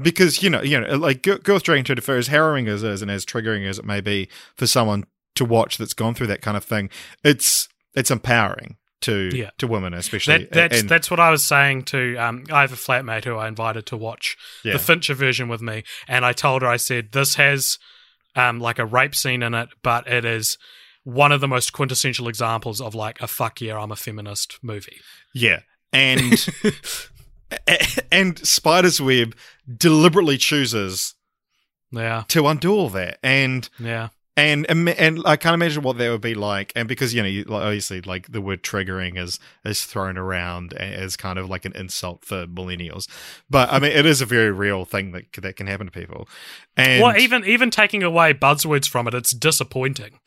Because 0.00 0.42
you 0.42 0.50
know, 0.50 0.60
you 0.62 0.78
know, 0.78 0.94
like 0.96 1.22
Girl 1.22 1.38
Girl 1.38 1.54
with 1.54 1.62
Dragon 1.62 1.84
Tattoo, 1.84 2.02
for 2.02 2.16
as 2.16 2.26
harrowing 2.26 2.68
as 2.68 2.82
it 2.82 2.90
is, 2.90 3.00
and 3.02 3.10
as 3.10 3.24
triggering 3.24 3.66
as 3.66 3.78
it 3.78 3.84
may 3.86 4.02
be 4.02 4.28
for 4.54 4.66
someone 4.66 5.04
to 5.36 5.44
watch 5.44 5.78
that's 5.78 5.94
gone 5.94 6.12
through 6.14 6.26
that 6.26 6.42
kind 6.42 6.54
of 6.56 6.64
thing, 6.64 6.90
it's 7.24 7.66
it's 7.94 8.10
empowering 8.10 8.76
to 9.00 9.30
Yeah. 9.32 9.50
to 9.56 9.66
women, 9.66 9.94
especially. 9.94 10.36
That, 10.38 10.52
that's 10.52 10.80
and- 10.80 10.88
that's 10.90 11.10
what 11.10 11.18
I 11.18 11.30
was 11.30 11.42
saying 11.44 11.84
to. 11.84 12.14
Um, 12.16 12.44
I 12.52 12.60
have 12.60 12.72
a 12.74 12.76
flatmate 12.76 13.24
who 13.24 13.36
I 13.36 13.48
invited 13.48 13.86
to 13.86 13.96
watch 13.96 14.36
Yeah. 14.64 14.74
the 14.74 14.78
Fincher 14.78 15.14
version 15.14 15.48
with 15.48 15.62
me, 15.62 15.82
and 16.06 16.26
I 16.26 16.32
told 16.34 16.60
her 16.60 16.68
I 16.68 16.76
said 16.76 17.12
this 17.12 17.36
has 17.36 17.78
um 18.34 18.60
like 18.60 18.78
a 18.78 18.84
rape 18.84 19.14
scene 19.14 19.42
in 19.42 19.54
it, 19.54 19.70
but 19.82 20.06
it 20.06 20.26
is 20.26 20.58
one 21.06 21.30
of 21.30 21.40
the 21.40 21.46
most 21.46 21.72
quintessential 21.72 22.26
examples 22.26 22.80
of 22.80 22.92
like 22.92 23.20
a 23.20 23.28
fuck 23.28 23.60
yeah 23.60 23.78
I'm 23.78 23.92
a 23.92 23.96
feminist 23.96 24.58
movie. 24.60 25.00
Yeah. 25.32 25.60
And 25.92 26.44
and 28.12 28.44
Spider's 28.44 29.00
Web 29.00 29.36
deliberately 29.72 30.36
chooses 30.36 31.14
Yeah, 31.92 32.24
to 32.28 32.48
undo 32.48 32.72
all 32.72 32.88
that. 32.90 33.18
And 33.22 33.68
yeah, 33.78 34.08
and 34.36 34.66
and 34.68 35.22
I 35.24 35.36
can't 35.36 35.54
imagine 35.54 35.84
what 35.84 35.96
that 35.98 36.10
would 36.10 36.20
be 36.20 36.34
like. 36.34 36.72
And 36.74 36.88
because 36.88 37.14
you 37.14 37.22
know, 37.22 37.28
you, 37.28 37.44
obviously, 37.48 38.00
like 38.00 38.32
the 38.32 38.40
word 38.40 38.64
triggering 38.64 39.16
is 39.16 39.38
is 39.64 39.84
thrown 39.84 40.18
around 40.18 40.72
as 40.72 41.16
kind 41.16 41.38
of 41.38 41.48
like 41.48 41.64
an 41.64 41.72
insult 41.76 42.24
for 42.24 42.48
millennials. 42.48 43.08
But 43.48 43.72
I 43.72 43.78
mean, 43.78 43.92
it 43.92 44.06
is 44.06 44.20
a 44.20 44.26
very 44.26 44.50
real 44.50 44.84
thing 44.84 45.12
that 45.12 45.32
that 45.34 45.54
can 45.54 45.68
happen 45.68 45.86
to 45.86 45.92
people. 45.92 46.28
And 46.76 47.00
well, 47.00 47.16
even 47.16 47.44
even 47.44 47.70
taking 47.70 48.02
away 48.02 48.34
buzzwords 48.34 48.88
from 48.88 49.06
it, 49.06 49.14
it's 49.14 49.30
disappointing 49.30 50.18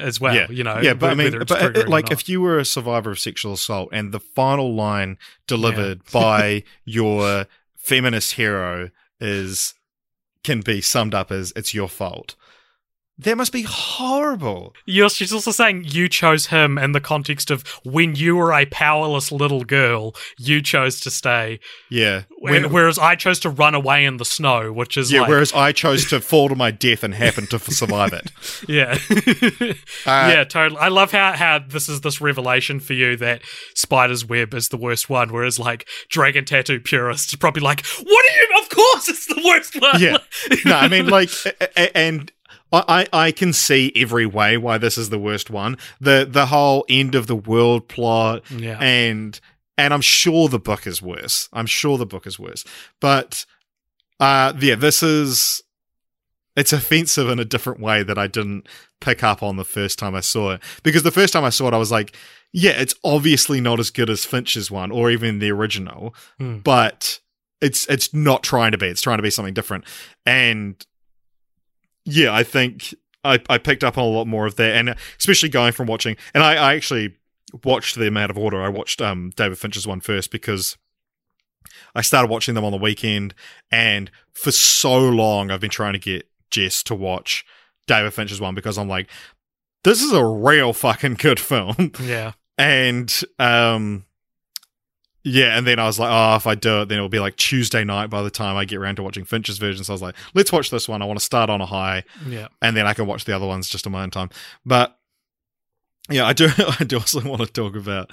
as 0.00 0.20
well. 0.20 0.34
yeah, 0.34 0.46
You 0.50 0.64
know, 0.64 0.80
yeah, 0.80 0.94
but 0.94 1.10
I 1.10 1.14
mean, 1.14 1.38
but 1.38 1.50
uh, 1.62 1.70
it- 1.80 1.88
like 1.88 2.10
if 2.10 2.28
you 2.28 2.40
were 2.40 2.58
a 2.58 2.64
survivor 2.64 3.10
of 3.10 3.18
sexual 3.18 3.52
assault 3.54 3.88
and 3.92 4.12
the 4.12 4.20
final 4.20 4.74
line 4.74 5.18
delivered 5.46 6.02
by 6.12 6.62
your 6.84 7.46
feminist 7.76 8.32
hero 8.34 8.90
is 9.20 9.74
can 10.44 10.60
be 10.60 10.80
summed 10.80 11.14
up 11.14 11.30
as 11.30 11.52
"it's 11.56 11.74
your 11.74 11.88
fault," 11.88 12.34
that 13.20 13.36
must 13.36 13.52
be 13.52 13.62
horrible. 13.62 14.74
You're, 14.86 15.10
she's 15.10 15.32
also 15.32 15.50
saying 15.50 15.84
you 15.86 16.08
chose 16.08 16.46
him 16.46 16.78
in 16.78 16.92
the 16.92 17.00
context 17.00 17.50
of 17.50 17.66
when 17.84 18.14
you 18.14 18.36
were 18.36 18.52
a 18.52 18.66
powerless 18.66 19.30
little 19.30 19.64
girl, 19.64 20.14
you 20.38 20.62
chose 20.62 21.00
to 21.00 21.10
stay, 21.10 21.60
Yeah, 21.90 22.22
when, 22.38 22.72
whereas 22.72 22.98
I 22.98 23.16
chose 23.16 23.38
to 23.40 23.50
run 23.50 23.74
away 23.74 24.04
in 24.04 24.16
the 24.16 24.24
snow, 24.24 24.72
which 24.72 24.96
is 24.96 25.12
yeah. 25.12 25.20
like, 25.20 25.28
whereas 25.28 25.52
I 25.52 25.72
chose 25.72 26.08
to 26.10 26.20
fall 26.20 26.48
to 26.48 26.54
my 26.54 26.70
death 26.70 27.04
and 27.04 27.14
happen 27.14 27.46
to 27.48 27.58
survive 27.58 28.12
it. 28.12 28.30
yeah, 28.68 28.98
Uh, 29.60 29.74
yeah, 30.06 30.44
totally. 30.44 30.80
I 30.80 30.88
love 30.88 31.12
how 31.12 31.32
how 31.32 31.58
this 31.58 31.88
is 31.88 32.00
this 32.00 32.20
revelation 32.20 32.80
for 32.80 32.94
you 32.94 33.16
that 33.16 33.42
Spider's 33.74 34.24
Web 34.24 34.54
is 34.54 34.68
the 34.68 34.76
worst 34.76 35.10
one, 35.10 35.32
whereas 35.32 35.58
like 35.58 35.86
Dragon 36.08 36.44
Tattoo 36.44 36.80
purists 36.80 37.34
are 37.34 37.38
probably 37.38 37.62
like, 37.62 37.84
what 37.86 38.06
are 38.06 38.36
you? 38.36 38.62
Of 38.62 38.68
course, 38.70 39.08
it's 39.08 39.26
the 39.26 39.42
worst 39.44 39.80
one. 39.80 40.00
Yeah. 40.00 40.18
no, 40.64 40.76
I 40.76 40.88
mean, 40.88 41.08
like, 41.08 41.30
and 41.94 42.30
I 42.72 43.06
I 43.12 43.32
can 43.32 43.52
see 43.52 43.92
every 43.96 44.26
way 44.26 44.56
why 44.56 44.78
this 44.78 44.96
is 44.98 45.10
the 45.10 45.18
worst 45.18 45.50
one. 45.50 45.76
The 46.00 46.26
the 46.30 46.46
whole 46.46 46.84
end 46.88 47.14
of 47.14 47.26
the 47.26 47.36
world 47.36 47.88
plot, 47.88 48.42
Yeah. 48.50 48.78
and 48.80 49.38
and 49.76 49.94
I'm 49.94 50.00
sure 50.02 50.48
the 50.48 50.58
book 50.58 50.86
is 50.86 51.00
worse. 51.02 51.48
I'm 51.52 51.66
sure 51.66 51.98
the 51.98 52.06
book 52.06 52.26
is 52.26 52.38
worse, 52.38 52.64
but 53.00 53.44
uh, 54.20 54.52
yeah, 54.60 54.74
this 54.74 55.02
is 55.02 55.62
it's 56.56 56.72
offensive 56.72 57.28
in 57.28 57.38
a 57.38 57.44
different 57.44 57.80
way 57.80 58.02
that 58.02 58.18
I 58.18 58.26
didn't 58.26 58.66
pick 59.00 59.22
up 59.22 59.42
on 59.42 59.56
the 59.56 59.64
first 59.64 59.98
time 59.98 60.14
I 60.14 60.20
saw 60.20 60.52
it. 60.52 60.60
Because 60.82 61.04
the 61.04 61.10
first 61.12 61.32
time 61.32 61.44
I 61.44 61.48
saw 61.50 61.68
it, 61.68 61.74
I 61.74 61.78
was 61.78 61.92
like, 61.92 62.14
yeah, 62.52 62.72
it's 62.72 62.94
obviously 63.04 63.60
not 63.60 63.80
as 63.80 63.90
good 63.90 64.10
as 64.10 64.24
Finch's 64.26 64.70
one 64.70 64.90
or 64.90 65.10
even 65.10 65.38
the 65.38 65.50
original, 65.52 66.14
Hmm. 66.38 66.58
but 66.58 67.20
it's 67.60 67.86
it's 67.88 68.12
not 68.12 68.42
trying 68.42 68.72
to 68.72 68.78
be. 68.78 68.86
It's 68.88 69.00
trying 69.02 69.18
to 69.18 69.22
be 69.22 69.30
something 69.30 69.54
different. 69.54 69.84
And 70.26 70.84
yeah, 72.10 72.34
I 72.34 72.42
think 72.42 72.94
I, 73.24 73.40
I 73.48 73.58
picked 73.58 73.84
up 73.84 73.98
on 73.98 74.04
a 74.04 74.08
lot 74.08 74.26
more 74.26 74.46
of 74.46 74.56
that, 74.56 74.76
and 74.76 74.94
especially 75.18 75.48
going 75.48 75.72
from 75.72 75.86
watching, 75.86 76.16
and 76.34 76.42
I, 76.42 76.54
I 76.54 76.74
actually 76.74 77.14
watched 77.64 77.96
them 77.96 78.16
out 78.16 78.30
of 78.30 78.38
order. 78.38 78.62
I 78.62 78.68
watched 78.68 79.00
um, 79.00 79.30
David 79.36 79.58
Fincher's 79.58 79.86
one 79.86 80.00
first 80.00 80.30
because 80.30 80.76
I 81.94 82.02
started 82.02 82.30
watching 82.30 82.54
them 82.54 82.64
on 82.64 82.72
the 82.72 82.78
weekend, 82.78 83.34
and 83.70 84.10
for 84.32 84.52
so 84.52 84.98
long 84.98 85.50
I've 85.50 85.60
been 85.60 85.70
trying 85.70 85.92
to 85.94 85.98
get 85.98 86.28
Jess 86.50 86.82
to 86.84 86.94
watch 86.94 87.44
David 87.86 88.14
Fincher's 88.14 88.40
one 88.40 88.54
because 88.54 88.78
I'm 88.78 88.88
like, 88.88 89.10
this 89.84 90.02
is 90.02 90.12
a 90.12 90.24
real 90.24 90.72
fucking 90.72 91.14
good 91.14 91.40
film. 91.40 91.92
yeah. 92.02 92.32
and 92.58 93.22
um, 93.38 94.04
yeah, 95.22 95.56
and 95.56 95.66
then 95.66 95.78
I 95.78 95.84
was 95.84 95.98
like, 95.98 96.10
oh, 96.10 96.36
if 96.36 96.46
I 96.46 96.54
do 96.54 96.82
it, 96.82 96.88
then 96.88 96.96
it'll 96.98 97.08
be 97.08 97.20
like 97.20 97.36
Tuesday 97.36 97.84
night 97.84 98.08
by 98.08 98.22
the 98.22 98.30
time 98.30 98.56
I 98.56 98.64
get 98.64 98.76
around 98.78 98.96
to 98.96 99.02
watching 99.02 99.24
Finch's 99.24 99.58
version. 99.58 99.84
So 99.84 99.92
I 99.92 99.94
was 99.94 100.02
like, 100.02 100.14
let's 100.34 100.50
watch 100.52 100.70
this 100.70 100.88
one. 100.88 101.02
I 101.02 101.04
want 101.04 101.18
to 101.18 101.24
start 101.24 101.50
on 101.50 101.60
a 101.60 101.66
high, 101.66 102.04
Yeah. 102.26 102.48
and 102.62 102.76
then 102.76 102.86
I 102.86 102.94
can 102.94 103.06
watch 103.06 103.24
the 103.24 103.34
other 103.36 103.46
ones 103.46 103.68
just 103.68 103.86
on 103.86 103.92
my 103.92 104.02
own 104.02 104.10
time. 104.10 104.30
But 104.64 104.96
yeah, 106.08 106.26
I 106.26 106.32
do. 106.32 106.48
I 106.80 106.84
do 106.84 106.96
also 106.98 107.20
want 107.22 107.40
to 107.42 107.46
talk 107.46 107.76
about 107.76 108.10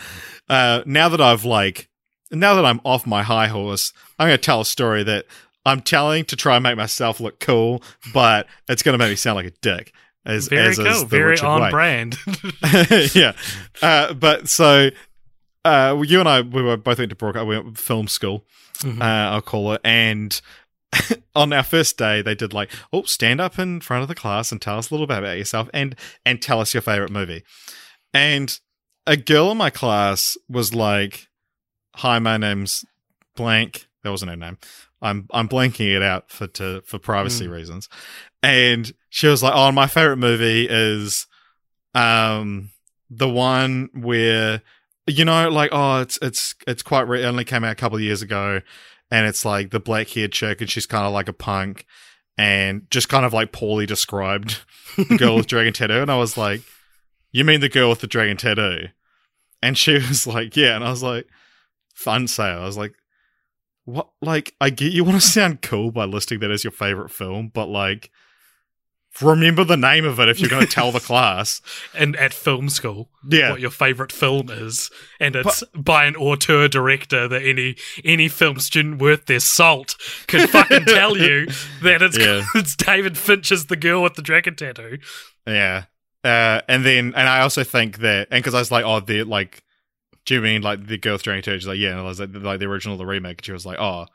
uh, 0.50 0.82
now 0.86 1.10
that 1.10 1.22
I've 1.22 1.46
like 1.46 1.90
now 2.32 2.56
that 2.56 2.66
I'm 2.66 2.82
off 2.84 3.08
my 3.08 3.24
high 3.24 3.48
horse. 3.48 3.94
I'm 4.20 4.28
going 4.28 4.38
to 4.38 4.44
tell 4.44 4.60
a 4.62 4.66
story 4.66 5.04
that 5.04 5.26
I'm 5.66 5.82
telling 5.82 6.26
to 6.26 6.36
try 6.36 6.56
and 6.58 6.64
make 6.64 6.76
myself 6.78 7.20
look 7.20 7.40
cool, 7.40 7.82
but 8.14 8.48
it's 8.68 8.84
going 8.84 8.94
to 8.94 8.98
make 8.98 9.10
me 9.10 9.16
sound 9.16 9.36
like 9.38 9.46
a 9.46 9.52
dick. 9.62 9.94
As, 10.26 10.50
Very 10.50 10.68
as 10.68 10.78
cool. 10.78 11.06
Very 11.06 11.24
Richard 11.32 11.46
on 11.46 11.62
way. 11.62 11.70
brand. 11.70 12.18
yeah. 13.16 13.32
Uh, 13.82 14.14
but 14.14 14.50
so 14.50 14.90
uh, 15.68 16.02
you 16.02 16.20
and 16.20 16.30
I, 16.30 16.42
we 16.42 16.62
were 16.62 16.78
both 16.78 16.98
went 17.00 17.10
to 17.10 17.16
Brook. 17.16 17.36
We 17.36 17.44
went 17.44 17.76
to 17.76 17.82
film 17.82 18.08
school, 18.08 18.46
Mhm. 18.80 19.02
uh, 19.02 19.32
I'll 19.34 19.42
call 19.42 19.74
it. 19.74 19.82
And 19.84 20.40
on 21.36 21.52
our 21.54 21.64
first 21.64 21.98
day, 21.98 22.22
they 22.22 22.36
did 22.36 22.54
like, 22.54 22.72
oh, 22.94 23.04
stand 23.04 23.42
up 23.42 23.60
in 23.60 23.82
front 23.82 24.02
of 24.04 24.08
the 24.08 24.16
class 24.16 24.52
and 24.52 24.62
tell 24.62 24.78
us 24.78 24.90
a 24.90 24.94
little 24.94 25.08
bit 25.08 25.18
about 25.20 25.38
yourself 25.38 25.70
and 25.74 25.96
and 26.26 26.42
tell 26.42 26.60
us 26.62 26.74
your 26.74 26.82
favorite 26.82 27.12
movie. 27.12 27.44
And 28.14 28.60
a 29.06 29.18
girl 29.18 29.52
in 29.52 29.58
my 29.58 29.70
class 29.70 30.38
was 30.50 30.74
like, 30.74 31.28
"Hi, 31.96 32.20
my 32.20 32.38
name's 32.38 32.86
blank." 33.36 33.88
That 34.04 34.12
wasn't 34.12 34.32
her 34.32 34.38
name. 34.38 34.58
I'm 35.02 35.28
I'm 35.32 35.48
blanking 35.50 35.96
it 35.96 36.02
out 36.02 36.32
for 36.32 36.48
to 36.48 36.82
for 36.86 37.00
privacy 37.00 37.48
reasons. 37.48 37.90
And 38.42 38.92
she 39.10 39.28
was 39.28 39.44
like, 39.44 39.54
"Oh, 39.56 39.72
my 39.72 39.88
favorite 39.88 40.18
movie 40.18 40.68
is 40.70 41.28
um 41.94 42.70
the 43.10 43.30
one 43.30 43.90
where 43.94 44.62
you 45.08 45.24
know 45.26 45.50
like 45.50 45.70
oh 45.72 46.02
it's 46.02 46.20
it's 46.22 46.54
it's 46.68 46.84
quite 46.84 47.08
re- 47.08 47.24
it 47.24 47.26
only 47.26 47.46
came 47.46 47.64
out 47.64 47.72
a 47.72 47.76
couple 47.76 47.96
of 47.96 48.04
years 48.04 48.22
ago 48.22 48.62
and 49.10 49.26
it's 49.26 49.46
like 49.46 49.72
the 49.72 49.80
black 49.80 50.10
haired 50.10 50.34
chick 50.34 50.62
and 50.62 50.70
she's 50.70 50.86
kind 50.86 51.06
of 51.06 51.14
like 51.14 51.30
a 51.30 51.34
punk 51.34 51.86
and 52.38 52.86
just 52.92 53.10
kind 53.10 53.26
of 53.26 53.34
like 53.34 53.52
poorly 53.52 53.86
described 53.86 54.60
the 54.98 55.18
girl 55.18 55.38
with 55.38 55.48
dragon 55.48 55.74
tattoo 55.74 56.02
and 56.02 56.12
I 56.12 56.18
was 56.18 56.38
like 56.38 56.62
you 57.32 57.44
mean 57.44 57.62
the 57.62 57.70
girl 57.70 57.90
with 57.90 58.00
the 58.00 58.08
dragon 58.08 58.38
tattoo? 58.38 58.88
And 59.62 59.78
she 59.78 59.94
was 60.08 60.28
like 60.28 60.56
yeah 60.56 60.76
and 60.76 60.84
I 60.84 60.90
was 60.90 61.04
like 61.04 61.28
fun 61.94 62.28
sale. 62.28 62.62
I 62.62 62.66
was 62.66 62.78
like 62.78 62.94
what 63.86 64.10
like 64.22 64.54
I 64.60 64.70
get 64.70 64.92
you 64.92 65.04
want 65.04 65.22
to 65.22 65.28
sound 65.28 65.62
cool 65.62 65.92
by 65.92 66.04
listing 66.06 66.40
that 66.40 66.52
as 66.52 66.64
your 66.64 66.72
favorite 66.72 67.12
film 67.12 67.50
but 67.54 67.68
like 67.68 68.12
remember 69.22 69.64
the 69.64 69.78
name 69.78 70.06
of 70.06 70.20
it 70.20 70.30
if 70.30 70.40
you're 70.40 70.50
going 70.50 70.66
to 70.68 70.72
tell 70.72 70.92
the 70.92 71.00
class 71.00 71.62
and 71.94 72.16
at 72.16 72.34
film 72.34 72.70
school, 72.70 73.10
yeah 73.28 73.52
what 73.52 73.60
your 73.60 73.72
favorite 73.72 74.12
film 74.12 74.50
is, 74.50 74.90
and 75.20 75.36
it's 75.36 75.64
by 75.76 76.06
an 76.06 76.16
auteur 76.16 76.68
director 76.68 77.28
that 77.28 77.44
any 77.44 77.76
any 78.04 78.28
film 78.28 78.60
student 78.60 79.02
worth 79.02 79.26
their 79.26 79.40
salt 79.40 79.96
could 80.28 80.50
fucking 80.50 80.86
tell 80.86 81.18
you 81.18 81.48
that 81.82 82.02
it's 82.02 82.18
Yeah. 82.18 82.44
it's 82.56 82.76
David 82.76 83.18
Finch's 83.18 83.68
the 83.68 83.76
girl 83.76 84.04
with 84.04 84.16
the 84.16 84.22
dragon 84.22 84.56
tattoo. 84.56 85.00
Yeah. 85.46 85.86
Uh, 86.24 86.62
and 86.68 86.86
then, 86.86 87.14
and 87.16 87.30
I 87.30 87.42
also 87.42 87.64
think 87.64 88.00
that, 88.00 88.28
and 88.32 88.44
because 88.44 88.54
I 88.54 88.60
was 88.60 88.72
like, 88.72 88.84
oh, 88.84 89.00
the 89.00 89.24
like, 89.24 89.64
do 90.26 90.36
you 90.36 90.42
mean 90.42 90.62
like 90.62 90.88
the 90.88 90.98
girl 90.98 91.14
with 91.14 91.24
dragon 91.24 91.44
tattoo? 91.44 91.60
She's 91.60 91.68
like, 91.68 91.78
yeah. 91.78 91.92
And 91.92 92.00
I 92.00 92.04
was 92.04 92.20
like, 92.20 92.30
like 92.34 92.60
the 92.60 92.66
original, 92.66 92.98
the 92.98 93.06
remake. 93.06 93.40
And 93.40 93.46
she 93.46 93.52
was 93.54 93.66
like, 93.66 93.80
oh, 93.80 94.08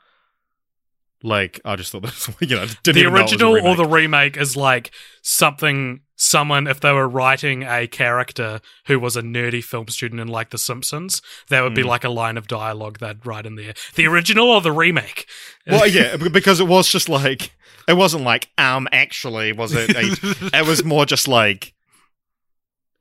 like 1.23 1.59
I 1.65 1.75
just 1.77 1.91
thought 1.91 2.03
this, 2.03 2.29
you 2.41 2.55
know, 2.55 2.65
didn't 2.83 2.95
the 2.95 2.99
even 2.99 3.13
know 3.13 3.19
it 3.19 3.23
was 3.23 3.31
a 3.31 3.35
original 3.45 3.67
or 3.67 3.75
the 3.75 3.85
remake 3.85 4.37
is 4.37 4.55
like 4.57 4.91
something 5.21 6.01
someone 6.15 6.67
if 6.67 6.79
they 6.79 6.91
were 6.91 7.07
writing 7.07 7.63
a 7.63 7.87
character 7.87 8.61
who 8.85 8.99
was 8.99 9.17
a 9.17 9.21
nerdy 9.21 9.63
film 9.63 9.87
student 9.87 10.21
in 10.21 10.27
like 10.27 10.51
The 10.51 10.57
Simpsons, 10.57 11.21
that 11.49 11.61
would 11.61 11.73
be 11.73 11.81
Mm. 11.83 11.87
like 11.87 12.03
a 12.03 12.09
line 12.09 12.37
of 12.37 12.47
dialogue 12.47 12.99
they'd 12.99 13.25
write 13.25 13.45
in 13.45 13.55
there. 13.55 13.73
The 13.95 14.05
original 14.05 14.49
or 14.49 14.61
the 14.61 14.71
remake? 14.71 15.27
well, 15.67 15.87
yeah, 15.97 16.17
because 16.17 16.59
it 16.59 16.67
was 16.67 16.87
just 16.89 17.09
like 17.09 17.51
it 17.87 17.93
wasn't 17.93 18.23
like 18.23 18.49
um 18.57 18.87
actually 18.91 19.53
was 19.53 19.73
it? 19.73 19.89
A, 19.95 20.49
it 20.59 20.67
was 20.67 20.83
more 20.83 21.05
just 21.05 21.27
like, 21.27 21.73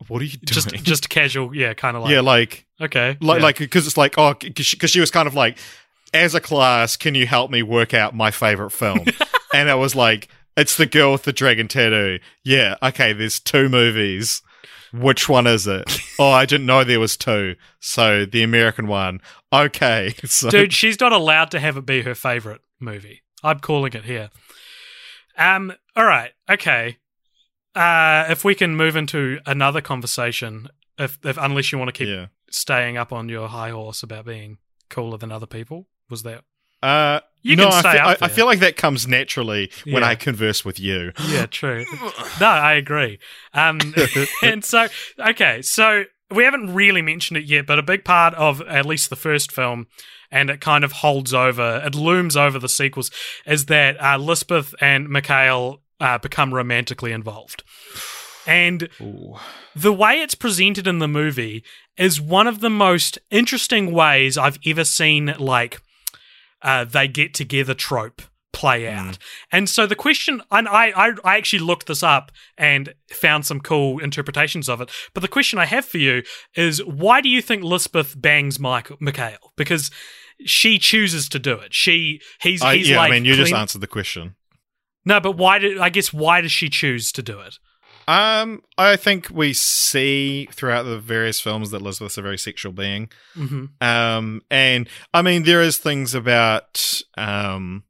what 0.08 0.20
are 0.20 0.24
you 0.24 0.30
doing? 0.38 0.46
just 0.46 0.70
just 0.84 1.08
casual, 1.10 1.54
yeah, 1.54 1.74
kind 1.74 1.96
of 1.96 2.02
like 2.04 2.12
yeah, 2.12 2.20
like 2.20 2.66
okay, 2.80 3.16
like 3.20 3.38
yeah. 3.38 3.44
like 3.44 3.58
because 3.58 3.86
it's 3.86 3.96
like 3.96 4.14
oh 4.18 4.34
because 4.34 4.66
she, 4.66 4.76
she 4.78 5.00
was 5.00 5.10
kind 5.10 5.28
of 5.28 5.34
like 5.34 5.58
as 6.14 6.34
a 6.34 6.40
class 6.40 6.96
can 6.96 7.14
you 7.14 7.26
help 7.26 7.50
me 7.50 7.62
work 7.62 7.94
out 7.94 8.14
my 8.14 8.30
favorite 8.30 8.70
film? 8.70 9.04
And 9.54 9.68
I 9.68 9.74
was 9.74 9.94
like 9.94 10.28
it's 10.56 10.78
the 10.78 10.86
girl 10.86 11.12
with 11.12 11.24
the 11.24 11.32
dragon 11.32 11.68
tattoo. 11.68 12.20
Yeah 12.42 12.76
okay 12.82 13.12
there's 13.12 13.38
two 13.38 13.68
movies. 13.68 14.40
Which 14.94 15.28
one 15.28 15.46
is 15.46 15.66
it? 15.66 15.84
Oh 16.18 16.30
i 16.30 16.46
didn't 16.46 16.66
know 16.66 16.84
there 16.84 17.00
was 17.00 17.16
two. 17.16 17.56
So 17.78 18.24
the 18.24 18.42
american 18.42 18.86
one. 18.86 19.20
Okay 19.52 20.14
so 20.24 20.48
dude, 20.48 20.72
she's 20.72 20.98
not 21.00 21.12
allowed 21.12 21.50
to 21.50 21.60
have 21.60 21.76
it 21.76 21.84
be 21.84 22.00
her 22.02 22.14
favorite 22.14 22.62
movie. 22.80 23.22
I'm 23.42 23.58
calling 23.58 23.92
it 23.92 24.04
here. 24.04 24.30
Um, 25.36 25.72
all 25.96 26.04
right, 26.04 26.32
okay. 26.48 26.98
Uh, 27.74 28.26
if 28.28 28.44
we 28.44 28.54
can 28.54 28.76
move 28.76 28.96
into 28.96 29.40
another 29.46 29.80
conversation, 29.80 30.68
if, 30.98 31.18
if 31.24 31.38
unless 31.38 31.72
you 31.72 31.78
want 31.78 31.88
to 31.88 31.92
keep 31.92 32.08
yeah. 32.08 32.26
staying 32.50 32.96
up 32.96 33.12
on 33.12 33.28
your 33.28 33.48
high 33.48 33.70
horse 33.70 34.02
about 34.02 34.26
being 34.26 34.58
cooler 34.90 35.16
than 35.16 35.32
other 35.32 35.46
people, 35.46 35.86
was 36.12 36.22
that? 36.22 36.44
uh 36.84 37.18
You 37.42 37.56
no, 37.56 37.64
can 37.64 37.72
I, 37.72 37.80
stay 37.80 37.92
fe- 37.92 37.98
up 37.98 38.22
I, 38.22 38.26
I 38.26 38.28
feel 38.28 38.46
like 38.46 38.60
that 38.60 38.76
comes 38.76 39.08
naturally 39.08 39.70
when 39.84 40.02
Yeah. 40.02 40.08
I 40.10 40.14
converse 40.14 40.64
with 40.64 40.78
you. 40.78 41.10
Yeah, 41.28 41.46
true. 41.46 41.84
no, 42.40 42.46
I 42.46 42.74
agree. 42.74 43.18
Um, 43.54 43.78
and 44.44 44.64
so, 44.64 44.86
okay, 45.18 45.60
so 45.62 46.04
we 46.30 46.44
haven't 46.44 46.72
really 46.74 47.02
mentioned 47.02 47.36
it 47.38 47.44
yet, 47.44 47.66
but 47.66 47.78
a 47.78 47.82
big 47.82 48.04
part 48.04 48.34
of 48.34 48.60
at 48.62 48.86
least 48.86 49.10
the 49.10 49.16
first 49.16 49.50
film, 49.52 49.86
and 50.30 50.48
it 50.50 50.60
kind 50.60 50.82
of 50.84 50.92
holds 50.92 51.34
over, 51.34 51.82
it 51.84 51.94
looms 51.94 52.36
over 52.36 52.58
the 52.58 52.68
sequels, 52.68 53.10
is 53.44 53.66
that 53.66 54.00
uh, 54.02 54.16
Lisbeth 54.18 54.74
and 54.80 55.08
Mikhail 55.08 55.82
uh, 56.00 56.18
become 56.18 56.54
romantically 56.54 57.12
involved. 57.12 57.62
And 58.46 58.88
the 59.76 59.92
way 59.92 60.20
it's 60.20 60.34
presented 60.34 60.86
in 60.88 60.98
the 61.00 61.06
movie 61.08 61.62
is 61.96 62.20
one 62.20 62.46
of 62.48 62.58
the 62.60 62.70
most 62.70 63.18
interesting 63.30 63.92
ways 63.92 64.36
I've 64.38 64.58
ever 64.66 64.84
seen, 64.84 65.34
like, 65.38 65.80
uh, 66.62 66.84
they 66.84 67.08
get 67.08 67.34
together 67.34 67.74
trope 67.74 68.22
play 68.52 68.86
out. 68.86 69.18
And 69.50 69.68
so 69.68 69.86
the 69.86 69.96
question, 69.96 70.42
and 70.50 70.68
I, 70.68 70.90
I, 70.90 71.12
I 71.24 71.36
actually 71.38 71.60
looked 71.60 71.86
this 71.86 72.02
up 72.02 72.30
and 72.58 72.94
found 73.10 73.46
some 73.46 73.60
cool 73.60 73.98
interpretations 73.98 74.68
of 74.68 74.80
it. 74.80 74.90
But 75.14 75.22
the 75.22 75.28
question 75.28 75.58
I 75.58 75.64
have 75.64 75.84
for 75.84 75.98
you 75.98 76.22
is 76.54 76.84
why 76.84 77.20
do 77.20 77.28
you 77.28 77.40
think 77.40 77.64
Lisbeth 77.64 78.20
bangs 78.20 78.60
Mike 78.60 79.00
Mikhail? 79.00 79.52
Because 79.56 79.90
she 80.44 80.78
chooses 80.78 81.28
to 81.30 81.38
do 81.38 81.54
it. 81.54 81.72
She, 81.72 82.20
he's, 82.40 82.62
I, 82.62 82.76
he's 82.76 82.90
yeah, 82.90 82.98
like, 82.98 83.10
I 83.10 83.14
mean, 83.14 83.24
you 83.24 83.34
just 83.34 83.54
answered 83.54 83.80
the 83.80 83.86
question. 83.86 84.36
no, 85.04 85.18
but 85.18 85.36
why 85.36 85.58
did 85.58 85.78
I 85.78 85.88
guess 85.88 86.12
why 86.12 86.40
does 86.40 86.52
she 86.52 86.68
choose 86.68 87.10
to 87.12 87.22
do 87.22 87.40
it? 87.40 87.58
Um, 88.08 88.62
I 88.78 88.96
think 88.96 89.28
we 89.30 89.52
see 89.52 90.46
throughout 90.52 90.82
the 90.84 90.98
various 90.98 91.40
films 91.40 91.70
that 91.70 91.80
Elizabeth's 91.80 92.18
a 92.18 92.22
very 92.22 92.38
sexual 92.38 92.72
being. 92.72 93.10
hmm 93.34 93.66
Um, 93.80 94.42
and 94.50 94.88
I 95.14 95.22
mean, 95.22 95.44
there 95.44 95.62
is 95.62 95.78
things 95.78 96.14
about 96.14 97.02
um, 97.16 97.84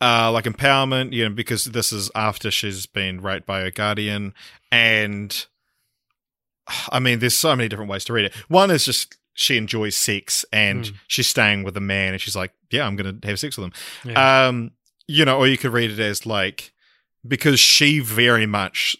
uh, 0.00 0.30
like 0.32 0.44
empowerment, 0.44 1.12
you 1.12 1.28
know, 1.28 1.34
because 1.34 1.64
this 1.66 1.92
is 1.92 2.10
after 2.14 2.50
she's 2.50 2.86
been 2.86 3.20
raped 3.20 3.46
by 3.46 3.60
her 3.60 3.70
guardian, 3.70 4.34
and 4.70 5.46
I 6.90 6.98
mean, 7.00 7.18
there's 7.18 7.36
so 7.36 7.54
many 7.56 7.68
different 7.68 7.90
ways 7.90 8.04
to 8.04 8.12
read 8.12 8.26
it. 8.26 8.34
One 8.48 8.70
is 8.70 8.84
just 8.84 9.16
she 9.34 9.56
enjoys 9.56 9.96
sex 9.96 10.44
and 10.52 10.84
Mm. 10.84 10.94
she's 11.08 11.26
staying 11.26 11.62
with 11.64 11.76
a 11.76 11.80
man, 11.80 12.12
and 12.12 12.20
she's 12.20 12.36
like, 12.36 12.52
"Yeah, 12.70 12.86
I'm 12.86 12.96
going 12.96 13.20
to 13.20 13.26
have 13.28 13.40
sex 13.40 13.56
with 13.56 13.66
him." 13.66 13.72
Yeah. 14.12 14.46
Um, 14.48 14.70
you 15.08 15.24
know, 15.24 15.38
or 15.38 15.46
you 15.48 15.58
could 15.58 15.72
read 15.72 15.90
it 15.90 15.98
as 16.00 16.24
like 16.26 16.71
because 17.26 17.60
she 17.60 17.98
very 18.00 18.46
much. 18.46 18.96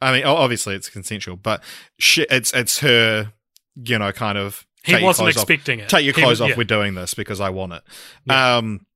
I 0.00 0.12
mean, 0.12 0.24
obviously 0.24 0.74
it's 0.74 0.88
consensual, 0.88 1.36
but 1.36 1.62
she, 1.98 2.22
it's 2.30 2.52
it's 2.54 2.78
her, 2.80 3.32
you 3.76 3.98
know, 3.98 4.12
kind 4.12 4.38
of. 4.38 4.66
he 4.82 4.94
wasn't 4.94 5.24
clothes 5.26 5.36
off- 5.36 5.42
expecting 5.42 5.80
it. 5.80 5.88
Take 5.88 6.04
your 6.04 6.14
clothes 6.14 6.40
off. 6.40 6.50
yeah. 6.50 6.56
We're 6.56 6.64
doing 6.64 6.94
this 6.94 7.12
because 7.14 7.40
I 7.40 7.50
want 7.50 7.74
it. 7.74 7.82
Yeah. 8.24 8.56
Um, 8.56 8.86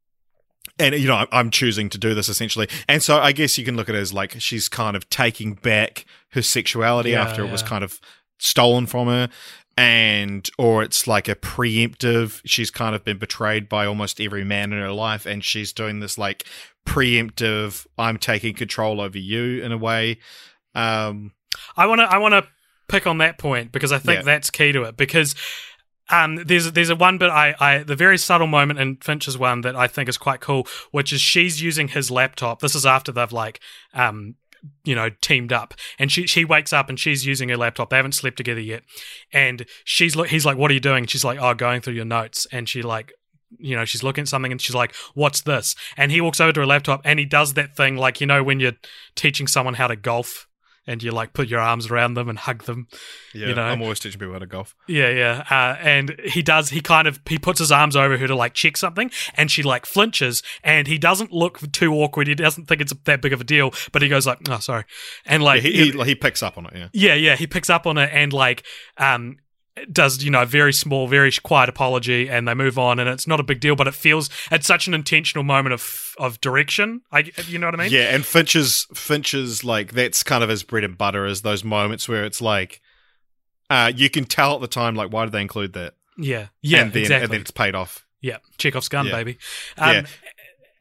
and 0.78 0.95
you 0.95 1.07
know, 1.07 1.16
I'm- 1.16 1.28
I'm 1.31 1.51
choosing 1.51 1.91
to 1.91 1.99
do 1.99 2.15
this 2.15 2.28
essentially, 2.31 2.69
and 2.89 3.03
so 3.03 3.19
I 3.19 3.32
guess 3.32 3.59
you 3.59 3.65
can 3.66 3.77
look 3.77 3.89
at 3.91 3.95
it 3.95 3.99
as 3.99 4.12
like 4.15 4.41
she's 4.41 4.69
kind 4.69 4.97
of 4.97 5.09
taking 5.11 5.55
back 5.55 6.07
her 6.31 6.41
sexuality 6.43 7.11
Yeah, 7.11 7.23
after 7.23 7.45
it 7.45 7.51
was 7.51 7.62
kind 7.62 7.85
of 7.85 8.01
stolen 8.39 8.86
from 8.86 9.07
her, 9.09 9.28
and 9.76 10.48
or 10.59 10.82
it's 10.82 11.06
like 11.06 11.28
a 11.28 11.34
preemptive. 11.34 12.40
She's 12.44 12.70
kind 12.70 12.94
of 12.94 13.05
been 13.05 13.18
betrayed 13.18 13.68
by 13.68 13.86
almost 13.86 14.20
every 14.20 14.44
man 14.44 14.72
in 14.72 14.78
her 14.80 14.92
life, 14.92 15.26
and 15.26 15.42
she's 15.44 15.72
doing 15.72 16.01
this 16.01 16.16
like 16.18 16.44
preemptive. 16.86 17.86
I'm 17.98 18.18
taking 18.18 18.55
control 18.55 19.01
over 19.01 19.18
you 19.18 19.62
in 19.62 19.72
a 19.72 19.78
way. 19.78 20.18
Um, 20.74 21.32
I 21.76 21.86
want 21.86 22.01
to 22.01 22.05
I 22.05 22.18
want 22.18 22.32
to 22.32 22.46
pick 22.88 23.06
on 23.06 23.18
that 23.18 23.38
point 23.38 23.72
because 23.72 23.92
I 23.92 23.98
think 23.98 24.18
Yeah. 24.18 24.22
that's 24.24 24.51
key 24.51 24.72
to 24.72 24.82
it 24.84 24.96
because 24.96 25.34
um, 26.10 26.36
there's 26.36 26.70
there's 26.72 26.90
a 26.90 26.96
one 26.96 27.16
bit 27.18 27.30
I, 27.30 27.55
I 27.59 27.78
the 27.82 27.96
very 27.96 28.18
subtle 28.18 28.46
moment 28.46 28.78
in 28.78 28.96
Finch's 28.96 29.38
one 29.38 29.62
that 29.62 29.74
I 29.74 29.86
think 29.86 30.09
is 30.09 30.18
quite 30.18 30.40
cool, 30.40 30.66
which 30.90 31.12
is 31.12 31.20
she's 31.20 31.62
using 31.62 31.88
his 31.88 32.10
laptop. 32.10 32.60
This 32.60 32.74
is 32.74 32.84
after 32.84 33.10
they've 33.12 33.32
like 33.32 33.60
um, 33.94 34.34
you 34.85 34.95
know 34.95 35.11
teamed 35.20 35.53
up. 35.53 35.74
And 35.99 36.11
she 36.11 36.27
she 36.27 36.45
wakes 36.45 36.73
up 36.73 36.89
and 36.89 36.99
she's 36.99 37.27
using 37.27 37.49
her 37.49 37.57
laptop. 37.57 37.91
They 37.91 37.97
haven't 37.97 38.12
slept 38.12 38.36
together 38.36 38.61
yet. 38.61 38.82
And 39.32 39.66
she's 39.85 40.16
look 40.16 40.28
he's 40.28 40.47
like 40.47 40.57
what 40.57 40.70
are 40.70 40.74
you 40.74 40.81
doing? 40.81 41.07
She's 41.07 41.24
like 41.24 41.39
oh 41.41 41.55
going 41.55 41.81
through 41.81 41.95
your 41.95 42.05
notes. 42.05 42.47
And 42.53 42.69
she 42.69 42.82
like 42.82 43.12
you 43.59 43.77
know 43.77 43.85
she's 43.85 44.03
looking 44.03 44.23
at 44.23 44.28
something 44.28 44.53
and 44.53 44.61
she's 44.61 44.74
like 44.74 44.95
what's 45.15 45.43
this? 45.43 45.74
And 45.97 46.11
he 46.11 46.20
walks 46.20 46.41
over 46.41 46.53
to 46.53 46.61
her 46.61 46.66
laptop 46.66 47.01
and 47.05 47.19
he 47.19 47.24
does 47.24 47.55
that 47.55 47.77
thing 47.77 47.97
like 47.97 48.20
you 48.20 48.27
know 48.27 48.43
when 48.43 48.61
you're 48.61 48.73
teaching 49.15 49.47
someone 49.47 49.74
how 49.74 49.86
to 49.86 49.97
golf 49.97 50.49
and 50.86 51.02
you 51.02 51.11
like 51.11 51.32
put 51.32 51.48
your 51.48 51.61
arms 51.61 51.90
around 51.90 52.15
them 52.15 52.28
and 52.28 52.39
hug 52.39 52.65
them 52.65 52.89
Yeah, 53.32 53.48
you 53.48 53.55
know 53.55 53.62
I'm 53.62 53.81
always 53.82 54.01
teaching 54.01 54.19
people 54.19 54.32
how 54.35 54.39
to 54.40 54.47
golf. 54.47 54.74
yeah, 54.86 55.09
yeah. 55.09 55.44
Uh, 55.51 55.77
and 55.81 56.16
he 56.24 56.43
does, 56.43 56.70
he 56.70 56.81
kind 56.81 57.09
of, 57.09 57.20
he 57.28 57.39
puts 57.39 57.59
his 57.59 57.73
arms 57.73 57.97
over 57.97 58.19
her 58.19 58.27
to 58.27 58.35
like 58.36 58.55
check 58.55 58.77
something 58.77 59.11
and 59.35 59.51
she 59.51 59.62
like 59.62 59.86
flinches 59.86 60.43
and 60.62 60.86
he 60.86 60.98
doesn't 60.98 61.32
look 61.32 61.61
too 61.73 61.93
awkward. 61.94 62.27
He 62.28 62.35
doesn't 62.35 62.66
think 62.66 62.81
it's 62.81 62.93
that 63.05 63.23
big 63.23 63.32
of 63.32 63.40
a 63.40 63.44
deal, 63.44 63.73
but 63.93 64.02
he 64.02 64.09
goes 64.09 64.27
like, 64.27 64.39
oh, 64.48 64.59
sorry. 64.59 64.85
And 65.24 65.43
like, 65.43 65.62
he, 65.62 65.90
he, 65.93 66.05
he 66.05 66.15
picks 66.15 66.43
up 66.43 66.59
on 66.59 66.66
it. 66.66 66.73
Yeah, 66.74 66.89
yeah, 66.93 67.15
yeah, 67.15 67.36
he 67.36 67.47
picks 67.47 67.70
up 67.70 67.86
on 67.86 67.98
it 67.98 68.11
and 68.12 68.32
like, 68.32 68.65
um, 68.98 69.36
does 69.90 70.22
you 70.22 70.30
know 70.30 70.44
very 70.44 70.72
small 70.72 71.09
very 71.09 71.32
quiet 71.42 71.68
apology 71.68 72.28
and 72.28 72.46
they 72.46 72.55
move 72.55 72.78
on 72.78 73.01
and 73.01 73.09
it's 73.10 73.26
not 73.26 73.40
a 73.40 73.42
big 73.42 73.59
deal 73.59 73.74
but 73.74 73.88
it 73.88 73.94
feels 73.94 74.30
it's 74.52 74.66
such 74.68 74.86
an 74.86 74.94
intentional 74.94 75.42
moment 75.42 75.72
of 75.72 76.14
of 76.18 76.40
direction 76.40 77.01
i 77.10 77.28
you 77.48 77.59
know 77.59 77.66
what 77.66 77.74
i 77.74 77.82
mean 77.82 77.90
yeah. 77.90 78.14
And 78.14 78.24
Finch's 78.24 78.86
Finch's 78.94 79.64
like 79.64 79.92
that's 79.92 80.22
kind 80.22 80.44
of 80.44 80.48
his 80.51 80.62
bread 80.62 80.84
and 80.84 80.96
butter 80.96 81.26
is 81.26 81.42
those 81.42 81.64
moments 81.64 82.09
where 82.09 82.24
it's 82.24 82.40
like, 82.40 82.80
uh, 83.68 83.90
you 83.94 84.09
can 84.10 84.24
tell 84.24 84.55
at 84.55 84.60
the 84.60 84.68
time 84.68 84.94
like 84.94 85.12
why 85.12 85.24
did 85.24 85.32
they 85.32 85.40
include 85.42 85.72
that? 85.72 85.94
yeah 86.16 86.46
yeah 86.62 86.82
and 86.82 86.92
then 86.92 87.02
exactly 87.02 87.24
and 87.24 87.32
then 87.32 87.40
it's 87.40 87.51
paid 87.51 87.74
off. 87.74 88.06
yeah 88.20 88.36
chekhov's 88.59 88.88
gun 88.88 89.06
Yeah. 89.06 89.12
baby 89.12 89.38
Yeah. 89.76 89.84
um, 89.90 89.96
Or 89.96 90.06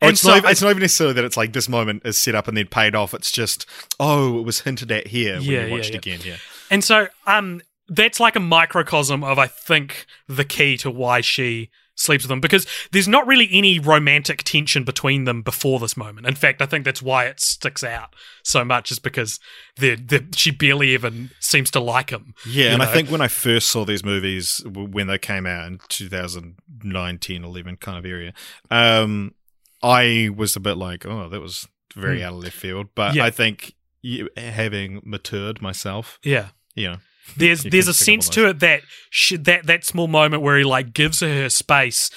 and 0.07 0.11
it's, 0.11 0.21
so 0.21 0.29
not, 0.35 0.45
I- 0.45 0.51
it's 0.51 0.61
not 0.61 0.69
even 0.69 0.81
necessarily 0.81 1.13
that 1.15 1.23
it's 1.25 1.37
like 1.37 1.53
this 1.53 1.67
moment 1.69 2.03
is 2.05 2.17
set 2.19 2.35
up 2.35 2.47
and 2.49 2.55
then 2.57 2.67
paid 2.67 2.93
off. 2.93 3.13
It's 3.13 3.31
just, 3.31 3.65
oh, 4.01 4.37
it 4.37 4.41
was 4.41 4.59
hinted 4.59 4.91
at 4.91 5.07
here 5.07 5.35
when 5.35 5.43
Yeah, 5.43 5.61
you 5.61 5.67
yeah, 5.67 5.71
watched 5.71 5.91
yeah. 5.91 5.97
again. 5.97 6.19
Yeah. 6.25 6.35
And 6.69 6.83
so 6.83 7.07
um 7.25 7.61
that's 7.87 8.19
like 8.19 8.35
a 8.35 8.39
microcosm 8.39 9.23
of 9.23 9.37
I 9.39 9.47
think 9.47 10.05
the 10.27 10.45
key 10.45 10.77
to 10.77 10.89
why 10.91 11.21
she 11.21 11.69
sleeps 11.95 12.23
with 12.23 12.31
him 12.31 12.41
because 12.41 12.65
there's 12.91 13.07
not 13.07 13.27
really 13.27 13.47
any 13.51 13.77
romantic 13.77 14.43
tension 14.43 14.83
between 14.83 15.25
them 15.25 15.43
before 15.43 15.79
this 15.79 15.95
moment. 15.95 16.25
In 16.25 16.33
fact, 16.33 16.59
I 16.59 16.65
think 16.65 16.85
that's 16.85 17.03
why 17.03 17.25
it 17.25 17.39
sticks 17.39 17.83
out 17.83 18.15
so 18.41 18.65
much 18.65 18.89
is 18.89 18.97
because 18.97 19.39
they 19.77 19.93
they 19.95 20.21
she 20.35 20.49
barely 20.49 20.89
even 20.93 21.29
seems 21.39 21.69
to 21.71 21.79
like 21.79 22.09
him. 22.09 22.33
Yeah, 22.47 22.73
and 22.73 22.81
I 22.81 22.91
think 22.91 23.11
when 23.11 23.21
I 23.21 23.27
first 23.27 23.69
saw 23.69 23.85
these 23.85 24.03
movies 24.03 24.59
when 24.65 25.05
they 25.05 25.19
came 25.19 25.45
out 25.45 25.67
in 25.67 25.79
2009, 25.87 27.17
10, 27.19 27.43
11 27.43 27.77
kind 27.77 27.97
of 27.97 28.05
area, 28.05 28.33
um, 28.71 29.33
I 29.83 30.29
was 30.35 30.55
a 30.55 30.59
bit 30.59 30.77
like, 30.77 31.05
oh, 31.05 31.29
that 31.29 31.41
was 31.41 31.67
very 31.95 32.19
Hmm. 32.21 32.25
out 32.25 32.33
of 32.33 32.43
left 32.43 32.55
field. 32.57 32.87
But 32.95 33.13
Yeah. 33.15 33.25
I 33.25 33.29
think 33.29 33.73
having 34.35 35.01
matured 35.05 35.61
myself, 35.61 36.19
Yeah. 36.23 36.49
you 36.75 36.87
know, 36.87 36.97
There's 37.37 37.63
there's 37.63 37.87
a 37.87 37.93
sense 37.93 38.29
to 38.29 38.49
it 38.49 38.59
that 38.59 38.81
she, 39.09 39.37
that 39.37 39.65
that 39.67 39.85
small 39.85 40.07
moment 40.07 40.43
where 40.43 40.57
he 40.57 40.63
like 40.63 40.93
gives 40.93 41.21
her 41.21 41.27
her 41.27 41.49
space. 41.49 42.09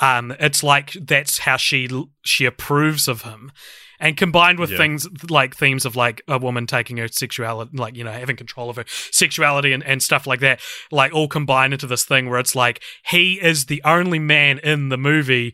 Um, 0.00 0.34
it's 0.40 0.62
like 0.62 0.92
that's 0.92 1.38
how 1.38 1.56
she 1.56 1.88
she 2.24 2.44
approves 2.46 3.06
of 3.08 3.22
him, 3.22 3.52
and 3.98 4.16
combined 4.16 4.58
with 4.58 4.70
Yeah. 4.70 4.78
things 4.78 5.06
like 5.28 5.54
themes 5.56 5.84
of 5.84 5.94
like 5.96 6.22
a 6.26 6.38
woman 6.38 6.66
taking 6.66 6.96
her 6.98 7.08
sexuality, 7.08 7.76
like 7.76 7.96
you 7.96 8.04
know 8.04 8.12
having 8.12 8.36
control 8.36 8.70
of 8.70 8.76
her 8.76 8.84
sexuality 8.88 9.72
and, 9.72 9.84
and 9.84 10.02
stuff 10.02 10.26
like 10.26 10.40
that, 10.40 10.60
like 10.90 11.12
all 11.12 11.28
combined 11.28 11.72
into 11.74 11.86
this 11.86 12.04
thing 12.04 12.30
where 12.30 12.40
it's 12.40 12.54
like 12.56 12.82
he 13.06 13.34
is 13.42 13.66
the 13.66 13.82
only 13.84 14.18
man 14.18 14.58
in 14.60 14.88
the 14.88 14.96
movie 14.98 15.52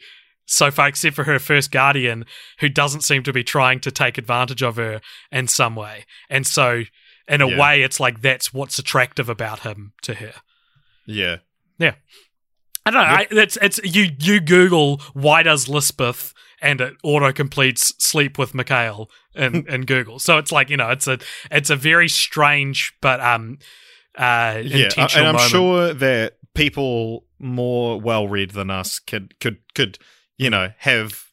so 0.48 0.70
far, 0.70 0.86
except 0.86 1.16
for 1.16 1.24
her 1.24 1.40
first 1.40 1.72
guardian, 1.72 2.24
who 2.60 2.68
doesn't 2.68 3.00
seem 3.00 3.24
to 3.24 3.32
be 3.32 3.42
trying 3.42 3.80
to 3.80 3.90
take 3.90 4.16
advantage 4.16 4.62
of 4.62 4.76
her 4.76 5.00
in 5.32 5.48
some 5.48 5.74
way, 5.74 6.04
and 6.30 6.46
so 6.46 6.84
in 7.28 7.40
a 7.40 7.48
Yeah. 7.48 7.58
way, 7.60 7.82
it's 7.82 7.98
like 8.00 8.20
that's 8.20 8.52
what's 8.52 8.78
attractive 8.78 9.28
about 9.28 9.60
him 9.60 9.92
to 10.02 10.14
her. 10.14 10.32
yeah, 11.06 11.36
yeah. 11.78 11.94
I 12.84 12.90
don't 12.90 13.02
know. 13.02 13.08
I, 13.14 13.26
it's 13.30 13.58
it's 13.60 13.80
you 13.82 14.10
you 14.20 14.40
Google 14.40 15.00
why 15.12 15.42
does 15.42 15.68
Lisbeth 15.68 16.32
and 16.62 16.80
it 16.80 16.94
auto 17.02 17.32
completes 17.32 17.92
sleep 17.98 18.38
with 18.38 18.54
Mikhail 18.54 19.10
in, 19.34 19.66
in 19.68 19.82
Google. 19.86 20.18
So 20.20 20.38
it's 20.38 20.52
like 20.52 20.70
you 20.70 20.76
know 20.76 20.90
it's 20.90 21.08
a 21.08 21.18
it's 21.50 21.68
a 21.68 21.74
very 21.76 22.08
strange 22.08 22.94
but 23.02 23.18
um 23.20 23.58
uh 24.16 24.60
yeah. 24.62 24.84
intentional 24.86 25.06
And 25.18 25.26
I'm 25.28 25.34
moment. 25.34 25.50
sure 25.50 25.94
that 25.94 26.34
people 26.54 27.24
more 27.40 28.00
well 28.00 28.28
read 28.28 28.52
than 28.52 28.70
us 28.70 29.00
could 29.00 29.38
could 29.40 29.58
could 29.74 29.98
you 30.38 30.48
know 30.48 30.70
have 30.78 31.24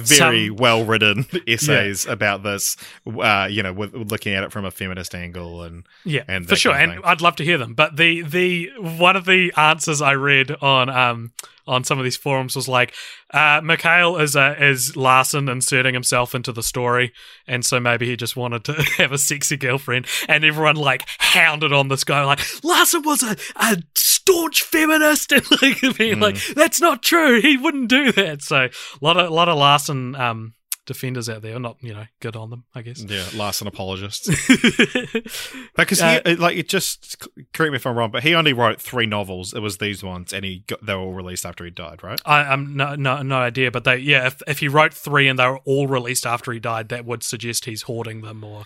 very 0.00 0.48
Some- 0.48 0.56
well 0.56 0.84
written 0.84 1.26
essays 1.46 2.06
about 2.06 2.42
this. 2.42 2.76
Uh, 3.06 3.48
you 3.50 3.62
know, 3.62 3.72
with, 3.72 3.92
with 3.92 4.10
looking 4.10 4.34
at 4.34 4.44
it 4.44 4.52
from 4.52 4.64
a 4.64 4.70
feminist 4.70 5.14
angle 5.14 5.62
and 5.62 5.84
Yeah, 6.04 6.22
and 6.28 6.48
for 6.48 6.56
sure, 6.56 6.72
kind 6.72 6.90
of 6.92 6.96
and. 6.98 7.06
I'd 7.06 7.20
love 7.20 7.36
to 7.36 7.44
hear 7.44 7.58
them. 7.58 7.74
But 7.74 7.96
the 7.96 8.22
the 8.22 8.70
one 8.78 9.16
of 9.16 9.24
the 9.24 9.52
answers 9.56 10.00
I 10.02 10.12
read 10.12 10.50
on 10.62 10.88
um 10.88 11.32
on 11.68 11.82
some 11.82 11.98
of 11.98 12.04
these 12.04 12.16
forums 12.16 12.54
was 12.54 12.68
like, 12.68 12.94
uh, 13.34 13.60
Mikhail 13.62 14.18
is 14.18 14.36
uh, 14.36 14.54
is 14.58 14.96
Larsson 14.96 15.48
inserting 15.48 15.94
himself 15.94 16.32
into 16.34 16.52
the 16.52 16.62
story, 16.62 17.12
and 17.48 17.64
so 17.64 17.80
maybe 17.80 18.06
he 18.06 18.16
just 18.16 18.36
wanted 18.36 18.62
to 18.64 18.72
have 18.98 19.10
a 19.12 19.18
sexy 19.18 19.56
girlfriend, 19.56 20.06
and 20.28 20.44
everyone 20.44 20.76
like 20.76 21.02
hounded 21.18 21.72
on 21.72 21.88
this 21.88 22.04
guy 22.04 22.24
like 22.24 22.40
Larsson 22.62 23.02
was 23.02 23.22
a, 23.24 23.36
a 23.56 23.82
staunch 24.26 24.62
feminist, 24.62 25.32
and 25.32 25.44
like 25.62 25.80
being 25.96 26.20
like 26.20 26.34
Mm. 26.36 26.54
that's 26.54 26.80
not 26.80 27.02
true, 27.02 27.40
he 27.40 27.56
wouldn't 27.56 27.88
do 27.88 28.12
that. 28.12 28.42
So 28.42 28.56
a 28.66 28.70
lot 29.00 29.16
of 29.16 29.30
a 29.30 29.34
lot 29.34 29.48
of 29.48 29.56
Larsson 29.56 30.14
um 30.16 30.54
defenders 30.84 31.28
out 31.28 31.42
there, 31.42 31.56
are 31.56 31.60
not 31.60 31.76
you 31.80 31.92
know 31.94 32.04
good 32.20 32.36
on 32.36 32.50
them, 32.50 32.64
I 32.74 32.82
guess. 32.82 33.02
yeah, 33.02 33.24
Larsson 33.34 33.66
apologists. 33.66 34.28
Because 35.76 36.00
Uh, 36.00 36.20
he, 36.24 36.36
like, 36.36 36.56
it 36.56 36.68
just 36.68 37.26
correct 37.52 37.72
me 37.72 37.76
if 37.76 37.86
I'm 37.86 37.96
wrong, 37.96 38.10
but 38.10 38.22
he 38.22 38.34
only 38.34 38.52
wrote 38.52 38.80
three 38.80 39.04
novels. 39.06 39.52
It 39.52 39.60
was 39.60 39.76
these 39.78 40.02
ones, 40.02 40.32
and 40.32 40.44
he 40.44 40.60
got, 40.66 40.84
they 40.84 40.94
were 40.94 41.00
all 41.00 41.12
released 41.12 41.44
after 41.44 41.64
he 41.64 41.70
died, 41.70 42.02
right? 42.02 42.20
I, 42.24 42.38
I'm 42.44 42.76
no, 42.76 42.94
no 42.94 43.20
no 43.22 43.36
idea, 43.36 43.70
but 43.70 43.84
they 43.84 43.96
yeah, 43.98 44.26
if 44.26 44.42
if 44.46 44.60
he 44.60 44.68
wrote 44.68 44.94
three 44.94 45.28
and 45.28 45.38
they 45.38 45.46
were 45.46 45.58
all 45.64 45.86
released 45.86 46.24
after 46.26 46.52
he 46.52 46.58
died, 46.60 46.88
that 46.88 47.04
would 47.04 47.22
suggest 47.22 47.64
he's 47.66 47.82
hoarding 47.82 48.22
them 48.22 48.42
or 48.44 48.64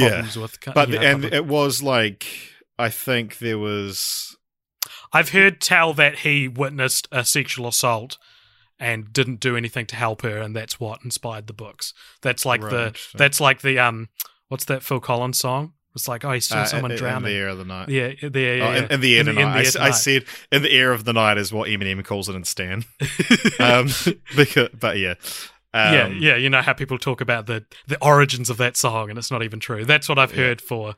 problems 0.00 0.36
with. 0.36 0.58
but 0.74 0.88
know, 0.88 0.98
and 1.00 1.22
public- 1.22 1.32
it 1.34 1.46
was 1.46 1.82
like 1.82 2.26
I 2.78 2.88
think 2.88 3.38
there 3.38 3.58
was 3.58 4.36
I've 5.12 5.30
heard 5.30 5.60
tell 5.60 5.92
that 5.94 6.20
he 6.20 6.48
witnessed 6.48 7.06
a 7.12 7.24
sexual 7.24 7.68
assault 7.68 8.18
and 8.78 9.12
didn't 9.12 9.40
do 9.40 9.56
anything 9.56 9.86
to 9.86 9.96
help 9.96 10.22
her, 10.22 10.38
and 10.38 10.56
that's 10.56 10.80
what 10.80 11.00
inspired 11.04 11.46
the 11.46 11.52
books. 11.52 11.92
That's 12.22 12.44
like 12.46 12.62
Right, 12.62 12.70
the 12.94 13.00
that's 13.16 13.40
like 13.40 13.60
the 13.60 13.78
um, 13.78 14.08
what's 14.48 14.64
that 14.66 14.82
Phil 14.82 15.00
Collins 15.00 15.38
song? 15.38 15.74
It's 15.94 16.08
like 16.08 16.24
oh, 16.24 16.32
he 16.32 16.40
saw 16.40 16.60
uh, 16.60 16.64
someone 16.64 16.90
in, 16.90 17.04
in 17.04 17.22
the 17.22 17.30
air 17.32 17.48
of 17.48 17.58
the 17.58 17.66
night. 17.66 17.90
yeah, 17.90 18.12
the, 18.22 18.40
yeah, 18.40 18.66
Oh, 18.66 18.72
in, 18.72 18.92
in 18.92 19.00
the 19.02 19.14
air 19.14 19.20
of 19.20 19.26
the 19.26 19.32
night. 19.34 19.56
I, 19.56 19.60
s- 19.60 19.76
I 19.76 19.88
night. 19.88 19.90
said 19.90 20.24
in 20.50 20.62
the 20.62 20.72
air 20.72 20.90
of 20.92 21.04
the 21.04 21.12
night 21.12 21.36
is 21.36 21.52
what 21.52 21.68
Eminem 21.68 22.02
calls 22.02 22.30
it 22.30 22.34
in 22.34 22.44
Stan. 22.44 22.84
um, 23.60 23.88
because, 24.36 24.70
but 24.70 24.96
yeah, 24.98 25.14
um, 25.74 25.94
yeah, 25.94 26.06
yeah, 26.08 26.36
you 26.36 26.48
know 26.48 26.62
how 26.62 26.72
people 26.72 26.98
talk 26.98 27.20
about 27.20 27.44
the 27.46 27.64
the 27.86 28.02
origins 28.02 28.48
of 28.48 28.56
that 28.56 28.76
song, 28.78 29.10
and 29.10 29.18
it's 29.18 29.30
not 29.30 29.42
even 29.42 29.60
true. 29.60 29.84
That's 29.84 30.08
what 30.08 30.18
I've 30.18 30.32
Yeah. 30.34 30.44
heard 30.44 30.60
for 30.62 30.94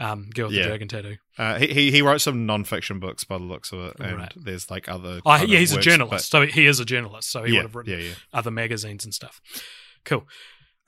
um, 0.00 0.28
"Girl 0.34 0.46
with 0.48 0.56
Yeah. 0.56 0.62
the 0.62 0.68
Dragon 0.70 0.88
Tattoo." 0.88 1.16
Uh, 1.38 1.58
he 1.58 1.66
he- 1.72 1.90
he 1.92 2.02
wrote 2.02 2.20
some 2.20 2.46
non-fiction 2.46 2.98
books 2.98 3.22
by 3.24 3.38
the 3.38 3.44
looks 3.44 3.70
of 3.72 3.80
it, 3.80 3.96
and 4.00 4.16
Right. 4.18 4.32
there's 4.34 4.70
like 4.70 4.88
other. 4.88 5.20
Oh, 5.24 5.36
yeah, 5.44 5.58
he's 5.60 5.72
a 5.72 5.80
journalist, 5.80 6.32
but- 6.32 6.46
so 6.48 6.52
he 6.52 6.66
is 6.66 6.80
a 6.80 6.84
journalist, 6.84 7.30
so 7.30 7.44
he 7.44 7.52
yeah, 7.52 7.58
would 7.60 7.66
have 7.66 7.74
written 7.76 8.00
yeah. 8.00 8.14
other 8.32 8.50
magazines 8.50 9.04
and 9.04 9.14
stuff. 9.14 9.40
Cool. 10.04 10.26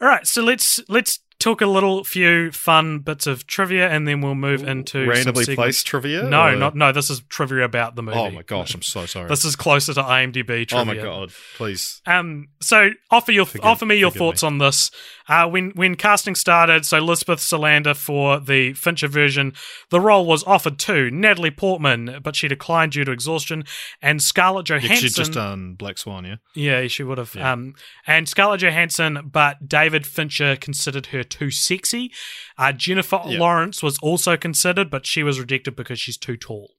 All 0.01 0.09
right, 0.09 0.27
so 0.27 0.43
let's 0.43 0.81
let's 0.89 1.21
talk 1.43 1.61
a 1.61 1.67
little 1.67 2.05
few 2.05 2.53
fun 2.53 3.01
bits 3.01 3.27
of 3.27 3.47
trivia, 3.47 3.89
and 3.89 4.07
then 4.07 4.21
we'll 4.21 4.35
move 4.35 4.63
into 4.67 5.07
randomly 5.07 5.55
placed 5.57 5.87
trivia. 5.87 6.23
No, 6.23 6.49
or- 6.49 6.57
not 6.57 6.77
no. 6.77 6.93
This 6.93 7.11
is 7.11 7.21
trivia 7.29 7.65
about 7.65 7.97
the 7.97 8.03
movie. 8.03 8.17
Oh 8.19 8.31
my 8.31 8.43
gosh, 8.43 8.75
I'm 8.75 8.83
so 8.83 9.07
sorry. 9.07 9.29
This 9.29 9.45
is 9.45 9.57
closer 9.57 9.93
to 9.95 10.03
IMDb 10.03 10.67
trivia. 10.67 10.75
oh 10.81 10.85
my 10.85 10.97
god, 10.97 11.33
please. 11.57 12.01
Um, 12.07 12.49
so 12.61 12.91
offer 13.11 13.33
your 13.33 13.47
Forgive- 13.47 13.65
offer 13.65 13.87
me 13.87 13.97
your 13.97 14.11
thoughts 14.11 14.43
me. 14.43 14.47
on 14.47 14.59
this. 14.59 14.91
Uh, 15.29 15.49
when 15.49 15.71
when 15.71 15.95
casting 15.95 16.35
started, 16.35 16.85
so 16.85 16.99
Lisbeth 16.99 17.39
Salander 17.39 17.97
for 17.97 18.41
the 18.41 18.73
Fincher 18.75 19.09
version, 19.09 19.53
the 19.91 20.01
role 20.01 20.27
was 20.27 20.43
offered 20.45 20.79
to 20.81 21.11
Natalie 21.11 21.51
Portman, 21.51 22.21
but 22.23 22.35
she 22.37 22.49
declined 22.49 22.93
due 22.93 23.05
to 23.05 23.13
exhaustion, 23.13 23.65
and 24.01 24.23
Scarlett 24.23 24.69
Yeah, 24.69 24.77
Johansson. 24.79 24.97
she'd 25.09 25.15
just 25.15 25.33
done 25.33 25.75
Black 25.75 25.99
Swan, 25.99 26.25
yeah. 26.25 26.37
Yeah, 26.55 26.87
she 26.89 27.03
would 27.03 27.19
have. 27.19 27.35
Yeah. 27.35 27.53
Um, 27.53 27.75
and 28.07 28.29
Scarlett 28.29 28.61
Johansson, 28.63 29.31
but 29.33 29.69
David 29.69 30.07
Fincher 30.07 30.57
considered 30.57 31.07
her 31.07 31.23
too 31.33 31.51
sexy. 31.51 32.13
Uh, 32.59 32.73
Jennifer. 32.73 33.21
Lawrence 33.25 33.83
was 33.83 33.99
also 33.99 34.37
considered, 34.37 34.91
but 34.91 35.07
she 35.07 35.23
was 35.23 35.41
rejected 35.41 35.77
because 35.77 35.99
she's 35.99 36.17
too 36.17 36.37
tall. 36.37 36.75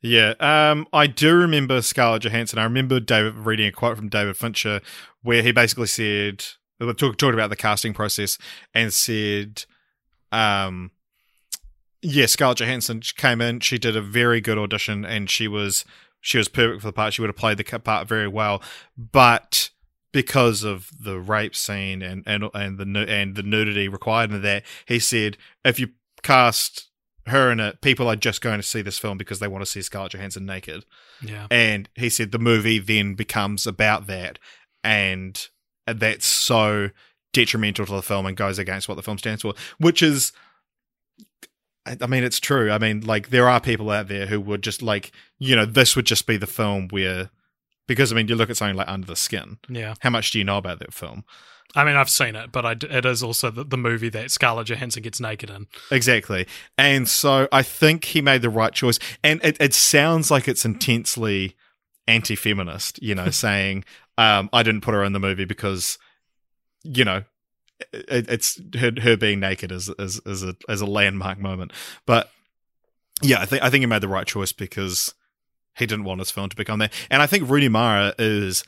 Yeah, 0.00 0.34
um, 0.38 0.86
I 0.92 1.08
do 1.08 1.34
remember 1.34 1.82
Scarlett 1.82 2.22
Johansson. 2.22 2.58
I 2.58 2.64
remember 2.64 3.00
David 3.00 3.34
reading 3.34 3.66
a 3.66 3.72
quote 3.72 3.96
from 3.96 4.08
David 4.08 4.36
Fincher 4.36 4.80
where 5.22 5.42
he 5.42 5.50
basically 5.50 5.88
said, 5.88 6.44
talk, 6.80 7.16
talked 7.16 7.34
about 7.34 7.50
the 7.50 7.56
casting 7.56 7.92
process 7.92 8.38
and 8.72 8.92
said, 8.92 9.64
um, 10.30 10.92
yeah, 12.00 12.26
Scarlett 12.26 12.58
Johansson 12.58 13.00
came 13.16 13.40
in. 13.40 13.60
She 13.60 13.78
did 13.78 13.96
a 13.96 14.00
very 14.00 14.40
good 14.40 14.58
audition, 14.58 15.04
and 15.04 15.28
she 15.28 15.48
was 15.48 15.84
she 16.20 16.38
was 16.38 16.48
perfect 16.48 16.82
for 16.82 16.88
the 16.88 16.92
part. 16.92 17.14
She 17.14 17.22
would 17.22 17.28
have 17.28 17.36
played 17.36 17.58
the 17.58 17.78
part 17.78 18.06
very 18.08 18.28
well, 18.28 18.62
but 18.96 19.70
because 20.12 20.64
of 20.64 20.90
the 20.98 21.18
rape 21.18 21.54
scene 21.54 22.02
and 22.02 22.22
and 22.26 22.44
and 22.54 22.78
the 22.78 23.06
and 23.08 23.34
the 23.34 23.42
nudity 23.42 23.88
required 23.88 24.30
in 24.30 24.42
that, 24.42 24.64
he 24.86 24.98
said 24.98 25.36
if 25.64 25.78
you 25.78 25.90
cast 26.22 26.88
her 27.26 27.50
in 27.50 27.60
it, 27.60 27.80
people 27.80 28.08
are 28.08 28.16
just 28.16 28.40
going 28.40 28.58
to 28.58 28.66
see 28.66 28.82
this 28.82 28.98
film 28.98 29.18
because 29.18 29.38
they 29.38 29.48
want 29.48 29.62
to 29.62 29.70
see 29.70 29.82
Scarlett 29.82 30.12
Johansson 30.12 30.46
naked. 30.46 30.84
Yeah. 31.22 31.46
And 31.50 31.88
he 31.94 32.08
said 32.08 32.32
the 32.32 32.38
movie 32.38 32.78
then 32.78 33.14
becomes 33.14 33.66
about 33.66 34.06
that, 34.06 34.38
and 34.82 35.46
that's 35.86 36.26
so 36.26 36.90
detrimental 37.32 37.86
to 37.86 37.92
the 37.92 38.02
film 38.02 38.26
and 38.26 38.36
goes 38.36 38.58
against 38.58 38.88
what 38.88 38.94
the 38.94 39.02
film 39.02 39.18
stands 39.18 39.42
for, 39.42 39.54
which 39.78 40.02
is. 40.02 40.32
I 42.02 42.06
mean, 42.06 42.22
it's 42.22 42.38
true. 42.38 42.70
I 42.70 42.76
mean, 42.76 43.00
like, 43.00 43.30
there 43.30 43.48
are 43.48 43.62
people 43.62 43.88
out 43.88 44.08
there 44.08 44.26
who 44.26 44.42
would 44.42 44.62
just 44.62 44.82
like, 44.82 45.10
you 45.38 45.56
know, 45.56 45.64
this 45.64 45.96
would 45.96 46.04
just 46.04 46.26
be 46.26 46.36
the 46.36 46.46
film 46.46 46.88
where, 46.88 47.30
because 47.88 48.12
I 48.12 48.14
mean, 48.14 48.28
you 48.28 48.36
look 48.36 48.50
at 48.50 48.56
something 48.56 48.76
like 48.76 48.88
Under 48.88 49.06
the 49.06 49.16
Skin. 49.16 49.58
Yeah. 49.68 49.94
How 49.98 50.10
much 50.10 50.30
do 50.30 50.38
you 50.38 50.44
know 50.44 50.58
about 50.58 50.78
that 50.78 50.94
film? 50.94 51.24
I 51.74 51.84
mean, 51.84 51.96
I've 51.96 52.08
seen 52.08 52.36
it, 52.36 52.52
but 52.52 52.64
I 52.64 52.72
it 52.72 53.04
is 53.04 53.22
also 53.22 53.50
the, 53.50 53.64
the 53.64 53.76
movie 53.76 54.08
that 54.10 54.30
Scarlett 54.30 54.68
Johansson 54.68 55.02
gets 55.02 55.20
naked 55.20 55.50
in. 55.50 55.66
Exactly. 55.90 56.46
And 56.78 57.08
so 57.08 57.48
I 57.52 57.62
think 57.62 58.04
he 58.04 58.22
made 58.22 58.42
the 58.42 58.50
right 58.50 58.72
choice. 58.72 58.98
And 59.24 59.40
it, 59.42 59.56
it 59.60 59.74
sounds 59.74 60.30
like 60.30 60.48
it's 60.48 60.64
intensely 60.64 61.56
anti 62.06 62.36
feminist, 62.36 63.02
you 63.02 63.14
know, 63.14 63.30
saying, 63.30 63.84
um, 64.16 64.48
I 64.52 64.62
didn't 64.62 64.80
put 64.80 64.94
her 64.94 65.04
in 65.04 65.12
the 65.12 65.20
movie 65.20 65.44
because, 65.44 65.98
you 66.84 67.04
know, 67.04 67.24
it, 67.92 68.30
it's 68.30 68.60
her, 68.78 68.92
her 69.02 69.16
being 69.16 69.40
naked 69.40 69.70
is, 69.70 69.90
is, 69.98 70.20
is, 70.24 70.42
a, 70.42 70.56
is 70.68 70.80
a 70.80 70.86
landmark 70.86 71.38
moment. 71.38 71.72
But 72.06 72.30
yeah, 73.20 73.40
I 73.40 73.44
think, 73.44 73.62
I 73.62 73.68
think 73.68 73.82
he 73.82 73.86
made 73.86 74.00
the 74.00 74.08
right 74.08 74.26
choice 74.26 74.52
because 74.52 75.14
he 75.78 75.86
didn't 75.86 76.04
want 76.04 76.20
his 76.20 76.30
film 76.30 76.48
to 76.48 76.56
become 76.56 76.78
that. 76.80 76.92
And 77.10 77.22
I 77.22 77.26
think 77.26 77.48
Rooney 77.48 77.68
Mara 77.68 78.14
is 78.18 78.64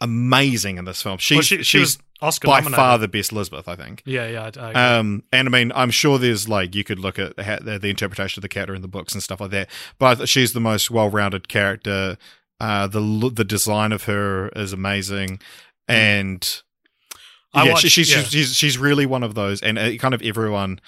amazing 0.00 0.78
in 0.78 0.84
this 0.84 1.02
film. 1.02 1.18
She's, 1.18 1.36
Well, 1.36 1.42
she, 1.42 1.56
she 1.58 1.62
she's 1.64 1.80
was 1.80 1.98
Oscar 2.20 2.46
by 2.48 2.58
nominated. 2.60 2.76
far 2.76 2.98
the 2.98 3.08
best 3.08 3.32
Elizabeth, 3.32 3.68
I 3.68 3.76
think. 3.76 4.02
Yeah, 4.04 4.28
yeah. 4.28 4.42
I, 4.42 4.44
I 4.44 4.70
agree. 4.70 4.80
Um, 4.82 5.22
and 5.32 5.48
I 5.48 5.50
mean, 5.50 5.72
I'm 5.74 5.90
sure 5.90 6.18
there's 6.18 6.48
like 6.48 6.74
you 6.74 6.84
could 6.84 6.98
look 6.98 7.18
at 7.18 7.38
ha- 7.38 7.58
the, 7.60 7.78
the 7.78 7.90
interpretation 7.90 8.38
of 8.40 8.42
the 8.42 8.48
character 8.48 8.74
in 8.74 8.82
the 8.82 8.88
books 8.88 9.14
and 9.14 9.22
stuff 9.22 9.40
like 9.40 9.50
that. 9.50 9.68
But 9.98 10.28
she's 10.28 10.52
the 10.52 10.60
most 10.60 10.90
well-rounded 10.90 11.48
character. 11.48 12.16
Uh, 12.60 12.86
the 12.86 13.00
the 13.34 13.44
design 13.44 13.92
of 13.92 14.04
her 14.04 14.48
is 14.50 14.72
amazing, 14.72 15.40
and 15.88 16.62
I 17.52 17.64
yeah, 17.64 17.72
watched- 17.72 17.82
she, 17.82 17.88
she's, 17.88 18.10
yeah. 18.10 18.22
she's 18.22 18.30
she's 18.30 18.54
she's 18.54 18.78
really 18.78 19.06
one 19.06 19.22
of 19.22 19.34
those, 19.34 19.60
and 19.60 19.78
uh, 19.78 19.96
kind 19.96 20.14
of 20.14 20.22
everyone 20.22 20.80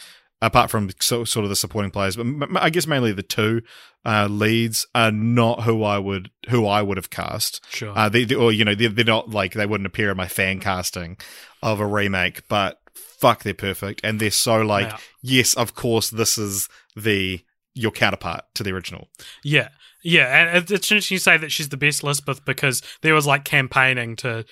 apart 0.42 0.70
from 0.70 0.90
so, 1.00 1.24
sort 1.24 1.44
of 1.44 1.50
the 1.50 1.56
supporting 1.56 1.90
players, 1.90 2.16
but 2.16 2.26
I 2.56 2.70
guess 2.70 2.86
mainly 2.86 3.12
the 3.12 3.22
two 3.22 3.62
uh, 4.04 4.28
leads 4.30 4.86
are 4.94 5.10
not 5.10 5.62
who 5.62 5.82
I 5.82 5.98
would 5.98 6.30
who 6.48 6.66
I 6.66 6.82
would 6.82 6.96
have 6.96 7.10
cast. 7.10 7.64
sure. 7.70 7.96
Uh, 7.96 8.08
they, 8.08 8.24
they, 8.24 8.34
or 8.34 8.52
you 8.52 8.64
know, 8.64 8.74
they're, 8.74 8.88
they're 8.88 9.04
not 9.04 9.30
like 9.30 9.54
they 9.54 9.66
wouldn't 9.66 9.86
appear 9.86 10.10
in 10.10 10.16
my 10.16 10.28
fan 10.28 10.60
casting 10.60 11.16
of 11.62 11.80
a 11.80 11.86
remake, 11.86 12.46
but 12.48 12.80
fuck, 12.94 13.42
they're 13.42 13.54
perfect, 13.54 14.00
and 14.04 14.20
they're 14.20 14.30
so 14.30 14.62
like, 14.62 14.92
yes, 15.22 15.54
of 15.54 15.74
course, 15.74 16.10
this 16.10 16.38
is 16.38 16.68
the 16.94 17.40
your 17.74 17.90
counterpart 17.90 18.44
to 18.54 18.62
the 18.62 18.72
original. 18.72 19.08
Yeah, 19.42 19.68
yeah, 20.02 20.56
and 20.56 20.70
it's 20.70 20.90
interesting 20.90 21.16
you 21.16 21.18
say 21.18 21.36
that 21.36 21.50
she's 21.50 21.70
the 21.70 21.76
best 21.76 22.04
Lisbeth 22.04 22.44
because 22.44 22.82
there 23.02 23.14
was 23.14 23.26
like 23.26 23.44
campaigning 23.44 24.16
to 24.16 24.44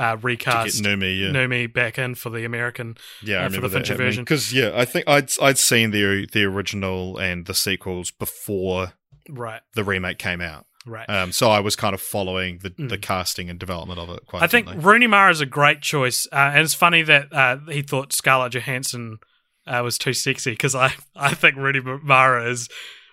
uh, 0.00 0.12
To 0.12 0.16
get 0.16 0.24
recast 0.24 0.82
Noomi, 0.82 1.20
yeah, 1.20 1.28
Noomi 1.28 1.72
back 1.72 1.98
in 1.98 2.14
for 2.14 2.30
the 2.30 2.44
American. 2.44 2.96
yeah, 3.22 3.44
uh, 3.46 3.50
for 3.50 3.60
the 3.60 3.68
Fincher 3.68 3.94
version. 3.96 4.24
because 4.24 4.52
yeah, 4.52 4.72
I 4.74 4.84
think 4.84 5.06
I'd 5.08 5.30
I'd 5.42 5.58
seen 5.58 5.90
the 5.90 6.26
the 6.32 6.44
original 6.44 7.18
and 7.18 7.46
the 7.46 7.54
sequels 7.54 8.10
before 8.10 8.92
Right, 9.28 9.60
the 9.74 9.84
remake 9.84 10.18
came 10.18 10.40
out, 10.40 10.66
right. 10.86 11.08
um, 11.08 11.30
so 11.30 11.50
I 11.50 11.60
was 11.60 11.76
kind 11.76 11.94
of 11.94 12.00
following 12.00 12.58
the 12.62 12.70
the 12.70 12.96
Mm. 12.98 13.02
casting 13.02 13.50
and 13.50 13.58
development 13.60 14.00
of 14.00 14.08
it 14.10 14.26
quite. 14.26 14.42
I 14.42 14.46
think. 14.48 14.68
Rooney 14.74 15.06
Mara 15.06 15.30
is 15.30 15.40
a 15.40 15.46
great 15.46 15.82
choice, 15.82 16.26
uh, 16.32 16.50
and 16.54 16.62
it's 16.64 16.74
funny 16.74 17.02
that 17.02 17.32
uh, 17.32 17.58
he 17.68 17.82
thought 17.82 18.12
Scarlett 18.12 18.54
Johansson 18.54 19.18
uh, 19.66 19.82
was 19.84 19.98
too 19.98 20.14
sexy 20.14 20.50
because 20.52 20.74
I 20.74 20.92
I 21.14 21.34
think 21.34 21.56
Rooney 21.56 21.80
Mara 22.02 22.50
is 22.50 22.68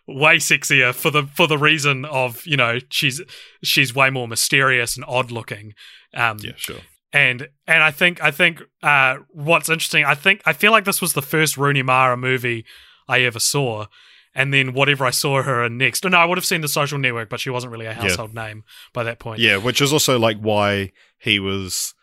way 0.07 0.37
sexier 0.37 0.93
for 0.93 1.11
the 1.11 1.23
for 1.23 1.47
the 1.47 1.57
reason 1.57 2.05
of 2.05 2.45
you 2.45 2.57
know 2.57 2.79
she's 2.89 3.21
she's 3.63 3.93
way 3.93 4.09
more 4.09 4.27
mysterious 4.27 4.95
and 4.95 5.05
odd 5.07 5.31
looking. 5.31 5.73
Um, 6.13 6.37
yeah, 6.41 6.53
sure. 6.55 6.79
and 7.11 7.49
and 7.67 7.83
I 7.83 7.91
think 7.91 8.23
I 8.23 8.31
think 8.31 8.61
uh, 8.81 9.17
what's 9.31 9.69
interesting, 9.69 10.05
I 10.05 10.15
think 10.15 10.41
I 10.45 10.53
feel 10.53 10.71
like 10.71 10.85
this 10.85 11.01
was 11.01 11.13
the 11.13 11.21
first 11.21 11.57
Rooney 11.57 11.83
Mara 11.83 12.17
movie 12.17 12.65
I 13.07 13.21
ever 13.21 13.39
saw, 13.39 13.87
and 14.33 14.53
then 14.53 14.73
whatever 14.73 15.05
I 15.05 15.11
saw 15.11 15.43
her 15.43 15.63
in 15.65 15.77
next. 15.77 16.03
No, 16.05 16.17
I 16.17 16.25
would 16.25 16.37
have 16.37 16.45
seen 16.45 16.61
The 16.61 16.67
Social 16.67 16.97
Network, 16.97 17.29
but 17.29 17.39
she 17.39 17.49
wasn't 17.49 17.71
really 17.71 17.85
a 17.85 17.93
household 17.93 18.33
name 18.33 18.63
by 18.93 19.03
that 19.03 19.19
point. 19.19 19.39
Yeah, 19.39 19.57
which 19.57 19.81
is 19.81 19.91
also 19.91 20.17
like 20.17 20.37
why 20.39 20.91
he 21.19 21.39
was 21.39 21.93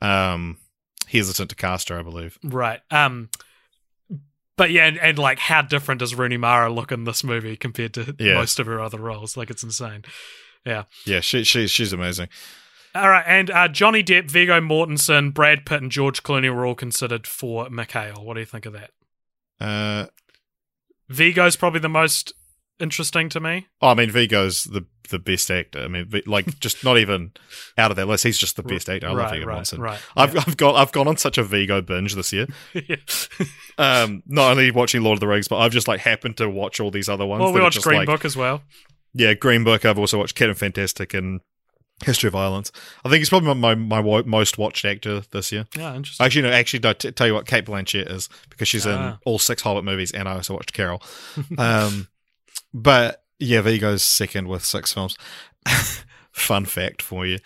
um 0.00 0.58
hesitant 1.08 1.50
to 1.50 1.56
cast 1.56 1.90
her, 1.90 1.98
I 1.98 2.02
believe. 2.02 2.38
right. 2.42 2.80
Um, 2.90 3.28
but 4.56 4.70
yeah, 4.70 4.86
and, 4.86 4.98
and 4.98 5.18
like 5.18 5.38
how 5.38 5.62
different 5.62 5.98
does 6.00 6.14
Rooney 6.14 6.36
Mara 6.36 6.72
look 6.72 6.92
in 6.92 7.04
this 7.04 7.22
movie 7.24 7.56
compared 7.56 7.94
to 7.94 8.14
Yeah. 8.18 8.34
most 8.34 8.58
of 8.58 8.66
her 8.66 8.80
other 8.80 8.98
roles? 8.98 9.36
Like 9.36 9.50
it's 9.50 9.62
insane. 9.62 10.04
Yeah, 10.64 10.84
Yeah, 11.06 11.20
she, 11.20 11.42
she 11.44 11.66
she's 11.66 11.92
amazing. 11.92 12.28
All 12.94 13.08
right, 13.08 13.24
and 13.26 13.50
uh, 13.50 13.68
Johnny 13.68 14.04
Depp, 14.04 14.30
Viggo 14.30 14.60
Mortensen, 14.60 15.32
Brad 15.32 15.64
Pitt, 15.64 15.80
and 15.82 15.90
George 15.90 16.22
Clooney 16.22 16.54
were 16.54 16.66
all 16.66 16.74
considered 16.74 17.26
for 17.26 17.70
Mikhail. 17.70 18.22
What 18.24 18.34
do 18.34 18.40
you 18.40 18.46
think 18.46 18.66
of 18.66 18.74
that? 18.74 18.90
Uh, 19.58 20.06
Viggo's 21.08 21.56
probably 21.56 21.80
the 21.80 21.88
most 21.88 22.32
interesting 22.80 23.28
to 23.30 23.40
me. 23.40 23.66
oh, 23.80 23.88
I 23.88 23.94
mean, 23.94 24.10
Viggo's 24.10 24.64
the 24.64 24.86
the 25.10 25.18
best 25.18 25.50
actor. 25.50 25.80
I 25.80 25.88
mean, 25.88 26.10
like 26.26 26.58
just 26.60 26.84
not 26.84 26.96
even 26.98 27.32
out 27.76 27.90
of 27.90 27.96
that 27.98 28.06
list. 28.06 28.24
He's 28.24 28.38
just 28.38 28.56
the 28.56 28.62
best 28.62 28.88
actor. 28.88 29.06
I 29.06 29.10
love 29.10 29.18
right, 29.18 29.32
Viggo 29.34 29.46
right, 29.46 29.62
Mortensen. 29.62 29.78
right. 29.78 30.00
I've 30.16 30.36
I've 30.36 30.56
got 30.56 30.76
I've 30.76 30.92
gone 30.92 31.08
on 31.08 31.16
such 31.16 31.38
a 31.38 31.42
Viggo 31.44 31.80
binge 31.82 32.14
this 32.14 32.32
year. 32.32 32.46
Yeah. 32.74 32.96
Um, 33.78 34.22
not 34.26 34.50
only 34.52 34.70
watching 34.70 35.02
Lord 35.02 35.16
of 35.16 35.20
the 35.20 35.26
Rings, 35.28 35.48
but 35.48 35.56
I've 35.58 35.72
just 35.72 35.88
like 35.88 36.00
happened 36.00 36.36
to 36.38 36.48
watch 36.48 36.78
all 36.80 36.90
these 36.90 37.08
other 37.08 37.24
ones. 37.26 37.42
well, 37.42 37.52
we 37.52 37.60
watched 37.60 37.82
Green 37.82 37.98
like- 38.00 38.06
Book 38.06 38.24
as 38.24 38.36
well. 38.36 38.62
Yeah, 39.14 39.34
Green 39.34 39.64
Book. 39.64 39.84
I've 39.84 39.98
also 39.98 40.18
watched 40.18 40.34
Captain 40.36 40.54
Fantastic 40.54 41.12
and 41.14 41.40
History 42.04 42.28
of 42.28 42.32
Violence. 42.32 42.72
I 43.04 43.08
think 43.08 43.18
he's 43.20 43.28
probably 43.28 43.54
my 43.54 43.74
my, 43.74 44.00
my 44.02 44.22
most 44.22 44.56
watched 44.58 44.84
actor 44.84 45.22
this 45.32 45.52
year. 45.52 45.66
Yeah, 45.76 45.94
interesting. 45.94 46.24
Actually, 46.24 46.42
no. 46.42 46.50
Actually, 46.50 46.80
no, 46.80 46.92
t- 46.94 47.10
tell 47.12 47.26
you 47.26 47.34
what, 47.34 47.46
Cate 47.46 47.64
Blanchett 47.66 48.10
is 48.10 48.28
because 48.50 48.68
she's 48.68 48.86
in 48.86 48.92
Ah. 48.92 49.18
all 49.26 49.38
six 49.38 49.62
Hobbit 49.62 49.84
movies, 49.84 50.12
and 50.12 50.28
I 50.28 50.34
also 50.34 50.54
watched 50.54 50.72
Carol. 50.72 51.02
um, 51.58 52.08
but 52.72 53.22
yeah, 53.38 53.60
Viggo's 53.60 54.02
second 54.02 54.48
with 54.48 54.64
six 54.64 54.92
films. 54.92 55.16
Fun 56.32 56.64
fact 56.64 57.02
for 57.02 57.26
you. 57.26 57.38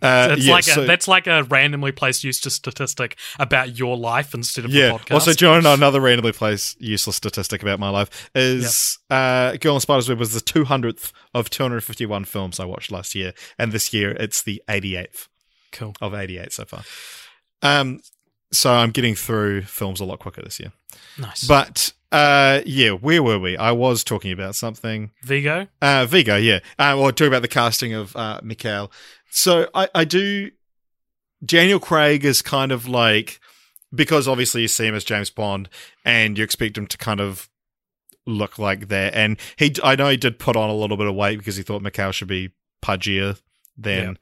Uh, 0.00 0.28
it's 0.32 0.46
yeah, 0.46 0.52
like 0.52 0.64
so- 0.64 0.82
a, 0.82 0.86
that's 0.86 1.08
like 1.08 1.26
a 1.26 1.42
randomly 1.44 1.90
placed 1.90 2.22
useless 2.22 2.54
statistic 2.54 3.16
about 3.38 3.76
your 3.76 3.96
life 3.96 4.32
instead 4.32 4.64
of 4.64 4.70
yeah. 4.70 4.92
the 4.92 4.98
podcast. 4.98 5.10
Also, 5.12 5.32
do 5.32 5.44
you 5.44 5.50
want 5.50 5.62
to 5.62 5.68
know 5.68 5.74
another 5.74 6.00
randomly 6.00 6.32
placed 6.32 6.80
useless 6.80 7.16
statistic 7.16 7.62
about 7.62 7.80
my 7.80 7.88
life? 7.88 8.30
Is 8.34 8.98
uh, 9.10 9.56
Girl 9.56 9.74
in 9.74 9.80
Spider's 9.80 10.08
Web 10.08 10.18
was 10.18 10.34
the 10.34 10.40
200th 10.40 11.12
of 11.34 11.50
251 11.50 12.24
films 12.26 12.60
I 12.60 12.64
watched 12.64 12.92
last 12.92 13.14
year, 13.14 13.32
and 13.58 13.72
this 13.72 13.92
year 13.92 14.12
it's 14.12 14.42
the 14.42 14.62
88th 14.68 15.26
cool. 15.72 15.94
of 16.00 16.14
88 16.14 16.52
so 16.52 16.64
far. 16.64 16.82
Um, 17.62 18.00
so 18.52 18.72
I'm 18.72 18.90
getting 18.90 19.14
through 19.14 19.62
films 19.62 20.00
a 20.00 20.04
lot 20.04 20.20
quicker 20.20 20.42
this 20.42 20.60
year. 20.60 20.72
Nice. 21.18 21.46
But 21.46 21.92
uh, 22.10 22.60
yeah, 22.64 22.90
where 22.90 23.22
were 23.22 23.38
we? 23.38 23.56
I 23.56 23.72
was 23.72 24.02
talking 24.02 24.32
about 24.32 24.54
something. 24.54 25.10
Viggo. 25.24 25.68
Uh, 25.82 26.06
Viggo, 26.06 26.36
yeah. 26.36 26.60
Uh, 26.78 26.96
well, 26.98 27.12
talking 27.12 27.28
about 27.28 27.42
the 27.42 27.48
casting 27.48 27.92
of 27.94 28.16
uh, 28.16 28.40
Mikhail. 28.42 28.90
So 29.30 29.68
I, 29.74 29.88
I 29.94 30.04
do. 30.04 30.50
Daniel 31.44 31.78
Craig 31.78 32.24
is 32.24 32.42
kind 32.42 32.72
of 32.72 32.88
like 32.88 33.40
because 33.94 34.26
obviously 34.28 34.62
you 34.62 34.68
see 34.68 34.86
him 34.86 34.94
as 34.94 35.04
James 35.04 35.30
Bond, 35.30 35.68
and 36.04 36.36
you 36.36 36.44
expect 36.44 36.76
him 36.76 36.86
to 36.86 36.98
kind 36.98 37.20
of 37.20 37.48
look 38.26 38.58
like 38.58 38.88
that. 38.88 39.14
And 39.14 39.38
he, 39.56 39.74
I 39.82 39.96
know 39.96 40.08
he 40.08 40.16
did 40.16 40.38
put 40.38 40.56
on 40.56 40.68
a 40.70 40.74
little 40.74 40.96
bit 40.96 41.06
of 41.06 41.14
weight 41.14 41.38
because 41.38 41.56
he 41.56 41.62
thought 41.62 41.82
Mikhail 41.82 42.12
should 42.12 42.28
be 42.28 42.50
pudgier 42.82 43.40
than. 43.76 44.18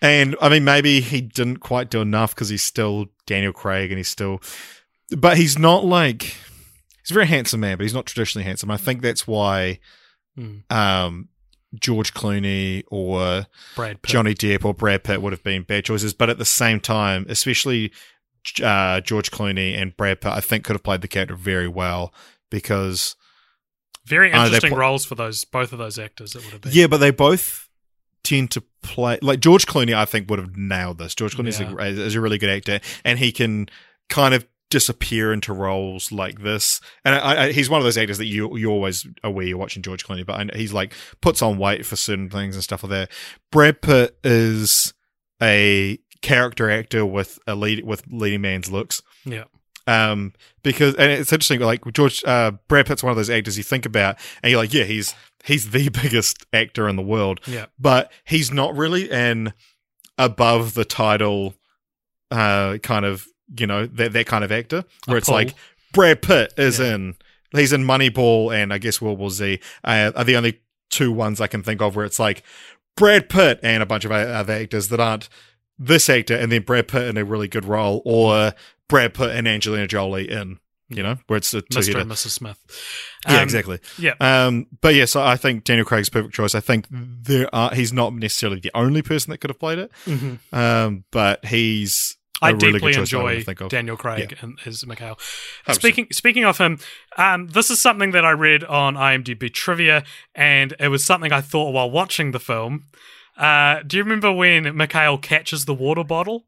And 0.00 0.36
I 0.40 0.48
mean, 0.48 0.64
maybe 0.64 1.00
he 1.00 1.20
didn't 1.20 1.58
quite 1.58 1.90
do 1.90 2.00
enough 2.00 2.34
because 2.34 2.48
he's 2.48 2.64
still 2.64 3.06
Daniel 3.26 3.52
Craig 3.52 3.90
and 3.90 3.98
he's 3.98 4.08
still, 4.08 4.40
but 5.16 5.36
he's 5.36 5.58
not 5.58 5.84
like 5.84 6.34
he's 7.02 7.10
a 7.10 7.14
very 7.14 7.26
handsome 7.26 7.60
man, 7.60 7.76
but 7.76 7.82
he's 7.84 7.94
not 7.94 8.06
traditionally 8.06 8.44
handsome. 8.44 8.70
I 8.70 8.76
think 8.76 9.02
that's 9.02 9.26
why 9.26 9.78
Hmm. 10.36 10.58
um, 10.70 11.28
George 11.78 12.12
Clooney 12.14 12.84
or 12.90 13.46
Brad 13.76 14.00
Pitt. 14.02 14.10
Johnny 14.10 14.34
Depp 14.34 14.64
or 14.64 14.72
Brad 14.74 15.04
Pitt 15.04 15.20
would 15.22 15.32
have 15.32 15.42
been 15.42 15.62
bad 15.62 15.84
choices. 15.84 16.12
But 16.14 16.30
at 16.30 16.38
the 16.38 16.44
same 16.44 16.80
time, 16.80 17.26
especially 17.28 17.92
uh, 18.62 19.00
George 19.00 19.30
Clooney 19.30 19.76
and 19.80 19.96
Brad 19.96 20.20
Pitt, 20.20 20.32
I 20.32 20.40
think 20.40 20.64
could 20.64 20.74
have 20.74 20.82
played 20.82 21.00
the 21.00 21.08
character 21.08 21.34
very 21.36 21.68
well 21.68 22.12
because 22.50 23.14
Very 24.06 24.32
interesting 24.32 24.70
put- 24.70 24.78
roles 24.78 25.04
for 25.04 25.14
those 25.14 25.44
both 25.44 25.72
of 25.72 25.78
those 25.78 25.98
actors. 25.98 26.34
It 26.34 26.42
would 26.44 26.52
have 26.52 26.60
been. 26.62 26.72
yeah, 26.72 26.86
but 26.88 26.98
they 26.98 27.10
both 27.10 27.68
tend 28.24 28.50
to 28.52 28.62
play 28.82 29.18
like 29.22 29.40
George 29.40 29.66
Clooney. 29.66 29.94
I 29.94 30.04
think 30.04 30.28
would 30.30 30.38
have 30.38 30.56
nailed 30.56 30.98
this. 30.98 31.14
George 31.14 31.36
Clooney 31.36 31.58
Yeah. 31.58 31.84
is, 31.86 31.98
a, 31.98 32.02
is 32.02 32.14
a 32.14 32.20
really 32.20 32.38
good 32.38 32.50
actor, 32.50 32.80
and 33.04 33.18
he 33.18 33.32
can 33.32 33.68
kind 34.08 34.34
of 34.34 34.46
disappear 34.72 35.32
into 35.32 35.52
roles 35.52 36.10
like 36.10 36.40
this. 36.42 36.80
And 37.04 37.14
I, 37.14 37.44
I, 37.44 37.52
he's 37.52 37.70
one 37.70 37.78
of 37.78 37.84
those 37.84 37.98
actors 37.98 38.18
that 38.18 38.24
you 38.26 38.56
you 38.56 38.70
always 38.70 39.06
aware 39.22 39.46
you're 39.46 39.58
watching 39.58 39.82
George 39.82 40.04
Clooney, 40.04 40.26
but 40.26 40.40
I, 40.54 40.56
he's 40.56 40.72
like 40.72 40.94
puts 41.20 41.42
on 41.42 41.58
weight 41.58 41.86
for 41.86 41.94
certain 41.94 42.28
things 42.30 42.56
and 42.56 42.64
stuff 42.64 42.82
like 42.82 42.90
that. 42.90 43.10
Brad 43.52 43.80
Pitt 43.82 44.16
is 44.24 44.92
a 45.42 45.98
character 46.22 46.70
actor 46.70 47.04
with 47.06 47.38
a 47.46 47.54
lead 47.54 47.84
with 47.84 48.02
leading 48.10 48.40
man's 48.40 48.72
looks. 48.72 49.02
Yeah. 49.24 49.44
Um, 49.86 50.32
because 50.62 50.94
and 50.94 51.10
it's 51.12 51.32
interesting, 51.32 51.60
like 51.60 51.84
George 51.92 52.24
uh, 52.24 52.52
Brad 52.68 52.86
Pitt's 52.86 53.02
one 53.02 53.10
of 53.10 53.16
those 53.16 53.30
actors 53.30 53.56
you 53.58 53.64
think 53.64 53.84
about, 53.84 54.16
and 54.42 54.50
you're 54.50 54.60
like, 54.60 54.72
yeah, 54.72 54.84
he's 54.84 55.14
he's 55.44 55.70
the 55.70 55.88
biggest 56.02 56.44
actor 56.52 56.88
in 56.88 56.96
the 56.96 57.02
world, 57.02 57.40
Yeah. 57.46 57.66
but 57.78 58.10
he's 58.24 58.50
not 58.52 58.76
really 58.76 59.10
an 59.10 59.52
above 60.18 60.74
the 60.74 60.84
title, 60.84 61.54
uh, 62.30 62.78
kind 62.78 63.04
of 63.04 63.26
you 63.58 63.66
know 63.66 63.86
that 63.86 64.12
that 64.12 64.26
kind 64.26 64.44
of 64.44 64.52
actor 64.52 64.84
where 65.06 65.16
A 65.16 65.18
it's 65.18 65.28
pull. 65.28 65.36
like 65.36 65.54
Brad 65.92 66.22
Pitt 66.22 66.52
is 66.56 66.78
Yeah. 66.78 66.94
in, 66.94 67.16
he's 67.54 67.72
in 67.72 67.84
Moneyball 67.84 68.54
and 68.54 68.72
I 68.72 68.78
guess 68.78 69.00
World 69.00 69.18
War 69.18 69.30
Z 69.30 69.60
uh, 69.84 70.12
are 70.16 70.24
the 70.24 70.36
only 70.36 70.60
two 70.90 71.12
ones 71.12 71.40
I 71.40 71.46
can 71.46 71.62
think 71.62 71.80
of 71.82 71.96
where 71.96 72.04
it's 72.06 72.18
like 72.18 72.42
Brad 72.96 73.28
Pitt 73.28 73.60
and 73.62 73.82
a 73.82 73.86
bunch 73.86 74.04
of 74.04 74.12
other 74.12 74.52
actors 74.52 74.88
that 74.88 75.00
aren't 75.00 75.28
this 75.78 76.08
actor 76.08 76.36
and 76.36 76.52
then 76.52 76.62
Brad 76.62 76.88
Pitt 76.88 77.08
in 77.08 77.16
a 77.16 77.24
really 77.24 77.48
good 77.48 77.64
role 77.64 78.02
or 78.04 78.52
Brad 78.88 79.14
Pitt 79.14 79.30
and 79.30 79.48
Angelina 79.48 79.86
Jolie 79.86 80.30
in, 80.30 80.58
you 80.88 81.02
know, 81.02 81.16
where 81.26 81.38
it's 81.38 81.52
a 81.54 81.62
two 81.62 81.78
Mr. 81.80 82.00
and 82.02 82.10
Mrs. 82.10 82.28
Smith. 82.30 82.58
Yeah, 83.26 83.36
Um, 83.38 83.42
exactly. 83.42 83.78
Yeah. 83.98 84.14
Um, 84.20 84.66
but 84.82 84.94
yeah, 84.94 85.06
so 85.06 85.22
I 85.22 85.36
think 85.36 85.64
Daniel 85.64 85.86
Craig's 85.86 86.10
perfect 86.10 86.34
choice. 86.34 86.54
I 86.54 86.60
think 86.60 86.86
there 86.90 87.52
are, 87.54 87.74
he's 87.74 87.92
not 87.92 88.12
necessarily 88.14 88.60
the 88.60 88.70
only 88.74 89.00
person 89.00 89.30
that 89.30 89.38
could 89.38 89.48
have 89.50 89.58
played 89.58 89.78
it, 89.78 89.90
mhm. 90.04 90.38
um, 90.52 91.04
but 91.10 91.44
he's 91.46 92.16
I 92.42 92.52
deeply 92.52 92.80
good 92.80 92.80
choice 92.80 92.96
I 92.96 93.00
enjoy 93.00 93.34
would 93.36 93.46
think 93.46 93.60
of. 93.60 93.68
Daniel 93.70 93.96
Craig 93.96 94.36
and 94.40 94.58
his 94.60 94.86
Mikhail. 94.86 95.18
100%. 95.66 95.74
Speaking 95.74 96.06
speaking 96.10 96.44
of 96.44 96.58
him, 96.58 96.78
um, 97.16 97.48
this 97.48 97.70
is 97.70 97.80
something 97.80 98.10
that 98.10 98.24
I 98.24 98.30
read 98.32 98.64
on 98.64 98.94
IMDb 98.94 99.52
trivia, 99.52 100.04
and 100.34 100.74
it 100.78 100.88
was 100.88 101.04
something 101.04 101.32
I 101.32 101.40
thought 101.40 101.72
while 101.72 101.90
watching 101.90 102.32
the 102.32 102.40
film. 102.40 102.86
Uh, 103.36 103.82
do 103.86 103.96
you 103.96 104.02
remember 104.02 104.30
when 104.32 104.76
Mikhail 104.76 105.18
catches 105.18 105.64
the 105.64 105.74
water 105.74 106.04
bottle? 106.04 106.46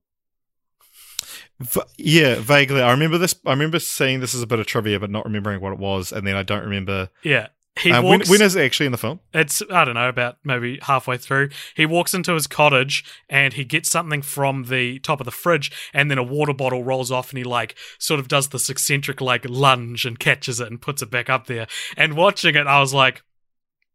V- 1.60 1.80
yeah, 1.96 2.36
vaguely. 2.40 2.82
I 2.82 2.90
remember 2.90 3.16
this. 3.16 3.34
I 3.46 3.50
remember 3.50 3.78
seeing 3.78 4.20
this 4.20 4.34
as 4.34 4.42
a 4.42 4.46
bit 4.46 4.58
of 4.58 4.66
trivia, 4.66 4.98
but 4.98 5.10
not 5.10 5.24
remembering 5.24 5.60
what 5.60 5.72
it 5.72 5.78
was, 5.78 6.12
and 6.12 6.26
then 6.26 6.36
I 6.36 6.42
don't 6.42 6.64
remember. 6.64 7.10
Yeah. 7.22 7.48
He 7.76 7.90
Uh, 7.90 8.02
when, 8.02 8.22
when 8.26 8.40
is 8.40 8.54
it 8.54 8.64
actually 8.64 8.86
in 8.86 8.92
the 8.92 8.98
film? 8.98 9.20
It's 9.32 9.60
I 9.70 9.84
don't 9.84 9.94
know 9.94 10.08
about 10.08 10.36
maybe 10.44 10.78
halfway 10.82 11.16
through. 11.16 11.48
He 11.74 11.86
walks 11.86 12.14
into 12.14 12.34
his 12.34 12.46
cottage 12.46 13.04
and 13.28 13.52
he 13.52 13.64
gets 13.64 13.90
something 13.90 14.22
from 14.22 14.64
the 14.64 15.00
top 15.00 15.20
of 15.20 15.24
the 15.24 15.32
fridge, 15.32 15.72
and 15.92 16.10
then 16.10 16.18
a 16.18 16.22
water 16.22 16.54
bottle 16.54 16.84
rolls 16.84 17.10
off, 17.10 17.30
and 17.30 17.38
he 17.38 17.44
like 17.44 17.74
sort 17.98 18.20
of 18.20 18.28
does 18.28 18.48
this 18.48 18.70
eccentric 18.70 19.20
like 19.20 19.44
lunge 19.48 20.06
and 20.06 20.18
catches 20.18 20.60
it 20.60 20.68
and 20.68 20.80
puts 20.80 21.02
it 21.02 21.10
back 21.10 21.28
up 21.28 21.46
there. 21.46 21.66
And 21.96 22.14
watching 22.14 22.54
it, 22.54 22.66
I 22.66 22.78
was 22.78 22.94
like, 22.94 23.22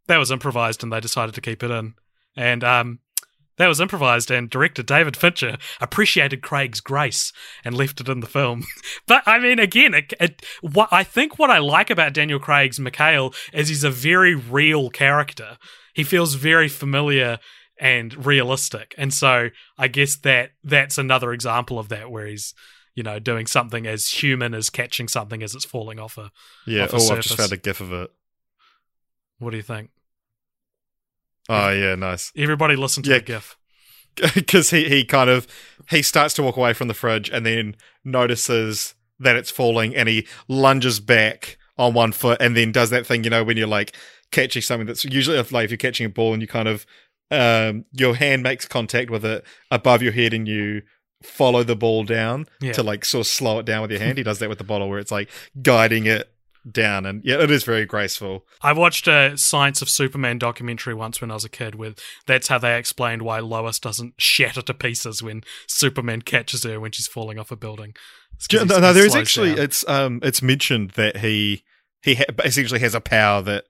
that 0.07 0.17
was 0.17 0.31
improvised, 0.31 0.83
and 0.83 0.91
they 0.91 0.99
decided 0.99 1.35
to 1.35 1.41
keep 1.41 1.63
it 1.63 1.71
in. 1.71 1.93
And 2.35 2.63
um, 2.63 2.99
that 3.59 3.67
was 3.67 3.81
improvised, 3.81 4.31
and 4.31 4.49
director 4.49 4.81
David 4.81 5.17
Fincher 5.17 5.57
appreciated 5.81 6.41
Craig's 6.41 6.79
grace 6.79 7.33
and 7.65 7.75
left 7.75 7.99
it 7.99 8.07
in 8.07 8.21
the 8.21 8.27
film. 8.27 8.63
but 9.07 9.21
I 9.25 9.37
mean, 9.37 9.59
again, 9.59 9.93
it, 9.93 10.13
it, 10.19 10.45
what 10.61 10.87
I 10.91 11.03
think 11.03 11.37
what 11.37 11.51
I 11.51 11.57
like 11.57 11.89
about 11.89 12.13
Daniel 12.13 12.39
Craig's 12.39 12.79
Mikael 12.79 13.33
is 13.51 13.67
he's 13.67 13.83
a 13.83 13.91
very 13.91 14.33
real 14.33 14.89
character. 14.89 15.57
He 15.93 16.05
feels 16.05 16.35
very 16.35 16.69
familiar 16.69 17.37
and 17.77 18.25
realistic, 18.25 18.95
and 18.97 19.13
so 19.13 19.49
I 19.77 19.89
guess 19.89 20.15
that 20.15 20.51
that's 20.63 20.97
another 20.97 21.33
example 21.33 21.79
of 21.79 21.89
that, 21.89 22.09
where 22.09 22.27
he's 22.27 22.53
you 22.95 23.03
know 23.03 23.19
doing 23.19 23.45
something 23.45 23.85
as 23.85 24.07
human 24.07 24.53
as 24.53 24.69
catching 24.69 25.09
something 25.09 25.43
as 25.43 25.53
it's 25.53 25.65
falling 25.65 25.99
off 25.99 26.17
a. 26.17 26.31
Yeah. 26.65 26.83
Off 26.85 26.93
a 26.93 26.95
Oh, 26.95 27.09
I've 27.11 27.23
just 27.23 27.35
found 27.35 27.51
a 27.51 27.57
gif 27.57 27.81
of 27.81 27.91
it. 27.91 28.09
What 29.37 29.51
do 29.51 29.57
you 29.57 29.63
think? 29.63 29.89
Oh, 31.49 31.69
yeah, 31.69 31.95
nice. 31.95 32.31
Everybody 32.37 32.75
listen 32.75 33.03
to 33.03 33.09
Yeah. 33.09 33.17
the 33.17 33.23
GIF. 33.23 33.55
because 34.35 34.69
he 34.71 34.89
he 34.89 35.05
kind 35.05 35.29
of 35.29 35.47
he 35.89 36.01
starts 36.01 36.33
to 36.33 36.43
walk 36.43 36.57
away 36.57 36.73
from 36.73 36.87
the 36.89 36.93
fridge 36.93 37.29
and 37.29 37.45
then 37.45 37.75
notices 38.03 38.95
that 39.19 39.35
it's 39.35 39.51
falling 39.51 39.95
and 39.95 40.09
he 40.09 40.27
lunges 40.47 40.99
back 40.99 41.57
on 41.77 41.93
one 41.93 42.11
foot 42.11 42.41
and 42.41 42.57
then 42.57 42.71
does 42.71 42.89
that 42.89 43.05
thing 43.05 43.23
you 43.23 43.29
know 43.29 43.43
when 43.43 43.55
you're 43.55 43.67
like 43.67 43.95
catching 44.31 44.61
something 44.61 44.85
that's 44.87 45.05
usually 45.05 45.37
like 45.51 45.65
if 45.65 45.71
you're 45.71 45.77
catching 45.77 46.05
a 46.05 46.09
ball 46.09 46.33
and 46.33 46.41
you 46.41 46.47
kind 46.47 46.67
of 46.67 46.85
um 47.31 47.85
your 47.93 48.15
hand 48.15 48.43
makes 48.43 48.67
contact 48.67 49.09
with 49.09 49.23
it 49.23 49.45
above 49.71 50.01
your 50.01 50.11
head 50.11 50.33
and 50.33 50.47
you 50.47 50.81
follow 51.23 51.63
the 51.63 51.75
ball 51.75 52.03
down 52.03 52.45
Yeah. 52.61 52.73
to 52.73 52.83
like 52.83 53.05
sort 53.05 53.21
of 53.21 53.27
slow 53.27 53.59
it 53.59 53.65
down 53.65 53.83
with 53.83 53.91
your 53.91 53.99
hand 54.01 54.17
he 54.17 54.23
does 54.29 54.39
that 54.39 54.49
with 54.49 54.57
the 54.57 54.63
bottle 54.65 54.89
where 54.89 54.99
it's 54.99 55.11
like 55.11 55.29
guiding 55.61 56.07
it 56.07 56.29
down 56.69 57.05
and 57.05 57.23
yeah 57.23 57.41
it 57.41 57.49
is 57.49 57.63
very 57.63 57.85
graceful 57.85 58.45
I 58.61 58.73
watched 58.73 59.07
a 59.07 59.37
Science 59.37 59.81
of 59.81 59.89
Superman 59.89 60.37
documentary 60.37 60.93
once 60.93 61.21
when 61.21 61.31
I 61.31 61.35
was 61.35 61.45
a 61.45 61.49
kid. 61.49 61.75
With 61.75 61.99
that's 62.27 62.49
how 62.49 62.57
they 62.57 62.77
explained 62.77 63.21
why 63.21 63.39
Lois 63.39 63.79
doesn't 63.79 64.15
shatter 64.21 64.61
to 64.61 64.73
pieces 64.73 65.23
when 65.23 65.43
Superman 65.67 66.21
catches 66.21 66.63
her 66.63 66.79
when 66.79 66.91
she's 66.91 67.07
falling 67.07 67.39
off 67.39 67.51
a 67.51 67.55
building. 67.55 67.95
Yeah, 68.51 68.63
no, 68.63 68.79
no, 68.79 68.93
there 68.93 69.05
is 69.05 69.15
actually 69.15 69.55
down. 69.55 69.65
it's 69.65 69.87
um 69.87 70.19
it's 70.23 70.41
mentioned 70.41 70.91
that 70.91 71.17
he 71.17 71.63
he 72.01 72.15
ha- 72.15 72.25
essentially 72.43 72.79
has 72.81 72.95
a 72.95 73.01
power 73.01 73.41
that 73.41 73.65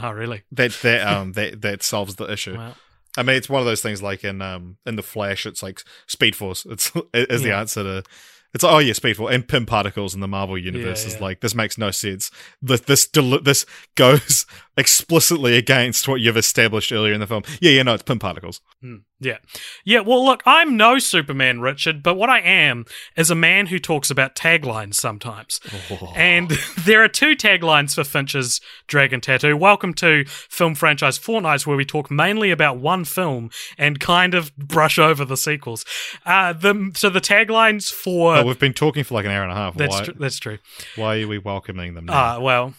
oh 0.00 0.10
really? 0.10 0.42
that 0.52 0.72
that 0.82 1.06
um 1.06 1.32
that 1.32 1.60
that 1.62 1.82
solves 1.82 2.16
the 2.16 2.30
issue. 2.30 2.56
Wow. 2.56 2.74
I 3.16 3.22
mean, 3.22 3.36
it's 3.36 3.48
one 3.48 3.60
of 3.60 3.66
those 3.66 3.82
things 3.82 4.02
like 4.02 4.24
in 4.24 4.40
um 4.42 4.78
in 4.86 4.96
the 4.96 5.02
Flash, 5.02 5.46
it's 5.46 5.62
like 5.62 5.82
Speed 6.06 6.34
Force. 6.36 6.66
It's 6.66 6.90
is 7.14 7.42
the 7.42 7.54
answer 7.54 7.82
to. 7.82 8.02
It's 8.54 8.62
like, 8.62 8.72
oh 8.74 8.78
yeah, 8.78 8.92
Speed 8.92 9.16
Force 9.16 9.34
and 9.34 9.46
Pym 9.48 9.64
particles 9.64 10.14
in 10.14 10.20
the 10.20 10.28
Marvel 10.28 10.58
universe 10.58 11.02
Yeah, 11.02 11.08
is 11.08 11.14
yeah. 11.14 11.22
like 11.22 11.40
this 11.40 11.54
makes 11.54 11.78
no 11.78 11.90
sense. 11.90 12.30
This 12.60 12.80
this 12.82 13.06
deli- 13.08 13.40
this 13.42 13.64
goes 13.94 14.44
explicitly 14.76 15.56
against 15.56 16.08
what 16.08 16.20
you've 16.20 16.36
established 16.36 16.92
earlier 16.92 17.12
in 17.12 17.20
the 17.20 17.26
film. 17.26 17.42
Yeah, 17.60 17.72
yeah, 17.72 17.82
no, 17.82 17.94
it's 17.94 18.02
Pym 18.02 18.18
particles. 18.18 18.60
Hmm. 18.80 18.96
Yeah. 19.20 19.38
Yeah, 19.84 20.00
well, 20.00 20.24
look, 20.24 20.42
I'm 20.46 20.76
no 20.76 20.98
Superman, 20.98 21.60
Richard, 21.60 22.02
but 22.02 22.16
what 22.16 22.28
I 22.28 22.40
am 22.40 22.86
is 23.16 23.30
a 23.30 23.36
man 23.36 23.66
who 23.66 23.78
talks 23.78 24.10
about 24.10 24.34
taglines 24.34 24.94
sometimes. 24.94 25.60
And 26.16 26.50
there 26.84 27.04
are 27.04 27.08
two 27.08 27.36
taglines 27.36 27.94
for 27.94 28.02
Fincher's 28.02 28.60
Dragon 28.88 29.20
Tattoo. 29.20 29.56
Welcome 29.56 29.94
to 29.94 30.24
Film 30.26 30.74
Franchise 30.74 31.18
Fortnights, 31.18 31.66
where 31.66 31.76
we 31.76 31.84
talk 31.84 32.10
mainly 32.10 32.50
about 32.50 32.78
one 32.78 33.04
film 33.04 33.50
and 33.78 34.00
kind 34.00 34.34
of 34.34 34.56
brush 34.56 34.98
over 34.98 35.24
the 35.24 35.36
sequels. 35.36 35.84
Uh, 36.26 36.52
the, 36.52 36.90
so 36.96 37.08
the 37.08 37.20
taglines 37.20 37.92
for. 37.92 38.36
Oh, 38.36 38.44
we've 38.44 38.58
been 38.58 38.74
talking 38.74 39.04
for 39.04 39.14
like 39.14 39.24
an 39.24 39.30
hour 39.30 39.44
and 39.44 39.52
a 39.52 39.56
half. 39.56 39.76
that's, 39.76 39.94
why, 39.94 40.04
tr- 40.04 40.18
that's 40.18 40.38
true. 40.38 40.58
why 40.96 41.20
are 41.20 41.28
we 41.28 41.38
welcoming 41.38 41.94
them 41.94 42.06
now? 42.06 42.12
Ah, 42.12 42.40
well, 42.40 42.74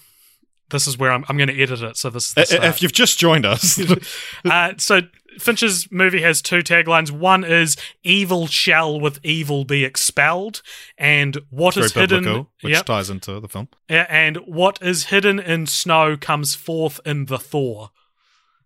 this 0.73 0.87
is 0.87 0.97
where 0.97 1.11
I'm, 1.11 1.23
I'm 1.29 1.37
going 1.37 1.47
to 1.47 1.61
edit 1.61 1.81
it. 1.81 1.95
So 1.95 2.09
this 2.09 2.35
is 2.37 2.49
the 2.49 2.65
if 2.65 2.81
you've 2.81 2.91
just 2.91 3.17
joined 3.17 3.45
us, 3.45 3.79
uh, 4.45 4.73
so 4.77 5.01
Fincher's 5.39 5.89
movie 5.91 6.21
has 6.21 6.41
two 6.41 6.59
taglines. 6.59 7.09
One 7.11 7.45
is 7.45 7.77
"Evil 8.03 8.47
shall 8.47 8.99
with 8.99 9.19
evil 9.23 9.63
be 9.63 9.85
expelled," 9.85 10.61
and 10.97 11.37
what 11.49 11.77
is 11.77 11.93
hidden, 11.93 12.23
biblical, 12.23 12.51
which 12.61 12.73
Yep. 12.73 12.85
ties 12.85 13.09
into 13.09 13.39
the 13.39 13.47
film. 13.47 13.69
Yeah, 13.89 14.05
and 14.09 14.37
what 14.37 14.79
is 14.81 15.05
hidden 15.05 15.39
in 15.39 15.67
snow 15.67 16.17
comes 16.17 16.55
forth 16.55 16.99
in 17.05 17.25
the 17.25 17.39
thaw. 17.39 17.89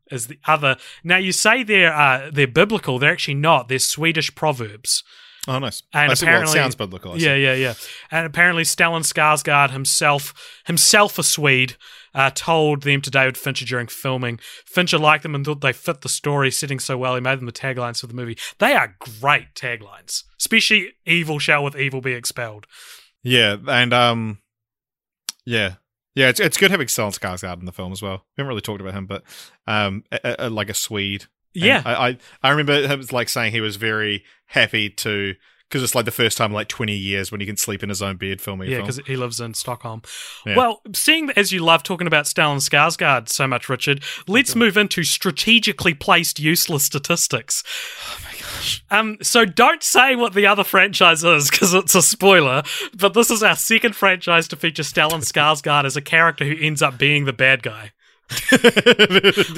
Is 0.10 0.28
the 0.28 0.40
other 0.46 0.78
now? 1.04 1.18
You 1.18 1.32
say 1.34 1.64
they're 1.64 1.94
uh, 1.94 2.32
they're 2.32 2.48
biblical. 2.48 2.98
They're 2.98 3.12
actually 3.12 3.34
not. 3.36 3.68
They're 3.68 3.80
Swedish 3.80 4.34
proverbs. 4.34 5.04
Oh, 5.48 5.60
nice. 5.60 5.82
And 5.94 6.12
I 6.12 6.14
see, 6.16 6.26
well, 6.26 6.34
it 6.34 6.38
apparently- 6.38 6.60
sounds 6.60 6.76
biblical. 6.76 7.14
I 7.14 7.18
see. 7.20 7.26
Yeah, 7.26 7.36
yeah, 7.36 7.54
yeah. 7.54 7.74
And 8.12 8.26
apparently, 8.26 8.64
Stellan 8.64 9.02
Skarsgård 9.02 9.72
himself, 9.72 10.34
himself 10.66 11.18
a 11.18 11.24
Swede, 11.24 11.76
uh, 12.14 12.32
told 12.34 12.82
them 12.84 13.02
to 13.02 13.10
David 13.10 13.38
Fincher 13.38 13.66
during 13.66 13.88
filming. 13.88 14.40
Fincher 14.66 14.98
liked 14.98 15.24
them 15.24 15.36
and 15.36 15.46
thought 15.46 15.62
they 15.62 15.72
fit 15.72 16.02
the 16.02 16.10
story 16.10 16.52
setting 16.52 16.80
so 16.80 16.98
well. 16.98 17.16
He 17.16 17.22
made 17.22 17.40
them 17.40 17.46
the 17.46 17.52
taglines 17.52 18.02
for 18.02 18.08
the 18.08 18.14
movie. 18.14 18.38
They 18.60 18.74
are 18.74 18.96
great 19.22 19.54
taglines, 19.56 20.24
especially 20.40 20.94
"Evil 21.06 21.40
shall 21.40 21.64
with 21.64 21.78
evil 21.78 22.02
be 22.02 22.14
expelled." 22.14 22.68
Yeah, 23.24 23.58
and 23.68 23.94
um, 23.94 24.40
yeah, 25.46 25.76
yeah. 26.16 26.30
It's 26.30 26.40
it's 26.40 26.58
good 26.58 26.72
having 26.72 26.88
Stellan 26.88 27.18
Skarsgård 27.18 27.60
in 27.60 27.66
the 27.66 27.72
film 27.72 27.92
as 27.92 28.02
well. 28.02 28.26
We 28.36 28.42
haven't 28.42 28.50
really 28.50 28.62
talked 28.62 28.82
about 28.82 28.94
him, 28.96 29.06
but 29.06 29.24
um, 29.66 30.04
a, 30.12 30.48
a, 30.48 30.50
like 30.50 30.70
a 30.70 30.74
Swede. 30.74 31.26
Yeah, 31.66 31.82
I, 31.86 32.10
I 32.10 32.18
I 32.44 32.50
remember 32.50 32.88
him 32.88 33.04
like 33.12 33.30
saying 33.30 33.52
he 33.52 33.62
was 33.62 33.76
very 33.76 34.24
happy 34.48 34.90
to 34.90 35.36
because 35.70 35.84
it's 35.84 35.94
like 35.96 36.06
the 36.06 36.12
first 36.12 36.38
time 36.38 36.52
in 36.52 36.56
like 36.56 36.70
twenty 36.70 36.96
years 36.96 37.30
when 37.30 37.42
he 37.42 37.46
can 37.46 37.58
sleep 37.58 37.84
in 37.84 37.90
his 37.90 38.02
own 38.02 38.16
bed 38.16 38.40
filming. 38.40 38.70
yeah, 38.70 38.80
because 38.80 39.00
he 39.06 39.18
lives 39.18 39.42
in 39.42 39.54
Stockholm. 39.54 40.02
Yeah. 40.46 40.56
Well, 40.56 40.82
seeing 40.94 41.30
as 41.32 41.52
you 41.52 41.60
love 41.60 41.84
talking 41.84 42.08
about 42.08 42.24
Stellan 42.24 42.58
Skarsgård 42.58 43.28
so 43.28 43.48
much, 43.48 43.68
Richard, 43.68 44.02
let's 44.28 44.56
move 44.56 44.78
into 44.78 45.04
strategically 45.04 45.94
placed 45.94 46.40
useless 46.40 46.86
statistics. 46.86 47.64
oh 48.08 48.18
my 48.24 48.32
gosh, 48.40 48.84
Um, 48.90 49.18
so 49.22 49.44
don't 49.44 49.84
say 49.84 50.16
what 50.16 50.34
the 50.34 50.48
other 50.48 50.64
franchise 50.64 51.26
is 51.26 51.50
because 51.50 51.74
it's 51.74 51.96
a 51.96 52.02
spoiler. 52.02 52.64
But 52.98 53.14
this 53.14 53.30
is 53.30 53.44
our 53.44 53.58
second 53.58 53.94
franchise 53.94 54.48
to 54.50 54.56
feature 54.56 54.84
Stellan 54.84 55.20
Skarsgård 55.32 55.84
as 55.84 55.98
a 55.98 56.02
character 56.02 56.46
who 56.46 56.56
ends 56.58 56.82
up 56.82 56.98
being 56.98 57.26
the 57.26 57.34
bad 57.34 57.62
guy. 57.62 57.92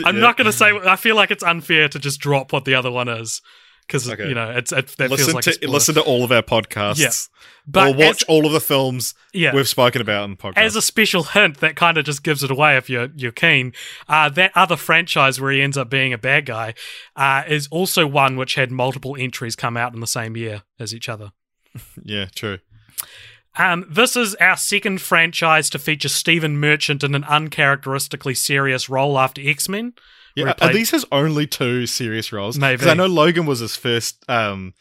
I'm 0.05 0.19
not 0.19 0.37
going 0.37 0.45
to 0.45 0.53
say. 0.53 0.71
I 0.71 0.95
feel 0.95 1.15
like 1.15 1.31
it's 1.31 1.43
unfair 1.43 1.87
to 1.89 1.99
just 1.99 2.19
drop 2.19 2.53
what 2.53 2.65
the 2.65 2.75
other 2.75 2.91
one 2.91 3.07
is 3.09 3.41
because 3.87 4.07
Okay. 4.07 4.27
you 4.29 4.35
know 4.35 4.51
it's 4.51 4.71
it, 4.71 4.87
that 4.97 5.09
listen 5.09 5.31
feels 5.33 5.47
like 5.47 5.59
to 5.59 5.67
listen 5.69 5.95
to 5.95 6.01
all 6.01 6.23
of 6.23 6.31
our 6.31 6.43
podcasts. 6.43 6.99
Yeah. 6.99 7.09
But 7.67 7.87
or 7.89 7.93
watch 7.97 8.21
as- 8.21 8.27
all 8.27 8.45
of 8.45 8.51
the 8.51 8.59
films 8.59 9.13
Yeah. 9.33 9.53
we've 9.55 9.67
spoken 9.67 10.01
about 10.01 10.23
in 10.25 10.31
the 10.31 10.37
podcast. 10.37 10.57
As 10.57 10.75
a 10.75 10.81
special 10.81 11.23
hint, 11.23 11.57
that 11.57 11.75
kind 11.75 11.97
of 11.97 12.05
just 12.05 12.23
gives 12.23 12.43
it 12.43 12.51
away 12.51 12.77
if 12.77 12.89
you're 12.89 13.09
you're 13.15 13.31
keen. 13.31 13.73
Uh, 14.07 14.29
that 14.29 14.51
other 14.55 14.75
franchise 14.75 15.41
where 15.41 15.51
he 15.51 15.61
ends 15.61 15.77
up 15.77 15.89
being 15.89 16.13
a 16.13 16.17
bad 16.19 16.45
guy 16.45 16.73
uh, 17.15 17.43
is 17.47 17.67
also 17.71 18.05
one 18.05 18.37
which 18.37 18.55
had 18.55 18.71
multiple 18.71 19.15
entries 19.19 19.55
come 19.55 19.77
out 19.77 19.93
in 19.93 19.99
the 19.99 20.07
same 20.07 20.37
year 20.37 20.63
as 20.79 20.93
each 20.93 21.09
other. 21.09 21.31
yeah, 22.03 22.25
true. 22.35 22.59
Um, 23.59 23.85
this 23.89 24.15
is 24.15 24.35
our 24.35 24.57
second 24.57 25.01
franchise 25.01 25.69
to 25.71 25.79
feature 25.79 26.09
Stephen 26.09 26.57
Merchant 26.59 27.03
in 27.03 27.13
an 27.13 27.23
uncharacteristically 27.25 28.33
serious 28.33 28.89
role 28.89 29.19
after 29.19 29.41
X 29.47 29.67
Men. 29.69 29.93
Yeah, 30.35 30.53
he 30.57 30.65
are 30.67 30.73
these 30.73 30.91
his 30.91 31.05
only 31.11 31.45
two 31.45 31.85
serious 31.85 32.31
roles? 32.31 32.57
Maybe. 32.57 32.77
Because 32.77 32.87
I 32.91 32.93
know 32.93 33.07
Logan 33.07 33.45
was 33.45 33.59
his 33.59 33.75
first, 33.75 34.23
um, 34.29 34.73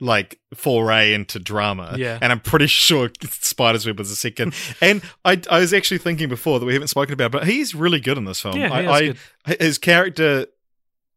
like 0.00 0.38
foray 0.54 1.12
into 1.14 1.38
drama. 1.38 1.94
Yeah. 1.96 2.18
and 2.20 2.30
I'm 2.30 2.40
pretty 2.40 2.66
sure 2.68 3.10
Spider's 3.22 3.86
Web 3.86 3.98
was 3.98 4.10
the 4.10 4.16
second. 4.16 4.54
and 4.80 5.02
I, 5.24 5.40
I 5.50 5.60
was 5.60 5.72
actually 5.72 5.98
thinking 5.98 6.28
before 6.28 6.60
that 6.60 6.66
we 6.66 6.74
haven't 6.74 6.88
spoken 6.88 7.14
about, 7.14 7.32
but 7.32 7.46
he's 7.46 7.74
really 7.74 7.98
good 8.00 8.18
in 8.18 8.24
this 8.24 8.40
film. 8.40 8.56
Yeah, 8.58 8.72
I, 8.72 9.14
I 9.46 9.54
his 9.58 9.78
character. 9.78 10.46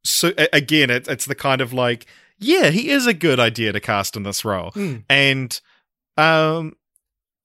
So 0.03 0.31
again, 0.53 0.89
it, 0.89 1.07
it's 1.07 1.25
the 1.25 1.35
kind 1.35 1.61
of 1.61 1.73
like, 1.73 2.05
yeah, 2.39 2.69
he 2.69 2.89
is 2.89 3.05
a 3.05 3.13
good 3.13 3.39
idea 3.39 3.71
to 3.73 3.79
cast 3.79 4.15
in 4.15 4.23
this 4.23 4.43
role, 4.45 4.71
Mm. 4.71 5.03
and 5.09 5.61
um, 6.17 6.73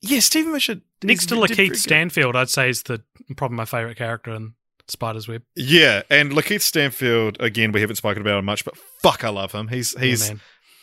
yeah, 0.07 0.20
Stephen 0.20 0.53
Merchant 0.53 0.83
Next 1.03 1.27
to 1.27 1.35
did- 1.35 1.47
did 1.49 1.59
Lakeith. 1.73 1.77
Stanfield, 1.77 2.37
I'd 2.37 2.49
say 2.51 2.69
is 2.70 2.83
the 2.85 3.03
probably 3.37 3.57
my 3.57 3.65
favorite 3.65 3.97
character 3.97 4.33
in 4.35 4.55
Spider's 4.89 5.28
Web. 5.28 5.43
Yeah, 5.57 6.03
and 6.11 6.33
Lakeith 6.33 6.62
Stanfield 6.62 7.37
again. 7.41 7.73
We 7.73 7.81
haven't 7.81 7.97
spoken 7.97 8.23
about 8.23 8.39
him 8.39 8.45
much, 8.45 8.65
but 8.65 8.77
fuck, 9.03 9.24
I 9.24 9.28
love 9.28 9.53
him. 9.53 9.69
He's 9.69 9.99
he's 9.99 10.31
yeah, 10.31 10.37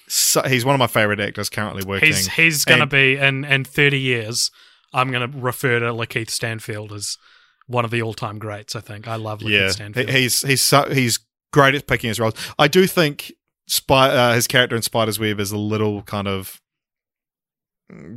so, 0.07 0.41
he's 0.43 0.65
one 0.65 0.75
of 0.75 0.79
my 0.79 0.87
favorite 0.87 1.19
actors 1.19 1.49
currently 1.49 1.83
working. 1.85 2.07
He's 2.07 2.27
he's 2.27 2.65
going 2.65 2.79
to 2.79 2.83
And- 2.83 2.91
be 2.91 3.17
in 3.17 3.45
in 3.45 3.63
30 3.63 3.99
years. 3.99 4.51
I'm 4.93 5.09
going 5.11 5.31
to 5.31 5.37
refer 5.37 5.79
to 5.79 5.87
Lakeith 5.87 6.29
Stanfield 6.29 6.91
as 6.93 7.17
one 7.65 7.83
of 7.85 7.91
the 7.91 8.01
all 8.01 8.13
time 8.13 8.37
greats. 8.39 8.75
I 8.75 8.81
think 8.81 9.07
I 9.07 9.15
love 9.15 9.39
Lakeith 9.39 9.49
yeah, 9.49 9.69
Stanfield. 9.69 10.09
he's 10.09 10.41
he's 10.41 10.61
so, 10.61 10.87
he's 10.91 11.19
great 11.51 11.73
at 11.73 11.87
picking 11.87 12.09
his 12.09 12.19
roles. 12.19 12.35
I 12.59 12.67
do 12.67 12.85
think 12.85 13.31
Spy, 13.67 14.09
uh, 14.09 14.33
his 14.35 14.47
character 14.47 14.75
in 14.75 14.81
Spider's 14.81 15.17
Web 15.17 15.39
is 15.39 15.51
a 15.51 15.57
little 15.57 16.01
kind 16.03 16.27
of 16.27 16.59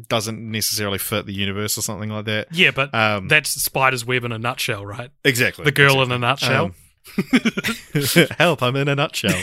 doesn't 0.09 0.39
necessarily 0.51 0.99
fit 0.99 1.27
the 1.27 1.33
universe 1.35 1.77
or 1.79 1.83
something 1.83 2.11
like 2.11 2.25
that. 2.27 2.49
yeah, 2.53 2.71
but 2.71 2.95
Um, 2.95 3.29
that's 3.29 3.51
Spider's 3.51 4.05
Web 4.05 4.25
in 4.25 4.33
a 4.33 4.39
nutshell, 4.39 4.85
right? 4.87 5.11
exactly 5.25 5.65
The 5.65 5.73
girl 5.73 6.03
in 6.03 6.11
a 6.13 6.19
nutshell. 6.19 6.65
Um, 6.67 6.75
help! 8.39 8.63
I'm 8.65 8.75
in 8.75 8.89
a 8.89 8.97
nutshell. 8.97 9.41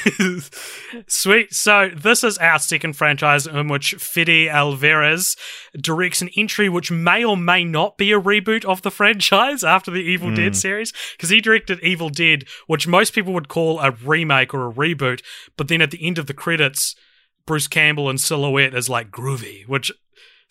Sweet. 1.07 1.53
So 1.53 1.89
this 1.95 2.23
is 2.23 2.37
our 2.39 2.59
second 2.59 2.93
franchise 2.97 3.47
in 3.47 3.67
which 3.67 3.93
Fede 3.95 4.49
Alvarez 4.49 5.35
directs 5.79 6.21
an 6.21 6.29
entry 6.35 6.69
which 6.69 6.91
may 6.91 7.23
or 7.23 7.37
may 7.37 7.63
not 7.63 7.97
be 7.97 8.11
a 8.11 8.19
reboot 8.19 8.65
of 8.65 8.81
the 8.81 8.91
franchise 8.91 9.63
after 9.63 9.91
the 9.91 10.01
Evil 10.01 10.29
Hmm. 10.29 10.35
Dead 10.35 10.55
series, 10.55 10.93
because 11.13 11.29
he 11.29 11.41
directed 11.41 11.79
Evil 11.81 12.09
Dead, 12.09 12.45
which 12.67 12.87
most 12.87 13.13
people 13.13 13.33
would 13.33 13.47
call 13.47 13.79
a 13.79 13.91
remake 13.91 14.53
or 14.53 14.67
a 14.69 14.73
reboot, 14.73 15.21
but 15.57 15.67
then 15.67 15.81
at 15.81 15.91
the 15.91 16.05
end 16.05 16.17
of 16.17 16.27
the 16.27 16.33
credits, 16.33 16.95
Bruce 17.45 17.67
Campbell 17.67 18.09
in 18.09 18.17
silhouette 18.17 18.73
is 18.75 18.89
like 18.89 19.09
groovy, 19.11 19.67
which 19.67 19.91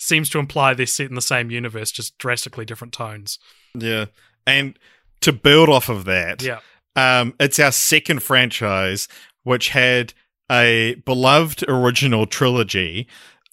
seems 0.03 0.29
to 0.31 0.39
imply 0.39 0.75
they're 0.75 0.87
set 0.87 1.09
in 1.09 1.15
the 1.15 1.23
same 1.23 1.51
universe, 1.51 1.91
just 1.91 2.17
drastically 2.19 2.65
different 2.65 2.93
tones. 2.93 3.39
yeah, 3.75 4.07
and 4.47 4.79
to 5.21 5.33
build 5.33 5.69
off 5.69 5.89
of 5.89 6.05
that, 6.05 6.43
Yeah. 6.43 6.59
Um, 6.95 7.35
it's 7.41 7.59
our 7.59 7.73
second 7.73 8.23
franchise, 8.23 9.09
which 9.45 9.71
had 9.71 10.13
a 10.51 10.97
beloved 11.07 11.65
original 11.67 12.27
trilogy, 12.27 13.07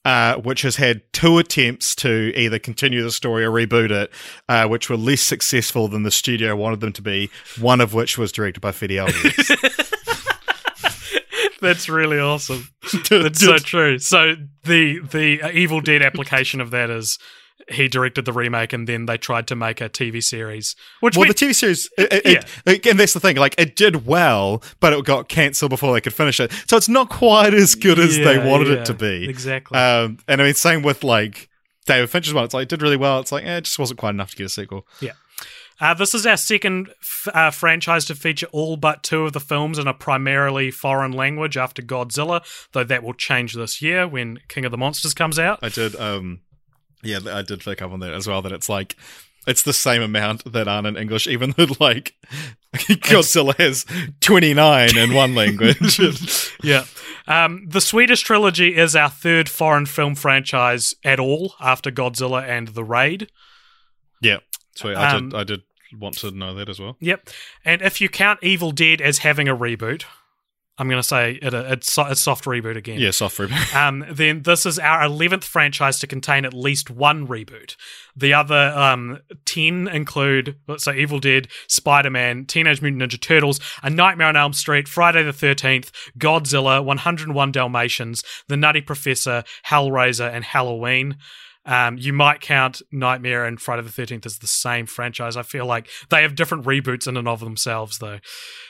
uh, 0.03 0.35
which 0.35 0.63
has 0.63 0.75
had 0.75 1.01
two 1.13 1.37
attempts 1.37 1.95
to 1.95 2.33
either 2.35 2.59
continue 2.59 3.01
the 3.03 3.11
story 3.11 3.45
or 3.45 3.51
reboot 3.51 3.91
it, 3.91 4.11
uh, 4.49 4.67
which 4.67 4.89
were 4.89 4.97
less 4.97 5.21
successful 5.21 5.87
than 5.87 6.03
the 6.03 6.11
studio 6.11 6.55
wanted 6.55 6.81
them 6.81 6.91
to 6.93 7.01
be. 7.01 7.29
One 7.61 7.79
of 7.79 7.93
which 7.93 8.17
was 8.17 8.31
directed 8.33 8.59
by 8.59 8.71
Fede 8.73 8.97
Alvarez. 8.97 9.51
That's 11.61 11.89
really 11.89 12.19
awesome. 12.19 12.69
That's 13.09 13.39
so 13.39 13.57
true. 13.57 13.99
So 13.99 14.35
the 14.63 14.99
the 14.99 15.51
Evil 15.53 15.81
Dead 15.81 16.01
application 16.01 16.61
of 16.61 16.71
that 16.71 16.89
is 16.89 17.17
he 17.69 17.87
directed 17.87 18.25
the 18.25 18.33
remake 18.33 18.73
and 18.73 18.87
then 18.87 19.05
they 19.05 19.17
tried 19.17 19.47
to 19.47 19.55
make 19.55 19.81
a 19.81 19.89
TV 19.89 20.23
series, 20.23 20.75
which 21.01 21.15
well, 21.15 21.27
we- 21.27 21.29
the 21.29 21.35
TV 21.35 21.53
series, 21.53 21.89
it, 21.97 22.13
it, 22.25 22.45
it- 22.65 22.85
and 22.87 22.99
that's 22.99 23.13
the 23.13 23.19
thing. 23.19 23.35
Like, 23.37 23.55
it 23.57 23.75
did 23.75 24.05
well, 24.05 24.63
but 24.79 24.93
it 24.93 25.05
got 25.05 25.29
cancelled 25.29 25.69
before 25.69 25.93
they 25.93 26.01
could 26.01 26.13
finish 26.13 26.39
it. 26.39 26.51
So 26.67 26.77
it's 26.77 26.89
not 26.89 27.09
quite 27.09 27.53
as 27.53 27.75
good 27.75 27.99
as 27.99 28.17
they 28.17 28.37
wanted 28.37 28.69
yeah, 28.69 28.73
it 28.75 28.85
to 28.85 28.93
be. 28.93 29.29
Exactly. 29.29 29.77
Um, 29.77 30.17
and 30.27 30.41
I 30.41 30.45
mean, 30.45 30.53
same 30.53 30.81
with 30.81 31.03
like 31.03 31.49
David 31.85 32.09
Fincher's 32.09 32.33
one. 32.33 32.43
It's 32.45 32.53
like 32.53 32.63
it 32.63 32.69
did 32.69 32.81
really 32.81 32.97
well. 32.97 33.19
It's 33.19 33.31
like 33.31 33.45
eh, 33.45 33.57
it 33.57 33.65
just 33.65 33.79
wasn't 33.79 33.99
quite 33.99 34.11
enough 34.11 34.31
to 34.31 34.37
get 34.37 34.45
a 34.45 34.49
sequel. 34.49 34.87
Uh, 35.81 35.93
this 35.93 36.13
is 36.13 36.25
our 36.25 36.35
second 36.37 36.89
f- 37.01 37.27
uh, 37.33 37.51
franchise 37.51 38.05
to 38.05 38.15
feature 38.15 38.47
all 38.51 38.75
but 38.77 39.01
two 39.03 39.23
of 39.25 39.33
the 39.33 39.39
films 39.39 39.77
in 39.79 39.87
a 39.87 39.93
primarily 39.93 40.71
foreign 40.71 41.11
language 41.11 41.55
after 41.57 41.81
Godzilla, 41.81 42.41
though 42.73 42.83
that 42.83 43.03
will 43.03 43.13
change 43.13 43.53
this 43.53 43.81
year 43.81 44.07
when 44.07 44.39
King 44.49 44.65
of 44.65 44.71
the 44.71 44.77
Monsters 44.77 45.13
comes 45.13 45.39
out. 45.39 45.59
I 45.61 45.69
did. 45.69 45.95
Um, 45.95 46.41
yeah, 47.01 47.19
I 47.31 47.41
did 47.43 47.61
pick 47.61 47.81
up 47.81 47.91
on 47.91 47.99
that 48.01 48.13
as 48.13 48.27
well. 48.27 48.41
That 48.41 48.51
it's 48.51 48.67
like 48.67 48.97
it's 49.47 49.61
the 49.61 49.71
same 49.73 50.01
amount 50.01 50.51
that 50.51 50.67
aren't 50.67 50.85
in 50.87 50.97
English, 50.97 51.27
even 51.27 51.53
though 51.55 51.67
like 51.79 52.13
Godzilla 52.75 53.55
has 53.57 53.85
twenty 54.19 54.53
nine 54.53 54.97
in 54.97 55.13
one 55.13 55.33
language. 55.33 55.99
yeah. 56.63 56.83
Um, 57.27 57.65
the 57.69 57.79
Swedish 57.79 58.21
trilogy 58.21 58.75
is 58.75 58.95
our 58.95 59.09
third 59.09 59.47
foreign 59.47 59.85
film 59.85 60.15
franchise 60.15 60.93
at 61.05 61.19
all 61.19 61.53
after 61.61 61.89
Godzilla 61.91 62.43
and 62.43 62.69
The 62.69 62.83
Raid. 62.83 63.29
yeah, 64.21 64.39
sweet. 64.75 64.95
I 64.97 65.11
Um, 65.15 65.29
did. 65.29 65.37
I 65.39 65.43
did 65.43 65.61
want 65.97 66.17
to 66.17 66.31
know 66.31 66.53
that 66.55 66.69
as 66.69 66.79
well. 66.79 66.97
Yep. 66.99 67.29
And 67.65 67.81
if 67.81 68.01
you 68.01 68.09
count 68.09 68.39
Evil 68.43 68.71
Dead 68.71 69.01
as 69.01 69.19
having 69.19 69.47
a 69.47 69.55
reboot, 69.55 70.03
I'm 70.79 70.87
going 70.87 71.01
to 71.01 71.07
say 71.07 71.33
it, 71.41 71.53
it's 71.53 71.97
a 71.97 72.15
soft 72.15 72.45
reboot 72.45 72.77
again. 72.77 72.99
Yeah, 72.99 73.11
soft 73.11 73.37
reboot. 73.37 73.75
Um, 73.79 74.05
then 74.09 74.43
this 74.43 74.65
is 74.65 74.79
our 74.79 75.01
11th 75.01 75.43
franchise 75.43 75.99
to 75.99 76.07
contain 76.07 76.45
at 76.45 76.53
least 76.53 76.89
one 76.89 77.27
reboot. 77.27 77.75
The 78.15 78.33
other 78.33 78.73
um, 78.75 79.19
10 79.45 79.89
include, 79.89 80.55
so 80.77 80.93
Evil 80.93 81.19
Dead, 81.19 81.49
Spider 81.67 82.09
Man, 82.09 82.45
Teenage 82.45 82.81
Mutant 82.81 83.03
Ninja 83.03 83.19
Turtles, 83.19 83.59
A 83.83 83.89
Nightmare 83.89 84.27
on 84.27 84.37
Elm 84.37 84.53
Street, 84.53 84.87
Friday 84.87 85.21
the 85.21 85.31
13th, 85.31 85.91
Godzilla, 86.17 86.83
101 86.83 87.51
Dalmatians, 87.51 88.23
The 88.47 88.57
Nutty 88.57 88.81
Professor, 88.81 89.43
Hellraiser, 89.67 90.33
and 90.33 90.45
Halloween. 90.45 91.17
Um, 91.69 91.97
you 91.99 92.13
might 92.13 92.41
count 92.41 92.81
Nightmare 92.91 93.45
and 93.45 93.61
Friday 93.61 93.83
the 93.83 93.89
13th 93.89 94.25
as 94.25 94.39
the 94.39 94.47
same 94.47 94.87
franchise. 94.87 95.37
I 95.37 95.43
feel 95.43 95.67
like 95.67 95.87
they 96.09 96.23
have 96.23 96.33
different 96.33 96.65
reboots 96.65 97.07
in 97.07 97.15
and 97.15 97.27
of 97.27 97.41
themselves, 97.41 97.99
though. 97.99 98.19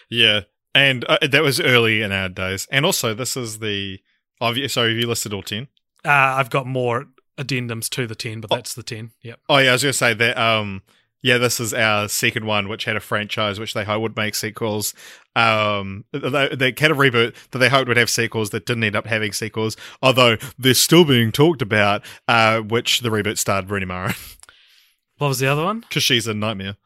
yeah, 0.10 0.42
and 0.76 1.06
uh, 1.06 1.18
that 1.22 1.42
was 1.42 1.62
early 1.62 2.02
in 2.02 2.12
our 2.12 2.28
days. 2.28 2.68
And 2.72 2.86
also, 2.86 3.14
this 3.14 3.38
is 3.38 3.60
the. 3.60 4.00
Oh, 4.42 4.54
have 4.54 4.72
sorry, 4.72 4.92
have 4.92 5.00
you 5.00 5.08
listed 5.08 5.34
all 5.34 5.44
ten? 5.44 5.68
Uh, 6.04 6.10
I've 6.10 6.50
got 6.50 6.68
more 6.68 7.06
addendums 7.38 7.90
to 7.90 8.06
the 8.06 8.16
10, 8.16 8.42
but 8.42 8.50
that's 8.50 8.74
the 8.74 8.84
10. 8.84 9.12
Yep. 9.22 9.40
Oh 9.48 9.58
yeah, 9.58 9.70
I 9.70 9.74
was 9.74 9.84
gonna 9.84 9.94
say 9.94 10.14
that. 10.14 10.38
Um, 10.38 10.82
yeah, 11.22 11.38
this 11.38 11.60
is 11.60 11.74
our 11.74 12.08
second 12.08 12.46
one, 12.46 12.68
which 12.70 12.86
had 12.86 12.96
a 12.96 13.02
franchise 13.02 13.60
which 13.60 13.74
they 13.74 13.84
hoped 13.84 14.02
would 14.02 14.16
make 14.16 14.36
sequels. 14.36 14.94
Um, 15.36 16.06
they, 16.12 16.50
they 16.56 16.74
had 16.78 16.92
a 16.92 16.96
reboot 16.96 17.36
that 17.52 17.60
they 17.60 17.70
hoped 17.70 17.88
would 17.88 17.98
have 17.98 18.10
sequels 18.10 18.50
that 18.52 18.66
didn't 18.66 18.84
end 18.84 18.96
up 18.96 19.08
having 19.08 19.32
sequels, 19.34 19.76
although 20.02 20.38
they're 20.58 20.74
still 20.74 21.06
being 21.06 21.32
talked 21.32 21.62
about. 21.62 22.04
Uh, 22.28 22.60
which 22.60 23.02
the 23.02 23.10
reboot 23.10 23.38
starred 23.38 23.70
Rooney 23.70 23.86
Mara 23.86 24.14
What 25.18 25.28
was 25.28 25.40
the 25.40 25.48
other 25.48 25.64
one? 25.64 25.82
because 25.82 26.04
she's 26.04 26.28
a 26.28 26.34
nightmare. 26.34 26.78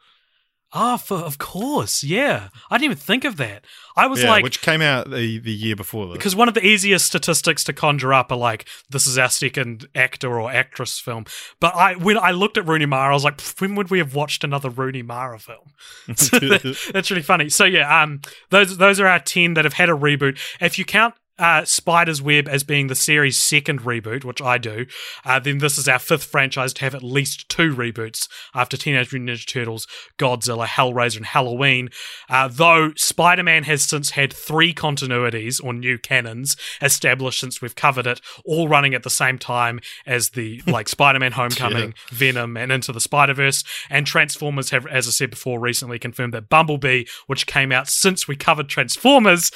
Oh, 0.76 0.98
for, 0.98 1.18
of 1.18 1.38
course. 1.38 2.04
Yeah. 2.04 2.50
I 2.72 2.78
didn't 2.78 2.86
even 2.86 2.98
think 2.98 3.26
of 3.26 3.38
that. 3.38 3.64
I 3.96 4.08
was 4.08 4.24
yeah, 4.24 4.30
like, 4.32 4.44
which 4.44 4.62
came 4.62 4.82
out 4.82 5.08
the 5.10 5.38
the 5.38 5.52
year 5.52 5.76
before 5.76 6.12
because 6.12 6.36
one 6.36 6.48
of 6.48 6.56
the 6.56 6.66
easiest 6.66 7.06
statistics 7.06 7.64
to 7.66 7.74
conjure 7.74 8.12
up 8.12 8.32
are 8.32 8.38
like, 8.38 8.68
this 8.90 9.06
is 9.06 9.18
our 9.20 9.30
second 9.30 9.88
actor 9.94 10.40
or 10.40 10.52
actress 10.52 11.00
film. 11.00 11.26
But 11.60 11.76
I, 11.76 11.94
when 11.94 12.18
I 12.18 12.32
looked 12.32 12.58
at 12.58 12.68
Rooney 12.68 12.88
Mara, 12.88 13.12
I 13.12 13.14
was 13.14 13.24
like, 13.24 13.40
when 13.60 13.76
would 13.76 13.92
we 13.92 14.00
have 14.00 14.16
watched 14.16 14.44
another 14.44 14.70
Rooney 14.70 15.04
Mara 15.04 15.38
film? 15.38 15.74
So 16.16 16.40
that- 16.40 16.90
that's 16.94 17.12
really 17.12 17.22
funny. 17.22 17.50
So 17.50 17.66
yeah, 17.66 18.02
um, 18.02 18.22
those 18.50 18.78
those 18.78 19.00
are 19.00 19.06
our 19.06 19.20
ten 19.20 19.54
that 19.54 19.66
have 19.66 19.74
had 19.74 19.90
a 19.90 19.94
reboot. 19.94 20.40
If 20.60 20.80
you 20.80 20.86
count 20.86 21.14
uh, 21.40 21.66
Spider's 21.66 22.22
Web 22.22 22.48
as 22.48 22.64
being 22.64 22.88
the 22.88 22.96
series' 22.96 23.42
second 23.42 23.82
reboot, 23.82 24.24
which 24.24 24.42
I 24.42 24.58
do, 24.58 24.86
uh, 25.26 25.40
then 25.40 25.58
this 25.58 25.78
is 25.78 25.88
our 25.88 26.00
fifth 26.00 26.26
franchise 26.26 26.74
to 26.74 26.82
have 26.82 26.94
at 26.94 27.04
least 27.04 27.50
two 27.50 27.76
reboots 27.76 28.28
after 28.54 28.78
Teenage 28.78 29.12
Mutant 29.12 29.32
Ninja 29.32 29.48
Turtles, 29.48 29.88
Godzilla, 30.20 30.66
Hellraiser, 30.66 31.18
and 31.18 31.26
Halloween. 31.26 31.90
Uh, 32.30 32.48
though 32.48 32.92
Spider 32.96 33.44
Man 33.44 33.64
has 33.64 33.84
since 33.84 34.12
had 34.12 34.32
three 34.32 34.74
continuities 34.74 35.64
or 35.64 35.74
new 35.74 35.98
canons 35.98 36.56
established 36.82 37.40
since 37.40 37.62
we've 37.62 37.76
covered 37.76 38.06
it, 38.06 38.22
all 38.46 38.68
running 38.68 38.94
at 38.94 39.04
the 39.04 39.10
same 39.10 39.40
time 39.40 39.80
as 40.06 40.32
the 40.32 40.62
like 40.68 40.88
Spider 40.88 41.20
Man 41.20 41.32
Homecoming, 41.32 41.94
Venom, 42.10 42.58
and 42.58 42.72
Into 42.72 42.92
the 42.92 43.02
Spider 43.02 43.34
Verse. 43.34 43.64
And 43.90 44.06
Transformers 44.06 44.70
have, 44.70 44.86
as 44.88 45.08
I 45.08 45.12
said 45.12 45.32
before, 45.32 45.60
recently 45.60 45.98
confirmed 45.98 46.34
that 46.34 46.50
Bumblebee, 46.50 47.06
which 47.28 47.48
came 47.48 47.72
out 47.72 47.88
since 47.88 48.28
we 48.28 48.36
covered 48.36 48.70
Transformers, 48.70 49.52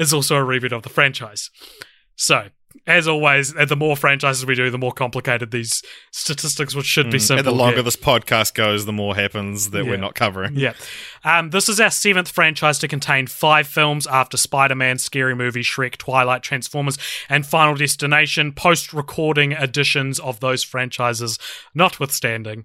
is 0.00 0.12
also 0.12 0.36
a 0.36 0.40
reboot 0.44 0.72
of 0.72 0.82
the 0.82 0.88
franchise. 0.88 1.50
So, 2.16 2.48
as 2.86 3.08
always, 3.08 3.52
the 3.52 3.76
more 3.76 3.96
franchises 3.96 4.46
we 4.46 4.54
do, 4.54 4.70
the 4.70 4.78
more 4.78 4.92
complicated 4.92 5.50
these 5.50 5.82
statistics, 6.12 6.74
which 6.74 6.86
should 6.86 7.10
be 7.10 7.18
simple. 7.18 7.36
Mm. 7.44 7.46
and 7.48 7.56
the 7.56 7.58
longer 7.58 7.76
get. 7.76 7.84
this 7.84 7.96
podcast 7.96 8.54
goes, 8.54 8.86
the 8.86 8.92
more 8.92 9.16
happens 9.16 9.70
that 9.70 9.84
Yeah. 9.84 9.90
we're 9.90 9.96
not 9.96 10.14
covering. 10.14 10.54
Yeah. 10.56 10.74
Um, 11.24 11.50
this 11.50 11.68
is 11.68 11.80
our 11.80 11.90
seventh 11.90 12.30
franchise 12.30 12.78
to 12.80 12.88
contain 12.88 13.26
five 13.26 13.66
films 13.66 14.06
after 14.06 14.36
Spider 14.36 14.74
Man, 14.76 14.98
Scary 14.98 15.34
Movie, 15.34 15.62
Shrek, 15.62 15.96
Twilight, 15.96 16.42
Transformers, 16.42 16.96
and 17.28 17.44
Final 17.44 17.74
Destination, 17.74 18.52
post 18.52 18.92
recording 18.92 19.52
editions 19.52 20.20
of 20.20 20.40
those 20.40 20.62
franchises 20.62 21.38
notwithstanding. 21.74 22.64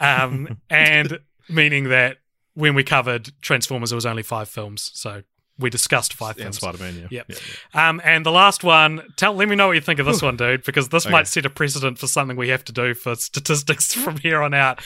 Um, 0.00 0.58
and 0.70 1.20
meaning 1.48 1.84
that 1.90 2.18
when 2.54 2.74
we 2.74 2.82
covered 2.82 3.30
Transformers, 3.42 3.92
it 3.92 3.94
was 3.94 4.06
only 4.06 4.22
five 4.24 4.48
films. 4.48 4.90
So 4.94 5.22
we 5.58 5.70
discussed 5.70 6.12
five 6.12 6.36
films. 6.36 6.56
Spider 6.56 6.78
Man, 6.78 6.94
yeah. 6.96 7.06
Yep. 7.10 7.26
Yeah, 7.30 7.36
yeah. 7.74 7.88
Um, 7.88 8.00
and 8.04 8.26
the 8.26 8.30
last 8.30 8.62
one, 8.62 9.02
tell 9.16 9.32
let 9.34 9.48
me 9.48 9.56
know 9.56 9.68
what 9.68 9.72
you 9.74 9.80
think 9.80 9.98
of 9.98 10.06
this 10.06 10.20
one, 10.20 10.36
dude, 10.36 10.64
because 10.64 10.90
this 10.90 11.06
Okay. 11.06 11.12
might 11.12 11.26
set 11.28 11.46
a 11.46 11.50
precedent 11.50 11.98
for 11.98 12.06
something 12.06 12.36
we 12.36 12.48
have 12.48 12.64
to 12.66 12.72
do 12.72 12.92
for 12.94 13.14
statistics 13.14 13.94
from 14.04 14.18
here 14.18 14.42
on 14.42 14.52
out. 14.54 14.80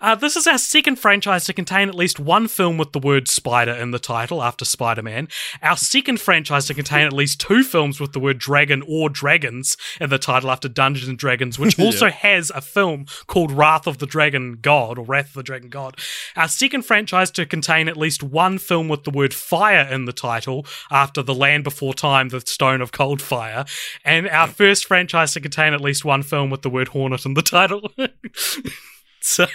Uh, 0.00 0.14
this 0.14 0.36
is 0.36 0.46
our 0.46 0.58
second 0.58 0.96
franchise 0.96 1.44
to 1.44 1.52
contain 1.52 1.88
at 1.88 1.94
least 1.94 2.18
one 2.20 2.48
film 2.48 2.76
with 2.78 2.92
the 2.92 2.98
word 2.98 3.28
spider 3.28 3.72
in 3.72 3.90
the 3.92 3.98
title 3.98 4.42
after 4.42 4.64
Spider 4.64 5.02
Man. 5.02 5.28
Our 5.62 5.76
second 5.76 6.20
franchise 6.20 6.66
to 6.66 6.74
contain 6.74 7.06
at 7.06 7.12
least 7.12 7.40
two 7.40 7.62
films 7.62 8.00
with 8.00 8.12
the 8.12 8.18
word 8.20 8.38
dragon 8.38 8.82
or 8.88 9.08
dragons 9.08 9.76
in 10.00 10.10
the 10.10 10.18
title 10.18 10.50
after 10.50 10.68
Dungeons 10.68 11.08
and 11.08 11.18
Dragons, 11.18 11.58
which 11.58 11.78
also 11.80 12.10
has 12.10 12.50
a 12.50 12.60
film 12.60 13.06
called 13.26 13.52
Wrath 13.52 13.86
of 13.86 13.98
the 13.98 14.06
Dragon 14.06 14.58
God 14.60 14.98
or 14.98 15.04
Wrath 15.04 15.28
of 15.28 15.34
the 15.34 15.42
Dragon 15.42 15.68
God. 15.68 15.96
Our 16.36 16.48
second 16.48 16.82
franchise 16.82 17.30
to 17.32 17.46
contain 17.46 17.88
at 17.88 17.96
least 17.96 18.22
one 18.22 18.58
film 18.58 18.88
with 18.88 19.04
the 19.04 19.10
word 19.10 19.32
fire 19.34 19.86
in 19.90 20.04
the 20.04 20.11
title 20.12 20.66
after 20.90 21.22
The 21.22 21.34
Land 21.34 21.64
Before 21.64 21.94
Time, 21.94 22.28
The 22.28 22.40
Stone 22.40 22.80
of 22.80 22.92
Cold 22.92 23.20
Fire. 23.22 23.64
And 24.04 24.28
our 24.28 24.46
first 24.48 24.84
franchise 24.86 25.32
to 25.34 25.40
contain 25.40 25.72
at 25.74 25.80
least 25.80 26.04
one 26.04 26.22
film 26.22 26.50
with 26.50 26.62
the 26.62 26.70
word 26.70 26.88
Hornet 26.88 27.24
in 27.26 27.34
the 27.34 27.42
title. 27.42 27.90
so, 29.20 29.46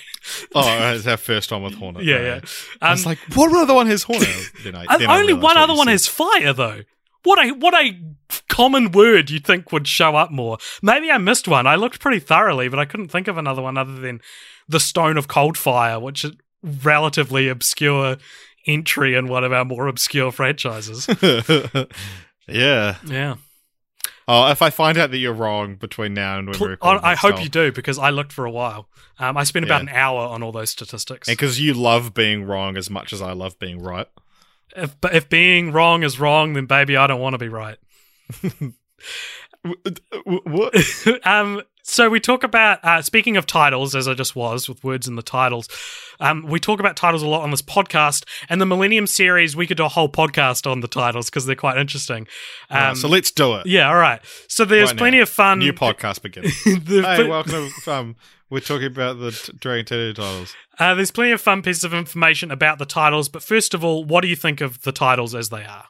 Oh, 0.55 0.93
it's 0.95 1.07
our 1.07 1.17
first 1.17 1.51
one 1.51 1.63
with 1.63 1.75
Hornet. 1.75 2.03
yeah, 2.03 2.15
right. 2.15 2.25
yeah. 2.25 2.39
I 2.81 2.87
Um, 2.87 2.91
was 2.91 3.05
like, 3.05 3.19
what 3.35 3.53
other 3.55 3.73
one 3.73 3.87
has 3.87 4.03
Hornet? 4.03 4.27
Then 4.63 4.75
I, 4.75 4.97
then 4.97 5.09
only 5.09 5.33
one 5.33 5.57
other 5.57 5.73
one 5.73 5.87
said. 5.87 5.91
has 5.93 6.07
fire, 6.07 6.53
though. 6.53 6.81
What 7.23 7.45
a 7.45 7.51
what 7.51 7.73
a 7.73 7.99
common 8.47 8.91
word 8.91 9.29
you'd 9.29 9.45
think 9.45 9.71
would 9.73 9.87
show 9.87 10.15
up 10.15 10.31
more. 10.31 10.57
Maybe 10.81 11.11
I 11.11 11.17
missed 11.17 11.47
one. 11.47 11.67
I 11.67 11.75
looked 11.75 11.99
pretty 11.99 12.19
thoroughly, 12.19 12.69
but 12.69 12.79
I 12.79 12.85
couldn't 12.85 13.09
think 13.09 13.27
of 13.27 13.37
another 13.37 13.61
one 13.61 13.77
other 13.77 13.95
than 13.99 14.21
the 14.69 14.79
Stone 14.79 15.17
of 15.17 15.27
Cold 15.27 15.57
Fire, 15.57 15.99
which 15.99 16.23
is 16.23 16.31
relatively 16.63 17.49
obscure 17.49 18.17
entry 18.67 19.15
in 19.15 19.27
one 19.27 19.43
of 19.43 19.51
our 19.53 19.65
more 19.65 19.87
obscure 19.87 20.31
franchises. 20.31 21.07
yeah. 22.47 22.95
yeah, 23.05 23.35
Oh, 24.27 24.51
if 24.51 24.61
I 24.61 24.69
find 24.69 24.97
out 24.97 25.11
that 25.11 25.17
you're 25.17 25.33
wrong 25.33 25.75
between 25.75 26.13
now 26.13 26.37
and 26.39 26.49
when 26.49 26.59
we 26.59 26.75
I, 26.81 27.15
hope 27.15 27.35
time- 27.35 27.43
you 27.43 27.49
do 27.49 27.71
because 27.71 27.97
I 27.97 28.09
looked 28.09 28.33
for 28.33 28.45
a 28.45 28.51
while. 28.51 28.89
Um, 29.19 29.37
I 29.37 29.43
spent 29.45 29.65
about 29.65 29.83
Yeah. 29.83 29.89
an 29.89 29.95
hour 29.95 30.19
on 30.27 30.43
all 30.43 30.51
those 30.51 30.69
statistics. 30.69 31.27
Because 31.27 31.59
you 31.61 31.73
love 31.73 32.13
being 32.13 32.43
wrong 32.43 32.77
as 32.77 32.89
much 32.89 33.13
as 33.13 33.21
I 33.21 33.31
love 33.31 33.57
being 33.57 33.81
right. 33.81 34.07
If, 34.75 34.95
if 35.11 35.29
being 35.29 35.71
wrong 35.71 36.03
is 36.03 36.19
wrong, 36.19 36.53
then 36.53 36.65
baby, 36.65 36.97
I 36.97 37.07
don't 37.07 37.21
want 37.21 37.33
to 37.33 37.37
be 37.39 37.49
right. 37.49 37.77
What? 40.23 40.75
um, 41.25 41.61
so 41.89 42.09
we 42.09 42.19
talk 42.19 42.43
about 42.43 42.83
uh, 42.83 43.01
speaking 43.01 43.37
of 43.37 43.45
titles, 43.45 43.95
as 43.95 44.07
I 44.07 44.13
just 44.13 44.35
was 44.35 44.67
with 44.67 44.83
words 44.83 45.07
in 45.07 45.15
the 45.15 45.21
titles. 45.21 45.69
Um, 46.19 46.43
we 46.47 46.59
talk 46.59 46.79
about 46.79 46.95
titles 46.97 47.21
a 47.23 47.27
lot 47.27 47.43
on 47.43 47.51
this 47.51 47.61
podcast, 47.61 48.25
and 48.49 48.59
the 48.59 48.65
Millennium 48.65 49.07
series. 49.07 49.55
We 49.55 49.65
could 49.67 49.77
do 49.77 49.85
a 49.85 49.89
whole 49.89 50.09
podcast 50.09 50.69
on 50.69 50.81
the 50.81 50.87
titles 50.87 51.29
because 51.29 51.45
they're 51.45 51.55
quite 51.55 51.77
interesting. 51.77 52.27
Um, 52.69 52.77
Alright, 52.77 52.97
so 52.97 53.07
let's 53.07 53.31
do 53.31 53.55
it. 53.55 53.65
yeah, 53.67 53.87
all 53.87 53.95
right. 53.95 54.19
So 54.49 54.65
there's 54.65 54.89
Right 54.89 54.95
now. 54.95 54.99
plenty 54.99 55.19
of 55.19 55.29
fun. 55.29 55.59
New 55.59 55.73
podcast 55.73 56.21
begins. 56.21 56.51
the- 56.63 57.03
hey, 57.03 57.27
welcome 57.27 57.69
to 57.83 57.91
um, 57.93 58.15
We're 58.49 58.59
talking 58.59 58.87
about 58.87 59.19
the 59.19 59.31
t- 59.31 59.53
Dragon 59.59 59.85
Tattoo 59.85 60.13
titles. 60.13 60.55
uh, 60.79 60.93
there's 60.95 61.11
plenty 61.11 61.31
of 61.31 61.39
fun 61.41 61.61
pieces 61.61 61.83
of 61.83 61.93
information 61.93 62.51
about 62.51 62.79
the 62.79 62.85
titles, 62.85 63.29
but 63.29 63.43
first 63.43 63.73
of 63.73 63.83
all, 63.83 64.03
what 64.03 64.21
do 64.21 64.27
you 64.27 64.35
think 64.35 64.59
of 64.59 64.81
the 64.81 64.91
titles 64.91 65.33
as 65.35 65.49
they 65.49 65.63
are, 65.63 65.85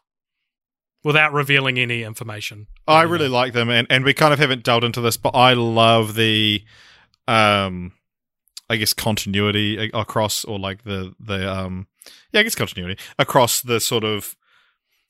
without 1.08 1.34
revealing 1.34 1.80
any 1.80 2.04
information? 2.04 2.68
I 2.88 3.02
really 3.04 3.30
like 3.30 3.54
them, 3.54 3.70
and, 3.70 3.88
and 3.90 4.04
we 4.06 4.14
kind 4.14 4.34
of 4.34 4.40
haven't 4.40 4.64
delved 4.64 4.84
into 4.84 5.02
this, 5.02 5.18
but 5.18 5.34
I 5.36 5.54
love 5.54 6.14
the, 6.16 6.64
um, 7.28 7.94
I 8.70 8.76
guess 8.76 8.94
continuity 8.94 9.90
across, 9.94 10.44
or 10.46 10.60
like 10.60 10.84
the 10.84 11.14
the 11.20 11.52
um, 11.52 11.88
yeah, 12.32 12.42
I 12.42 12.44
guess 12.44 12.56
continuity 12.56 13.02
across 13.18 13.62
the 13.62 13.80
sort 13.80 14.04
of 14.04 14.36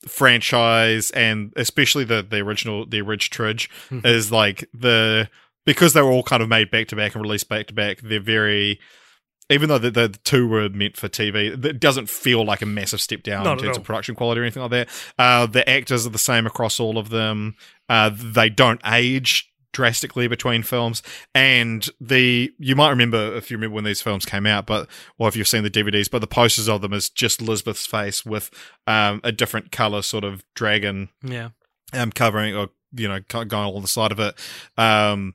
franchise, 0.06 1.10
and 1.10 1.52
especially 1.56 2.04
the 2.04 2.22
the 2.22 2.38
original 2.38 2.86
the 2.86 3.00
original 3.00 3.34
Tridge 3.34 3.68
Mhm. 3.90 4.06
is 4.06 4.30
like 4.32 4.64
the 4.72 5.28
because 5.66 5.92
they 5.92 6.00
were 6.02 6.10
all 6.10 6.22
kind 6.22 6.42
of 6.42 6.48
made 6.48 6.70
back 6.70 6.88
to 6.88 6.96
back 6.96 7.14
and 7.14 7.22
released 7.22 7.48
back 7.48 7.66
to 7.66 7.74
back. 7.74 7.98
They're 8.02 8.20
very 8.20 8.78
even 9.50 9.68
though 9.68 9.78
the, 9.78 9.90
the 9.90 10.08
two 10.24 10.46
were 10.46 10.68
meant 10.68 10.96
for 10.96 11.08
TV, 11.08 11.64
it 11.64 11.80
doesn't 11.80 12.08
feel 12.08 12.44
like 12.44 12.60
a 12.62 12.66
massive 12.66 13.00
step 13.00 13.22
down 13.22 13.44
Not 13.44 13.58
in 13.58 13.64
terms 13.64 13.76
of 13.78 13.84
production 13.84 14.14
quality 14.14 14.40
or 14.40 14.44
anything 14.44 14.62
like 14.62 14.70
that. 14.72 14.88
Uh, 15.18 15.46
the 15.46 15.68
actors 15.68 16.06
are 16.06 16.10
the 16.10 16.18
same 16.18 16.46
across 16.46 16.78
all 16.78 16.98
of 16.98 17.08
them. 17.10 17.56
Uh, 17.88 18.10
they 18.14 18.48
don't 18.50 18.80
age 18.86 19.50
drastically 19.72 20.26
between 20.28 20.62
films, 20.62 21.02
and 21.34 21.88
the 22.00 22.52
you 22.58 22.74
might 22.74 22.88
remember 22.90 23.36
if 23.36 23.50
you 23.50 23.56
remember 23.56 23.74
when 23.74 23.84
these 23.84 24.00
films 24.02 24.24
came 24.24 24.44
out, 24.46 24.66
but 24.66 24.88
or 25.18 25.28
if 25.28 25.36
you've 25.36 25.46
seen 25.48 25.62
the 25.62 25.70
DVDs, 25.70 26.10
but 26.10 26.20
the 26.20 26.26
posters 26.26 26.68
of 26.68 26.80
them 26.80 26.92
is 26.92 27.08
just 27.10 27.40
Lisbeth's 27.40 27.86
face 27.86 28.24
with 28.26 28.50
um, 28.86 29.20
a 29.22 29.30
different 29.32 29.70
color 29.70 30.02
sort 30.02 30.24
of 30.24 30.42
dragon 30.54 31.10
Yeah. 31.22 31.50
um, 31.92 32.12
covering 32.12 32.56
or 32.56 32.70
you 32.92 33.06
know 33.08 33.20
going 33.28 33.52
along 33.52 33.82
the 33.82 33.88
side 33.88 34.10
of 34.10 34.18
it. 34.18 34.34
Um, 34.78 35.34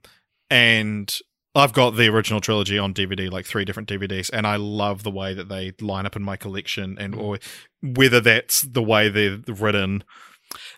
and 0.50 1.16
I've 1.56 1.74
got 1.74 1.92
the 1.92 2.08
original 2.08 2.42
trilogy 2.42 2.80
on 2.80 2.94
DVD, 2.94 3.32
like 3.32 3.46
three 3.46 3.64
different 3.66 3.88
DVDs, 3.88 4.30
and 4.34 4.48
I 4.48 4.56
love 4.56 5.04
the 5.04 5.12
way 5.12 5.34
that 5.36 5.50
they 5.50 5.74
line 5.82 6.06
up 6.06 6.16
in 6.16 6.24
my 6.24 6.36
collection, 6.36 6.98
and 7.00 7.14
or 7.16 7.38
whether 7.82 8.20
that's 8.20 8.62
the 8.62 8.82
way 8.82 9.10
they're 9.10 9.38
written. 9.48 10.04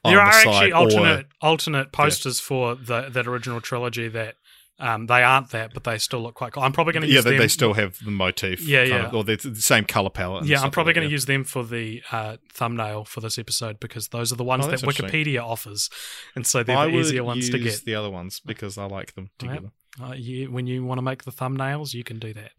on 0.03 0.13
There 0.13 0.15
the 0.15 0.21
are 0.21 0.31
side 0.33 0.47
actually 0.47 0.71
or- 0.73 0.75
alternate 0.77 1.25
alternate 1.41 1.91
posters 1.91 2.39
for 2.39 2.75
the 2.75 3.09
that 3.09 3.25
original 3.27 3.61
trilogy 3.61 4.07
that 4.09 4.35
um, 4.77 5.05
they 5.05 5.23
aren't 5.23 5.51
that, 5.51 5.73
but 5.73 5.85
they 5.85 5.97
still 5.97 6.21
look 6.21 6.33
quite 6.35 6.51
cool. 6.51 6.61
I'm 6.63 6.73
probably 6.73 6.91
going 6.91 7.03
to 7.03 7.07
yeah, 7.07 7.15
use 7.15 7.23
they, 7.23 7.37
they 7.37 7.47
still 7.47 7.73
have 7.75 7.97
the 8.03 8.11
motif. 8.11 8.59
Yeah, 8.61 8.83
yeah. 8.83 9.05
of- 9.07 9.15
or 9.15 9.23
the 9.23 9.37
same 9.55 9.85
color 9.85 10.09
palette. 10.09 10.43
yeah, 10.45 10.61
I'm 10.61 10.71
probably 10.71 10.89
like 10.89 10.95
going 10.95 11.07
to 11.07 11.11
use 11.13 11.25
them 11.25 11.45
for 11.45 11.63
the 11.63 12.01
uh, 12.11 12.35
thumbnail 12.51 13.05
for 13.05 13.21
this 13.21 13.37
episode 13.39 13.79
because 13.79 14.09
those 14.09 14.33
are 14.33 14.35
the 14.35 14.43
ones 14.43 14.65
Oh, 14.65 14.71
that. 14.71 14.81
Wikipedia 14.81 15.41
offers, 15.41 15.89
and 16.35 16.45
so 16.45 16.61
they're 16.63 16.75
I 16.77 16.87
the 16.87 16.97
easier 16.97 17.23
ones 17.23 17.49
to 17.49 17.57
use 17.57 17.77
get. 17.79 17.85
the 17.85 17.95
other 17.95 18.09
ones 18.09 18.41
because 18.41 18.77
I 18.77 18.83
like 18.87 19.15
them 19.15 19.29
Right. 19.41 19.61
Uh, 20.01 20.13
you, 20.13 20.51
when 20.51 20.67
you 20.67 20.83
want 20.83 20.97
to 20.97 21.01
make 21.01 21.23
the 21.23 21.31
thumbnails, 21.31 21.93
you 21.93 22.03
can 22.03 22.19
do 22.19 22.33
that. 22.33 22.51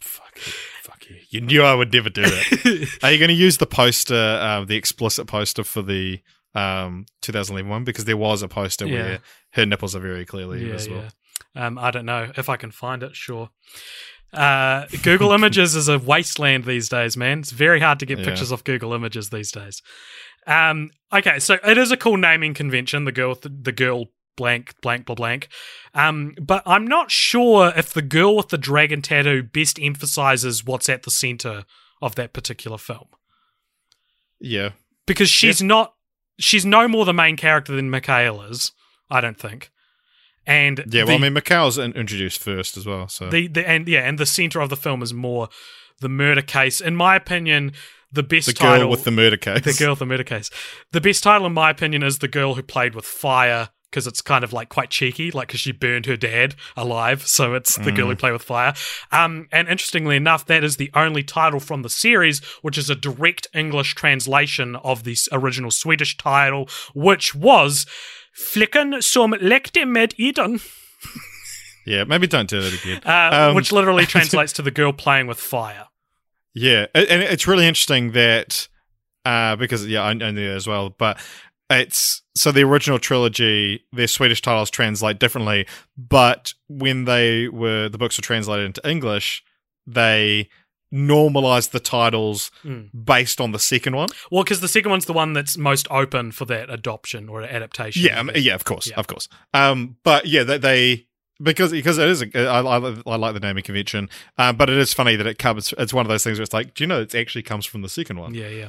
Fuck 0.00 0.32
you, 0.36 0.52
fuck 0.82 1.10
you. 1.10 1.16
You 1.28 1.40
knew 1.42 1.62
I 1.62 1.74
would 1.74 1.92
never 1.92 2.08
do 2.08 2.22
that. 2.22 2.98
Are 3.02 3.12
you 3.12 3.18
going 3.18 3.28
to 3.28 3.34
use 3.34 3.58
the 3.58 3.66
poster, 3.66 4.14
uh, 4.14 4.64
the 4.64 4.76
explicit 4.76 5.26
poster 5.26 5.62
for 5.62 5.82
the 5.82 6.20
um, 6.54 7.04
2011 7.20 7.68
one? 7.68 7.84
Because 7.84 8.06
there 8.06 8.16
was 8.16 8.42
a 8.42 8.48
poster 8.48 8.86
Yeah. 8.86 8.94
where 9.02 9.18
her 9.50 9.66
nipples 9.66 9.94
are 9.94 10.00
very 10.00 10.24
clearly 10.24 10.64
yeah, 10.64 10.72
visible. 10.72 11.02
yeah. 11.54 11.66
Um, 11.66 11.78
I 11.78 11.90
don't 11.90 12.06
know 12.06 12.30
if 12.36 12.48
I 12.48 12.56
can 12.56 12.70
find 12.70 13.02
it. 13.02 13.14
Sure. 13.14 13.50
Uh, 14.32 14.86
Google 15.02 15.32
Images 15.32 15.74
is 15.74 15.88
a 15.88 15.98
wasteland 15.98 16.64
these 16.64 16.88
days, 16.88 17.16
man. 17.16 17.40
It's 17.40 17.50
very 17.50 17.80
hard 17.80 17.98
to 17.98 18.06
get 18.06 18.18
pictures 18.18 18.52
off 18.52 18.62
Google 18.64 18.92
Images 18.94 19.30
these 19.30 19.50
days. 19.50 19.82
Um, 20.46 20.90
okay, 21.12 21.40
so 21.40 21.58
it 21.66 21.76
is 21.76 21.90
a 21.90 21.96
cool 21.96 22.16
naming 22.16 22.54
convention. 22.54 23.04
The 23.04 23.12
girl, 23.12 23.34
the, 23.34 23.48
the 23.48 23.72
girl 23.72 24.06
blank 24.36 24.74
blank 24.80 25.06
blah 25.06 25.14
blank. 25.14 25.48
Um, 25.94 26.34
but 26.40 26.62
I'm 26.66 26.86
not 26.86 27.10
sure 27.10 27.72
if 27.76 27.92
the 27.92 28.02
girl 28.02 28.36
with 28.36 28.48
the 28.48 28.58
dragon 28.58 29.02
tattoo 29.02 29.42
best 29.42 29.78
emphasizes 29.80 30.64
what's 30.64 30.88
at 30.88 31.02
the 31.02 31.10
center 31.10 31.64
of 32.02 32.14
that 32.14 32.32
particular 32.32 32.78
film 32.78 33.08
Yeah. 34.40 34.70
because 35.06 35.28
she's 35.28 35.62
not 35.62 35.94
she's 36.38 36.64
no 36.64 36.88
more 36.88 37.04
the 37.04 37.12
main 37.12 37.36
character 37.36 37.74
than 37.74 37.90
Mikael 37.90 38.42
is. 38.42 38.72
I 39.10 39.20
don't 39.20 39.38
think. 39.38 39.70
And 40.46 40.78
Yeah, 40.88 41.02
well, 41.02 41.18
the- 41.18 41.26
I 41.26 41.30
mean, 41.30 41.84
in- 41.84 41.92
introduced 42.00 42.40
first 42.42 42.76
as 42.76 42.86
well, 42.86 43.08
so. 43.08 43.28
the, 43.28 43.46
the 43.48 43.68
and 43.68 43.86
yeah, 43.86 44.08
and 44.08 44.18
the 44.18 44.24
center 44.26 44.60
of 44.60 44.70
the 44.70 44.76
film 44.76 45.02
is 45.02 45.12
more 45.12 45.48
the 46.00 46.08
murder 46.08 46.40
case. 46.42 46.80
In 46.80 46.96
my 46.96 47.14
opinion, 47.16 47.72
the 48.10 48.22
best 48.22 48.46
the 48.46 48.54
girl 48.54 48.70
title 48.72 48.88
with 48.88 49.04
the 49.04 49.10
murder 49.10 49.36
case. 49.36 49.62
the 49.64 49.74
girl 49.74 49.90
with 49.90 49.98
the 49.98 50.06
murder 50.06 50.24
case. 50.24 50.50
The 50.92 51.00
best 51.00 51.22
title, 51.22 51.46
in 51.46 51.52
my 51.52 51.68
opinion, 51.70 52.02
is 52.02 52.18
the 52.20 52.28
girl 52.28 52.54
who 52.54 52.62
played 52.62 52.94
with 52.94 53.04
fire 53.04 53.68
because 53.90 54.06
it's 54.06 54.22
kind 54.22 54.44
of 54.44 54.52
like 54.52 54.68
quite 54.68 54.90
cheeky, 54.90 55.30
like 55.30 55.48
because 55.48 55.60
she 55.60 55.72
burned 55.72 56.06
her 56.06 56.16
dad 56.16 56.54
alive. 56.76 57.26
So 57.26 57.54
it's 57.54 57.76
the 57.76 57.90
girl 57.92 58.08
who 58.08 58.16
played 58.16 58.32
with 58.32 58.42
fire. 58.42 58.72
Um, 59.10 59.48
and 59.50 59.68
interestingly 59.68 60.16
enough, 60.16 60.46
that 60.46 60.62
is 60.62 60.76
the 60.76 60.90
only 60.94 61.22
title 61.22 61.60
from 61.60 61.82
the 61.82 61.90
series 61.90 62.40
which 62.62 62.78
is 62.78 62.88
a 62.88 62.94
direct 62.94 63.48
English 63.54 63.94
translation 63.94 64.76
of 64.76 65.02
the 65.04 65.16
original 65.32 65.70
Swedish 65.70 66.16
title, 66.16 66.68
which 66.94 67.34
was 67.34 67.86
Flicken 68.32 69.02
som 69.02 69.32
lekte 69.32 69.86
med 69.86 70.14
Eden. 70.16 70.60
Yeah, 71.86 72.04
maybe 72.04 72.26
don't 72.26 72.48
do 72.48 72.58
it 72.58 72.74
again. 72.84 73.00
Uh, 73.04 73.48
Um, 73.48 73.54
which 73.54 73.72
literally 73.72 74.06
translates 74.14 74.52
to 74.52 74.62
the 74.62 74.70
girl 74.70 74.92
playing 74.92 75.26
with 75.26 75.40
fire. 75.40 75.86
Yeah, 76.54 76.86
and 76.94 77.22
it's 77.22 77.46
really 77.46 77.66
interesting 77.66 78.12
that 78.12 78.68
uh, 79.24 79.56
because 79.56 79.86
yeah, 79.86 80.02
I, 80.02 80.10
I 80.10 80.30
knew 80.30 80.48
that 80.48 80.56
as 80.56 80.66
well. 80.66 80.90
But 80.90 81.18
it's 81.70 82.22
so 82.40 82.50
the 82.52 82.62
original 82.64 82.98
trilogy, 82.98 83.84
their 83.92 84.06
Swedish 84.06 84.40
titles 84.42 84.70
translate 84.70 85.18
differently, 85.18 85.66
but 85.96 86.54
when 86.68 87.04
they 87.04 87.48
were 87.48 87.88
the 87.88 87.98
books 87.98 88.16
were 88.18 88.22
translated 88.22 88.66
into 88.66 88.88
English, 88.88 89.42
they 89.86 90.48
normalized 90.92 91.70
the 91.72 91.80
titles 91.80 92.50
Mm. 92.64 92.88
based 93.04 93.40
on 93.40 93.52
the 93.52 93.58
second 93.58 93.94
one. 93.94 94.08
Well, 94.30 94.42
because 94.42 94.60
the 94.60 94.68
second 94.68 94.90
one's 94.90 95.04
the 95.06 95.12
one 95.12 95.32
that's 95.34 95.56
most 95.56 95.86
open 95.90 96.32
for 96.32 96.44
that 96.46 96.68
adoption 96.68 97.28
or 97.28 97.42
adaptation. 97.42 98.02
Yeah, 98.02 98.22
yeah, 98.34 98.54
of 98.54 98.64
course, 98.64 98.88
Yeah. 98.88 98.96
of 98.96 99.06
course. 99.06 99.28
Um, 99.54 99.96
but 100.02 100.26
yeah, 100.26 100.42
they, 100.42 100.58
they 100.58 101.06
because 101.42 101.70
because 101.72 101.96
it 101.98 102.08
is 102.08 102.22
a, 102.22 102.46
I, 102.46 102.60
I, 102.60 102.96
I 103.06 103.16
like 103.16 103.34
the 103.34 103.40
naming 103.40 103.62
convention, 103.62 104.08
uh, 104.36 104.52
but 104.52 104.68
it 104.68 104.76
is 104.78 104.92
funny 104.92 105.16
that 105.16 105.26
it 105.26 105.38
comes. 105.38 105.72
It's 105.78 105.94
one 105.94 106.04
of 106.04 106.10
those 106.10 106.24
things 106.24 106.38
where 106.38 106.42
it's 106.42 106.52
like, 106.52 106.74
do 106.74 106.82
you 106.84 106.88
know, 106.88 107.02
it 107.02 107.14
actually 107.14 107.42
comes 107.44 107.64
from 107.66 107.82
the 107.82 107.88
second 107.88 108.18
one. 108.18 108.34
Yeah, 108.34 108.48
yeah. 108.48 108.68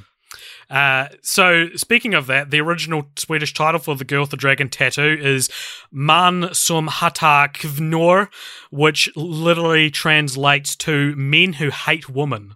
Uh, 0.69 1.07
so 1.21 1.67
speaking 1.75 2.13
of 2.13 2.27
that, 2.27 2.49
the 2.49 2.61
original 2.61 3.03
Swedish 3.17 3.53
title 3.53 3.79
for 3.79 3.95
the 3.95 4.05
girl 4.05 4.21
with 4.21 4.29
the 4.29 4.37
dragon 4.37 4.69
tattoo 4.69 5.17
is 5.21 5.49
Män 5.93 6.55
som 6.55 6.87
hatar 6.87 7.49
kvinnor, 7.49 8.29
which 8.69 9.09
literally 9.15 9.91
translates 9.91 10.75
to 10.77 11.15
men 11.15 11.53
who 11.53 11.69
hate 11.69 12.09
women. 12.09 12.55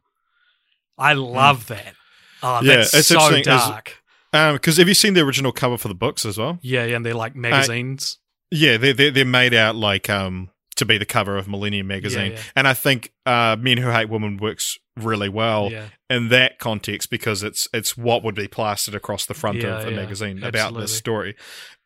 I 0.98 1.14
love 1.14 1.68
that. 1.68 1.94
Oh, 2.42 2.60
Hmm. 2.60 2.66
Yeah, 2.66 2.76
that's 2.78 2.94
it's 2.94 3.08
so 3.08 3.42
dark. 3.42 4.02
Because 4.32 4.78
have 4.78 4.88
you 4.88 4.94
seen 4.94 5.14
the 5.14 5.22
original 5.22 5.52
cover 5.52 5.78
for 5.78 5.88
the 5.88 5.96
books 5.96 6.26
as 6.26 6.38
well? 6.38 6.60
Yeah, 6.62 6.86
yeah, 6.86 6.96
and 6.98 7.06
they're 7.06 7.14
like 7.14 7.36
magazines. 7.36 8.20
Yeah, 8.52 8.78
they're 8.78 8.94
they're, 8.94 9.12
they're 9.12 9.26
made 9.26 9.54
out 9.54 9.76
like 9.76 10.10
um 10.10 10.50
to 10.76 10.86
be 10.86 10.98
the 10.98 11.06
cover 11.06 11.38
of 11.38 11.48
Millennium 11.48 11.88
magazine, 11.88 12.34
yeah. 12.34 12.42
and 12.56 12.68
I 12.68 12.74
think 12.74 13.14
uh, 13.26 13.56
Men 13.58 13.78
Who 13.78 13.90
Hate 13.90 14.10
Women 14.10 14.38
works 14.38 14.78
really 14.96 15.30
well 15.30 15.70
yeah, 15.72 15.88
in 16.10 16.30
that 16.30 16.58
context 16.60 17.10
because 17.10 17.44
it's 17.44 17.68
it's 17.74 17.98
what 17.98 18.24
would 18.24 18.36
be 18.36 18.48
plastered 18.48 18.96
across 18.96 19.26
the 19.26 19.34
front 19.34 19.58
Yeah, 19.62 19.80
of 19.80 19.86
a 19.86 19.90
yeah, 19.92 19.96
magazine 19.96 20.38
about 20.38 20.56
absolutely. 20.56 20.82
this 20.84 20.96
story, 20.98 21.36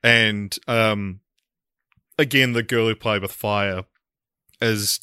and 0.03 0.57
um, 0.68 1.22
again, 2.18 2.53
the 2.53 2.64
girl 2.64 2.88
who 2.88 2.95
played 2.95 3.22
with 3.22 3.31
fire 3.31 3.86
is 4.61 4.99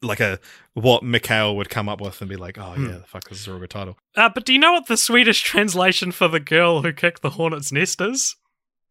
like 0.00 0.20
a 0.20 0.38
what 0.74 1.02
Mikael 1.02 1.56
would 1.56 1.68
come 1.70 1.88
up 1.88 2.00
with 2.00 2.20
and 2.20 2.28
be 2.30 2.36
like, 2.36 2.58
oh 2.58 2.72
Hmm. 2.74 2.86
yeah, 2.86 2.98
the 2.98 3.06
fuck, 3.06 3.28
this 3.28 3.40
is 3.40 3.46
a 3.46 3.50
real 3.50 3.60
good 3.60 3.70
title. 3.70 3.96
uh, 4.16 4.28
but 4.28 4.44
do 4.44 4.52
you 4.52 4.58
know 4.58 4.72
what 4.72 4.86
the 4.88 4.96
Swedish 4.96 5.42
translation 5.42 6.12
for 6.12 6.28
the 6.28 6.40
girl 6.40 6.82
who 6.82 6.92
kicked 6.92 7.22
the 7.22 7.30
hornet's 7.30 7.70
nest 7.72 8.00
is? 8.00 8.36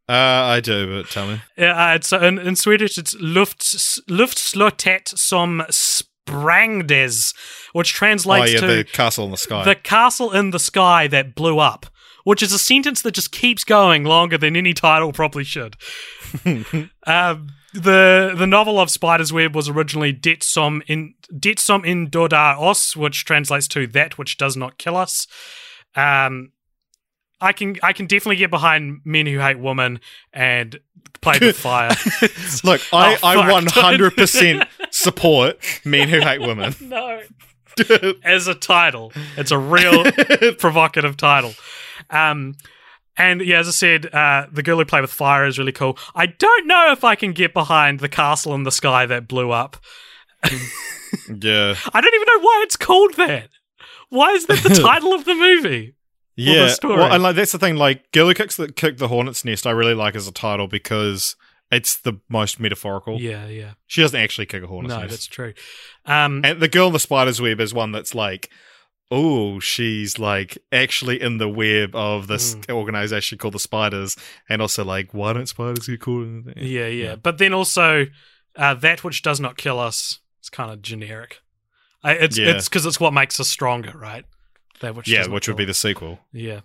Uh, 0.09 0.13
I 0.57 0.59
do, 0.61 1.01
but 1.01 1.09
tell 1.09 1.27
me. 1.27 1.41
Yeah, 1.57 1.91
uh, 1.91 1.95
it's 1.95 2.11
in, 2.11 2.37
in 2.39 2.55
Swedish. 2.55 2.97
It's 2.97 3.15
luft 3.19 3.61
luftslottet 4.09 5.07
som 5.17 5.63
sprangdes, 6.25 7.33
which 7.73 7.93
Oh 7.93 7.97
translates 7.97 8.53
yeah, 8.53 8.59
to 8.59 8.67
the 8.67 8.83
castle 8.83 9.25
in 9.25 9.31
the 9.31 9.37
sky. 9.37 9.63
the 9.63 9.75
castle 9.75 10.31
in 10.31 10.51
the 10.51 10.59
sky 10.59 11.07
that 11.07 11.35
blew 11.35 11.59
up. 11.59 11.85
Which 12.23 12.43
is 12.43 12.53
a 12.53 12.59
sentence 12.59 13.01
that 13.01 13.15
just 13.15 13.31
keeps 13.31 13.63
going 13.63 14.03
longer 14.03 14.37
than 14.37 14.55
any 14.55 14.75
title 14.75 15.11
probably 15.11 15.43
should. 15.43 15.75
um, 16.45 17.47
the 17.73 18.35
the 18.37 18.45
novel 18.45 18.79
of 18.79 18.91
Spider's 18.91 19.33
Web 19.33 19.55
was 19.55 19.67
originally 19.67 20.11
Det 20.11 20.43
som 20.43 20.83
in 20.85 21.15
Det 21.39 21.59
som 21.59 21.83
in 21.83 22.09
dodar 22.11 22.59
oss, 22.59 22.95
which 22.95 23.25
translates 23.25 23.67
to 23.69 23.87
that 23.87 24.19
which 24.19 24.37
does 24.37 24.55
not 24.55 24.77
kill 24.77 24.97
us. 24.97 25.25
Um, 25.95 26.51
I 27.41 27.51
can 27.53 27.75
I 27.83 27.91
can 27.93 28.05
definitely 28.05 28.35
get 28.37 28.51
behind 28.51 29.01
men 29.03 29.25
who 29.25 29.39
hate 29.39 29.59
women 29.59 29.99
and 30.31 30.79
play 31.21 31.37
with 31.41 31.57
fire. 31.69 31.89
Look, 32.63 32.81
I, 32.93 33.15
Oh, 33.21 33.27
I 33.27 33.61
fuck. 33.65 33.73
100% 33.73 34.67
support 34.91 35.57
men 35.83 36.07
who 36.09 36.19
hate 36.19 36.39
women. 36.41 36.75
no, 36.81 37.21
as 38.23 38.47
a 38.47 38.53
title, 38.55 39.11
it's 39.37 39.51
a 39.51 39.57
real 39.57 40.03
provocative 40.59 41.17
title. 41.17 41.53
Um, 42.09 42.55
and 43.17 43.41
yeah, 43.41 43.59
as 43.59 43.67
I 43.67 43.71
said, 43.71 44.13
uh, 44.13 44.47
the 44.51 44.63
girl 44.63 44.77
who 44.77 44.85
played 44.85 45.01
with 45.01 45.11
fire 45.11 45.45
is 45.45 45.57
really 45.59 45.71
cool. 45.71 45.97
I 46.15 46.25
don't 46.27 46.67
know 46.67 46.91
if 46.91 47.03
I 47.03 47.15
can 47.15 47.33
get 47.33 47.53
behind 47.53 47.99
the 47.99 48.09
castle 48.09 48.53
in 48.55 48.63
the 48.63 48.71
sky 48.71 49.05
that 49.05 49.27
blew 49.27 49.51
up. 49.51 49.77
yeah. 51.27 51.75
I 51.93 52.01
don't 52.01 52.13
even 52.15 52.27
know 52.27 52.39
why 52.41 52.61
it's 52.63 52.77
called 52.77 53.13
that. 53.15 53.49
Why 54.09 54.31
is 54.31 54.45
that 54.47 54.63
the 54.63 54.75
title 54.81 55.13
of 55.13 55.25
the 55.25 55.35
movie? 55.35 55.95
Yeah. 56.41 56.67
story. 56.69 56.97
Well, 56.97 57.11
and 57.13 57.21
like 57.23 57.35
that's 57.35 57.51
the 57.51 57.59
thing. 57.59 57.75
Like, 57.75 58.11
Girl 58.11 58.27
Who 58.27 58.33
Kicks 58.33 58.57
the 58.57 58.71
Kick 58.71 58.97
the 58.97 59.07
Hornet's 59.07 59.43
Nest, 59.45 59.65
I 59.67 59.71
really 59.71 59.93
like 59.93 60.15
as 60.15 60.27
a 60.27 60.31
title 60.31 60.67
because 60.67 61.35
it's 61.71 61.97
the 61.97 62.19
most 62.29 62.59
metaphorical. 62.59 63.19
Yeah, 63.21 63.47
yeah. 63.47 63.71
She 63.87 64.01
doesn't 64.01 64.19
actually 64.19 64.45
kick 64.47 64.61
a 64.63 64.67
hornet's 64.67 64.93
No, 64.93 64.99
nest. 65.01 65.11
that's 65.11 65.27
true. 65.27 65.53
Um, 66.05 66.41
And 66.43 66.59
the 66.59 66.67
girl 66.67 66.87
in 66.87 66.93
the 66.93 66.99
spider's 66.99 67.39
web 67.41 67.59
is 67.61 67.73
one 67.73 67.91
that's 67.93 68.13
like, 68.13 68.49
oh, 69.09 69.59
she's 69.59 70.19
like 70.19 70.57
actually 70.71 71.21
in 71.21 71.37
the 71.37 71.47
web 71.49 71.95
of 71.95 72.27
this 72.27 72.55
Mm. 72.55 72.73
organization 72.73 73.37
called 73.37 73.53
the 73.53 73.59
Spiders, 73.59 74.17
and 74.49 74.61
also 74.61 74.83
like, 74.83 75.13
why 75.13 75.33
don't 75.33 75.47
spiders 75.47 75.87
get 75.87 76.01
caught? 76.01 76.23
In 76.23 76.43
the-" 76.43 76.53
yeah, 76.65 76.87
yeah. 76.87 77.15
But 77.15 77.37
then 77.37 77.53
also, 77.53 78.07
uh, 78.57 78.73
that 78.75 79.03
which 79.03 79.21
does 79.21 79.39
not 79.39 79.55
kill 79.57 79.79
us 79.79 80.19
is 80.43 80.49
kind 80.49 80.71
of 80.71 80.81
generic. 80.81 81.39
I, 82.03 82.13
it's 82.13 82.37
Yeah. 82.37 82.49
it's 82.55 82.67
because 82.67 82.85
it's 82.85 82.99
what 82.99 83.13
makes 83.13 83.39
us 83.39 83.47
stronger, 83.47 83.97
right? 83.97 84.25
That 84.81 84.95
which 84.95 85.07
yeah, 85.07 85.27
which 85.27 85.47
would 85.47 85.57
be 85.57 85.65
the 85.65 85.73
sequel. 85.73 86.19
Yeah. 86.33 86.61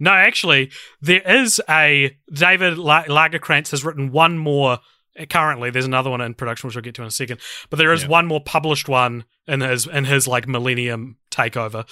No, 0.00 0.10
actually, 0.10 0.70
there 1.00 1.20
is 1.20 1.60
a 1.68 2.16
David 2.32 2.78
La- 2.78 3.04
Lagercrantz 3.04 3.70
has 3.70 3.84
written 3.84 4.10
one 4.10 4.36
more. 4.36 4.78
uh, 5.18 5.24
Currently, 5.30 5.70
there's 5.70 5.84
another 5.84 6.10
one 6.10 6.20
in 6.20 6.34
production, 6.34 6.66
which 6.66 6.74
we'll 6.76 6.82
get 6.82 6.94
to 6.96 7.02
in 7.02 7.08
a 7.08 7.12
second. 7.12 7.40
But 7.70 7.78
there 7.78 7.92
is 7.92 8.02
Yeah. 8.02 8.08
one 8.08 8.26
more 8.26 8.40
published 8.42 8.88
one 8.88 9.24
in 9.46 9.60
his 9.60 9.86
in 9.86 10.04
his 10.06 10.26
like 10.26 10.48
Millennium 10.48 11.16
takeover, 11.30 11.86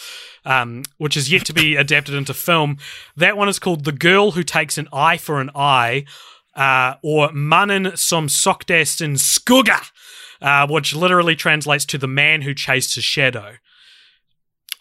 um, 0.45 0.83
which 0.99 1.17
is 1.17 1.31
yet 1.31 1.45
to 1.47 1.53
be 1.53 1.77
adapted 1.85 2.15
into 2.15 2.35
film. 2.35 2.79
That 3.17 3.37
one 3.37 3.49
is 3.49 3.59
called 3.61 3.85
"The 3.85 3.93
Girl 3.93 4.33
Who 4.33 4.43
Takes 4.43 4.79
an 4.79 4.89
Eye 4.93 5.17
for 5.17 5.41
an 5.41 5.51
Eye," 5.55 6.05
uh, 6.57 6.95
or 7.03 7.31
"Mannen 7.33 7.97
som 7.97 8.27
sökte 8.29 8.87
sin 8.87 9.15
skugga," 9.15 9.91
uh, 10.41 10.67
which 10.67 10.95
literally 10.95 11.37
translates 11.37 11.85
to 11.87 11.99
"the 11.99 12.09
man 12.09 12.43
who 12.43 12.53
chased 12.55 12.95
his 12.97 13.05
shadow." 13.05 13.57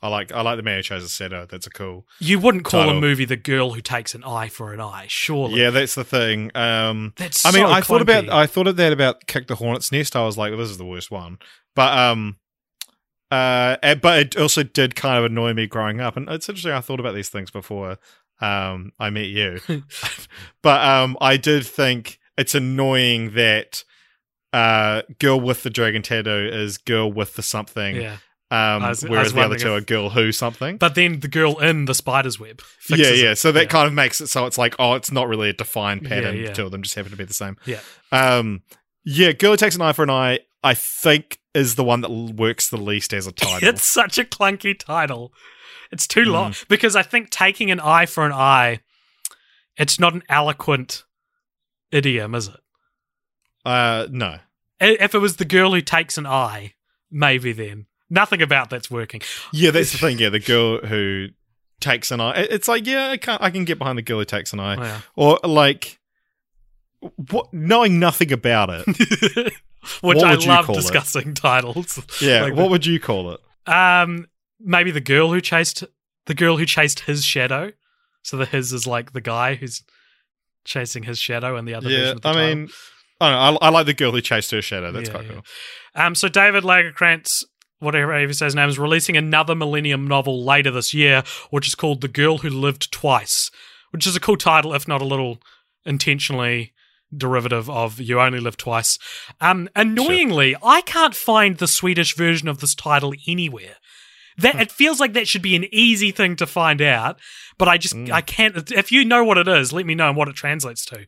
I 0.06 0.08
like 0.08 0.32
I 0.32 0.42
like 0.42 0.58
the 0.58 0.64
man 0.64 0.78
who 0.78 0.84
chose 0.84 1.04
a 1.04 1.10
setter. 1.10 1.48
That's 1.50 1.66
a 1.66 1.72
cool. 1.72 2.06
You 2.20 2.40
wouldn't 2.40 2.64
call 2.64 2.90
a 2.90 2.94
movie 2.94 3.26
"The 3.26 3.36
Girl 3.36 3.72
Who 3.72 3.82
Takes 3.82 4.14
an 4.14 4.24
Eye 4.24 4.50
for 4.50 4.72
an 4.72 4.80
Eye," 4.80 5.08
surely. 5.10 5.60
Yeah, 5.60 5.72
that's 5.72 5.96
the 5.96 6.04
thing. 6.04 6.52
Um, 6.54 7.14
That's 7.18 7.44
I 7.44 7.50
mean, 7.50 7.66
so 7.66 7.72
I 7.72 7.82
thought 7.82 8.04
about. 8.04 8.30
I 8.30 8.46
thought 8.46 8.68
of 8.68 8.76
that 8.76 8.94
about 8.94 9.26
kick 9.26 9.48
the 9.48 9.56
hornet's 9.56 9.92
nest. 9.92 10.16
I 10.16 10.24
was 10.24 10.38
like, 10.38 10.52
well, 10.52 10.60
this 10.60 10.70
is 10.70 10.78
the 10.78 10.86
worst 10.86 11.10
one. 11.10 11.40
But 11.76 11.98
um, 11.98 12.38
uh, 13.32 13.78
but 13.96 14.20
it 14.20 14.38
also 14.38 14.62
did 14.62 14.96
kind 14.96 15.18
of 15.18 15.26
annoy 15.26 15.54
me 15.54 15.66
growing 15.66 16.02
up, 16.02 16.16
and 16.16 16.30
it's 16.30 16.48
interesting. 16.48 16.72
I 16.72 16.82
thought 16.82 17.00
about 17.00 17.16
these 17.16 17.30
things 17.30 17.50
before 17.50 17.98
um 18.42 18.92
I 19.00 19.10
met 19.10 19.26
you, 19.26 19.60
but 20.62 20.86
um, 20.86 21.18
I 21.20 21.38
did 21.38 21.66
think 21.66 22.20
it's 22.38 22.54
annoying 22.54 23.34
that 23.34 23.84
uh, 24.54 25.02
girl 25.20 25.40
with 25.40 25.64
the 25.64 25.70
dragon 25.70 26.02
tattoo 26.02 26.50
is 26.52 26.78
girl 26.78 27.12
with 27.12 27.36
the 27.36 27.42
something. 27.42 27.96
yeah. 27.96 28.18
Um, 28.52 28.84
was- 28.84 29.04
whereas 29.04 29.34
the 29.34 29.42
other 29.42 29.58
two 29.58 29.74
if- 29.76 29.82
are 29.82 29.86
girl 29.86 30.10
who 30.12 30.32
something. 30.32 30.78
But 30.78 30.94
then 30.96 31.20
the 31.20 31.28
girl 31.28 31.58
in 31.60 31.86
the 31.86 31.96
spider's 31.96 32.40
web. 32.40 32.62
yeah, 32.90 32.98
fixes 32.98 33.22
yeah. 33.22 33.32
it. 33.32 33.36
So 33.38 33.52
that 33.52 33.64
Yeah. 33.64 33.68
kind 33.70 33.88
of 33.88 33.94
makes 33.94 34.22
it 34.22 34.28
so 34.28 34.46
it's 34.46 34.58
like, 34.58 34.76
oh, 34.80 34.94
it's 34.94 35.12
not 35.12 35.28
really 35.28 35.50
a 35.50 35.54
defined 35.54 36.04
Yeah, 36.04 36.10
pattern. 36.10 36.38
yeah. 36.38 36.54
Two 36.54 36.66
of 36.66 36.72
them 36.72 36.84
just 36.84 36.94
happen 36.96 37.12
to 37.12 37.18
be 37.18 37.24
the 37.24 37.34
same. 37.34 37.58
Yeah. 37.66 37.80
Um, 38.12 38.62
yeah, 39.04 39.32
Girl 39.32 39.52
Who 39.52 39.58
Takes 39.58 39.76
an 39.76 39.82
Eye 39.82 39.94
for 39.94 40.04
an 40.04 40.10
Eye, 40.12 40.40
I 40.64 40.74
think, 40.76 41.40
is 41.54 41.76
the 41.76 41.84
one 41.84 42.02
that 42.02 42.10
works 42.12 42.70
the 42.70 42.78
least 42.78 43.14
as 43.14 43.26
a 43.28 43.32
title. 43.34 43.68
It's 43.68 43.84
such 43.84 44.18
a 44.20 44.24
clunky 44.24 44.78
title. 44.78 45.34
It's 45.92 46.06
too 46.08 46.26
long 46.26 46.52
Mm. 46.52 46.68
because 46.68 46.96
I 46.96 47.02
think 47.04 47.30
taking 47.32 47.72
an 47.72 47.80
eye 47.80 48.06
for 48.06 48.26
an 48.26 48.32
eye, 48.32 48.80
it's 49.78 50.00
not 50.00 50.14
an 50.14 50.24
eloquent 50.30 51.04
idiom, 51.92 52.36
is 52.36 52.48
it? 52.50 52.60
uh, 53.66 54.08
no. 54.12 54.40
If 54.80 55.16
it 55.16 55.20
was 55.20 55.38
the 55.38 55.46
girl 55.46 55.74
who 55.74 55.82
takes 55.82 56.18
an 56.18 56.26
eye, 56.28 56.74
maybe 57.10 57.52
then 57.54 57.86
nothing 58.10 58.42
about 58.42 58.70
that's 58.70 58.90
working. 58.92 59.22
Yeah, 59.54 59.72
that's 59.72 59.92
the 59.92 59.98
thing. 59.98 60.20
Yeah, 60.20 60.30
the 60.30 60.40
girl 60.40 60.80
who 60.86 61.28
takes 61.82 62.12
an 62.12 62.22
eye. 62.22 62.34
It's 62.50 62.68
like, 62.68 62.86
yeah, 62.88 63.10
I 63.10 63.18
can 63.18 63.38
I 63.42 63.50
can 63.50 63.66
get 63.66 63.78
behind 63.80 63.98
the 63.98 64.02
girl 64.04 64.20
who 64.20 64.26
takes 64.26 64.54
an 64.54 64.60
eye, 64.60 64.76
Yeah. 64.76 65.02
or 65.16 65.40
like, 65.44 66.00
what? 67.32 67.54
Knowing 67.54 68.00
nothing 68.00 68.32
about 68.32 68.70
it. 68.72 68.86
Which 70.02 70.18
What 70.18 70.24
I 70.24 70.34
love 70.34 70.66
call 70.66 70.76
it? 70.78 70.82
discussing 70.82 71.34
titles. 71.36 72.00
Yeah, 72.20 72.42
Like 72.44 72.56
what 72.56 72.64
the- 72.64 72.70
would 72.70 72.86
you 72.88 73.00
call 73.00 73.32
it? 73.34 73.40
Um, 73.72 74.28
maybe 74.60 74.90
the 74.92 75.02
girl 75.02 75.32
who 75.32 75.42
chased 75.42 75.84
the 76.26 76.34
girl 76.34 76.58
who 76.58 76.66
chased 76.66 77.02
his 77.02 77.24
shadow. 77.24 77.72
So 78.24 78.38
the 78.38 78.46
his 78.48 78.74
is 78.74 78.88
like 78.88 79.14
the 79.14 79.22
guy 79.22 79.54
who's 79.56 79.84
chasing 80.64 81.04
his 81.04 81.20
shadow, 81.20 81.56
and 81.56 81.68
the 81.68 81.76
other 81.76 81.88
Yeah, 81.90 81.98
version 81.98 82.16
of 82.16 82.22
the 82.24 82.30
I 82.30 82.34
title. 82.34 82.56
mean, 82.56 82.70
I 83.22 83.30
don't 83.30 83.54
know. 83.54 83.60
I, 83.62 83.68
I 83.68 83.70
like 83.70 83.86
the 83.86 83.94
girl 83.94 84.12
who 84.12 84.22
chased 84.22 84.50
her 84.50 84.64
shadow. 84.64 84.92
That's 84.92 85.10
Yeah, 85.10 85.14
quite 85.16 85.26
yeah. 85.28 85.32
cool. 85.34 85.44
Um, 85.94 86.16
so 86.16 86.28
David 86.28 86.64
Lagercrantz, 86.64 87.44
whatever 87.80 88.18
he 88.20 88.28
says 88.28 88.40
his 88.48 88.56
name, 88.56 88.70
is 88.70 88.80
releasing 88.80 89.18
another 89.18 89.56
Millennium 89.56 90.08
novel 90.08 90.44
later 90.44 90.72
this 90.72 90.94
year, 90.94 91.24
which 91.50 91.68
is 91.68 91.76
called 91.76 92.02
"The 92.02 92.08
Girl 92.08 92.40
Who 92.40 92.50
Lived 92.50 92.92
Twice," 92.92 93.52
which 93.92 94.06
is 94.08 94.16
a 94.16 94.20
cool 94.20 94.38
title, 94.38 94.74
if 94.74 94.88
not 94.88 95.02
a 95.02 95.06
little 95.06 95.40
intentionally 95.86 96.74
derivative 97.16 97.70
of 97.70 98.00
"You 98.02 98.20
Only 98.20 98.40
Live 98.40 98.58
Twice." 98.58 98.98
Um, 99.40 99.70
annoyingly, 99.76 100.56
I 100.64 100.82
can't 100.82 101.16
find 101.16 101.58
the 101.58 101.68
Swedish 101.68 102.16
version 102.16 102.48
of 102.48 102.60
this 102.60 102.76
title 102.76 103.14
anywhere. 103.28 103.76
that 104.38 104.60
it 104.60 104.70
feels 104.70 105.00
like 105.00 105.14
that 105.14 105.30
should 105.30 105.42
be 105.42 105.56
an 105.56 105.64
easy 105.72 106.12
thing 106.12 106.36
to 106.36 106.46
find 106.46 106.82
out, 106.82 107.18
but 107.58 107.70
I 107.70 107.78
just 107.78 107.96
Mm. 107.96 108.12
I 108.12 108.20
can't. 108.20 108.70
If 108.70 108.92
you 108.92 109.06
know 109.06 109.24
what 109.24 109.38
it 109.38 109.48
is, 109.48 109.72
let 109.72 109.86
me 109.86 109.96
know 109.96 110.10
and 110.10 110.18
what 110.18 110.28
it 110.28 110.36
translates 110.36 110.84
to 110.88 111.06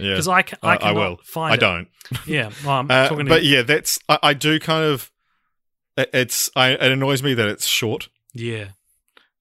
Yeah, 0.00 0.10
because 0.14 0.26
I 0.26 0.42
ca- 0.42 0.56
I, 0.60 0.74
I, 0.74 0.88
I 0.88 0.92
will. 0.92 1.18
find. 1.22 1.52
I 1.52 1.56
don't. 1.56 1.86
Yeah, 2.26 2.50
well, 2.64 2.86
Uh, 2.90 3.08
talking 3.08 3.26
but 3.28 3.44
you. 3.44 3.58
yeah, 3.58 3.62
that's 3.62 4.00
I, 4.08 4.18
I 4.20 4.34
do 4.34 4.58
kind 4.58 4.84
of. 4.84 5.12
It- 5.96 6.10
It's 6.12 6.50
I, 6.56 6.70
it 6.70 6.92
annoys 6.92 7.22
me 7.22 7.34
that 7.34 7.46
it's 7.48 7.66
short. 7.66 8.08
yeah, 8.32 8.68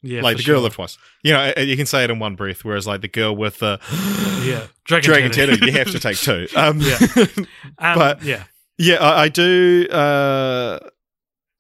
yeah. 0.02 0.22
like 0.22 0.38
the 0.38 0.44
girl 0.44 0.56
sure. 0.58 0.64
lived 0.64 0.76
twice. 0.76 0.98
You 1.24 1.34
know, 1.34 1.54
you 1.58 1.76
can 1.78 1.86
say 1.86 2.04
it 2.04 2.10
in 2.10 2.20
one 2.20 2.36
breath, 2.36 2.64
whereas 2.64 2.86
like 2.88 3.02
the 3.02 3.08
girl 3.08 3.36
with 3.36 3.60
the 3.60 3.80
Yeah, 4.46 4.68
Dragon, 4.86 5.10
dragon 5.10 5.32
Tattoo. 5.32 5.66
you 5.66 5.72
have 5.74 5.92
to 5.92 6.00
take 6.00 6.18
two. 6.18 6.48
Um, 6.56 6.80
Yeah. 6.82 6.98
Um, 7.80 7.98
but- 7.98 8.22
yeah, 8.24 8.44
yeah, 8.78 8.96
I, 8.96 9.24
I 9.24 9.30
do. 9.30 9.88
Uh, 9.90 10.80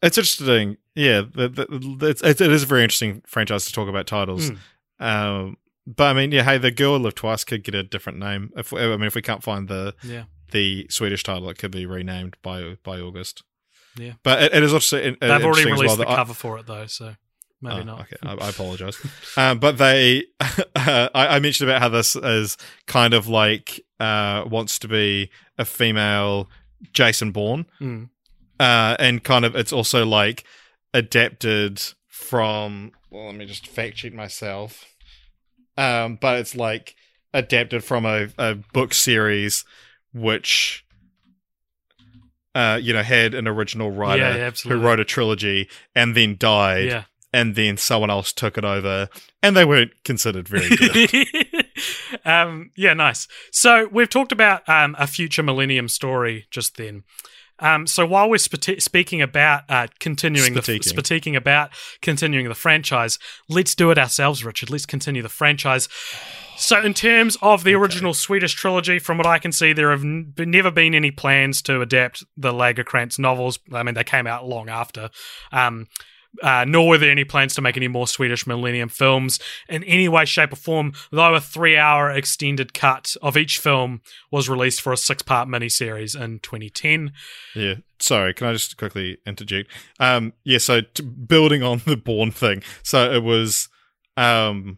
it's 0.01 0.17
interesting. 0.17 0.77
Yeah, 0.95 1.21
the, 1.21 1.47
the, 1.49 2.07
it's, 2.07 2.21
it 2.21 2.39
is 2.41 2.63
a 2.63 2.65
very 2.67 2.83
interesting 2.83 3.23
franchise 3.25 3.65
to 3.65 3.71
talk 3.73 3.87
about 3.89 4.05
titles. 4.05 4.51
Mm. 4.51 4.57
Um, 4.99 5.57
but 5.87 6.03
I 6.03 6.13
mean, 6.13 6.31
yeah, 6.31 6.43
hey, 6.43 6.57
the 6.59 6.71
girl 6.71 6.99
lived 6.99 7.17
twice 7.17 7.43
could 7.43 7.63
get 7.63 7.73
a 7.75 7.83
different 7.83 8.19
name. 8.19 8.51
If 8.55 8.71
we, 8.71 8.81
I 8.81 8.87
mean, 8.97 9.03
if 9.05 9.15
we 9.15 9.21
can't 9.21 9.41
find 9.43 9.67
the 9.67 9.95
yeah. 10.03 10.23
the 10.51 10.85
Swedish 10.89 11.23
title, 11.23 11.49
it 11.49 11.57
could 11.57 11.71
be 11.71 11.85
renamed 11.85 12.35
by 12.43 12.77
by 12.83 12.99
August. 12.99 13.43
Yeah. 13.97 14.13
but 14.23 14.43
it, 14.43 14.53
it 14.55 14.63
is 14.63 14.73
also 14.73 14.99
in- 14.99 15.17
They've 15.21 15.43
already 15.43 15.65
released 15.71 15.85
well 15.87 15.97
the 15.97 16.09
I- 16.09 16.15
cover 16.15 16.33
for 16.33 16.57
it 16.59 16.65
though, 16.65 16.87
so 16.87 17.15
maybe 17.61 17.81
Oh, 17.81 17.83
not. 17.83 18.01
Okay, 18.01 18.15
I, 18.23 18.33
I 18.33 18.49
apologize. 18.49 18.97
um, 19.37 19.59
but 19.59 19.77
they, 19.77 20.25
uh, 20.41 21.09
I, 21.15 21.27
I 21.35 21.39
mentioned 21.39 21.69
about 21.69 21.81
how 21.81 21.89
this 21.89 22.15
is 22.15 22.57
kind 22.87 23.13
of 23.13 23.27
like 23.27 23.79
uh, 23.99 24.43
wants 24.47 24.79
to 24.79 24.87
be 24.87 25.29
a 25.57 25.65
female 25.65 26.49
Jason 26.91 27.31
Bourne, 27.31 27.65
Mm. 27.79 28.09
uh, 28.59 28.95
and 28.99 29.23
kind 29.23 29.45
of 29.45 29.55
it's 29.55 29.71
also 29.73 30.05
like 30.05 30.43
adapted 30.93 31.81
from. 32.07 32.91
Well, 33.09 33.27
let 33.27 33.35
me 33.35 33.45
just 33.45 33.67
fact 33.67 33.97
check 33.97 34.13
myself. 34.13 34.85
Um, 35.77 36.17
but 36.21 36.39
it's 36.39 36.55
like 36.55 36.95
adapted 37.33 37.83
from 37.83 38.05
a, 38.05 38.29
a 38.37 38.55
book 38.73 38.93
series 38.93 39.65
which 40.13 40.82
uh 42.55 42.79
you 42.81 42.93
know 42.93 43.03
had 43.03 43.33
an 43.33 43.47
original 43.47 43.91
writer 43.91 44.21
Yeah, 44.23 44.35
yeah, 44.35 44.51
who 44.63 44.77
wrote 44.79 44.99
a 44.99 45.05
trilogy 45.05 45.69
and 45.95 46.15
then 46.15 46.35
died 46.37 46.85
Yeah. 46.85 47.03
and 47.33 47.55
then 47.55 47.77
someone 47.77 48.09
else 48.09 48.31
took 48.33 48.57
it 48.57 48.65
over 48.65 49.09
and 49.41 49.55
they 49.57 49.65
weren't 49.65 49.91
considered 50.03 50.47
very 50.47 50.69
good 50.75 51.65
um, 52.25 52.71
yeah, 52.75 52.93
nice. 52.93 53.27
So 53.51 53.87
we've 53.91 54.09
talked 54.09 54.31
about 54.31 54.67
um, 54.69 54.95
a 54.97 55.07
future 55.07 55.43
Millennium 55.43 55.87
story 55.89 56.45
just 56.51 56.77
then. 56.77 57.03
Um, 57.63 57.87
so 57.87 58.05
while 58.05 58.29
we're 58.29 58.37
speaking 58.37 59.21
about 59.21 59.63
uh, 59.69 59.87
continuing 59.99 60.53
the 60.53 60.59
spatiquing 60.59 61.35
about 61.35 61.71
continuing 62.01 62.49
the 62.49 62.55
franchise, 62.55 63.17
let's 63.47 63.73
do 63.73 63.89
it 63.89 63.97
ourselves, 63.97 64.43
Richard. 64.43 64.69
Let's 64.69 64.85
continue 64.85 65.21
the 65.21 65.29
franchise. 65.29 65.87
So, 66.57 66.81
in 66.81 66.93
terms 66.93 67.35
of 67.41 67.63
the 67.63 67.73
original 67.73 68.13
Swedish 68.13 68.53
trilogy, 68.53 68.99
from 68.99 69.17
what 69.17 69.25
I 69.25 69.39
can 69.39 69.51
see, 69.51 69.73
there 69.73 69.89
have 69.89 70.03
n- 70.03 70.33
never 70.37 70.69
been 70.69 70.93
any 70.93 71.09
plans 71.09 71.61
to 71.63 71.81
adapt 71.81 72.23
the 72.37 72.51
Lagercrantz 72.51 73.17
novels. 73.17 73.57
I 73.71 73.81
mean, 73.81 73.95
they 73.95 74.03
came 74.03 74.27
out 74.27 74.47
long 74.47 74.69
after. 74.69 75.09
Um, 75.51 75.87
uh, 76.41 76.65
nor 76.67 76.87
were 76.89 76.97
there 76.97 77.11
any 77.11 77.23
plans 77.23 77.53
to 77.55 77.61
make 77.61 77.77
any 77.77 77.87
more 77.87 78.07
Swedish 78.07 78.47
Millennium 78.47 78.89
films 78.89 79.39
in 79.69 79.83
any 79.83 80.09
way, 80.09 80.25
shape, 80.25 80.53
or 80.53 80.55
form, 80.55 80.93
though 81.11 81.35
a 81.35 81.39
three 81.41 81.77
hour 81.77 82.09
extended 82.09 82.73
cut 82.73 83.15
of 83.21 83.37
each 83.37 83.59
film 83.59 84.01
was 84.31 84.49
released 84.49 84.81
for 84.81 84.91
a 84.93 84.97
six 84.97 85.21
part 85.21 85.47
miniseries 85.47 86.19
in 86.19 86.39
2010. 86.39 87.11
yeah 87.55 87.75
sorry 87.99 88.33
can 88.33 88.47
i 88.47 88.51
just 88.53 88.75
quickly 88.75 89.17
interject 89.25 89.71
um 89.99 90.33
yeah 90.43 90.57
so 90.57 90.81
t- 90.81 91.03
building 91.03 91.63
on 91.63 91.81
the 91.85 91.95
Bourne 91.95 92.31
thing 92.31 92.61
so 92.83 93.09
it 93.13 93.23
was 93.23 93.69
um 94.17 94.77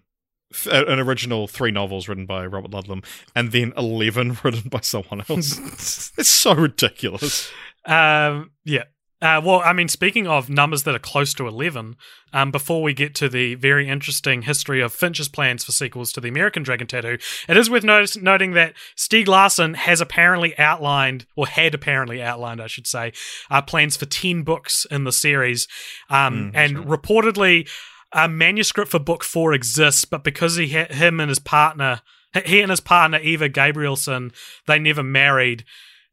f- 0.53 0.67
an 0.67 0.99
original 0.99 1.47
three 1.47 1.71
novels 1.71 2.07
written 2.07 2.27
by 2.27 2.45
robert 2.45 2.69
ludlum 2.69 3.03
and 3.35 3.51
then 3.51 3.73
11 3.77 4.37
written 4.43 4.69
by 4.69 4.79
someone 4.81 5.23
else 5.27 5.57
it's 6.17 6.27
so 6.29 6.53
ridiculous 6.53 7.51
Um, 7.87 8.51
yeah. 8.63 8.83
Uh, 9.21 9.41
well, 9.43 9.61
I 9.63 9.71
mean, 9.71 9.87
speaking 9.87 10.27
of 10.27 10.49
numbers 10.49 10.83
that 10.83 10.93
are 10.93 10.99
close 10.99 11.33
to 11.35 11.47
11, 11.47 11.95
um, 12.33 12.51
before 12.51 12.83
we 12.83 12.93
get 12.93 13.15
to 13.15 13.29
the 13.29 13.55
very 13.55 13.87
interesting 13.87 14.41
history 14.41 14.81
of 14.81 14.93
Fincher's 14.93 15.29
plans 15.29 15.63
for 15.63 15.71
sequels 15.71 16.11
to 16.13 16.21
the 16.21 16.27
American 16.27 16.63
Dragon 16.63 16.85
Tattoo, 16.85 17.17
it 17.47 17.55
is 17.55 17.69
worth 17.69 17.85
notice, 17.85 18.17
noting 18.17 18.51
that 18.51 18.73
Stieg 18.97 19.27
Larsson 19.27 19.75
has 19.75 20.01
apparently 20.01 20.57
outlined, 20.59 21.25
or 21.35 21.47
had 21.47 21.73
apparently 21.73 22.21
outlined, 22.21 22.61
I 22.61 22.67
should 22.67 22.87
say, 22.87 23.13
uh, 23.49 23.61
plans 23.61 23.95
for 23.95 24.05
10 24.05 24.43
books 24.43 24.85
in 24.91 25.05
the 25.05 25.13
series. 25.13 25.67
Um, 26.09 26.35
Mm, 26.35 26.51
and 26.53 26.77
reportedly, 26.77 27.69
a 28.11 28.27
manuscript 28.27 28.91
for 28.91 28.99
book 28.99 29.23
four 29.23 29.53
exists, 29.53 30.05
but 30.05 30.23
because 30.23 30.55
he 30.57 30.69
ha- 30.69 30.93
him 30.93 31.19
and 31.19 31.29
his 31.29 31.39
partner, 31.39 32.01
he 32.45 32.61
and 32.61 32.69
his 32.69 32.81
partner 32.81 33.19
Eva 33.19 33.49
Gabrielsson, 33.49 34.33
they 34.67 34.79
never 34.79 35.03
married. 35.03 35.63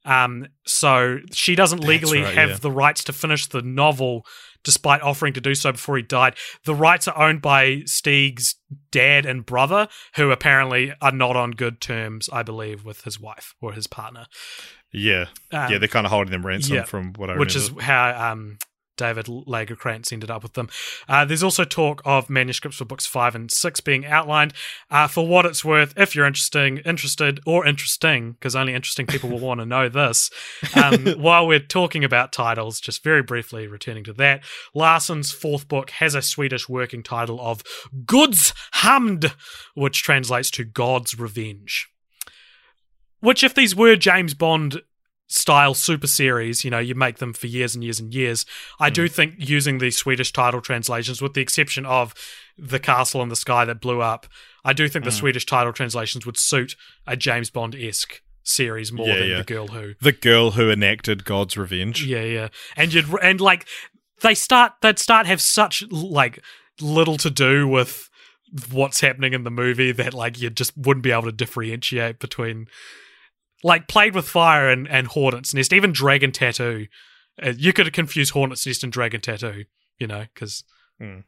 Um, 0.04 0.46
so 0.66 1.18
she 1.32 1.54
doesn't 1.54 1.80
legally 1.84 2.22
right, 2.22 2.34
have 2.34 2.50
yeah. 2.50 2.56
the 2.56 2.70
rights 2.70 3.04
to 3.04 3.12
finish 3.12 3.46
the 3.46 3.62
novel, 3.62 4.26
despite 4.64 5.00
offering 5.02 5.32
to 5.34 5.40
do 5.40 5.54
so 5.54 5.72
before 5.72 5.96
he 5.96 6.02
died. 6.02 6.34
The 6.64 6.74
rights 6.74 7.06
are 7.08 7.16
owned 7.16 7.40
by 7.42 7.82
Stieg's 7.86 8.56
dad 8.90 9.26
and 9.26 9.46
brother, 9.46 9.88
who 10.16 10.30
apparently 10.30 10.92
are 11.00 11.12
not 11.12 11.36
on 11.36 11.52
good 11.52 11.80
terms, 11.80 12.28
I 12.32 12.42
believe, 12.42 12.84
with 12.84 13.02
his 13.02 13.20
wife 13.20 13.54
or 13.60 13.72
his 13.72 13.86
partner. 13.86 14.26
yeah 14.92 15.26
Um, 15.52 15.72
yeah 15.72 15.78
they're 15.78 15.88
kind 15.88 16.06
of 16.06 16.12
holding 16.12 16.32
them 16.32 16.44
ransom 16.44 16.74
yeah, 16.76 16.84
from 16.84 17.12
what 17.14 17.30
i 17.30 17.38
which 17.38 17.54
remember. 17.54 17.80
is 17.80 17.84
how 17.86 18.32
um, 18.32 18.58
David 18.96 19.26
Lagercrantz 19.26 20.12
ended 20.12 20.30
up 20.30 20.42
with 20.42 20.54
them. 20.54 20.68
Uh, 21.08 21.24
there's 21.24 21.42
also 21.42 21.64
talk 21.64 22.02
of 22.04 22.28
manuscripts 22.28 22.78
for 22.78 22.84
books 22.84 23.06
five 23.06 23.34
and 23.34 23.50
six 23.50 23.80
being 23.80 24.04
outlined. 24.04 24.52
Uh, 24.90 25.06
for 25.06 25.26
what 25.26 25.46
it's 25.46 25.64
worth, 25.64 25.94
if 25.96 26.14
you're 26.14 26.26
interesting, 26.26 26.78
interested, 26.78 27.40
or 27.46 27.66
interesting, 27.66 28.32
because 28.32 28.54
only 28.54 28.74
interesting 28.74 29.06
people 29.06 29.30
will 29.30 29.38
want 29.38 29.60
to 29.60 29.66
know 29.66 29.88
this. 29.88 30.30
Um, 30.74 31.06
while 31.18 31.46
we're 31.46 31.60
talking 31.60 32.04
about 32.04 32.32
titles, 32.32 32.80
just 32.80 33.02
very 33.02 33.22
briefly 33.22 33.66
returning 33.66 34.04
to 34.04 34.12
that, 34.14 34.42
Larsson's 34.74 35.32
fourth 35.32 35.68
book 35.68 35.90
has 35.90 36.14
a 36.14 36.22
Swedish 36.22 36.68
working 36.68 37.02
title 37.02 37.40
of 37.40 37.62
Guds 38.04 38.52
hämnd, 38.76 39.34
which 39.74 40.02
translates 40.02 40.50
to 40.52 40.64
God's 40.64 41.18
Revenge. 41.18 41.88
Which, 43.20 43.44
if 43.44 43.54
these 43.54 43.76
were 43.76 43.94
James 43.94 44.34
Bond 44.34 44.82
style 45.32 45.74
super 45.74 46.06
series, 46.06 46.64
you 46.64 46.70
know, 46.70 46.78
you 46.78 46.94
make 46.94 47.18
them 47.18 47.32
for 47.32 47.46
years 47.46 47.74
and 47.74 47.82
years 47.82 47.98
and 47.98 48.12
years. 48.14 48.44
I 48.78 48.90
do 48.90 49.06
hmm. 49.06 49.12
think 49.12 49.34
using 49.38 49.78
the 49.78 49.90
Swedish 49.90 50.32
title 50.32 50.60
translations, 50.60 51.22
with 51.22 51.34
the 51.34 51.40
exception 51.40 51.86
of 51.86 52.14
The 52.58 52.78
Castle 52.78 53.22
in 53.22 53.28
the 53.28 53.36
Sky 53.36 53.64
that 53.64 53.80
blew 53.80 54.02
up, 54.02 54.26
I 54.64 54.72
do 54.72 54.88
think 54.88 55.04
the 55.04 55.10
hmm. 55.10 55.16
Swedish 55.16 55.46
title 55.46 55.72
translations 55.72 56.26
would 56.26 56.36
suit 56.36 56.76
a 57.06 57.16
James 57.16 57.50
Bond 57.50 57.74
esque 57.74 58.20
series 58.44 58.92
more 58.92 59.06
Yeah, 59.06 59.18
than 59.18 59.28
yeah. 59.28 59.36
The 59.38 59.44
Girl 59.44 59.68
Who. 59.68 59.94
the 60.00 60.12
girl 60.12 60.52
who 60.52 60.68
enacted 60.68 61.24
god's 61.24 61.56
revenge 61.56 62.04
Yeah, 62.04 62.24
yeah. 62.24 62.48
And 62.76 62.92
you'd 62.92 63.06
and 63.22 63.40
like 63.40 63.66
they 64.20 64.34
start 64.34 64.72
they'd 64.80 64.98
start 64.98 65.26
have 65.26 65.40
such 65.40 65.84
like 65.90 66.42
little 66.80 67.16
to 67.18 67.30
do 67.30 67.68
with 67.68 68.10
what's 68.70 69.00
happening 69.00 69.32
in 69.32 69.44
the 69.44 69.50
movie 69.50 69.92
that 69.92 70.12
like 70.12 70.40
you 70.40 70.50
just 70.50 70.76
wouldn't 70.76 71.04
be 71.04 71.12
able 71.12 71.22
to 71.22 71.32
differentiate 71.32 72.18
between 72.18 72.66
like 73.62 73.88
played 73.88 74.14
with 74.14 74.28
fire 74.28 74.68
and 74.68 74.88
and 74.88 75.08
Hornet's 75.08 75.54
Nest, 75.54 75.72
even 75.72 75.92
Dragon 75.92 76.32
Tattoo. 76.32 76.86
Uh, 77.42 77.52
you 77.56 77.72
could 77.72 77.92
confuse 77.92 78.30
Hornet's 78.30 78.66
Nest 78.66 78.82
and 78.82 78.92
Dragon 78.92 79.20
Tattoo, 79.20 79.64
you 79.98 80.06
know, 80.06 80.26
because 80.34 80.64
Hmm. 81.00 81.20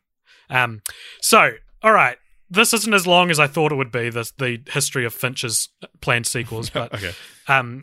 um. 0.51 0.83
So 1.21 1.53
all 1.83 1.93
right. 1.93 2.19
This 2.51 2.73
isn't 2.75 2.93
as 2.95 3.07
long 3.07 3.31
as 3.31 3.41
I 3.41 3.47
thought 3.47 3.73
it 3.73 3.77
would 3.77 3.91
be. 3.91 4.11
The 4.11 4.31
the 4.39 4.63
history 4.71 5.05
of 5.05 5.15
Fincher's 5.15 5.71
planned 6.01 6.27
sequels, 6.27 6.71
but 6.75 6.93
okay 6.95 7.13
um, 7.49 7.83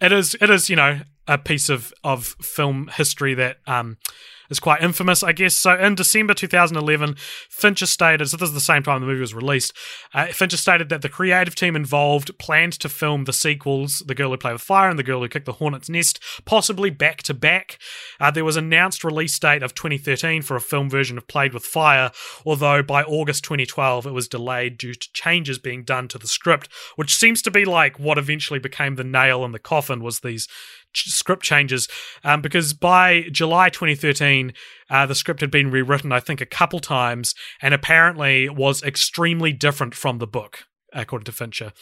it 0.00 0.12
is 0.12 0.36
it 0.40 0.48
is 0.50 0.70
you 0.70 0.76
know 0.76 1.00
a 1.26 1.36
piece 1.38 1.68
of 1.68 1.92
of 2.04 2.36
film 2.40 2.90
history 2.94 3.34
that 3.34 3.58
um 3.66 3.98
is 4.50 4.60
quite 4.60 4.82
infamous, 4.82 5.22
I 5.22 5.32
guess. 5.32 5.54
So 5.54 5.74
in 5.74 5.94
December 5.94 6.34
2011, 6.34 7.16
Fincher 7.48 7.86
stated, 7.86 8.28
so 8.28 8.36
this 8.36 8.48
is 8.48 8.54
the 8.54 8.60
same 8.60 8.82
time 8.82 9.00
the 9.00 9.06
movie 9.06 9.20
was 9.20 9.34
released, 9.34 9.72
uh, 10.14 10.26
Fincher 10.26 10.56
stated 10.56 10.88
that 10.88 11.02
the 11.02 11.08
creative 11.08 11.54
team 11.54 11.76
involved 11.76 12.36
planned 12.38 12.72
to 12.74 12.88
film 12.88 13.24
the 13.24 13.32
sequels, 13.32 14.02
The 14.06 14.14
Girl 14.14 14.30
Who 14.30 14.36
Played 14.36 14.54
with 14.54 14.62
Fire 14.62 14.88
and 14.88 14.98
The 14.98 15.02
Girl 15.02 15.20
Who 15.20 15.28
Kicked 15.28 15.46
the 15.46 15.52
Hornet's 15.52 15.88
Nest, 15.88 16.20
possibly 16.44 16.90
back 16.90 17.22
to 17.24 17.34
back. 17.34 17.78
Uh, 18.20 18.30
There 18.30 18.44
was 18.44 18.56
announced 18.56 19.04
release 19.04 19.38
date 19.38 19.62
of 19.62 19.74
2013 19.74 20.42
for 20.42 20.56
a 20.56 20.60
film 20.60 20.88
version 20.88 21.18
of 21.18 21.28
Played 21.28 21.52
with 21.54 21.64
Fire, 21.64 22.10
although 22.44 22.82
by 22.82 23.02
August 23.02 23.44
2012 23.44 24.06
it 24.06 24.12
was 24.12 24.28
delayed 24.28 24.78
due 24.78 24.94
to 24.94 25.12
changes 25.12 25.58
being 25.58 25.84
done 25.84 26.08
to 26.08 26.18
the 26.18 26.28
script, 26.28 26.68
which 26.96 27.16
seems 27.16 27.42
to 27.42 27.50
be 27.50 27.64
like 27.64 27.98
what 27.98 28.18
eventually 28.18 28.58
became 28.58 28.94
the 28.94 29.04
nail 29.04 29.44
in 29.44 29.52
the 29.52 29.58
coffin 29.58 30.02
was 30.02 30.20
these 30.20 30.48
script 30.94 31.42
changes 31.42 31.88
um, 32.24 32.40
because 32.40 32.72
by 32.72 33.24
July 33.30 33.68
2013, 33.68 34.52
uh, 34.90 35.06
the 35.06 35.14
script 35.14 35.40
had 35.40 35.50
been 35.50 35.70
rewritten, 35.70 36.12
I 36.12 36.20
think, 36.20 36.40
a 36.40 36.46
couple 36.46 36.80
times, 36.80 37.34
and 37.60 37.74
apparently 37.74 38.48
was 38.48 38.82
extremely 38.82 39.52
different 39.52 39.94
from 39.94 40.18
the 40.18 40.26
book. 40.26 40.64
according 40.94 41.26
to 41.26 41.32
Fincher. 41.32 41.72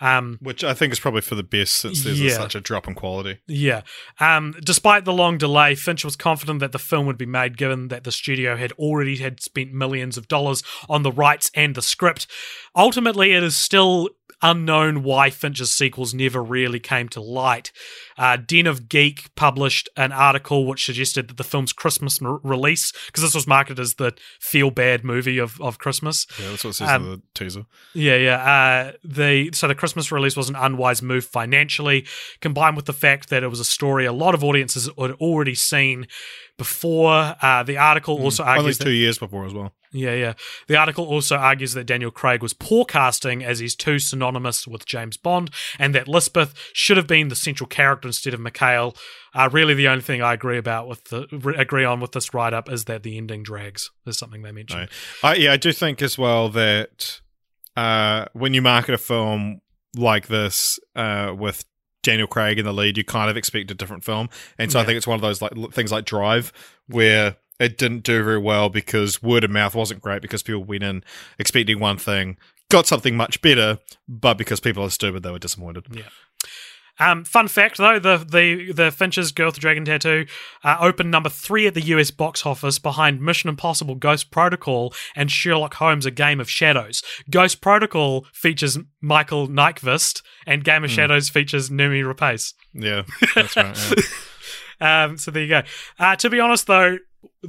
Um, 0.00 0.38
Which 0.40 0.64
I 0.64 0.74
think 0.74 0.92
is 0.92 1.00
probably 1.00 1.20
for 1.20 1.34
the 1.34 1.42
best 1.42 1.76
since 1.76 2.02
there's 2.04 2.20
a- 2.20 2.30
such 2.30 2.54
a 2.54 2.60
drop 2.60 2.86
in 2.88 2.94
quality. 2.94 3.38
Yeah. 3.46 3.82
Um, 4.20 4.54
despite 4.64 5.04
the 5.04 5.12
long 5.12 5.38
delay, 5.38 5.74
Fincher 5.74 6.06
was 6.06 6.16
confident 6.16 6.60
that 6.60 6.72
the 6.72 6.78
film 6.78 7.06
would 7.06 7.18
be 7.18 7.26
made 7.26 7.56
given 7.56 7.88
that 7.88 8.04
the 8.04 8.12
studio 8.12 8.56
had 8.56 8.72
already 8.72 9.16
had 9.18 9.40
spent 9.40 9.72
millions 9.72 10.16
of 10.16 10.28
dollars 10.28 10.62
on 10.88 11.02
the 11.02 11.12
rights 11.12 11.50
and 11.54 11.74
the 11.74 11.82
script. 11.82 12.26
Ultimately, 12.76 13.32
it 13.32 13.42
is 13.42 13.56
still 13.56 14.08
unknown 14.42 15.02
why 15.02 15.30
Fincher's 15.30 15.70
sequels 15.70 16.12
never 16.12 16.42
really 16.42 16.78
came 16.80 17.08
to 17.08 17.20
light. 17.20 17.72
Uh, 18.18 18.36
Den 18.36 18.66
of 18.66 18.88
Geek 18.90 19.34
published 19.36 19.88
an 19.96 20.12
article 20.12 20.66
which 20.66 20.84
suggested 20.84 21.28
that 21.28 21.36
the 21.38 21.44
film's 21.44 21.72
Christmas 21.72 22.20
m- 22.20 22.40
release, 22.42 22.92
because 23.06 23.22
this 23.22 23.34
was 23.34 23.46
marketed 23.46 23.80
as 23.80 23.94
the 23.94 24.12
feel 24.40 24.70
bad 24.70 25.02
movie 25.02 25.38
of, 25.38 25.58
of 25.62 25.78
Christmas, 25.78 26.26
Yeah, 26.38 26.50
that's 26.50 26.64
what 26.64 26.70
it 26.70 26.74
says 26.74 26.88
Um, 26.90 27.04
in 27.04 27.10
the 27.12 27.22
teaser. 27.34 27.64
yeah, 27.94 28.16
yeah. 28.16 28.36
Uh, 28.36 28.92
the 29.02 29.50
so 29.54 29.66
the 29.66 29.74
Christmas 29.84 30.10
release 30.10 30.34
was 30.34 30.48
an 30.48 30.56
unwise 30.56 31.02
move 31.02 31.26
financially, 31.26 32.06
combined 32.40 32.74
with 32.74 32.86
the 32.86 32.94
fact 32.94 33.28
that 33.28 33.42
it 33.42 33.48
was 33.48 33.60
a 33.60 33.64
story 33.66 34.06
a 34.06 34.14
lot 34.14 34.34
of 34.34 34.42
audiences 34.42 34.88
had 34.98 35.10
already 35.20 35.54
seen 35.54 36.06
before. 36.56 37.36
Uh, 37.42 37.62
the 37.62 37.76
article 37.76 38.18
also 38.22 38.42
Only 38.44 38.58
argues 38.60 38.78
two 38.78 38.84
that, 38.84 38.94
years 38.94 39.18
before 39.18 39.44
as 39.44 39.52
well. 39.52 39.74
yeah, 39.92 40.14
yeah. 40.14 40.32
The 40.68 40.76
article 40.78 41.04
also 41.04 41.36
argues 41.36 41.74
that 41.74 41.84
Daniel 41.84 42.10
Craig 42.10 42.40
was 42.42 42.54
poor 42.54 42.86
casting 42.86 43.44
as 43.44 43.58
he's 43.58 43.74
too 43.74 43.98
synonymous 43.98 44.66
with 44.66 44.86
James 44.86 45.18
Bond, 45.18 45.50
and 45.78 45.94
that 45.94 46.08
Lisbeth 46.08 46.54
should 46.72 46.96
have 46.96 47.06
been 47.06 47.28
the 47.28 47.36
central 47.36 47.66
character 47.68 48.08
instead 48.08 48.32
of 48.32 48.40
Mikael. 48.40 48.96
Uh, 49.34 49.50
really, 49.52 49.74
the 49.74 49.88
only 49.88 50.00
thing 50.00 50.22
I 50.22 50.32
agree 50.32 50.56
about 50.56 50.88
with 50.88 51.04
the 51.10 51.26
re- 51.30 51.56
agree 51.58 51.84
on 51.84 52.00
with 52.00 52.12
this 52.12 52.32
write 52.32 52.54
up 52.54 52.70
is 52.72 52.86
that 52.86 53.02
the 53.02 53.18
ending 53.18 53.42
drags. 53.42 53.90
Is 54.06 54.16
something 54.16 54.40
they 54.40 54.52
mentioned. 54.52 54.88
No. 55.22 55.28
I, 55.28 55.34
yeah, 55.34 55.52
I 55.52 55.58
do 55.58 55.72
think 55.72 56.00
as 56.00 56.16
well 56.16 56.48
that 56.48 57.20
uh, 57.76 58.26
when 58.32 58.54
you 58.54 58.62
market 58.62 58.94
a 58.94 58.98
film 58.98 59.60
like 59.94 60.28
this 60.28 60.78
uh, 60.94 61.34
with 61.36 61.64
Daniel 62.02 62.26
Craig 62.26 62.58
in 62.58 62.64
the 62.64 62.72
lead, 62.72 62.96
you 62.98 63.04
kind 63.04 63.30
of 63.30 63.36
expect 63.36 63.70
a 63.70 63.74
different 63.74 64.04
film, 64.04 64.28
and 64.58 64.70
so 64.70 64.80
I 64.80 64.84
think 64.84 64.96
it's 64.96 65.06
one 65.06 65.16
of 65.16 65.22
those 65.22 65.40
like 65.40 65.52
things 65.72 65.92
like 65.92 66.04
Drive 66.04 66.52
where 66.86 67.36
it 67.60 67.78
didn't 67.78 68.02
do 68.02 68.22
very 68.22 68.38
well 68.38 68.68
because 68.68 69.22
word 69.22 69.44
of 69.44 69.50
mouth 69.50 69.74
wasn't 69.74 70.02
great 70.02 70.22
because 70.22 70.42
people 70.42 70.64
went 70.64 70.82
in 70.82 71.04
expecting 71.38 71.78
one 71.78 71.98
thing, 71.98 72.36
got 72.68 72.86
something 72.86 73.16
much 73.16 73.40
better, 73.40 73.78
but 74.08 74.34
because 74.34 74.60
people 74.60 74.82
are 74.82 74.90
stupid, 74.90 75.22
they 75.22 75.30
were 75.30 75.38
disappointed. 75.38 75.86
Yeah. 75.90 76.02
Um, 76.98 77.24
fun 77.24 77.48
fact 77.48 77.78
though, 77.78 77.98
the 77.98 78.18
the 78.18 78.72
the 78.72 78.90
Fincher's 78.90 79.32
Girl 79.32 79.46
with 79.46 79.56
the 79.56 79.60
Dragon 79.60 79.84
Tattoo 79.84 80.26
uh, 80.62 80.76
opened 80.80 81.10
number 81.10 81.28
three 81.28 81.66
at 81.66 81.74
the 81.74 81.80
US 81.82 82.10
box 82.10 82.46
office 82.46 82.78
behind 82.78 83.20
Mission 83.20 83.50
Impossible: 83.50 83.96
Ghost 83.96 84.30
Protocol 84.30 84.94
and 85.16 85.30
Sherlock 85.30 85.74
Holmes: 85.74 86.06
A 86.06 86.10
Game 86.10 86.40
of 86.40 86.48
Shadows. 86.48 87.02
Ghost 87.30 87.60
Protocol 87.60 88.26
features 88.32 88.78
Michael 89.00 89.48
Nyqvist, 89.48 90.22
and 90.46 90.64
Game 90.64 90.84
of 90.84 90.90
Shadows 90.90 91.28
features 91.28 91.70
Noomi 91.70 92.02
Rapace. 92.04 92.54
Yeah, 92.72 93.02
that's 93.34 93.56
right. 93.56 93.76
yeah. 94.80 95.04
Um, 95.04 95.18
so 95.18 95.30
there 95.30 95.42
you 95.42 95.48
go. 95.48 95.62
Uh, 95.98 96.16
to 96.16 96.30
be 96.30 96.40
honest, 96.40 96.66
though, 96.66 96.98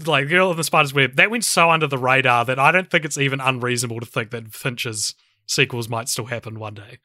like 0.05 0.29
Girl 0.29 0.51
in 0.51 0.57
the 0.57 0.63
Spider's 0.63 0.93
Web, 0.93 1.15
that 1.15 1.29
went 1.29 1.43
so 1.43 1.69
under 1.69 1.87
the 1.87 1.97
radar 1.97 2.45
that 2.45 2.59
I 2.59 2.71
don't 2.71 2.89
think 2.89 3.05
it's 3.05 3.17
even 3.17 3.39
unreasonable 3.39 3.99
to 3.99 4.05
think 4.05 4.31
that 4.31 4.53
Fincher's 4.53 5.13
sequels 5.47 5.89
might 5.89 6.09
still 6.09 6.25
happen 6.25 6.59
one 6.59 6.73
day. 6.73 6.97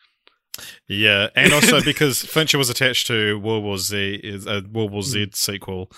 Yeah, 0.89 1.29
and 1.35 1.53
also 1.53 1.81
because 1.85 2.23
Fincher 2.23 2.59
was 2.59 2.71
attached 2.71 3.07
to 3.07 3.39
World 3.39 3.65
War 3.65 3.79
Z, 3.79 4.21
is 4.23 4.47
a 4.47 4.63
World 4.71 4.93
War 4.93 5.03
Z 5.03 5.31
sequel, 5.35 5.91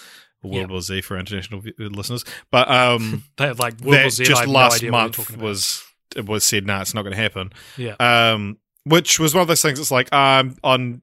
World. 0.42 0.56
Yeah. 0.56 0.66
War 0.66 0.80
Z 0.80 1.00
for 1.02 1.18
international 1.18 1.62
listeners. 1.78 2.24
But 2.50 2.70
um, 2.70 3.24
They 3.36 3.46
have 3.46 3.58
like 3.58 3.80
World 3.80 4.02
War 4.02 4.10
that 4.10 4.24
just 4.24 4.46
no 4.46 4.52
last 4.52 4.76
idea 4.76 4.90
month 4.90 5.36
was 5.36 5.84
it 6.14 6.26
was 6.26 6.44
said, 6.44 6.66
no, 6.66 6.80
it's 6.80 6.94
not 6.94 7.02
going 7.02 7.14
to 7.14 7.22
happen. 7.22 7.52
yeah. 7.76 7.94
Um, 7.98 8.58
which 8.84 9.18
was 9.20 9.34
one 9.34 9.42
of 9.42 9.48
those 9.48 9.62
things. 9.62 9.78
It's 9.78 9.90
like 9.92 10.12
um, 10.12 10.56
on. 10.64 11.02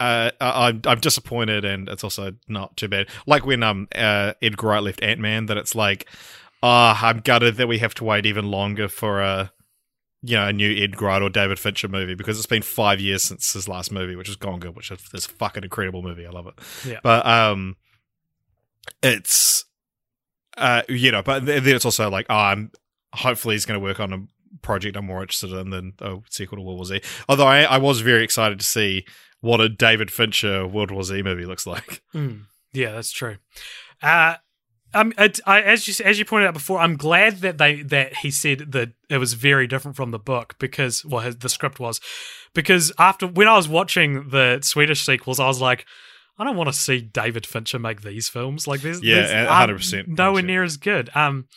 Uh, 0.00 0.30
I'm 0.38 0.82
I'm 0.84 1.00
disappointed, 1.00 1.64
and 1.64 1.88
it's 1.88 2.04
also 2.04 2.32
not 2.46 2.76
too 2.76 2.88
bad. 2.88 3.08
Like 3.26 3.46
when 3.46 3.62
um 3.62 3.88
uh, 3.94 4.34
Edgar 4.42 4.66
Wright 4.66 4.82
left 4.82 5.02
Ant 5.02 5.18
Man, 5.18 5.46
that 5.46 5.56
it's 5.56 5.74
like, 5.74 6.06
ah, 6.62 7.06
I'm 7.06 7.20
gutted 7.20 7.56
that 7.56 7.68
we 7.68 7.78
have 7.78 7.94
to 7.94 8.04
wait 8.04 8.26
even 8.26 8.50
longer 8.50 8.88
for 8.88 9.22
a, 9.22 9.50
you 10.22 10.36
know, 10.36 10.48
a 10.48 10.52
new 10.52 10.82
Ed 10.82 11.00
Wright 11.00 11.22
or 11.22 11.30
David 11.30 11.58
Fincher 11.58 11.88
movie 11.88 12.14
because 12.14 12.38
it's 12.38 12.46
been 12.46 12.62
five 12.62 13.00
years 13.00 13.22
since 13.22 13.52
his 13.52 13.68
last 13.68 13.92
movie, 13.92 14.16
which 14.16 14.28
is 14.28 14.36
Gone 14.36 14.58
Girl, 14.58 14.72
which 14.72 14.90
is 14.90 15.00
this 15.12 15.26
fucking 15.26 15.62
incredible 15.62 16.02
movie. 16.02 16.26
I 16.26 16.30
love 16.30 16.46
it. 16.46 16.54
Yeah. 16.86 17.00
But 17.02 17.24
um, 17.26 17.76
it's 19.02 19.64
uh, 20.56 20.82
you 20.88 21.12
know, 21.12 21.22
but 21.22 21.46
then 21.46 21.66
it's 21.66 21.84
also 21.84 22.10
like, 22.10 22.26
oh, 22.28 22.36
I'm 22.36 22.72
hopefully 23.14 23.54
he's 23.54 23.64
going 23.64 23.78
to 23.78 23.84
work 23.84 24.00
on 24.00 24.12
a 24.12 24.18
project 24.62 24.96
I'm 24.96 25.06
more 25.06 25.22
interested 25.22 25.52
in 25.52 25.70
than 25.70 25.92
a 26.00 26.18
sequel 26.30 26.58
to 26.58 26.62
World 26.62 26.78
War 26.78 26.84
Z. 26.84 27.00
Although 27.28 27.46
I, 27.46 27.62
I 27.62 27.78
was 27.78 28.00
very 28.00 28.24
excited 28.24 28.58
to 28.58 28.66
see 28.66 29.04
what 29.40 29.60
a 29.60 29.68
David 29.68 30.10
Fincher 30.10 30.66
World 30.66 30.90
War 30.90 31.04
Z 31.04 31.22
movie 31.22 31.44
looks 31.44 31.66
like. 31.66 32.02
Mm, 32.14 32.46
yeah, 32.72 32.92
that's 32.92 33.12
true. 33.12 33.36
Uh, 34.02 34.36
um, 34.94 35.12
I, 35.18 35.60
as 35.62 35.86
you 35.86 36.04
as 36.04 36.18
you 36.18 36.24
pointed 36.24 36.46
out 36.48 36.54
before, 36.54 36.78
I'm 36.78 36.96
glad 36.96 37.38
that 37.42 37.58
they 37.58 37.82
that 37.82 38.16
he 38.16 38.30
said 38.30 38.72
that 38.72 38.92
it 39.10 39.18
was 39.18 39.34
very 39.34 39.66
different 39.66 39.96
from 39.96 40.10
the 40.10 40.18
book 40.18 40.54
because 40.58 41.04
well, 41.04 41.20
his, 41.22 41.36
the 41.36 41.48
script 41.48 41.78
was 41.78 42.00
because 42.54 42.92
after 42.98 43.26
when 43.26 43.48
I 43.48 43.56
was 43.56 43.68
watching 43.68 44.30
the 44.30 44.60
Swedish 44.62 45.04
sequels, 45.04 45.40
I 45.40 45.46
was 45.46 45.60
like. 45.60 45.84
I 46.40 46.44
don't 46.44 46.54
want 46.56 46.68
to 46.68 46.72
see 46.72 47.00
David 47.00 47.44
Fincher 47.44 47.80
make 47.80 48.02
these 48.02 48.28
films. 48.28 48.68
Like, 48.68 48.80
there's, 48.82 49.02
Yeah, 49.02 49.46
a- 49.48 49.64
um, 49.64 49.70
100%. 49.70 50.06
nowhere 50.06 50.40
near 50.40 50.62
as 50.62 50.76
good. 50.76 51.10
Um, 51.12 51.48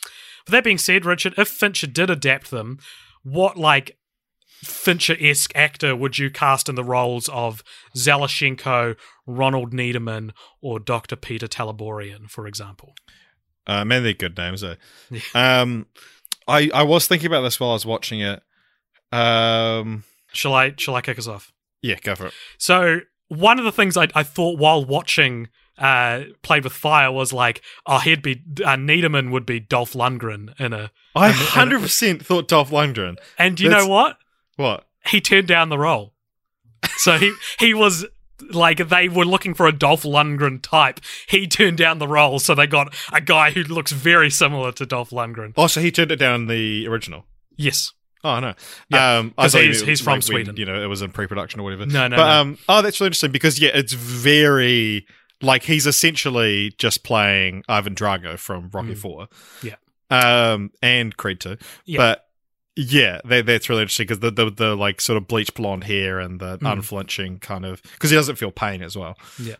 but 0.44 0.50
that 0.50 0.64
being 0.64 0.76
said, 0.76 1.04
Richard, 1.04 1.34
if 1.38 1.46
Fincher 1.46 1.86
did 1.86 2.10
adapt 2.10 2.50
them, 2.50 2.80
what 3.22 3.56
like 3.56 3.96
Fincher 4.64 5.16
esque 5.20 5.52
actor 5.54 5.94
would 5.94 6.18
you 6.18 6.30
cast 6.30 6.68
in 6.68 6.74
the 6.74 6.82
roles 6.82 7.28
of 7.28 7.62
Zalachenko, 7.96 8.96
Ronald 9.24 9.72
Niedermann, 9.72 10.32
or 10.60 10.80
Dr. 10.80 11.14
Peter 11.14 11.46
Teleborian, 11.46 12.28
for 12.28 12.48
example? 12.48 12.94
Uh, 13.66 13.84
man, 13.84 14.02
they're 14.02 14.12
good 14.12 14.36
names. 14.36 14.60
Though. 14.62 14.76
Um, 15.34 15.86
I 16.48 16.70
I 16.74 16.82
was 16.82 17.06
thinking 17.06 17.26
about 17.28 17.42
this 17.42 17.58
while 17.60 17.70
I 17.70 17.74
was 17.74 17.86
watching 17.86 18.20
it. 18.20 18.42
Um, 19.12 20.04
Shall 20.32 20.54
I 20.54 20.72
shall 20.76 20.94
I 20.94 21.00
kick 21.02 21.18
us 21.18 21.26
off? 21.28 21.52
yeah, 21.82 21.96
go 22.02 22.14
for 22.14 22.26
it. 22.26 22.32
So 22.58 23.00
one 23.28 23.58
of 23.58 23.64
the 23.64 23.72
things 23.72 23.96
I, 23.96 24.08
I 24.14 24.22
thought 24.22 24.58
while 24.58 24.84
watching 24.84 25.48
uh, 25.78 26.24
Played 26.42 26.64
with 26.64 26.72
Fire 26.72 27.10
was 27.12 27.32
like, 27.32 27.60
oh, 27.86 27.98
he'd 27.98 28.22
be 28.22 28.42
uh, 28.64 28.76
Niedermann 28.76 29.30
would 29.30 29.44
be 29.46 29.58
Dolph 29.60 29.92
Lundgren 29.94 30.58
in 30.60 30.72
a, 30.72 30.90
I 31.14 31.30
hundred 31.30 31.80
percent 31.82 32.24
thought 32.24 32.48
Dolph 32.48 32.70
Lundgren. 32.70 33.16
and 33.38 33.58
you 33.60 33.68
That's- 33.68 33.84
know 33.86 33.92
what? 33.92 34.16
What? 34.56 34.86
He 35.06 35.20
turned 35.20 35.48
down 35.48 35.68
the 35.70 35.78
role. 35.78 36.14
So 36.96 37.18
he 37.18 37.32
he 37.58 37.74
was 37.74 38.06
like 38.50 38.88
they 38.88 39.08
were 39.08 39.24
looking 39.24 39.54
for 39.54 39.66
a 39.66 39.72
Dolph 39.72 40.02
Lundgren 40.02 40.60
type. 40.62 41.00
He 41.28 41.46
turned 41.46 41.78
down 41.78 41.98
the 41.98 42.08
role, 42.08 42.38
so 42.38 42.54
they 42.54 42.66
got 42.66 42.94
a 43.12 43.20
guy 43.20 43.50
who 43.50 43.62
looks 43.62 43.92
very 43.92 44.30
similar 44.30 44.72
to 44.72 44.86
Dolph 44.86 45.10
Lundgren. 45.10 45.52
Oh, 45.56 45.66
so 45.66 45.80
he 45.80 45.90
turned 45.90 46.10
it 46.12 46.16
down 46.16 46.46
the 46.46 46.86
original. 46.88 47.26
Yes. 47.56 47.92
Oh 48.24 48.38
no, 48.38 48.54
Yeah, 48.88 49.18
um, 49.18 49.34
I 49.36 49.48
thought 49.48 49.62
he's- 49.62 49.80
he's 49.80 50.00
from 50.00 50.10
like, 50.12 50.14
when, 50.18 50.22
Sweden. 50.22 50.56
you 50.56 50.64
know, 50.64 50.80
it 50.80 50.86
was 50.86 51.02
in 51.02 51.10
pre-production 51.10 51.58
or 51.58 51.64
whatever. 51.64 51.86
No, 51.86 52.06
no, 52.06 52.16
but 52.16 52.24
no. 52.28 52.40
um, 52.40 52.58
oh, 52.68 52.80
that's 52.80 53.00
really 53.00 53.08
interesting 53.08 53.32
because 53.32 53.58
yeah, 53.60 53.70
it's 53.74 53.94
very 53.94 55.06
like 55.40 55.64
he's 55.64 55.88
essentially 55.88 56.72
just 56.78 57.02
playing 57.02 57.64
Ivan 57.68 57.96
Drago 57.96 58.38
from 58.38 58.70
Rocky 58.72 58.94
Mm. 58.94 58.98
Four, 58.98 59.28
Yeah. 59.60 59.74
um, 60.10 60.70
and 60.80 61.16
Creed 61.16 61.40
Two, 61.40 61.56
Yeah. 61.84 61.96
but. 61.98 62.26
Yeah, 62.76 63.20
that, 63.24 63.44
that's 63.46 63.68
really 63.68 63.82
interesting 63.82 64.04
because 64.06 64.20
the, 64.20 64.30
the 64.30 64.50
the 64.50 64.74
like 64.76 65.00
sort 65.00 65.16
of 65.18 65.28
bleach 65.28 65.52
blonde 65.54 65.84
hair 65.84 66.18
and 66.18 66.40
the 66.40 66.58
Mm. 66.58 66.72
unflinching 66.72 67.38
kind 67.40 67.64
of 67.66 67.82
because 67.82 68.10
he 68.10 68.16
doesn't 68.16 68.36
feel 68.36 68.50
pain 68.50 68.82
as 68.82 68.96
well. 68.96 69.16
Yeah. 69.38 69.56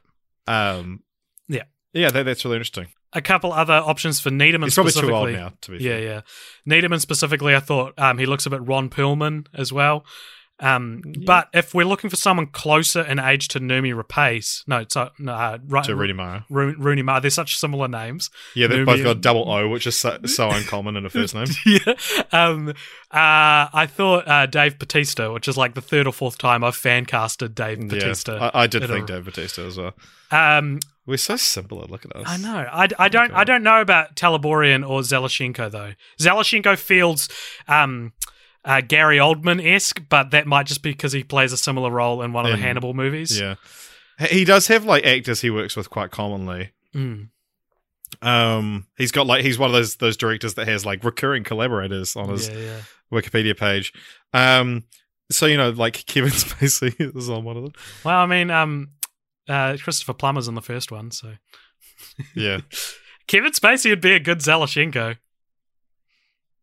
Um. 0.47 1.03
Yeah. 1.49 1.65
Yeah, 1.93 2.11
that, 2.11 2.23
that's 2.23 2.45
really 2.45 2.57
interesting. 2.57 2.87
A 3.13 3.21
couple 3.21 3.53
other 3.53 3.75
options 3.75 4.19
for 4.21 4.31
Niedermann. 4.31 4.65
He's 4.65 4.75
probably 4.75 4.93
too 4.93 5.13
old 5.13 5.29
specifically. 5.29 5.33
now 5.35 5.53
to 5.61 5.71
be. 5.73 5.77
Yeah, 5.85 5.91
fair. 5.91 6.03
yeah. 6.03 6.21
Niedermann 6.81 7.01
specifically, 7.01 7.55
I 7.55 7.61
thought 7.61 7.93
um, 7.99 8.17
he 8.17 8.25
looks 8.25 8.47
a 8.47 8.51
bit 8.51 8.67
Ron 8.67 8.89
Perlman 8.89 9.47
as 9.53 9.71
well. 9.75 10.07
Um, 10.63 11.03
But 11.27 11.49
if 11.53 11.75
we're 11.75 11.85
looking 11.85 12.09
for 12.09 12.17
someone 12.17 12.47
closer 12.47 13.03
in 13.03 13.19
age 13.19 13.49
to 13.49 13.61
Noomi 13.61 13.93
Rapace, 14.01 14.63
no, 14.67 14.85
so, 14.89 15.11
no 15.19 15.33
uh, 15.33 15.59
right, 15.67 15.85
To 15.85 15.97
Rooney 15.97 16.13
Mara. 16.15 16.47
Ro- 16.49 16.75
Rooney 16.79 17.03
Mara, 17.03 17.21
they're 17.21 17.31
such 17.31 17.57
similar 17.59 17.89
names. 17.89 18.31
Yeah, 18.55 18.69
they've 18.69 18.79
Noomi 18.79 18.87
both 18.87 19.03
got 19.05 19.21
double 19.21 19.51
O, 19.51 19.69
which 19.69 19.87
is 19.87 19.99
so, 19.99 20.19
so 20.25 20.49
uncommon 20.51 20.97
in 20.97 21.05
a 21.05 21.11
first 21.11 21.35
name. 21.35 21.47
yeah. 21.67 21.95
Um, 22.31 22.69
uh, 22.69 22.75
I 23.75 23.87
thought 23.91 24.27
uh, 24.29 24.47
Dave 24.47 24.79
Bautista, 24.79 25.33
which 25.33 25.49
is 25.49 25.57
like 25.57 25.75
the 25.75 25.83
third 25.83 26.07
or 26.07 26.13
fourth 26.13 26.39
time 26.39 26.63
I've 26.65 26.77
fan 26.77 27.05
casted 27.07 27.55
Dave 27.55 27.81
Bautista. 27.89 28.39
Yeah, 28.41 28.51
I, 28.55 28.63
I 28.63 28.67
did 28.69 28.85
in 28.85 28.91
a- 28.91 28.95
think 28.95 29.09
Dave 29.09 29.25
Bautista 29.25 29.63
as 29.63 29.77
well. 29.77 29.95
Um, 30.31 30.79
We're 31.07 31.17
so 31.19 31.37
similar. 31.37 31.85
Look 31.87 32.05
at 32.07 32.15
us. 32.17 32.25
I 32.27 32.37
know. 32.39 32.67
I, 32.73 32.89
I 32.99 33.09
don't. 33.09 33.33
I 33.33 33.45
don't 33.45 33.63
know 33.65 33.81
about 33.81 34.15
Teleborian 34.17 34.89
or 34.89 35.01
Zalachenko 35.01 35.71
though. 35.71 35.93
Zalachenko 36.21 36.79
feels 36.79 37.29
um, 37.69 38.13
uh, 38.65 38.81
Gary 38.81 39.19
Oldman 39.19 39.65
esque, 39.65 40.03
but 40.09 40.31
that 40.31 40.47
might 40.47 40.67
just 40.67 40.83
be 40.83 40.91
because 40.91 41.13
he 41.13 41.25
plays 41.25 41.53
a 41.53 41.57
similar 41.57 41.91
role 41.91 42.23
in 42.23 42.33
one 42.33 42.47
of 42.47 42.53
the 42.53 42.59
Hannibal 42.59 42.95
movies. 42.95 43.39
Yeah, 43.39 43.57
he 44.29 44.45
does 44.45 44.69
have 44.69 44.85
like 44.85 45.05
actors 45.05 45.41
he 45.41 45.51
works 45.51 45.77
with 45.77 45.91
quite 45.91 46.11
commonly. 46.11 46.73
Mm. 46.95 47.29
Um, 48.21 48.87
he's 48.97 49.13
got 49.13 49.27
like 49.27 49.45
he's 49.45 49.59
one 49.59 49.71
of 49.71 49.75
those 49.75 49.97
those 49.97 50.17
directors 50.17 50.55
that 50.55 50.69
has 50.69 50.85
like 50.85 51.03
recurring 51.03 51.45
collaborators 51.45 52.15
on 52.15 52.29
his 52.29 52.49
Yeah, 52.49 52.57
yeah. 52.57 52.81
Wikipedia 53.13 53.57
page. 53.57 53.93
Um, 54.33 54.85
so 55.31 55.47
you 55.47 55.57
know, 55.57 55.71
like 55.71 55.95
Kevin 56.07 56.31
Spacey 56.31 57.17
is 57.17 57.31
on 57.31 57.45
one 57.45 57.57
of 57.57 57.63
them. 57.65 57.73
Well, 58.05 58.19
I 58.19 58.27
mean, 58.27 58.51
um, 58.51 58.91
uh, 59.49 59.77
Christopher 59.83 60.15
Plummer's 60.15 60.49
in 60.49 60.55
the 60.55 60.63
first 60.63 60.93
one, 60.93 61.11
so 61.11 61.35
Yeah, 62.35 62.61
Kevin 63.27 63.53
Spacey 63.53 63.91
would 63.91 64.01
be 64.01 64.13
a 64.13 64.21
good 64.21 64.39
Zalachenko. 64.39 65.17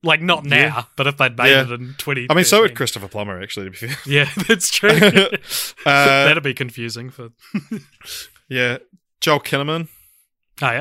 Like 0.02 0.22
not 0.22 0.46
now, 0.46 0.56
Yeah. 0.58 0.84
but 0.96 1.08
if 1.08 1.18
they'd 1.18 1.38
made 1.38 1.50
Yeah. 1.52 1.64
it 1.64 1.72
in 1.72 1.94
twenty, 1.98 2.26
I 2.30 2.34
mean, 2.34 2.46
so 2.46 2.62
would 2.62 2.76
Christopher 2.76 3.08
Plummer 3.10 3.42
actually. 3.42 3.66
To 3.66 3.72
be 3.72 3.78
fair. 3.78 3.98
Yeah, 4.06 4.30
that's 4.48 4.70
true. 4.72 4.90
uh, 5.86 6.26
That'd 6.26 6.42
be 6.44 6.54
confusing 6.54 7.10
for. 7.10 7.30
yeah, 8.50 8.78
Joel 9.20 9.42
Kinnaman. 9.42 9.90
Oh 10.62 10.72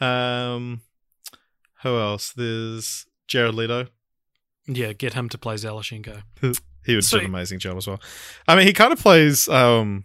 yeah, 0.00 0.54
Um, 0.54 0.82
who 1.82 1.98
else? 1.98 2.32
There's 2.36 3.06
Jared 3.26 3.54
Leto. 3.56 3.88
yeah. 4.66 4.92
Get 4.92 5.14
him 5.14 5.28
to 5.30 5.38
play 5.38 5.56
Zalachenko. 5.56 6.22
He 6.84 6.94
would 6.94 7.04
do 7.04 7.18
an 7.18 7.24
amazing 7.26 7.58
job 7.58 7.76
as 7.76 7.86
well. 7.88 8.00
I 8.46 8.54
mean, 8.54 8.66
he 8.68 8.72
kind 8.72 8.92
of 8.92 9.00
plays 9.00 9.48
um, 9.48 10.04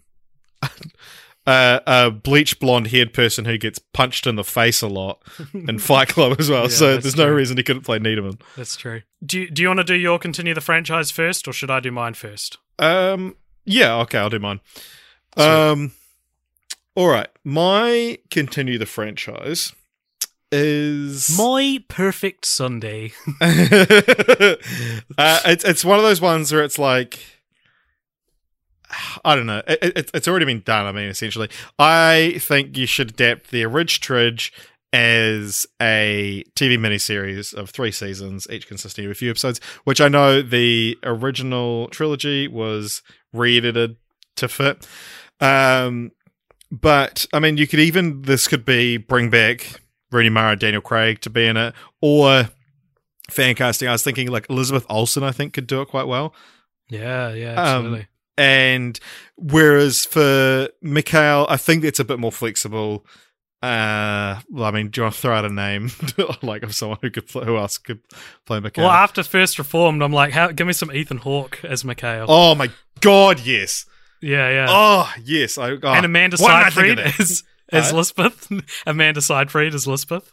uh, 1.47 1.79
a 1.87 2.11
bleach 2.11 2.59
blonde 2.59 2.87
haired 2.87 3.13
person 3.13 3.45
who 3.45 3.57
gets 3.57 3.79
punched 3.79 4.27
in 4.27 4.35
the 4.35 4.43
face 4.43 4.81
a 4.81 4.87
lot 4.87 5.21
in 5.53 5.79
Fight 5.79 6.09
Club 6.09 6.39
as 6.39 6.49
well. 6.49 6.63
Yeah, 6.63 6.69
so 6.69 6.97
there's 6.97 7.15
no 7.15 7.29
reason 7.29 7.57
he 7.57 7.63
couldn't 7.63 7.83
play 7.83 7.99
Niedermann. 7.99 8.39
That's 8.55 8.75
true. 8.75 9.01
Do 9.25 9.41
you, 9.41 9.49
Do 9.49 9.61
you 9.61 9.67
want 9.67 9.79
to 9.79 9.83
do 9.83 9.95
your 9.95 10.19
continue 10.19 10.53
the 10.53 10.61
franchise 10.61 11.11
first, 11.11 11.47
or 11.47 11.53
should 11.53 11.71
I 11.71 11.79
do 11.79 11.91
mine 11.91 12.13
first? 12.13 12.57
Um, 12.79 13.35
yeah, 13.65 13.95
okay, 14.01 14.17
I'll 14.17 14.29
do 14.29 14.39
mine. 14.39 14.61
Sweet. 15.35 15.45
Um, 15.45 15.91
all 16.95 17.07
right, 17.07 17.29
my 17.43 18.19
continue 18.29 18.77
the 18.77 18.85
franchise 18.85 19.73
is 20.51 21.35
My 21.37 21.83
perfect 21.87 22.45
Sunday. 22.45 23.13
uh, 23.41 24.55
it's 25.17 25.63
it's 25.63 25.85
one 25.85 25.97
of 25.97 26.03
those 26.03 26.21
ones 26.21 26.51
where 26.51 26.63
it's 26.63 26.77
like 26.77 27.19
I 29.25 29.35
don't 29.35 29.45
know. 29.45 29.61
It, 29.67 29.97
it, 29.97 30.11
it's 30.13 30.27
already 30.27 30.45
been 30.45 30.61
done. 30.61 30.85
I 30.85 30.91
mean, 30.91 31.05
essentially, 31.05 31.49
I 31.79 32.35
think 32.39 32.77
you 32.77 32.85
should 32.85 33.11
adapt 33.11 33.51
the 33.51 33.65
Ridge 33.65 33.99
Tridge 33.99 34.53
as 34.93 35.65
a 35.81 36.43
TV 36.55 36.77
miniseries 36.77 37.53
of 37.53 37.69
three 37.69 37.91
seasons, 37.91 38.45
each 38.49 38.67
consisting 38.67 39.05
of 39.05 39.11
a 39.11 39.15
few 39.15 39.29
episodes. 39.29 39.59
Which 39.85 40.01
I 40.01 40.07
know 40.09 40.41
the 40.41 40.97
original 41.03 41.87
trilogy 41.89 42.47
was 42.47 43.01
re-edited 43.33 43.95
to 44.37 44.47
fit. 44.47 44.87
Um, 45.39 46.11
but 46.71 47.25
I 47.33 47.39
mean, 47.39 47.57
you 47.57 47.67
could 47.67 47.79
even 47.79 48.23
this 48.23 48.47
could 48.47 48.65
be 48.65 48.97
bring 48.97 49.29
back 49.29 49.81
Rooney 50.11 50.29
Mara, 50.29 50.55
Daniel 50.55 50.81
Craig 50.81 51.21
to 51.21 51.29
be 51.29 51.45
in 51.47 51.57
it, 51.57 51.73
or 52.01 52.49
fan 53.29 53.55
casting. 53.55 53.87
I 53.87 53.93
was 53.93 54.03
thinking 54.03 54.27
like 54.27 54.49
Elizabeth 54.49 54.85
Olsen. 54.89 55.23
I 55.23 55.31
think 55.31 55.53
could 55.53 55.67
do 55.67 55.81
it 55.81 55.87
quite 55.87 56.07
well. 56.07 56.33
Yeah, 56.89 57.33
yeah, 57.33 57.53
Um, 57.53 57.57
absolutely. 57.57 58.07
And 58.41 58.99
whereas 59.35 60.05
for 60.05 60.69
Mikael, 60.81 61.45
I 61.49 61.57
think 61.57 61.83
it's 61.83 61.99
a 61.99 62.05
bit 62.05 62.19
more 62.19 62.31
flexible. 62.31 63.05
Uh, 63.63 64.41
well, 64.49 64.65
I 64.65 64.71
mean, 64.71 64.89
do 64.89 65.01
you 65.01 65.03
want 65.03 65.13
to 65.15 65.21
throw 65.21 65.35
out 65.35 65.45
a 65.45 65.49
name 65.53 65.91
like 66.41 66.63
of 66.63 66.73
someone 66.73 66.97
who 67.01 67.11
could 67.11 67.27
play, 67.27 67.45
who 67.45 67.57
else 67.57 67.77
could 67.77 67.99
play 68.47 68.59
Mikael? 68.59 68.85
well, 68.85 68.91
after 68.93 69.21
First 69.21 69.59
Reformed, 69.59 70.01
I'm 70.01 70.11
like, 70.11 70.33
how, 70.33 70.47
give 70.51 70.65
me 70.65 70.73
some 70.73 70.91
Ethan 70.91 71.17
Hawke 71.17 71.63
as 71.63 71.85
Mikael. 71.85 72.25
oh 72.27 72.55
my 72.55 72.69
god, 73.01 73.39
yes! 73.45 73.85
yeah, 74.19 74.49
yeah. 74.49 74.65
Oh 74.67 75.13
yes, 75.23 75.59
I 75.59 75.71
oh, 75.71 75.79
and 75.83 76.05
Amanda 76.05 76.37
why 76.39 76.69
didn't 76.69 76.77
I 76.79 76.95
think 76.95 76.99
of 76.99 77.05
Seyfried 77.05 77.21
as, 77.21 77.43
as 77.71 77.91
Huh? 77.91 77.97
Lisbeth. 77.97 78.51
Amanda 78.87 79.21
Seyfried 79.21 79.75
as 79.75 79.85
Lisbeth. 79.85 80.31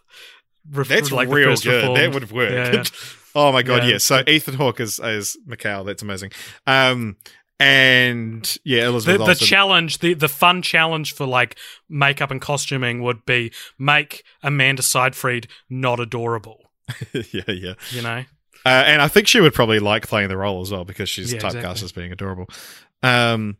Ref- 0.71 0.89
That's 0.89 1.13
like 1.13 1.29
real 1.29 1.55
good. 1.55 1.67
Reformed. 1.67 1.97
That 1.99 2.13
would 2.15 2.23
have 2.23 2.33
worked. 2.33 2.53
Yeah, 2.53 2.73
yeah. 2.73 2.85
oh 3.35 3.53
my 3.53 3.63
god, 3.63 3.83
Yeah, 3.85 3.91
yes. 3.91 4.05
So 4.05 4.23
Ethan 4.27 4.55
Hawke 4.55 4.81
is 4.81 4.99
as 5.01 5.37
Mikael. 5.47 5.85
That's 5.85 6.03
amazing. 6.03 6.33
Um, 6.67 7.17
and 7.61 8.57
yeah, 8.65 8.87
Elizabeth 8.87 9.19
the, 9.27 9.35
the 9.35 9.35
challenge, 9.35 9.99
the 9.99 10.15
the 10.15 10.29
fun 10.29 10.63
challenge 10.63 11.13
for 11.15 11.27
like 11.27 11.57
makeup 11.89 12.31
and 12.31 12.41
costuming 12.41 13.03
would 13.03 13.25
be 13.27 13.53
make 13.79 14.23
Amanda 14.43 14.83
Seyfried 14.83 15.49
not 15.69 15.99
adorable. 16.01 16.71
yeah, 17.13 17.43
yeah. 17.49 17.75
You 17.91 18.03
know, 18.03 18.25
Uh, 18.65 18.69
and 18.87 19.03
I 19.03 19.09
think 19.09 19.27
she 19.29 19.41
would 19.41 19.55
probably 19.55 19.79
like 19.81 20.07
playing 20.07 20.29
the 20.29 20.37
role 20.37 20.61
as 20.63 20.71
well 20.71 20.85
because 20.85 21.09
she's 21.09 21.33
Yeah, 21.33 21.41
typecast 21.41 21.55
exactly. 21.57 21.85
as 21.85 21.93
being 21.93 22.13
adorable. 22.13 22.47
Um, 23.03 23.57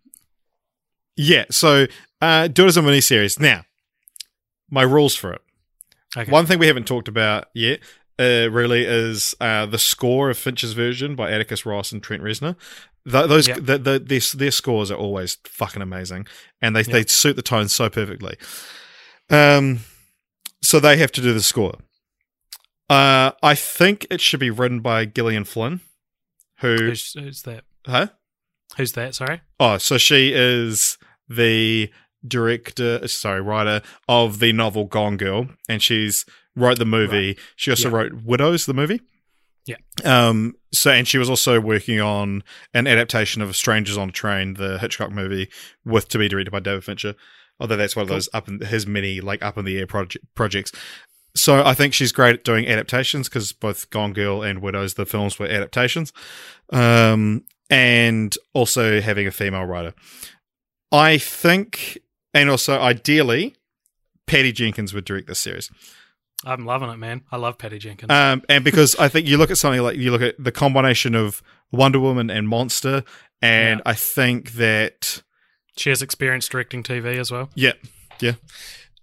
yeah, 1.17 1.45
so 1.51 1.87
uh, 2.23 2.49
do 2.49 2.65
it 2.65 2.69
as 2.69 2.77
a 2.77 2.81
miniseries. 2.81 3.39
Now, 3.41 3.65
my 4.71 4.83
rules 4.83 5.15
for 5.17 5.33
it. 5.33 5.43
okay. 6.17 6.31
One 6.31 6.47
thing 6.47 6.59
we 6.59 6.67
haven't 6.69 6.87
talked 6.87 7.09
about 7.09 7.47
yet 7.55 7.81
uh, 8.19 8.49
really 8.51 8.85
is 8.85 9.35
uh, 9.41 9.67
the 9.67 9.79
score 9.79 10.31
of 10.31 10.39
Fincher's 10.39 10.73
version 10.73 11.17
by 11.17 11.31
Atticus 11.33 11.67
Ross 11.67 11.91
and 11.93 12.03
Trent 12.03 12.23
Reznor. 12.23 12.57
Th- 13.11 13.29
those 13.29 13.49
Yep. 13.49 13.57
the, 13.63 13.79
the, 13.79 13.99
their, 13.99 14.21
their 14.35 14.51
scores 14.51 14.91
are 14.91 14.97
always 14.97 15.39
fucking 15.45 15.83
amazing, 15.83 16.27
and 16.61 16.75
they 16.77 16.83
they 16.83 17.05
suit 17.05 17.37
the 17.37 17.43
tone 17.43 17.69
so 17.69 17.89
perfectly. 17.89 18.37
Um, 19.31 19.81
so 20.63 20.81
they 20.81 20.97
have 20.97 21.13
to 21.13 21.21
do 21.23 21.33
the 21.33 21.43
score. 21.43 21.75
Uh, 22.91 23.33
I 23.43 23.55
think 23.55 24.07
it 24.11 24.21
should 24.21 24.41
be 24.41 24.51
written 24.51 24.81
by 24.81 25.05
Gillian 25.05 25.45
Flynn, 25.45 25.81
who 26.61 26.77
who's, 26.77 27.13
who's 27.13 27.43
that? 27.43 27.65
huh? 27.87 28.09
Who's 28.77 28.93
that? 28.93 29.15
Sorry. 29.15 29.41
Oh, 29.61 29.79
so 29.79 29.99
she 29.99 30.33
is 30.35 30.99
the 31.29 31.91
director, 32.27 33.07
sorry, 33.09 33.41
writer 33.41 33.83
of 34.09 34.39
the 34.41 34.53
novel 34.53 34.85
Gone 34.87 35.17
Girl, 35.17 35.49
and 35.69 35.83
she's 35.83 36.25
wrote 36.57 36.79
the 36.79 36.85
movie. 36.85 37.39
She 37.57 37.71
also 37.71 37.89
wrote 37.91 38.13
Widows, 38.25 38.67
the 38.67 38.75
movie. 38.75 39.01
Yeah. 39.69 39.77
Um. 40.05 40.55
So, 40.73 40.91
and 40.91 41.07
she 41.07 41.19
was 41.19 41.29
also 41.29 41.61
working 41.61 42.01
on 42.01 42.43
an 42.73 42.87
adaptation 42.87 43.43
of 43.43 43.55
Strangers 43.55 43.99
on 43.99 44.09
a 44.09 44.13
Train, 44.13 44.55
the 44.55 44.79
Hitchcock 44.79 45.11
movie, 45.11 45.51
with 45.85 46.09
to 46.09 46.19
be 46.19 46.27
directed 46.27 46.51
by 46.51 46.61
David 46.61 46.85
Fincher. 46.85 47.15
Although 47.61 47.77
that's 47.77 47.95
one 47.95 48.05
of 48.05 48.09
those 48.09 48.31
up 48.33 48.49
in 48.49 48.61
his 48.61 48.87
many 48.87 49.21
like 49.21 49.43
up 49.43 49.59
in 49.59 49.67
the 49.67 49.79
air 49.79 49.87
project, 49.87 50.25
projects. 50.35 50.73
So 51.37 51.63
I 51.63 51.75
think 51.75 51.93
she's 51.93 52.13
great 52.13 52.35
at 52.35 52.45
doing 52.45 52.67
adaptations 52.67 53.29
because 53.29 53.53
both 53.53 53.91
Gone 53.91 54.15
Girl 54.15 54.43
and 54.43 54.63
Widows, 54.63 54.95
the 54.95 55.05
films 55.05 55.39
were 55.39 55.47
adaptations, 55.47 56.13
um, 56.73 57.45
and 57.69 58.35
also 58.55 59.03
having 59.03 59.27
a 59.27 59.31
female 59.31 59.65
writer. 59.65 59.93
I 60.91 61.19
think, 61.19 61.99
and 62.33 62.49
also 62.49 62.81
ideally, 62.81 63.55
Patty 64.27 64.53
Jenkins 64.53 64.95
would 64.95 65.05
direct 65.05 65.27
this 65.27 65.41
series. 65.41 65.71
I'm 66.45 66.65
loving 66.65 66.89
it, 66.91 66.97
man. 66.99 67.23
I 67.33 67.37
love 67.37 67.59
Patty 67.59 67.79
Jenkins. 67.79 68.11
Um, 68.13 68.43
and 68.49 68.63
because 68.65 68.95
I 68.97 69.09
think 69.09 69.27
you 69.27 69.37
look 69.39 69.51
at 69.51 69.59
something 69.59 69.83
like 69.83 69.97
you 69.97 70.11
look 70.13 70.23
at 70.23 70.37
the 70.43 70.53
combination 70.53 71.15
of 71.15 71.43
Wonder 71.73 71.99
Woman 72.01 72.31
and 72.31 72.49
Monster, 72.49 73.03
and 73.43 73.83
I 73.85 73.95
think 73.95 74.53
that 74.53 75.23
she 75.77 75.91
has 75.91 76.01
experience 76.03 76.49
directing 76.49 76.83
TV 76.83 77.17
as 77.19 77.31
well. 77.31 77.51
yeah, 77.55 77.73
yeah. 78.21 78.33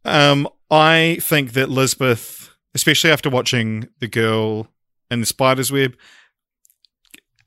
Um, 0.05 0.47
I 0.71 1.17
think 1.21 1.53
that 1.53 1.69
Lisbeth, 1.69 2.49
especially 2.73 3.11
after 3.11 3.29
watching 3.29 3.89
the 3.99 4.07
girl 4.07 4.67
in 5.11 5.19
the 5.19 5.25
spider's 5.25 5.71
web, 5.71 5.95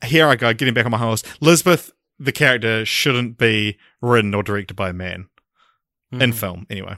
here 0.05 0.29
I 0.29 0.37
go 0.37 0.53
getting 0.55 0.75
back 0.75 0.85
on 0.85 0.91
my 0.93 0.99
horse. 0.99 1.23
Lisbeth, 1.41 1.91
the 2.19 2.33
character, 2.33 2.85
shouldn't 2.85 3.39
be 3.39 3.79
written 4.01 4.35
or 4.35 4.43
directed 4.43 4.75
by 4.75 4.91
a 4.91 4.93
man 4.93 5.29
in 6.13 6.33
Mhm. 6.33 6.35
film, 6.35 6.67
anyway. 6.71 6.97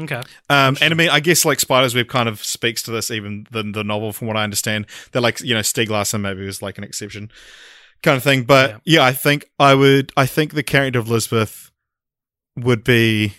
Okay. 0.00 0.22
Um, 0.48 0.76
and 0.80 0.92
I 0.92 0.94
mean, 0.94 1.10
I 1.10 1.20
guess 1.20 1.44
like 1.44 1.60
Spider's 1.60 1.94
Web 1.94 2.08
kind 2.08 2.28
of 2.28 2.42
speaks 2.42 2.82
to 2.84 2.90
this, 2.90 3.10
even 3.10 3.46
the 3.50 3.62
the 3.62 3.84
novel, 3.84 4.12
from 4.12 4.28
what 4.28 4.36
I 4.36 4.44
understand. 4.44 4.86
That 5.12 5.20
like 5.20 5.40
you 5.40 5.54
know 5.54 5.60
Stieg 5.60 5.88
Larsson 5.88 6.22
maybe 6.22 6.44
was 6.44 6.62
like 6.62 6.78
an 6.78 6.84
exception, 6.84 7.30
kind 8.02 8.16
of 8.16 8.22
thing. 8.22 8.44
But 8.44 8.70
Yeah. 8.70 8.78
yeah. 8.84 9.04
I 9.04 9.12
think 9.12 9.46
I 9.58 9.74
would. 9.74 10.12
I 10.16 10.26
think 10.26 10.54
the 10.54 10.62
character 10.62 10.98
of 10.98 11.08
Lisbeth 11.08 11.70
would 12.56 12.84
be 12.84 13.34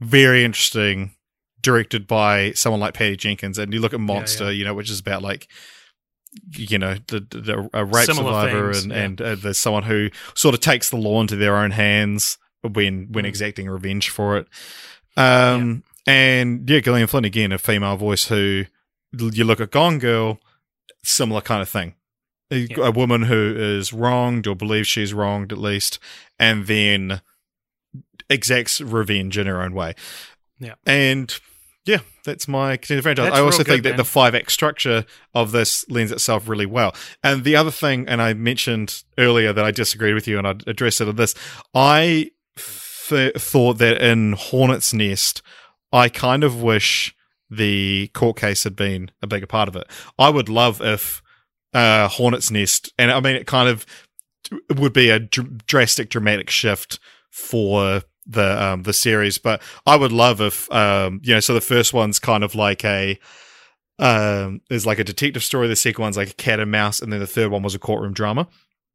very 0.00 0.44
interesting, 0.44 1.14
directed 1.60 2.06
by 2.06 2.52
someone 2.52 2.80
like 2.80 2.94
Patty 2.94 3.16
Jenkins. 3.16 3.58
And 3.58 3.72
you 3.72 3.80
look 3.80 3.94
at 3.94 4.00
Monster, 4.00 4.44
yeah. 4.46 4.50
you 4.50 4.64
know, 4.64 4.74
which 4.74 4.90
is 4.90 5.00
about 5.00 5.22
like 5.22 5.48
you 6.56 6.78
know 6.78 6.96
the, 7.06 7.20
the 7.20 7.70
a 7.72 7.84
rape 7.84 8.06
Similar 8.06 8.32
survivor 8.48 8.70
and 8.70 8.90
yeah. 8.90 8.98
and 9.02 9.20
uh, 9.20 9.34
there's 9.36 9.58
someone 9.58 9.84
who 9.84 10.10
sort 10.34 10.54
of 10.54 10.60
takes 10.60 10.90
the 10.90 10.96
law 10.96 11.20
into 11.20 11.36
their 11.36 11.56
own 11.56 11.70
hands 11.70 12.38
when 12.62 13.08
when 13.12 13.24
Mm. 13.24 13.28
exacting 13.28 13.68
revenge 13.68 14.10
for 14.10 14.38
it. 14.38 14.48
Um, 15.16 15.84
and 16.06 16.68
yeah, 16.68 16.80
Gillian 16.80 17.06
Flynn 17.06 17.24
again, 17.24 17.52
a 17.52 17.58
female 17.58 17.96
voice 17.96 18.26
who 18.28 18.64
you 19.12 19.44
look 19.44 19.60
at 19.60 19.70
Gone 19.70 19.98
Girl, 19.98 20.38
similar 21.02 21.40
kind 21.40 21.62
of 21.62 21.68
thing. 21.68 21.94
A, 22.50 22.56
Yeah. 22.70 22.88
a 22.88 22.90
woman 22.90 23.22
who 23.22 23.54
is 23.56 23.92
wronged 23.92 24.46
or 24.46 24.54
believes 24.54 24.88
she's 24.88 25.14
wronged 25.14 25.52
at 25.52 25.58
least, 25.58 25.98
and 26.38 26.66
then 26.66 27.20
exacts 28.30 28.80
revenge 28.80 29.38
in 29.38 29.46
her 29.46 29.62
own 29.62 29.74
way. 29.74 29.94
Yeah. 30.58 30.74
And 30.86 31.34
yeah, 31.86 31.98
that's 32.24 32.48
my 32.48 32.76
continued 32.76 33.02
franchise. 33.02 33.26
That's 33.26 33.36
I 33.36 33.40
also 33.42 33.62
think 33.62 33.82
good, 33.82 33.92
that 33.92 33.96
the 33.98 34.04
five 34.04 34.34
X 34.34 34.52
structure 34.54 35.04
of 35.34 35.52
this 35.52 35.84
lends 35.90 36.12
itself 36.12 36.48
really 36.48 36.66
well. 36.66 36.94
And 37.22 37.44
the 37.44 37.56
other 37.56 37.70
thing, 37.70 38.08
and 38.08 38.22
I 38.22 38.32
mentioned 38.34 39.02
earlier 39.18 39.52
that 39.52 39.64
I 39.64 39.70
disagreed 39.70 40.14
with 40.14 40.26
you, 40.26 40.38
and 40.38 40.46
I'd 40.46 40.66
address 40.66 41.00
it 41.00 41.08
in 41.08 41.16
this. 41.16 41.34
I 41.74 42.30
th- 43.08 43.34
thought 43.36 43.74
that 43.78 44.00
in 44.02 44.32
Hornet's 44.32 44.94
Nest, 44.94 45.42
I 45.94 46.08
kind 46.08 46.42
of 46.42 46.60
wish 46.60 47.14
the 47.48 48.08
court 48.08 48.36
case 48.36 48.64
had 48.64 48.74
been 48.74 49.12
a 49.22 49.28
bigger 49.28 49.46
part 49.46 49.68
of 49.68 49.76
it. 49.76 49.86
I 50.18 50.28
would 50.28 50.48
love 50.48 50.80
if 50.82 51.22
uh, 51.72 52.08
Hornet's 52.08 52.50
Nest, 52.50 52.92
and 52.98 53.12
I 53.12 53.20
mean, 53.20 53.36
it 53.36 53.46
kind 53.46 53.68
of 53.68 53.86
would 54.76 54.92
be 54.92 55.08
a 55.08 55.20
dr- 55.20 55.66
drastic, 55.66 56.10
dramatic 56.10 56.50
shift 56.50 56.98
for 57.30 58.02
the 58.26 58.62
um, 58.62 58.82
the 58.82 58.92
series. 58.92 59.38
But 59.38 59.62
I 59.86 59.96
would 59.96 60.12
love 60.12 60.40
if 60.40 60.70
um, 60.72 61.20
you 61.22 61.32
know. 61.32 61.40
So 61.40 61.54
the 61.54 61.60
first 61.60 61.94
one's 61.94 62.18
kind 62.18 62.42
of 62.42 62.56
like 62.56 62.84
a 62.84 63.18
um, 64.00 64.62
is 64.68 64.84
like 64.84 64.98
a 64.98 65.04
detective 65.04 65.44
story. 65.44 65.68
The 65.68 65.76
second 65.76 66.02
one's 66.02 66.16
like 66.16 66.30
a 66.30 66.34
cat 66.34 66.58
and 66.58 66.72
mouse, 66.72 67.00
and 67.00 67.12
then 67.12 67.20
the 67.20 67.26
third 67.26 67.52
one 67.52 67.62
was 67.62 67.76
a 67.76 67.78
courtroom 67.78 68.14
drama. 68.14 68.48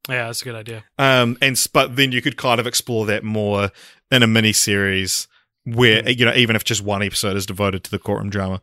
Yeah, 0.10 0.26
that's 0.26 0.42
a 0.42 0.46
good 0.46 0.56
idea. 0.56 0.84
Um, 0.98 1.38
and 1.42 1.62
but 1.72 1.96
then 1.96 2.12
you 2.12 2.22
could 2.22 2.36
kind 2.36 2.60
of 2.60 2.68
explore 2.68 3.06
that 3.06 3.24
more 3.24 3.72
in 4.12 4.22
a 4.22 4.28
mini 4.28 4.52
series 4.52 5.28
where 5.66 6.08
you 6.10 6.26
know 6.26 6.34
even 6.34 6.56
if 6.56 6.64
just 6.64 6.82
one 6.84 7.02
episode 7.04 7.36
is 7.38 7.46
devoted 7.46 7.84
to 7.86 7.92
the 7.92 8.00
courtroom 8.00 8.30
drama. 8.30 8.62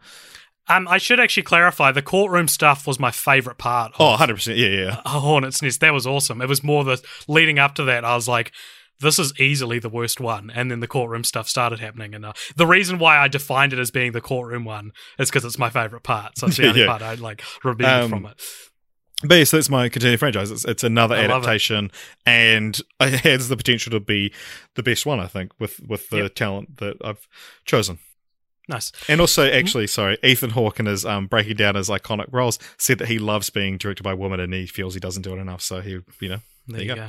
Um, 0.68 0.89
I 0.89 0.98
should 0.98 1.20
actually 1.20 1.44
clarify 1.44 1.93
the 1.93 2.02
courtroom 2.02 2.48
stuff 2.48 2.89
was 2.89 2.98
my 2.98 3.12
favorite 3.12 3.56
part. 3.56 3.93
Of 3.94 4.01
Oh, 4.01 4.10
100 4.10 4.35
percent. 4.35 4.59
Yeah, 4.59 4.66
yeah. 4.68 5.01
a 5.05 5.20
Hornet's 5.20 5.62
Nest. 5.62 5.81
That 5.81 5.93
was 5.93 6.09
awesome. 6.09 6.43
It 6.43 6.48
was 6.48 6.64
more 6.64 6.82
the 6.82 7.01
leading 7.28 7.60
up 7.60 7.77
to 7.77 7.85
that. 7.85 8.05
I 8.05 8.16
was 8.16 8.27
like, 8.27 8.51
this 8.98 9.18
is 9.20 9.32
easily 9.39 9.78
the 9.78 9.89
worst 9.89 10.20
one, 10.20 10.51
and 10.52 10.68
then 10.68 10.81
the 10.81 10.89
courtroom 10.89 11.23
stuff 11.23 11.48
started 11.48 11.78
happening. 11.78 12.14
And 12.16 12.24
uh, 12.27 12.32
the 12.56 12.66
reason 12.66 12.98
why 12.98 13.16
I 13.18 13.28
defined 13.28 13.74
it 13.74 13.78
as 13.78 13.93
being 13.93 14.10
the 14.10 14.20
courtroom 14.20 14.64
one 14.64 14.90
is 15.20 15.28
because 15.31 15.44
it's 15.44 15.59
my 15.59 15.70
favorite 15.70 16.02
part. 16.02 16.36
So 16.36 16.48
it's 16.48 16.56
the 16.56 16.66
only 16.68 16.81
Yeah. 16.81 16.86
part 16.89 17.02
I 17.02 17.14
like 17.14 17.43
remember 17.62 17.86
Um, 18.05 18.10
from 18.10 18.27
it. 18.27 18.43
But 19.25 19.37
yes, 19.37 19.51
that's 19.51 19.71
my 19.71 19.89
continuing 19.89 20.19
franchise. 20.19 20.51
It's, 20.51 20.65
it's 20.67 20.85
another 20.85 21.15
I 21.15 21.21
love 21.27 21.31
it. 21.31 21.47
adaptation, 21.47 21.91
and 22.27 22.79
it 23.01 23.21
has 23.21 23.49
the 23.49 23.57
potential 23.57 23.91
to 23.93 24.01
be 24.01 24.33
the 24.75 24.83
best 24.83 25.07
one. 25.07 25.21
I 25.21 25.27
think 25.27 25.53
with 25.59 25.81
with 25.87 26.11
the 26.11 26.19
Yep. 26.25 26.35
talent 26.35 26.77
that 26.79 26.97
I've 27.03 27.27
chosen. 27.65 27.99
Nice. 28.69 28.93
And 29.09 29.21
also, 29.21 29.47
Mm-hmm. 29.47 29.59
actually, 29.59 29.87
sorry, 29.87 30.19
Ethan 30.25 30.51
Hawke 30.51 30.81
in 30.81 30.87
his 30.87 31.07
um, 31.07 31.29
breaking 31.29 31.57
down 31.57 31.77
his 31.77 31.89
iconic 31.89 32.27
roles 32.33 32.59
said 32.79 32.99
that 32.99 33.07
he 33.09 33.19
loves 33.19 33.49
being 33.49 33.79
directed 33.79 34.03
by 34.03 34.13
women 34.13 34.41
and 34.41 34.53
he 34.53 34.67
feels 34.67 34.93
he 34.93 35.01
doesn't 35.01 35.23
do 35.23 35.35
it 35.35 35.39
enough. 35.39 35.63
So 35.63 35.81
he, 35.81 35.91
you 36.21 36.29
know, 36.29 36.41
There, 36.67 36.79
There 36.79 36.81
you 36.83 36.89
you 36.91 36.95
go. 36.97 37.01
go. 37.03 37.09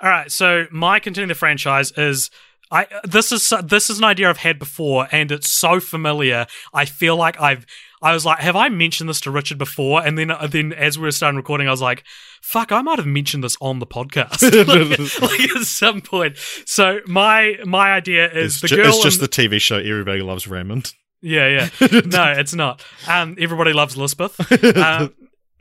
All 0.00 0.08
right, 0.10 0.30
so 0.30 0.66
my 0.70 1.00
continuing 1.00 1.28
the 1.28 1.34
franchise 1.34 1.92
is 1.96 2.30
I 2.70 2.86
this 3.04 3.30
is 3.30 3.52
this 3.64 3.90
is 3.90 3.98
an 3.98 4.04
idea 4.04 4.28
I've 4.30 4.38
had 4.38 4.58
before, 4.58 5.06
and 5.12 5.30
it's 5.30 5.50
so 5.50 5.80
familiar. 5.80 6.46
I 6.72 6.84
feel 6.86 7.16
like 7.16 7.40
I've 7.40 7.66
I 8.04 8.12
was 8.12 8.24
like, 8.26 8.38
have 8.40 8.54
I 8.54 8.68
mentioned 8.68 9.08
this 9.08 9.20
to 9.22 9.30
Richard 9.30 9.58
before? 9.58 10.06
And 10.06 10.18
then 10.18 10.30
then 10.50 10.72
as 10.74 10.98
we 10.98 11.04
were 11.04 11.10
starting 11.12 11.36
recording, 11.38 11.66
I 11.66 11.70
was 11.70 11.80
like, 11.80 12.04
fuck, 12.42 12.70
I 12.70 12.82
might 12.82 12.98
have 12.98 13.06
mentioned 13.06 13.42
this 13.42 13.56
on 13.60 13.78
the 13.78 13.86
podcast 13.86 14.42
like, 14.68 15.22
like 15.22 15.56
at 15.56 15.62
some 15.66 16.00
point. 16.02 16.36
So 16.66 17.00
my 17.06 17.54
my 17.64 17.92
idea 17.92 18.30
is 18.30 18.52
it's, 18.52 18.60
the 18.60 18.68
ju- 18.68 18.76
girl. 18.76 18.86
it's 18.88 19.02
just 19.02 19.18
in- 19.18 19.22
the 19.22 19.28
TV 19.28 19.60
show 19.60 19.78
Everybody 19.78 20.20
Loves 20.20 20.46
Raymond. 20.46 20.92
yeah 21.22 21.48
yeah 21.80 21.88
no, 22.04 22.32
it's 22.36 22.54
not. 22.54 22.84
Um, 23.08 23.36
everybody 23.40 23.72
loves 23.72 23.96
Lisbeth. 23.96 24.38
Um, 24.76 25.14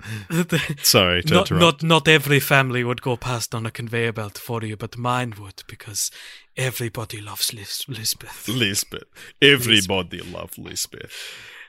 the- 0.30 0.76
Sorry 0.84 1.24
not, 1.28 1.50
not 1.50 1.82
not 1.82 2.08
every 2.10 2.42
family 2.42 2.84
would 2.84 3.02
go 3.02 3.16
past 3.16 3.56
on 3.56 3.66
a 3.66 3.72
conveyor 3.72 4.12
belt 4.12 4.38
for 4.38 4.62
you, 4.66 4.76
but 4.76 4.98
mine 4.98 5.34
would 5.40 5.64
because 5.68 6.12
everybody 6.58 7.22
loves 7.22 7.54
Lis- 7.54 7.88
Lisbeth. 7.88 8.50
Lisbeth. 8.50 9.08
Everybody 9.42 10.20
loves 10.20 10.58
Lisbeth. 10.58 11.14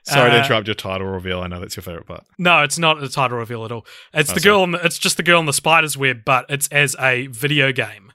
Sorry 0.05 0.31
to 0.31 0.36
Uh, 0.36 0.43
interrupt 0.43 0.66
your 0.68 0.74
title 0.74 1.06
reveal. 1.06 1.40
I 1.40 1.47
know 1.47 1.60
that's 1.60 1.76
your 1.76 1.82
favorite 1.82 2.06
part. 2.06 2.24
No, 2.39 2.62
it's 2.62 2.78
not 2.78 3.02
a 3.02 3.09
title 3.09 3.39
reveal 3.39 3.64
at 3.64 3.72
all. 3.72 3.86
It's 4.12 4.31
Oh, 4.31 4.35
the 4.35 4.40
girl. 4.40 4.66
The, 4.66 4.85
it's 4.85 4.98
just 4.98 5.16
the 5.16 5.22
girl 5.22 5.40
in 5.40 5.47
the 5.47 5.52
spider's 5.52 5.97
web, 5.97 6.22
but 6.24 6.47
it's 6.48 6.68
as 6.68 6.94
a 7.01 7.26
video 7.28 7.72
game. 7.72 8.12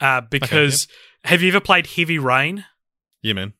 Uh, 0.00 0.20
because 0.22 0.88
have 1.24 1.40
you 1.42 1.48
ever 1.48 1.60
played 1.60 1.86
Heavy 1.86 2.18
Rain? 2.18 2.64
Yeah, 3.22 3.34
man. 3.34 3.52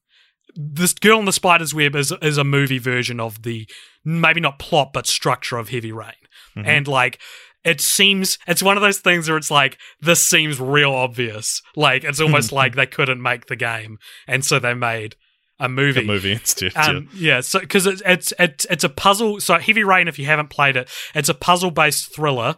This 0.57 0.93
girl 0.93 1.19
in 1.21 1.25
the 1.25 1.33
spider's 1.33 1.73
web 1.73 1.95
is 1.95 2.13
is 2.21 2.37
a 2.37 2.45
movie 2.45 2.79
version 2.79 3.21
of 3.21 3.43
the 3.43 3.67
maybe 4.05 4.41
not 4.41 4.59
plot 4.59 4.91
but 4.93 5.07
structure 5.07 5.57
of 5.57 5.69
Heavy 5.71 5.93
Rain, 5.93 6.13
Mhm. 6.57 6.67
and 6.67 6.89
like. 6.89 7.21
It 7.65 7.81
seems 7.81 8.39
it's 8.49 8.61
one 8.61 8.77
of 8.77 8.81
those 8.83 8.99
things 8.99 9.29
where 9.29 9.37
it's 9.39 9.49
like 9.49 9.79
this 10.01 10.21
seems 10.21 10.59
real 10.59 10.93
obvious. 10.93 11.63
Like 11.77 12.03
it's 12.03 12.21
almost 12.21 12.51
like 12.61 12.75
they 12.75 12.87
couldn't 12.87 13.23
make 13.23 13.47
the 13.47 13.55
game, 13.55 13.99
and 14.27 14.45
so 14.45 14.59
they 14.59 14.75
made 14.75 15.15
a 15.61 15.69
movie. 15.69 16.01
A 16.01 16.05
movie 16.05 16.33
instead. 16.33 16.73
yeah. 16.75 16.87
Um, 16.87 17.09
yeah, 17.15 17.41
so 17.41 17.61
because 17.61 17.87
it's 17.87 18.03
it's 18.05 18.33
it's 18.39 18.65
it's 18.71 18.85
a 18.85 18.89
puzzle. 18.89 19.41
So 19.41 19.59
Heavy 19.59 19.85
Rain, 19.85 20.09
if 20.09 20.19
you 20.19 20.27
haven't 20.27 20.51
played 20.51 20.77
it, 20.77 20.89
it's 21.15 21.29
a 21.29 21.35
puzzle 21.35 21.71
based 21.71 22.15
thriller. 22.15 22.57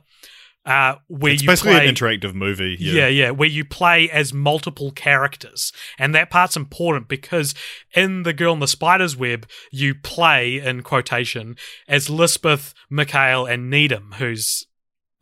Uh, 0.66 0.94
where 1.08 1.34
It's 1.34 1.42
you 1.42 1.48
basically 1.48 1.72
play, 1.74 1.86
an 1.88 1.94
interactive 1.94 2.32
movie. 2.32 2.74
yeah. 2.80 2.92
Yeah. 3.02 3.08
yeah, 3.08 3.30
where 3.32 3.50
you 3.50 3.66
play 3.66 4.08
as 4.08 4.32
multiple 4.32 4.92
characters, 4.92 5.72
and 5.98 6.14
that 6.14 6.30
part's 6.30 6.56
important 6.56 7.06
because 7.06 7.54
in 7.94 8.22
the 8.22 8.32
Girl 8.32 8.54
in 8.54 8.60
the 8.60 8.66
Spider's 8.66 9.14
Web, 9.14 9.46
you 9.70 9.94
play 9.94 10.58
in 10.58 10.82
quotation 10.82 11.56
as 11.86 12.08
Lisbeth, 12.08 12.72
Mikael, 12.88 13.44
and 13.44 13.68
Needham, 13.68 14.14
who's 14.16 14.66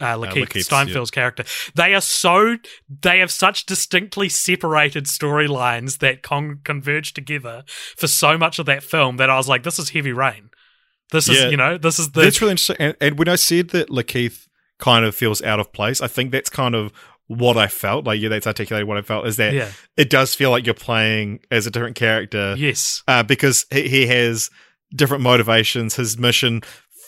uh, 0.02 0.16
Lakeith 0.16 0.46
Lakeith's, 0.46 0.66
Stanfield's 0.66 1.10
character. 1.10 1.44
They 1.74 1.94
are 1.94 2.00
so 2.00 2.56
they 2.88 3.20
have 3.20 3.30
such 3.30 3.66
distinctly 3.66 4.28
separated 4.28 5.06
storylines 5.06 5.98
that 5.98 6.22
con- 6.22 6.60
converge 6.64 7.14
together 7.14 7.64
for 7.96 8.06
so 8.06 8.36
much 8.36 8.58
of 8.58 8.66
that 8.66 8.82
film 8.82 9.16
that 9.18 9.30
I 9.30 9.36
was 9.36 9.48
like, 9.48 9.62
this 9.62 9.78
is 9.78 9.90
Heavy 9.90 10.12
Rain. 10.12 10.50
This 11.10 11.28
is 11.28 11.50
you 11.50 11.56
know 11.56 11.78
this 11.78 11.98
is 11.98 12.12
the 12.12 12.22
That's 12.22 12.40
really 12.40 12.52
interesting. 12.52 12.76
And, 12.78 12.96
and 13.00 13.18
when 13.18 13.28
I 13.28 13.36
said 13.36 13.68
that 13.70 13.88
Lakeith 13.88 14.48
kind 14.78 15.04
of 15.04 15.14
feels 15.14 15.42
out 15.42 15.60
of 15.60 15.72
place, 15.72 16.00
I 16.00 16.06
think 16.06 16.32
that's 16.32 16.50
kind 16.50 16.74
of 16.74 16.92
what 17.26 17.56
I 17.56 17.68
felt. 17.68 18.06
Like, 18.06 18.20
yeah, 18.20 18.28
that's 18.30 18.46
articulated 18.46 18.88
what 18.88 18.96
I 18.96 19.02
felt 19.02 19.26
is 19.26 19.36
that 19.36 19.52
yeah 19.52 19.70
it 19.96 20.10
does 20.10 20.34
feel 20.34 20.50
like 20.50 20.64
you're 20.64 20.74
playing 20.74 21.40
as 21.50 21.66
a 21.66 21.70
different 21.70 21.96
character 21.96 22.54
yes 22.56 23.02
uh, 23.06 23.22
because 23.22 23.66
he, 23.70 23.88
he 23.88 24.06
has 24.06 24.50
different 24.94 25.22
motivations. 25.22 25.96
His 25.96 26.18
mission 26.18 26.62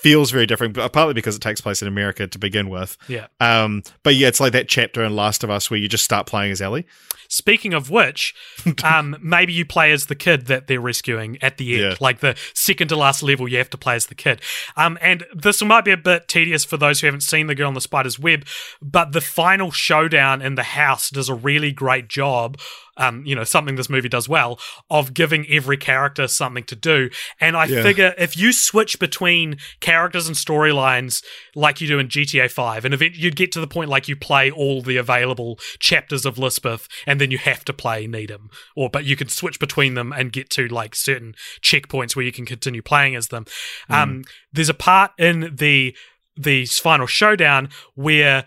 feels 0.05 0.31
very 0.31 0.45
different, 0.45 0.75
but 0.75 0.93
partly 0.93 1.15
because 1.15 1.35
it 1.35 1.41
takes 1.41 1.63
place 1.63 1.81
in 1.81 1.89
America 1.89 2.27
to 2.27 2.39
begin 2.39 2.69
with. 2.69 2.99
yeah. 3.09 3.27
Um, 3.41 3.83
but 4.03 4.15
yeah, 4.17 4.29
it's 4.29 4.39
like 4.39 4.53
that 4.53 4.69
chapter 4.69 5.03
in 5.03 5.17
Last 5.17 5.43
of 5.43 5.49
Us 5.49 5.71
where 5.71 5.81
you 5.81 5.89
just 5.89 6.05
start 6.05 6.27
playing 6.27 6.53
as 6.53 6.61
Ellie. 6.61 6.85
Speaking 7.31 7.73
of 7.73 7.89
which, 7.89 8.35
um, 8.85 9.17
maybe 9.23 9.55
you 9.55 9.65
play 9.65 9.93
as 9.93 10.07
the 10.07 10.15
kid 10.15 10.45
that 10.49 10.67
they're 10.67 10.79
rescuing 10.79 11.39
at 11.43 11.57
the 11.57 11.73
end, 11.73 11.83
Yeah. 11.93 11.97
like 12.01 12.21
the 12.21 12.37
second 12.53 12.89
to 12.89 12.97
last 12.97 13.23
level. 13.23 13.49
You 13.49 13.57
have 13.57 13.71
to 13.71 13.79
play 13.79 13.95
as 13.95 14.07
the 14.09 14.15
kid. 14.15 14.43
Um, 14.77 14.99
and 15.01 15.25
this 15.35 15.63
might 15.65 15.87
be 15.87 15.91
a 15.93 15.97
bit 15.97 16.29
tedious 16.29 16.67
for 16.67 16.77
those 16.77 17.01
who 17.01 17.07
haven't 17.07 17.23
seen 17.23 17.47
the 17.47 17.55
Girl 17.55 17.69
on 17.69 17.75
the 17.75 17.81
Spider's 17.81 18.19
Web, 18.19 18.45
but 18.83 19.13
the 19.13 19.23
final 19.23 19.71
showdown 19.71 20.43
in 20.43 20.55
the 20.55 20.63
house 20.65 21.09
does 21.09 21.31
a 21.31 21.35
really 21.35 21.73
great 21.73 22.09
job. 22.09 22.59
Um, 22.97 23.25
you 23.27 23.35
know, 23.35 23.45
something 23.45 23.75
this 23.75 23.91
movie 23.91 24.09
does 24.09 24.29
well 24.29 24.59
of 24.89 25.15
giving 25.15 25.47
every 25.49 25.77
character 25.77 26.29
something 26.29 26.65
to 26.65 26.77
do. 26.77 27.11
And 27.41 27.57
I 27.57 27.67
Yeah. 27.67 27.83
figure 27.83 28.15
if 28.17 28.37
you 28.37 28.53
switch 28.53 28.99
between 28.99 29.59
characters 29.81 30.29
and 30.29 30.37
storylines 30.37 31.23
like 31.55 31.81
you 31.81 31.89
do 31.89 31.99
in 31.99 32.09
GTA 32.09 32.49
5, 32.49 32.85
and 32.85 32.95
event 32.95 33.17
you'd 33.17 33.37
get 33.37 33.51
to 33.53 33.61
the 33.61 33.67
point 33.67 33.91
like 33.91 34.07
you 34.09 34.15
play 34.17 34.51
all 34.51 34.81
the 34.83 34.97
available 34.97 35.59
chapters 35.81 36.25
of 36.25 36.39
Lisbeth, 36.39 36.87
and 37.07 37.21
then 37.21 37.31
you 37.31 37.39
have 37.39 37.65
to 37.65 37.73
play 37.73 38.07
Needham, 38.07 38.51
or 38.77 38.89
but 38.89 39.05
you 39.05 39.17
can 39.17 39.29
switch 39.29 39.59
between 39.59 39.95
them 39.95 40.13
and 40.13 40.33
get 40.33 40.51
to 40.51 40.69
like 40.69 40.95
certain 40.95 41.35
checkpoints 41.63 42.15
where 42.15 42.25
you 42.25 42.33
can 42.33 42.47
continue 42.47 42.83
playing 42.83 43.17
as 43.17 43.29
them. 43.29 43.45
Um, 43.91 44.23
there's 44.53 44.69
a 44.69 44.75
part 44.75 45.13
in 45.19 45.57
the 45.57 45.97
the 46.37 46.67
final 46.67 47.07
showdown 47.07 47.69
where 47.95 48.45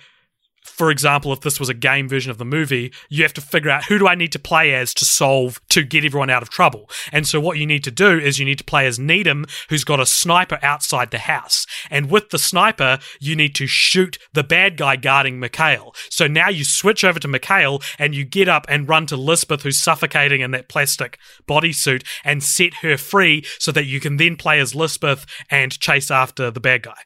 for 0.67 0.91
example, 0.91 1.33
if 1.33 1.41
this 1.41 1.59
was 1.59 1.69
a 1.69 1.73
game 1.73 2.07
version 2.07 2.29
of 2.29 2.37
the 2.37 2.45
movie, 2.45 2.93
you 3.09 3.23
have 3.23 3.33
to 3.33 3.41
figure 3.41 3.71
out 3.71 3.85
who 3.85 3.97
do 3.97 4.07
I 4.07 4.15
need 4.15 4.31
to 4.33 4.39
play 4.39 4.73
as 4.73 4.93
to 4.95 5.05
solve 5.05 5.59
to 5.69 5.83
get 5.83 6.05
everyone 6.05 6.29
out 6.29 6.43
of 6.43 6.49
trouble. 6.49 6.89
And 7.11 7.27
so 7.27 7.39
what 7.39 7.57
you 7.57 7.65
need 7.65 7.83
to 7.85 7.91
do 7.91 8.19
is 8.19 8.37
you 8.37 8.45
need 8.45 8.57
to 8.59 8.63
play 8.63 8.85
as 8.85 8.99
Needham, 8.99 9.45
who's 9.69 9.83
got 9.83 9.99
a 9.99 10.05
sniper 10.05 10.59
outside 10.61 11.11
the 11.11 11.19
house. 11.19 11.65
And 11.89 12.11
with 12.11 12.29
the 12.29 12.37
sniper, 12.37 12.99
you 13.19 13.35
need 13.35 13.55
to 13.55 13.65
shoot 13.65 14.17
the 14.33 14.43
bad 14.43 14.77
guy 14.77 14.97
guarding 14.97 15.39
Mikael. 15.39 15.95
So 16.09 16.27
now 16.27 16.49
you 16.49 16.63
switch 16.63 17.03
over 17.03 17.19
to 17.19 17.27
Mikael 17.27 17.81
and 17.97 18.13
you 18.13 18.25
get 18.25 18.47
up 18.47 18.65
and 18.69 18.89
run 18.89 19.05
to 19.07 19.17
Lisbeth, 19.17 19.63
who's 19.63 19.79
suffocating 19.79 20.41
in 20.41 20.51
that 20.51 20.69
plastic 20.69 21.17
bodysuit, 21.47 22.05
and 22.23 22.43
set 22.43 22.75
her 22.75 22.97
free 22.97 23.43
so 23.57 23.71
that 23.71 23.85
you 23.85 23.99
can 23.99 24.17
then 24.17 24.35
play 24.35 24.59
as 24.59 24.75
Lisbeth 24.75 25.25
and 25.49 25.79
chase 25.79 26.11
after 26.11 26.51
the 26.51 26.59
bad 26.59 26.83
guy. 26.83 26.97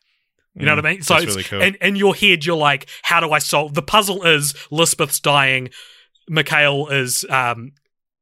You 0.56 0.66
know 0.66 0.76
what 0.76 0.86
I 0.86 0.92
mean? 0.92 1.02
So 1.02 1.16
Mm, 1.16 1.20
that's 1.20 1.24
it's- 1.38 1.52
really 1.52 1.62
cool. 1.62 1.62
in, 1.62 1.76
in 1.90 1.96
your 1.96 2.14
head, 2.16 2.46
you're 2.46 2.58
like, 2.58 2.90
how 3.04 3.20
do 3.22 3.32
I 3.32 3.40
solve 3.40 3.74
the 3.74 3.82
puzzle? 3.82 4.24
Is 4.24 4.54
Lisbeth's 4.70 5.20
dying? 5.22 5.70
Mikael 6.28 6.88
is 6.90 7.26
um, 7.30 7.72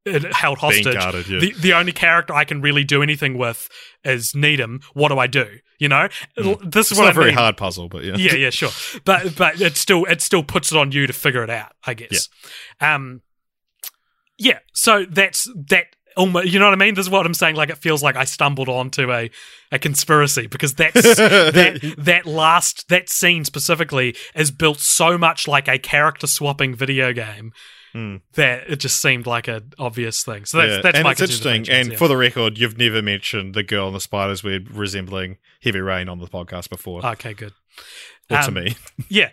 held 0.06 0.58
hostage. 0.58 0.94
guarded, 0.94 1.28
yeah. 1.28 1.40
the, 1.40 1.52
the 1.60 1.72
only 1.74 1.92
character 1.92 2.32
I 2.34 2.44
can 2.44 2.60
really 2.60 2.84
do 2.84 3.02
anything 3.02 3.36
with 3.36 3.68
is 4.04 4.34
Needham. 4.34 4.80
What 4.94 5.08
do 5.08 5.18
I 5.18 5.26
do? 5.26 5.46
You 5.78 5.88
know, 5.88 6.08
L- 6.38 6.56
this 6.64 6.86
is 6.86 6.92
It's 6.92 6.98
what 6.98 7.04
not 7.04 7.08
I 7.08 7.10
a 7.10 7.14
very 7.14 7.26
mean. 7.26 7.34
hard 7.36 7.56
puzzle, 7.56 7.88
but 7.88 8.04
yeah. 8.04 8.14
Yeah, 8.16 8.34
yeah, 8.34 8.50
sure. 8.50 8.70
But 9.04 9.34
but 9.36 9.60
it 9.60 9.76
still 9.76 10.04
it 10.04 10.20
still 10.20 10.42
puts 10.42 10.70
it 10.72 10.78
on 10.78 10.92
you 10.92 11.06
to 11.06 11.12
figure 11.12 11.42
it 11.42 11.50
out. 11.50 11.72
I 11.86 11.94
guess. 11.94 12.28
Um. 12.80 13.22
Yeah. 14.38 14.58
So 14.72 15.04
that's 15.08 15.48
that. 15.68 15.86
Almost, 16.16 16.48
you 16.48 16.58
know 16.58 16.66
what 16.66 16.74
I 16.74 16.76
mean? 16.76 16.94
This 16.94 17.06
is 17.06 17.10
what 17.10 17.24
I'm 17.24 17.34
saying. 17.34 17.56
Like 17.56 17.70
it 17.70 17.78
feels 17.78 18.02
like 18.02 18.16
I 18.16 18.24
stumbled 18.24 18.68
onto 18.68 19.12
a, 19.12 19.30
a 19.70 19.78
conspiracy 19.78 20.46
because 20.46 20.74
that's 20.74 21.02
that 21.16 21.94
that 21.98 22.26
last 22.26 22.88
that 22.88 23.08
scene 23.08 23.44
specifically 23.44 24.16
is 24.34 24.50
built 24.50 24.78
so 24.80 25.16
much 25.16 25.46
like 25.46 25.68
a 25.68 25.78
character 25.78 26.26
swapping 26.26 26.74
video 26.74 27.12
game 27.12 27.52
hmm. 27.92 28.16
that 28.34 28.68
it 28.68 28.76
just 28.76 29.00
seemed 29.00 29.26
like 29.26 29.48
an 29.48 29.72
obvious 29.78 30.22
thing. 30.22 30.44
So 30.44 30.58
that's 30.58 30.76
yeah. 30.76 30.82
that's 30.82 30.96
and 30.96 31.04
my 31.04 31.12
it's 31.12 31.20
interesting. 31.20 31.68
And 31.70 31.92
yeah. 31.92 31.96
for 31.96 32.08
the 32.08 32.16
record, 32.16 32.58
you've 32.58 32.78
never 32.78 33.02
mentioned 33.02 33.54
the 33.54 33.62
girl 33.62 33.88
in 33.88 33.94
the 33.94 34.00
spider's 34.00 34.42
web 34.42 34.68
resembling 34.72 35.38
Heavy 35.62 35.80
Rain 35.80 36.08
on 36.08 36.18
the 36.18 36.26
podcast 36.26 36.70
before, 36.70 37.04
okay, 37.04 37.34
good. 37.34 37.52
Or 38.30 38.38
to 38.42 38.48
um, 38.48 38.54
me. 38.54 38.76
Yeah. 39.08 39.30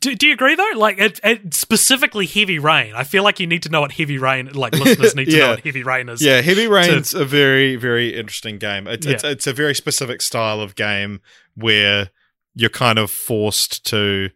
Do, 0.00 0.14
do 0.14 0.26
you 0.26 0.32
agree 0.32 0.54
though? 0.54 0.70
Like 0.76 0.98
it, 0.98 1.20
it 1.24 1.52
specifically 1.54 2.24
heavy 2.26 2.58
rain. 2.58 2.94
I 2.94 3.04
feel 3.04 3.22
like 3.24 3.40
you 3.40 3.46
need 3.46 3.62
to 3.64 3.68
know 3.68 3.80
what 3.82 3.92
heavy 3.92 4.16
rain 4.18 4.46
like 4.52 4.72
listeners 4.78 5.14
need 5.14 5.26
to 5.26 5.32
know 5.32 5.38
Yeah. 5.38 5.50
what 5.50 5.60
heavy 5.60 5.82
rain 5.82 6.08
is. 6.08 6.22
Yeah, 6.22 6.40
Heavy 6.40 6.66
Rain's 6.66 7.12
a 7.14 7.24
very, 7.24 7.76
very 7.76 8.14
interesting 8.14 8.58
game. 8.58 8.86
It's, 8.86 9.04
it's 9.06 9.24
Yeah. 9.24 9.30
it's 9.30 9.46
a 9.46 9.52
very 9.52 9.74
specific 9.74 10.22
style 10.22 10.60
of 10.60 10.74
game 10.76 11.20
where 11.56 12.10
you're 12.54 12.70
kind 12.70 12.98
of 12.98 13.10
forced 13.10 13.84
to 13.86 14.30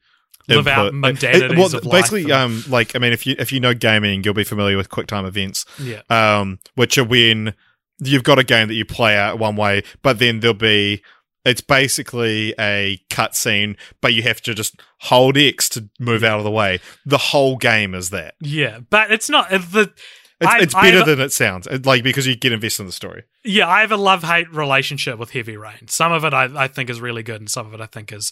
Live 0.48 0.66
out 0.66 0.86
input- 0.86 0.94
mundanities 0.94 1.56
well, 1.56 1.76
of 1.76 1.90
basically, 1.90 2.30
um, 2.32 2.64
like 2.68 2.94
I 2.96 2.98
mean, 2.98 3.12
if 3.12 3.26
you 3.26 3.36
if 3.38 3.52
you 3.52 3.60
know 3.60 3.74
gaming, 3.74 4.22
you'll 4.24 4.34
be 4.34 4.44
familiar 4.44 4.76
with 4.76 4.88
QuickTime 4.88 5.26
events, 5.26 5.64
Yeah. 5.80 6.02
um, 6.10 6.58
which 6.74 6.98
are 6.98 7.04
when 7.04 7.54
you've 8.00 8.24
got 8.24 8.38
a 8.40 8.44
game 8.44 8.66
that 8.68 8.74
you 8.74 8.84
play 8.84 9.16
out 9.16 9.38
one 9.38 9.54
way, 9.54 9.84
but 10.02 10.18
then 10.18 10.40
there'll 10.40 10.54
be 10.54 11.02
it's 11.44 11.60
basically 11.60 12.54
a 12.58 13.00
cutscene, 13.10 13.76
but 14.00 14.14
you 14.14 14.22
have 14.22 14.40
to 14.42 14.54
just 14.54 14.80
hold 15.00 15.36
X 15.36 15.68
to 15.70 15.88
move 15.98 16.22
out 16.22 16.38
of 16.38 16.44
the 16.44 16.50
way. 16.50 16.78
The 17.04 17.18
whole 17.18 17.56
game 17.56 17.94
is 17.94 18.10
that. 18.10 18.34
Yeah. 18.40 18.78
But 18.90 19.10
it's 19.10 19.28
not 19.28 19.52
uh, 19.52 19.58
the 19.58 19.92
It's, 20.40 20.50
I- 20.52 20.58
it's 20.60 20.74
better 20.74 21.04
than 21.04 21.20
it 21.20 21.32
sounds, 21.32 21.66
like 21.84 22.02
because 22.04 22.26
you 22.26 22.36
get 22.36 22.52
invested 22.52 22.82
in 22.82 22.86
the 22.86 22.92
story. 22.92 23.24
Yeah, 23.44 23.66
I 23.68 23.80
have 23.80 23.90
a 23.92 23.96
love 23.96 24.22
hate 24.22 24.52
relationship 24.52 25.18
with 25.18 25.30
Heavy 25.30 25.56
Rain. 25.56 25.88
Some 25.88 26.12
of 26.12 26.24
it 26.24 26.32
I, 26.32 26.44
I 26.64 26.68
think 26.68 26.88
is 26.90 27.00
really 27.00 27.22
good, 27.24 27.40
and 27.40 27.50
some 27.50 27.66
of 27.66 27.74
it 27.74 27.80
I 27.80 27.86
think 27.86 28.12
is 28.12 28.30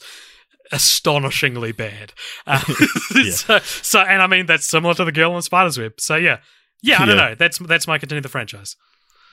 astonishingly 0.73 1.73
bad. 1.73 2.13
Uh, 2.47 2.61
so, 3.33 3.59
so, 3.61 4.01
and 4.01 4.23
I 4.23 4.27
mean 4.27 4.47
that's 4.47 4.67
similar 4.67 4.95
to 4.95 5.05
the 5.05 5.13
Girl 5.13 5.35
in 5.37 5.43
Spider's 5.43 5.79
Web. 5.79 5.95
So 6.01 6.17
yeah, 6.17 6.39
yeah, 6.83 7.03
I 7.03 7.07
don't 7.07 7.17
Yeah. 7.17 7.29
know. 7.31 7.35
That's 7.35 7.59
that's 7.59 7.87
my 7.87 7.99
continue 7.99 8.23
the 8.23 8.29
franchise. 8.29 8.77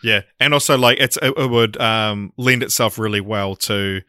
Yeah, 0.03 0.22
and 0.40 0.53
also 0.53 0.78
like 0.78 0.99
it's 0.99 1.18
it, 1.22 1.34
it 1.38 1.49
would 1.49 1.76
um, 1.82 2.32
lend 2.38 2.64
itself 2.64 2.98
really 2.99 3.22
well 3.22 3.56
to. 3.56 4.02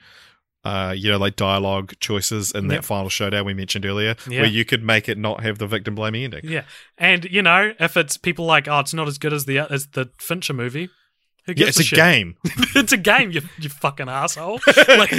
Uh, 0.64 0.92
you 0.94 1.08
know, 1.10 1.16
like 1.16 1.36
dialogue 1.36 1.94
choices 2.00 2.50
in 2.50 2.66
that 2.66 2.74
Yep. 2.74 2.84
final 2.84 3.08
showdown 3.08 3.46
we 3.46 3.54
mentioned 3.54 3.86
earlier, 3.86 4.16
Yeah. 4.28 4.40
where 4.40 4.50
you 4.50 4.64
could 4.66 4.82
make 4.82 5.08
it 5.08 5.16
not 5.16 5.42
have 5.42 5.56
the 5.58 5.66
victim 5.68 5.94
blaming 5.94 6.24
ending. 6.24 6.40
Yeah, 6.44 6.64
and 6.98 7.24
you 7.26 7.42
know 7.42 7.72
if 7.78 7.96
it's 7.96 8.16
people 8.18 8.44
like 8.44 8.66
oh 8.68 8.80
it's 8.80 8.92
not 8.92 9.06
as 9.08 9.18
good 9.18 9.32
as 9.32 9.44
the 9.46 9.60
as 9.60 9.86
the 9.92 10.10
Fincher 10.18 10.52
movie. 10.52 10.90
Yeah, 11.56 11.66
it's 11.68 11.80
a 11.80 11.82
shit? 11.82 11.96
game. 11.96 12.36
it's 12.74 12.92
a 12.92 12.96
game, 12.96 13.30
you 13.30 13.42
you 13.58 13.68
fucking 13.68 14.08
asshole. 14.08 14.60
Like, 14.88 15.12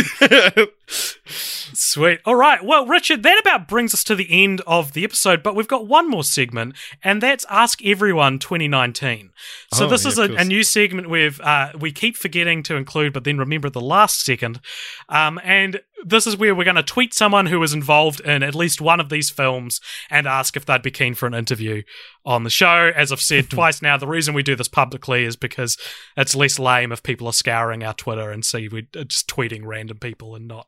Sweet. 1.28 2.20
All 2.26 2.36
right. 2.36 2.64
Well, 2.64 2.86
Richard, 2.88 3.24
that 3.24 3.40
about 3.40 3.68
brings 3.68 3.94
us 3.94 4.04
to 4.06 4.16
the 4.16 4.28
end 4.30 4.62
of 4.66 4.94
the 4.94 5.04
episode, 5.04 5.44
but 5.44 5.56
we've 5.56 5.68
got 5.68 5.88
one 5.88 6.10
more 6.10 6.24
segment, 6.24 6.76
and 7.04 7.22
that's 7.22 7.46
Ask 7.50 7.86
Everyone 7.86 8.40
2019. 8.40 9.30
So 9.74 9.86
Oh, 9.86 9.90
this 9.90 10.04
yeah, 10.04 10.10
is 10.10 10.18
a, 10.18 10.34
a 10.36 10.44
new 10.44 10.64
segment 10.64 11.10
we've 11.10 11.40
uh, 11.42 11.72
we 11.80 11.92
keep 11.92 12.18
forgetting 12.18 12.64
to 12.64 12.76
include, 12.76 13.14
but 13.14 13.24
then 13.24 13.38
remember 13.38 13.68
at 13.68 13.74
the 13.74 13.82
last 13.82 14.24
second. 14.24 14.60
Um, 15.08 15.40
and 15.44 15.82
this 16.06 16.28
is 16.28 16.38
where 16.38 16.56
we're 16.56 16.64
going 16.64 16.76
to 16.76 16.84
tweet 16.84 17.14
someone 17.14 17.46
who 17.46 17.60
was 17.60 17.74
involved 17.74 18.20
in 18.22 18.44
at 18.44 18.56
least 18.56 18.82
one 18.82 19.00
of 19.00 19.10
these 19.10 19.30
films 19.30 19.80
and 20.10 20.28
ask 20.28 20.56
if 20.56 20.66
they'd 20.66 20.82
be 20.82 20.92
keen 20.92 21.14
for 21.14 21.28
an 21.28 21.34
interview 21.34 21.84
on 22.26 22.44
the 22.44 22.50
show. 22.50 22.92
As 22.96 23.12
I've 23.12 23.22
said 23.22 23.50
twice 23.50 23.82
now, 23.82 23.98
the 23.98 24.08
reason 24.08 24.34
we 24.34 24.44
do 24.44 24.56
this 24.56 24.68
publicly 24.68 25.26
is 25.26 25.36
because 25.36 25.78
it's 26.16 26.36
less 26.36 26.60
lame 26.60 26.92
if 26.92 27.04
people 27.04 27.28
are 27.28 27.34
scouring 27.34 27.84
our 27.84 27.94
Twitter 27.94 28.32
and 28.32 28.46
see 28.46 28.68
we're 28.68 28.88
just 29.06 29.28
tweeting 29.28 29.66
random 29.66 29.98
people 29.98 30.36
and 30.36 30.48
not 30.48 30.68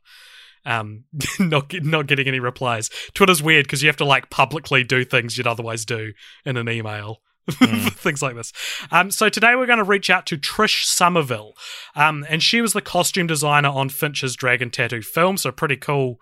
um 0.66 1.06
not 1.40 1.74
not 1.82 2.08
getting 2.08 2.28
any 2.28 2.40
replies. 2.40 2.90
Twitter's 3.14 3.42
weird 3.42 3.66
because 3.66 3.82
you 3.82 3.90
have 3.90 3.98
to 3.98 4.06
like 4.06 4.30
publicly 4.30 4.84
do 4.84 5.04
things 5.04 5.38
you'd 5.38 5.48
otherwise 5.48 5.86
do 5.86 6.14
in 6.46 6.58
an 6.58 6.70
email. 6.70 7.22
things 7.52 8.22
like 8.22 8.36
this. 8.36 8.54
Um, 8.92 9.12
so 9.12 9.30
today 9.30 9.56
we're 9.56 9.66
going 9.66 9.80
to 9.80 9.84
reach 9.84 10.10
out 10.10 10.26
to 10.28 10.38
Trish 10.38 10.86
Summerville, 10.86 11.54
um, 11.96 12.26
and 12.30 12.42
she 12.42 12.62
was 12.62 12.74
the 12.74 12.82
costume 12.82 13.28
designer 13.28 13.70
on 13.70 13.90
Fincher's 13.90 14.36
Dragon 14.36 14.70
Tattoo 14.70 15.02
film. 15.02 15.38
So 15.38 15.52
pretty 15.52 15.78
cool, 15.78 16.20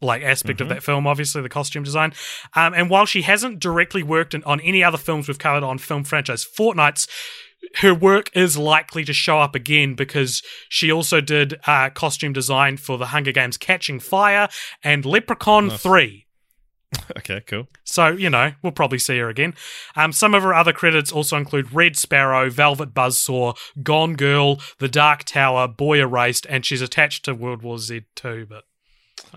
like 0.00 0.22
aspect 0.22 0.60
of 0.60 0.68
that 0.68 0.82
film. 0.82 1.06
Obviously, 1.06 1.42
the 1.42 1.48
costume 1.48 1.82
design. 1.82 2.12
Um, 2.54 2.74
and 2.74 2.90
while 2.90 3.06
she 3.06 3.22
hasn't 3.22 3.60
directly 3.60 4.02
worked 4.02 4.34
in, 4.34 4.44
on 4.44 4.60
any 4.60 4.84
other 4.84 4.98
films 4.98 5.28
we've 5.28 5.38
covered 5.38 5.62
on 5.62 5.78
Film 5.78 6.04
Franchise 6.04 6.44
Fortnights, 6.44 7.08
her 7.76 7.94
work 7.94 8.30
is 8.34 8.56
likely 8.56 9.04
to 9.04 9.12
show 9.12 9.38
up 9.38 9.54
again 9.54 9.94
because 9.94 10.42
she 10.68 10.90
also 10.90 11.20
did 11.20 11.58
uh, 11.66 11.90
costume 11.90 12.32
design 12.32 12.76
for 12.76 12.98
the 12.98 13.06
Hunger 13.06 13.32
Games 13.32 13.56
Catching 13.56 14.00
Fire 14.00 14.48
and 14.82 15.04
Leprechaun 15.04 15.70
3. 15.70 16.26
okay, 17.18 17.40
cool. 17.46 17.68
So, 17.84 18.08
you 18.08 18.30
know, 18.30 18.52
we'll 18.62 18.72
probably 18.72 18.98
see 18.98 19.18
her 19.18 19.28
again. 19.28 19.54
Um, 19.96 20.12
some 20.12 20.34
of 20.34 20.42
her 20.42 20.52
other 20.54 20.72
credits 20.72 21.12
also 21.12 21.36
include 21.36 21.72
Red 21.72 21.96
Sparrow, 21.96 22.50
Velvet 22.50 22.92
Buzzsaw, 22.94 23.56
Gone 23.82 24.14
Girl, 24.14 24.60
The 24.78 24.88
Dark 24.88 25.24
Tower, 25.24 25.68
Boy 25.68 26.00
Erased, 26.00 26.46
and 26.48 26.64
she's 26.66 26.80
attached 26.82 27.24
to 27.26 27.34
World 27.34 27.62
War 27.62 27.78
Z 27.78 28.02
too. 28.16 28.46
But 28.48 28.64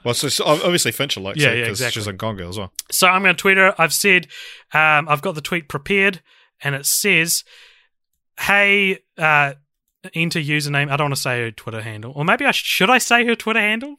Well, 0.04 0.14
so, 0.16 0.30
so 0.30 0.46
obviously 0.46 0.92
Fincher 0.92 1.20
likes 1.20 1.38
Yeah, 1.40 1.50
it 1.50 1.58
yeah, 1.58 1.64
because 1.66 1.80
exactly. 1.82 2.02
she's 2.02 2.08
on 2.08 2.18
Gone 2.18 2.38
Girl 2.38 2.50
as 2.50 2.58
well. 2.58 2.72
So 2.92 3.08
I'm 3.08 3.22
going 3.22 3.36
to 3.36 3.40
tweet 3.42 3.58
her. 3.58 3.76
I've 3.80 3.94
said, 3.94 4.28
um, 4.74 5.08
I've 5.08 5.22
got 5.22 5.36
the 5.36 5.42
tweet 5.42 5.70
prepared, 5.70 6.22
and 6.64 6.74
it 6.74 6.86
says, 6.88 7.44
"Hey, 8.40 9.00
uh, 9.18 9.54
enter 10.16 10.40
username." 10.40 10.90
I 10.90 10.98
don't 10.98 11.06
want 11.06 11.16
to 11.16 11.22
say 11.22 11.42
her 11.42 11.52
Twitter 11.52 11.82
handle, 11.82 12.14
or 12.16 12.26
maybe 12.26 12.46
I 12.46 12.52
sh- 12.52 12.64
should 12.64 12.90
I 12.90 12.98
say 12.98 13.26
her 13.26 13.36
Twitter 13.36 13.60
handle? 13.60 13.98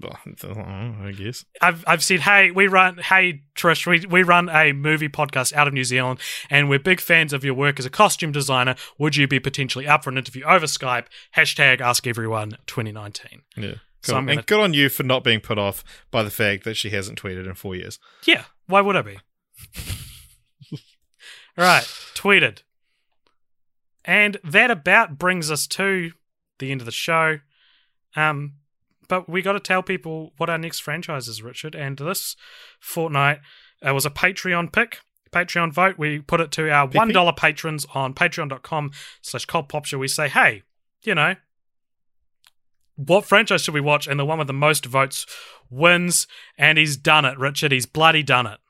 I 0.04 1.12
guess. 1.16 1.44
I've 1.60 1.84
I've 1.86 2.02
said, 2.02 2.20
hey, 2.20 2.50
we 2.50 2.66
run, 2.66 2.98
hey 2.98 3.42
Trish, 3.54 3.86
we 3.86 4.06
we 4.06 4.22
run 4.22 4.48
a 4.48 4.72
movie 4.72 5.08
podcast 5.08 5.52
out 5.52 5.68
of 5.68 5.74
New 5.74 5.84
Zealand, 5.84 6.18
and 6.50 6.68
we're 6.68 6.78
big 6.78 7.00
fans 7.00 7.32
of 7.32 7.44
your 7.44 7.54
work 7.54 7.78
as 7.78 7.86
a 7.86 7.90
costume 7.90 8.32
designer. 8.32 8.74
Would 8.98 9.16
you 9.16 9.26
be 9.28 9.38
potentially 9.40 9.86
up 9.86 10.04
for 10.04 10.10
an 10.10 10.18
interview 10.18 10.44
over 10.44 10.66
Skype? 10.66 11.06
Hashtag 11.36 11.80
Ask 11.80 12.06
Everyone 12.06 12.56
2019. 12.66 13.42
Yeah. 13.56 13.74
So. 14.02 14.16
I'm 14.16 14.26
gonna- 14.26 14.38
And 14.38 14.46
good 14.46 14.60
on 14.60 14.74
you 14.74 14.88
for 14.88 15.04
not 15.04 15.22
being 15.22 15.40
put 15.40 15.58
off 15.58 15.84
by 16.10 16.22
the 16.24 16.30
fact 16.30 16.64
that 16.64 16.76
she 16.76 16.90
hasn't 16.90 17.20
tweeted 17.22 17.46
in 17.46 17.54
four 17.54 17.76
years. 17.76 17.98
Yeah, 18.24 18.44
why 18.66 18.80
would 18.80 18.96
I 18.96 19.02
be? 19.02 19.18
All 20.72 20.78
right, 21.58 21.84
tweeted. 22.14 22.62
And 24.04 24.38
that 24.42 24.70
about 24.72 25.18
brings 25.18 25.50
us 25.50 25.68
to 25.68 26.10
the 26.58 26.72
end 26.72 26.80
of 26.80 26.86
the 26.86 26.90
show. 26.90 27.38
Um, 28.16 28.54
but 29.12 29.28
we 29.28 29.42
got 29.42 29.52
to 29.52 29.60
tell 29.60 29.82
people 29.82 30.32
what 30.38 30.48
our 30.48 30.56
next 30.56 30.80
franchise 30.80 31.28
is, 31.28 31.42
Richard. 31.42 31.74
And 31.74 31.98
this 31.98 32.34
fortnight 32.80 33.40
uh, 33.86 33.92
was 33.92 34.06
a 34.06 34.10
Patreon 34.10 34.72
pick, 34.72 35.00
Patreon 35.30 35.70
vote. 35.70 35.98
We 35.98 36.20
put 36.20 36.40
it 36.40 36.50
to 36.52 36.70
our 36.70 36.88
one 36.88 37.10
dollar 37.12 37.34
patrons 37.34 37.84
on 37.92 38.14
patreon.com 38.14 38.92
slash 39.20 39.44
cult 39.44 39.68
pop 39.68 39.84
show. 39.84 39.98
We 39.98 40.08
say, 40.08 40.30
hey, 40.30 40.62
you 41.02 41.14
know, 41.14 41.36
what 42.96 43.26
franchise 43.26 43.60
should 43.60 43.74
we 43.74 43.82
watch? 43.82 44.06
And 44.06 44.18
the 44.18 44.24
one 44.24 44.38
with 44.38 44.46
the 44.46 44.54
most 44.54 44.86
votes 44.86 45.26
wins. 45.68 46.26
And 46.56 46.78
he's 46.78 46.96
done 46.96 47.26
it, 47.26 47.38
Richard. 47.38 47.70
He's 47.70 47.84
bloody 47.84 48.22
done 48.22 48.46
it. 48.46 48.60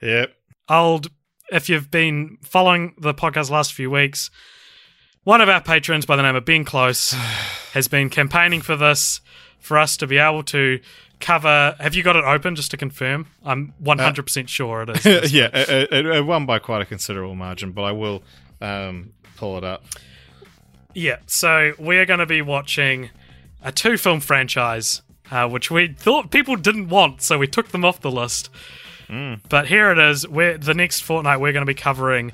Yep. 0.00 0.32
Old, 0.68 1.08
if 1.50 1.68
you've 1.68 1.90
been 1.90 2.38
following 2.44 2.94
the 3.00 3.14
podcast 3.14 3.50
last 3.50 3.72
few 3.72 3.90
weeks, 3.90 4.30
one 5.24 5.40
of 5.40 5.48
our 5.48 5.60
patrons 5.60 6.06
by 6.06 6.14
the 6.14 6.22
name 6.22 6.36
of 6.36 6.44
Ben 6.44 6.64
Close 6.64 7.10
has 7.72 7.88
been 7.88 8.10
campaigning 8.10 8.62
for 8.62 8.76
this, 8.76 9.20
for 9.66 9.76
us 9.78 9.96
to 9.98 10.06
be 10.06 10.18
able 10.18 10.42
to 10.44 10.78
cover. 11.18 11.74
Have 11.80 11.94
you 11.94 12.02
got 12.02 12.14
it 12.16 12.24
open 12.24 12.54
just 12.54 12.70
to 12.70 12.76
confirm? 12.76 13.26
I'm 13.44 13.74
100% 13.82 14.48
sure 14.48 14.82
it 14.82 15.04
is. 15.04 15.32
yeah, 15.32 15.48
it, 15.52 15.92
it, 15.92 16.06
it 16.06 16.24
won 16.24 16.46
by 16.46 16.58
quite 16.60 16.82
a 16.82 16.84
considerable 16.84 17.34
margin, 17.34 17.72
but 17.72 17.82
I 17.82 17.92
will 17.92 18.22
um, 18.60 19.12
pull 19.36 19.58
it 19.58 19.64
up. 19.64 19.84
Yeah, 20.94 21.16
so 21.26 21.72
we're 21.78 22.06
going 22.06 22.20
to 22.20 22.26
be 22.26 22.40
watching 22.42 23.10
a 23.62 23.72
two 23.72 23.96
film 23.98 24.20
franchise, 24.20 25.02
uh, 25.30 25.48
which 25.48 25.70
we 25.70 25.88
thought 25.88 26.30
people 26.30 26.56
didn't 26.56 26.88
want, 26.88 27.20
so 27.22 27.36
we 27.38 27.46
took 27.48 27.68
them 27.68 27.84
off 27.84 28.00
the 28.00 28.10
list. 28.10 28.48
But 29.48 29.68
here 29.68 29.90
it 29.92 29.98
is. 29.98 30.26
We're, 30.26 30.58
the 30.58 30.74
next 30.74 31.00
fortnight, 31.02 31.38
we're 31.40 31.52
going 31.52 31.64
to 31.64 31.70
be 31.70 31.74
covering 31.74 32.32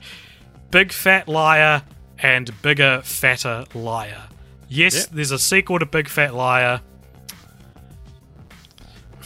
Big 0.70 0.90
Fat 0.92 1.28
Liar 1.28 1.82
and 2.18 2.50
Bigger 2.62 3.02
Fatter 3.04 3.66
Liar. 3.74 4.22
Yes, 4.70 4.94
Yep. 4.94 5.06
there's 5.12 5.30
a 5.32 5.38
sequel 5.38 5.78
to 5.80 5.84
Big 5.86 6.08
Fat 6.08 6.34
Liar. 6.34 6.80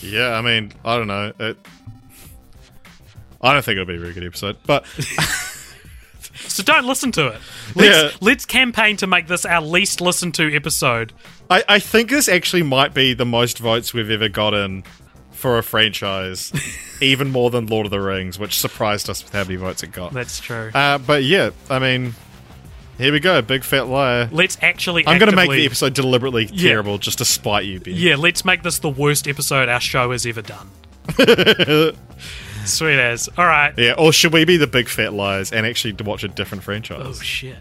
Yeah, 0.03 0.33
I 0.35 0.43
mean, 0.43 0.73
I 0.85 0.97
don't 0.97 1.07
know. 1.07 1.33
It, 1.39 1.57
I 3.41 3.53
don't 3.53 3.65
think 3.65 3.75
it'll 3.77 3.87
be 3.87 3.97
a 3.97 4.01
very 4.01 4.13
good 4.13 4.25
episode, 4.25 4.57
but 4.67 4.85
So 6.49 6.63
don't 6.63 6.85
listen 6.87 7.13
to 7.13 7.29
it. 7.29 7.41
Let's, 7.75 8.13
Yeah. 8.15 8.19
let's 8.21 8.45
campaign 8.45 8.97
to 8.99 9.07
make 9.07 9.27
this 9.27 9.45
our 9.45 9.61
least 9.63 10.01
listened 10.01 10.35
to 10.35 10.55
episode. 10.55 11.13
I, 11.51 11.65
I 11.69 11.79
think 11.79 12.11
this 12.11 12.29
actually 12.29 12.63
might 12.63 12.93
be 12.95 13.15
the 13.15 13.25
most 13.25 13.59
votes 13.59 13.95
we've 13.95 14.11
ever 14.11 14.29
gotten 14.29 14.85
for 15.33 15.59
a 15.59 15.63
franchise, 15.63 16.53
even 17.01 17.31
more 17.31 17.51
than 17.51 17.67
Lord 17.67 17.87
of 17.87 17.91
the 17.91 18.01
Rings, 18.01 18.39
which 18.39 18.59
surprised 18.59 19.09
us 19.11 19.23
with 19.23 19.33
how 19.33 19.43
many 19.45 19.57
votes 19.57 19.83
it 19.83 19.93
got. 19.93 20.13
That's 20.13 20.41
true. 20.41 20.71
Uh, 20.75 20.99
but 20.99 21.25
yeah, 21.25 21.51
I 21.71 21.79
mean, 21.79 22.15
here 22.99 23.13
we 23.13 23.21
go. 23.21 23.41
Big 23.43 23.65
fat 23.65 23.87
liar. 23.89 24.29
let's 24.33 24.59
actually. 24.63 25.07
I'm 25.07 25.19
going 25.19 25.31
to 25.31 25.37
make 25.37 25.51
the 25.51 25.65
episode 25.67 25.95
deliberately 25.95 26.49
Yeah. 26.53 26.71
terrible 26.71 26.99
just 26.99 27.19
to 27.19 27.25
spite 27.25 27.65
you, 27.67 27.81
Ben. 27.81 27.95
Yeah, 27.97 28.17
let's 28.17 28.45
make 28.45 28.63
this 28.63 28.79
the 28.79 28.89
worst 28.91 29.27
episode 29.29 29.69
our 29.69 29.81
show 29.81 30.13
has 30.13 30.25
ever 30.27 30.43
done. 30.43 30.71
Sweet 32.65 32.99
as. 32.99 33.29
All 33.39 33.47
right. 33.47 33.73
Yeah, 33.77 33.95
or 33.97 34.13
should 34.13 34.33
we 34.33 34.45
be 34.45 34.57
the 34.57 34.67
big 34.67 34.89
fat 34.89 35.13
liars 35.13 35.53
and 35.53 35.65
actually 35.67 35.93
watch 36.05 36.25
a 36.25 36.29
different 36.29 36.65
franchise? 36.65 37.01
Oh 37.05 37.13
shit. 37.23 37.57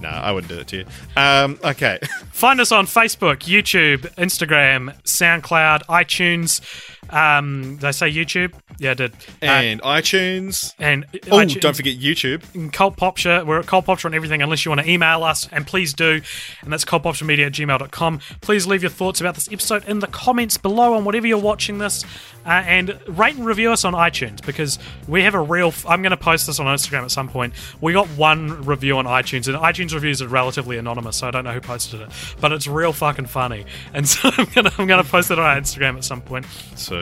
no, 0.00 0.08
I 0.08 0.32
wouldn't 0.32 0.50
do 0.50 0.58
it 0.60 0.68
to 0.68 0.76
you. 0.78 0.84
Um, 1.16 1.58
okay. 1.62 1.98
Find 2.32 2.58
us 2.60 2.72
on 2.72 2.86
Facebook, 2.86 3.40
YouTube, 3.40 4.00
Instagram, 4.16 4.94
SoundCloud, 5.02 5.82
iTunes. 5.86 6.62
Um, 7.10 7.76
did 7.76 7.84
I 7.84 7.90
say 7.90 8.10
YouTube? 8.10 8.54
Yeah, 8.78 8.92
I 8.92 8.94
did. 8.94 9.12
Uh, 9.42 9.46
And 9.46 9.82
iTunes. 9.82 10.74
and 10.78 11.04
Oh, 11.30 11.38
iTunes- 11.38 11.60
don't 11.60 11.76
forget 11.76 11.98
YouTube. 11.98 12.42
And 12.54 12.72
Cult 12.72 12.96
Popture. 12.96 13.44
We're 13.44 13.60
at 13.60 13.66
Cult 13.66 13.84
Popture 13.86 14.08
on 14.08 14.14
everything 14.14 14.42
unless 14.42 14.64
you 14.64 14.70
want 14.70 14.80
to 14.80 14.90
email 14.90 15.22
us, 15.22 15.48
and 15.52 15.66
please 15.66 15.92
do. 15.94 16.20
And 16.62 16.72
that's 16.72 16.84
cultpopturemedia 16.84 17.46
at 17.46 17.52
gmail.com. 17.52 18.20
Please 18.40 18.66
leave 18.66 18.82
your 18.82 18.90
thoughts 18.90 19.20
about 19.20 19.34
this 19.34 19.50
episode 19.52 19.84
in 19.88 20.00
the 20.00 20.06
comments 20.08 20.56
below 20.56 20.94
on 20.94 21.04
whatever 21.04 21.26
you're 21.26 21.38
watching 21.38 21.78
this. 21.78 22.04
Uh, 22.46 22.50
and 22.66 22.98
rate 23.06 23.36
and 23.36 23.46
review 23.46 23.72
us 23.72 23.86
on 23.86 23.94
iTunes 23.94 24.44
because 24.44 24.78
we 25.08 25.22
have 25.22 25.34
a 25.34 25.40
real. 25.40 25.68
F- 25.68 25.86
I'm 25.88 26.02
going 26.02 26.10
to 26.10 26.16
post 26.16 26.46
this 26.46 26.60
on 26.60 26.66
Instagram 26.66 27.02
at 27.04 27.10
some 27.10 27.26
point. 27.28 27.54
We 27.80 27.94
got 27.94 28.06
one 28.08 28.64
review 28.66 28.98
on 28.98 29.06
iTunes, 29.06 29.48
and 29.48 29.56
iTunes 29.56 29.94
reviews 29.94 30.20
are 30.20 30.28
relatively 30.28 30.76
anonymous, 30.76 31.16
so 31.16 31.28
I 31.28 31.30
don't 31.30 31.44
know 31.44 31.52
who 31.54 31.60
posted 31.62 32.02
it, 32.02 32.10
but 32.42 32.52
it's 32.52 32.66
real 32.66 32.92
fucking 32.92 33.26
funny. 33.26 33.64
And 33.94 34.06
so 34.14 34.28
I'm 34.36 34.44
going 34.46 34.66
to 34.66 34.72
I'm 34.76 34.86
gonna 34.86 35.04
post 35.04 35.30
it 35.30 35.38
on 35.38 35.44
our 35.46 35.58
Instagram 35.58 35.96
at 35.96 36.04
some 36.04 36.20
point. 36.20 36.44
So, 36.76 36.93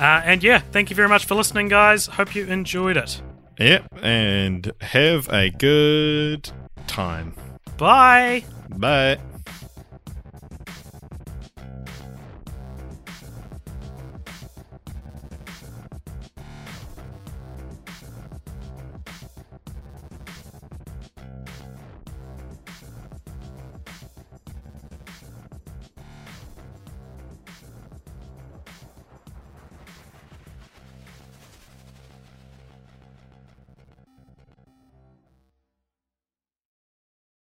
Uh, 0.00 0.22
and 0.24 0.42
yeah, 0.42 0.58
thank 0.58 0.90
you 0.90 0.96
very 0.96 1.08
much 1.08 1.26
for 1.26 1.34
listening, 1.34 1.68
guys. 1.68 2.06
Hope 2.06 2.34
you 2.34 2.46
enjoyed 2.46 2.96
it. 2.96 3.20
yeah, 3.58 3.80
and 4.02 4.72
have 4.80 5.28
a 5.30 5.50
good 5.50 6.50
time. 6.86 7.34
Bye. 7.76 8.44
Bye. 8.70 9.18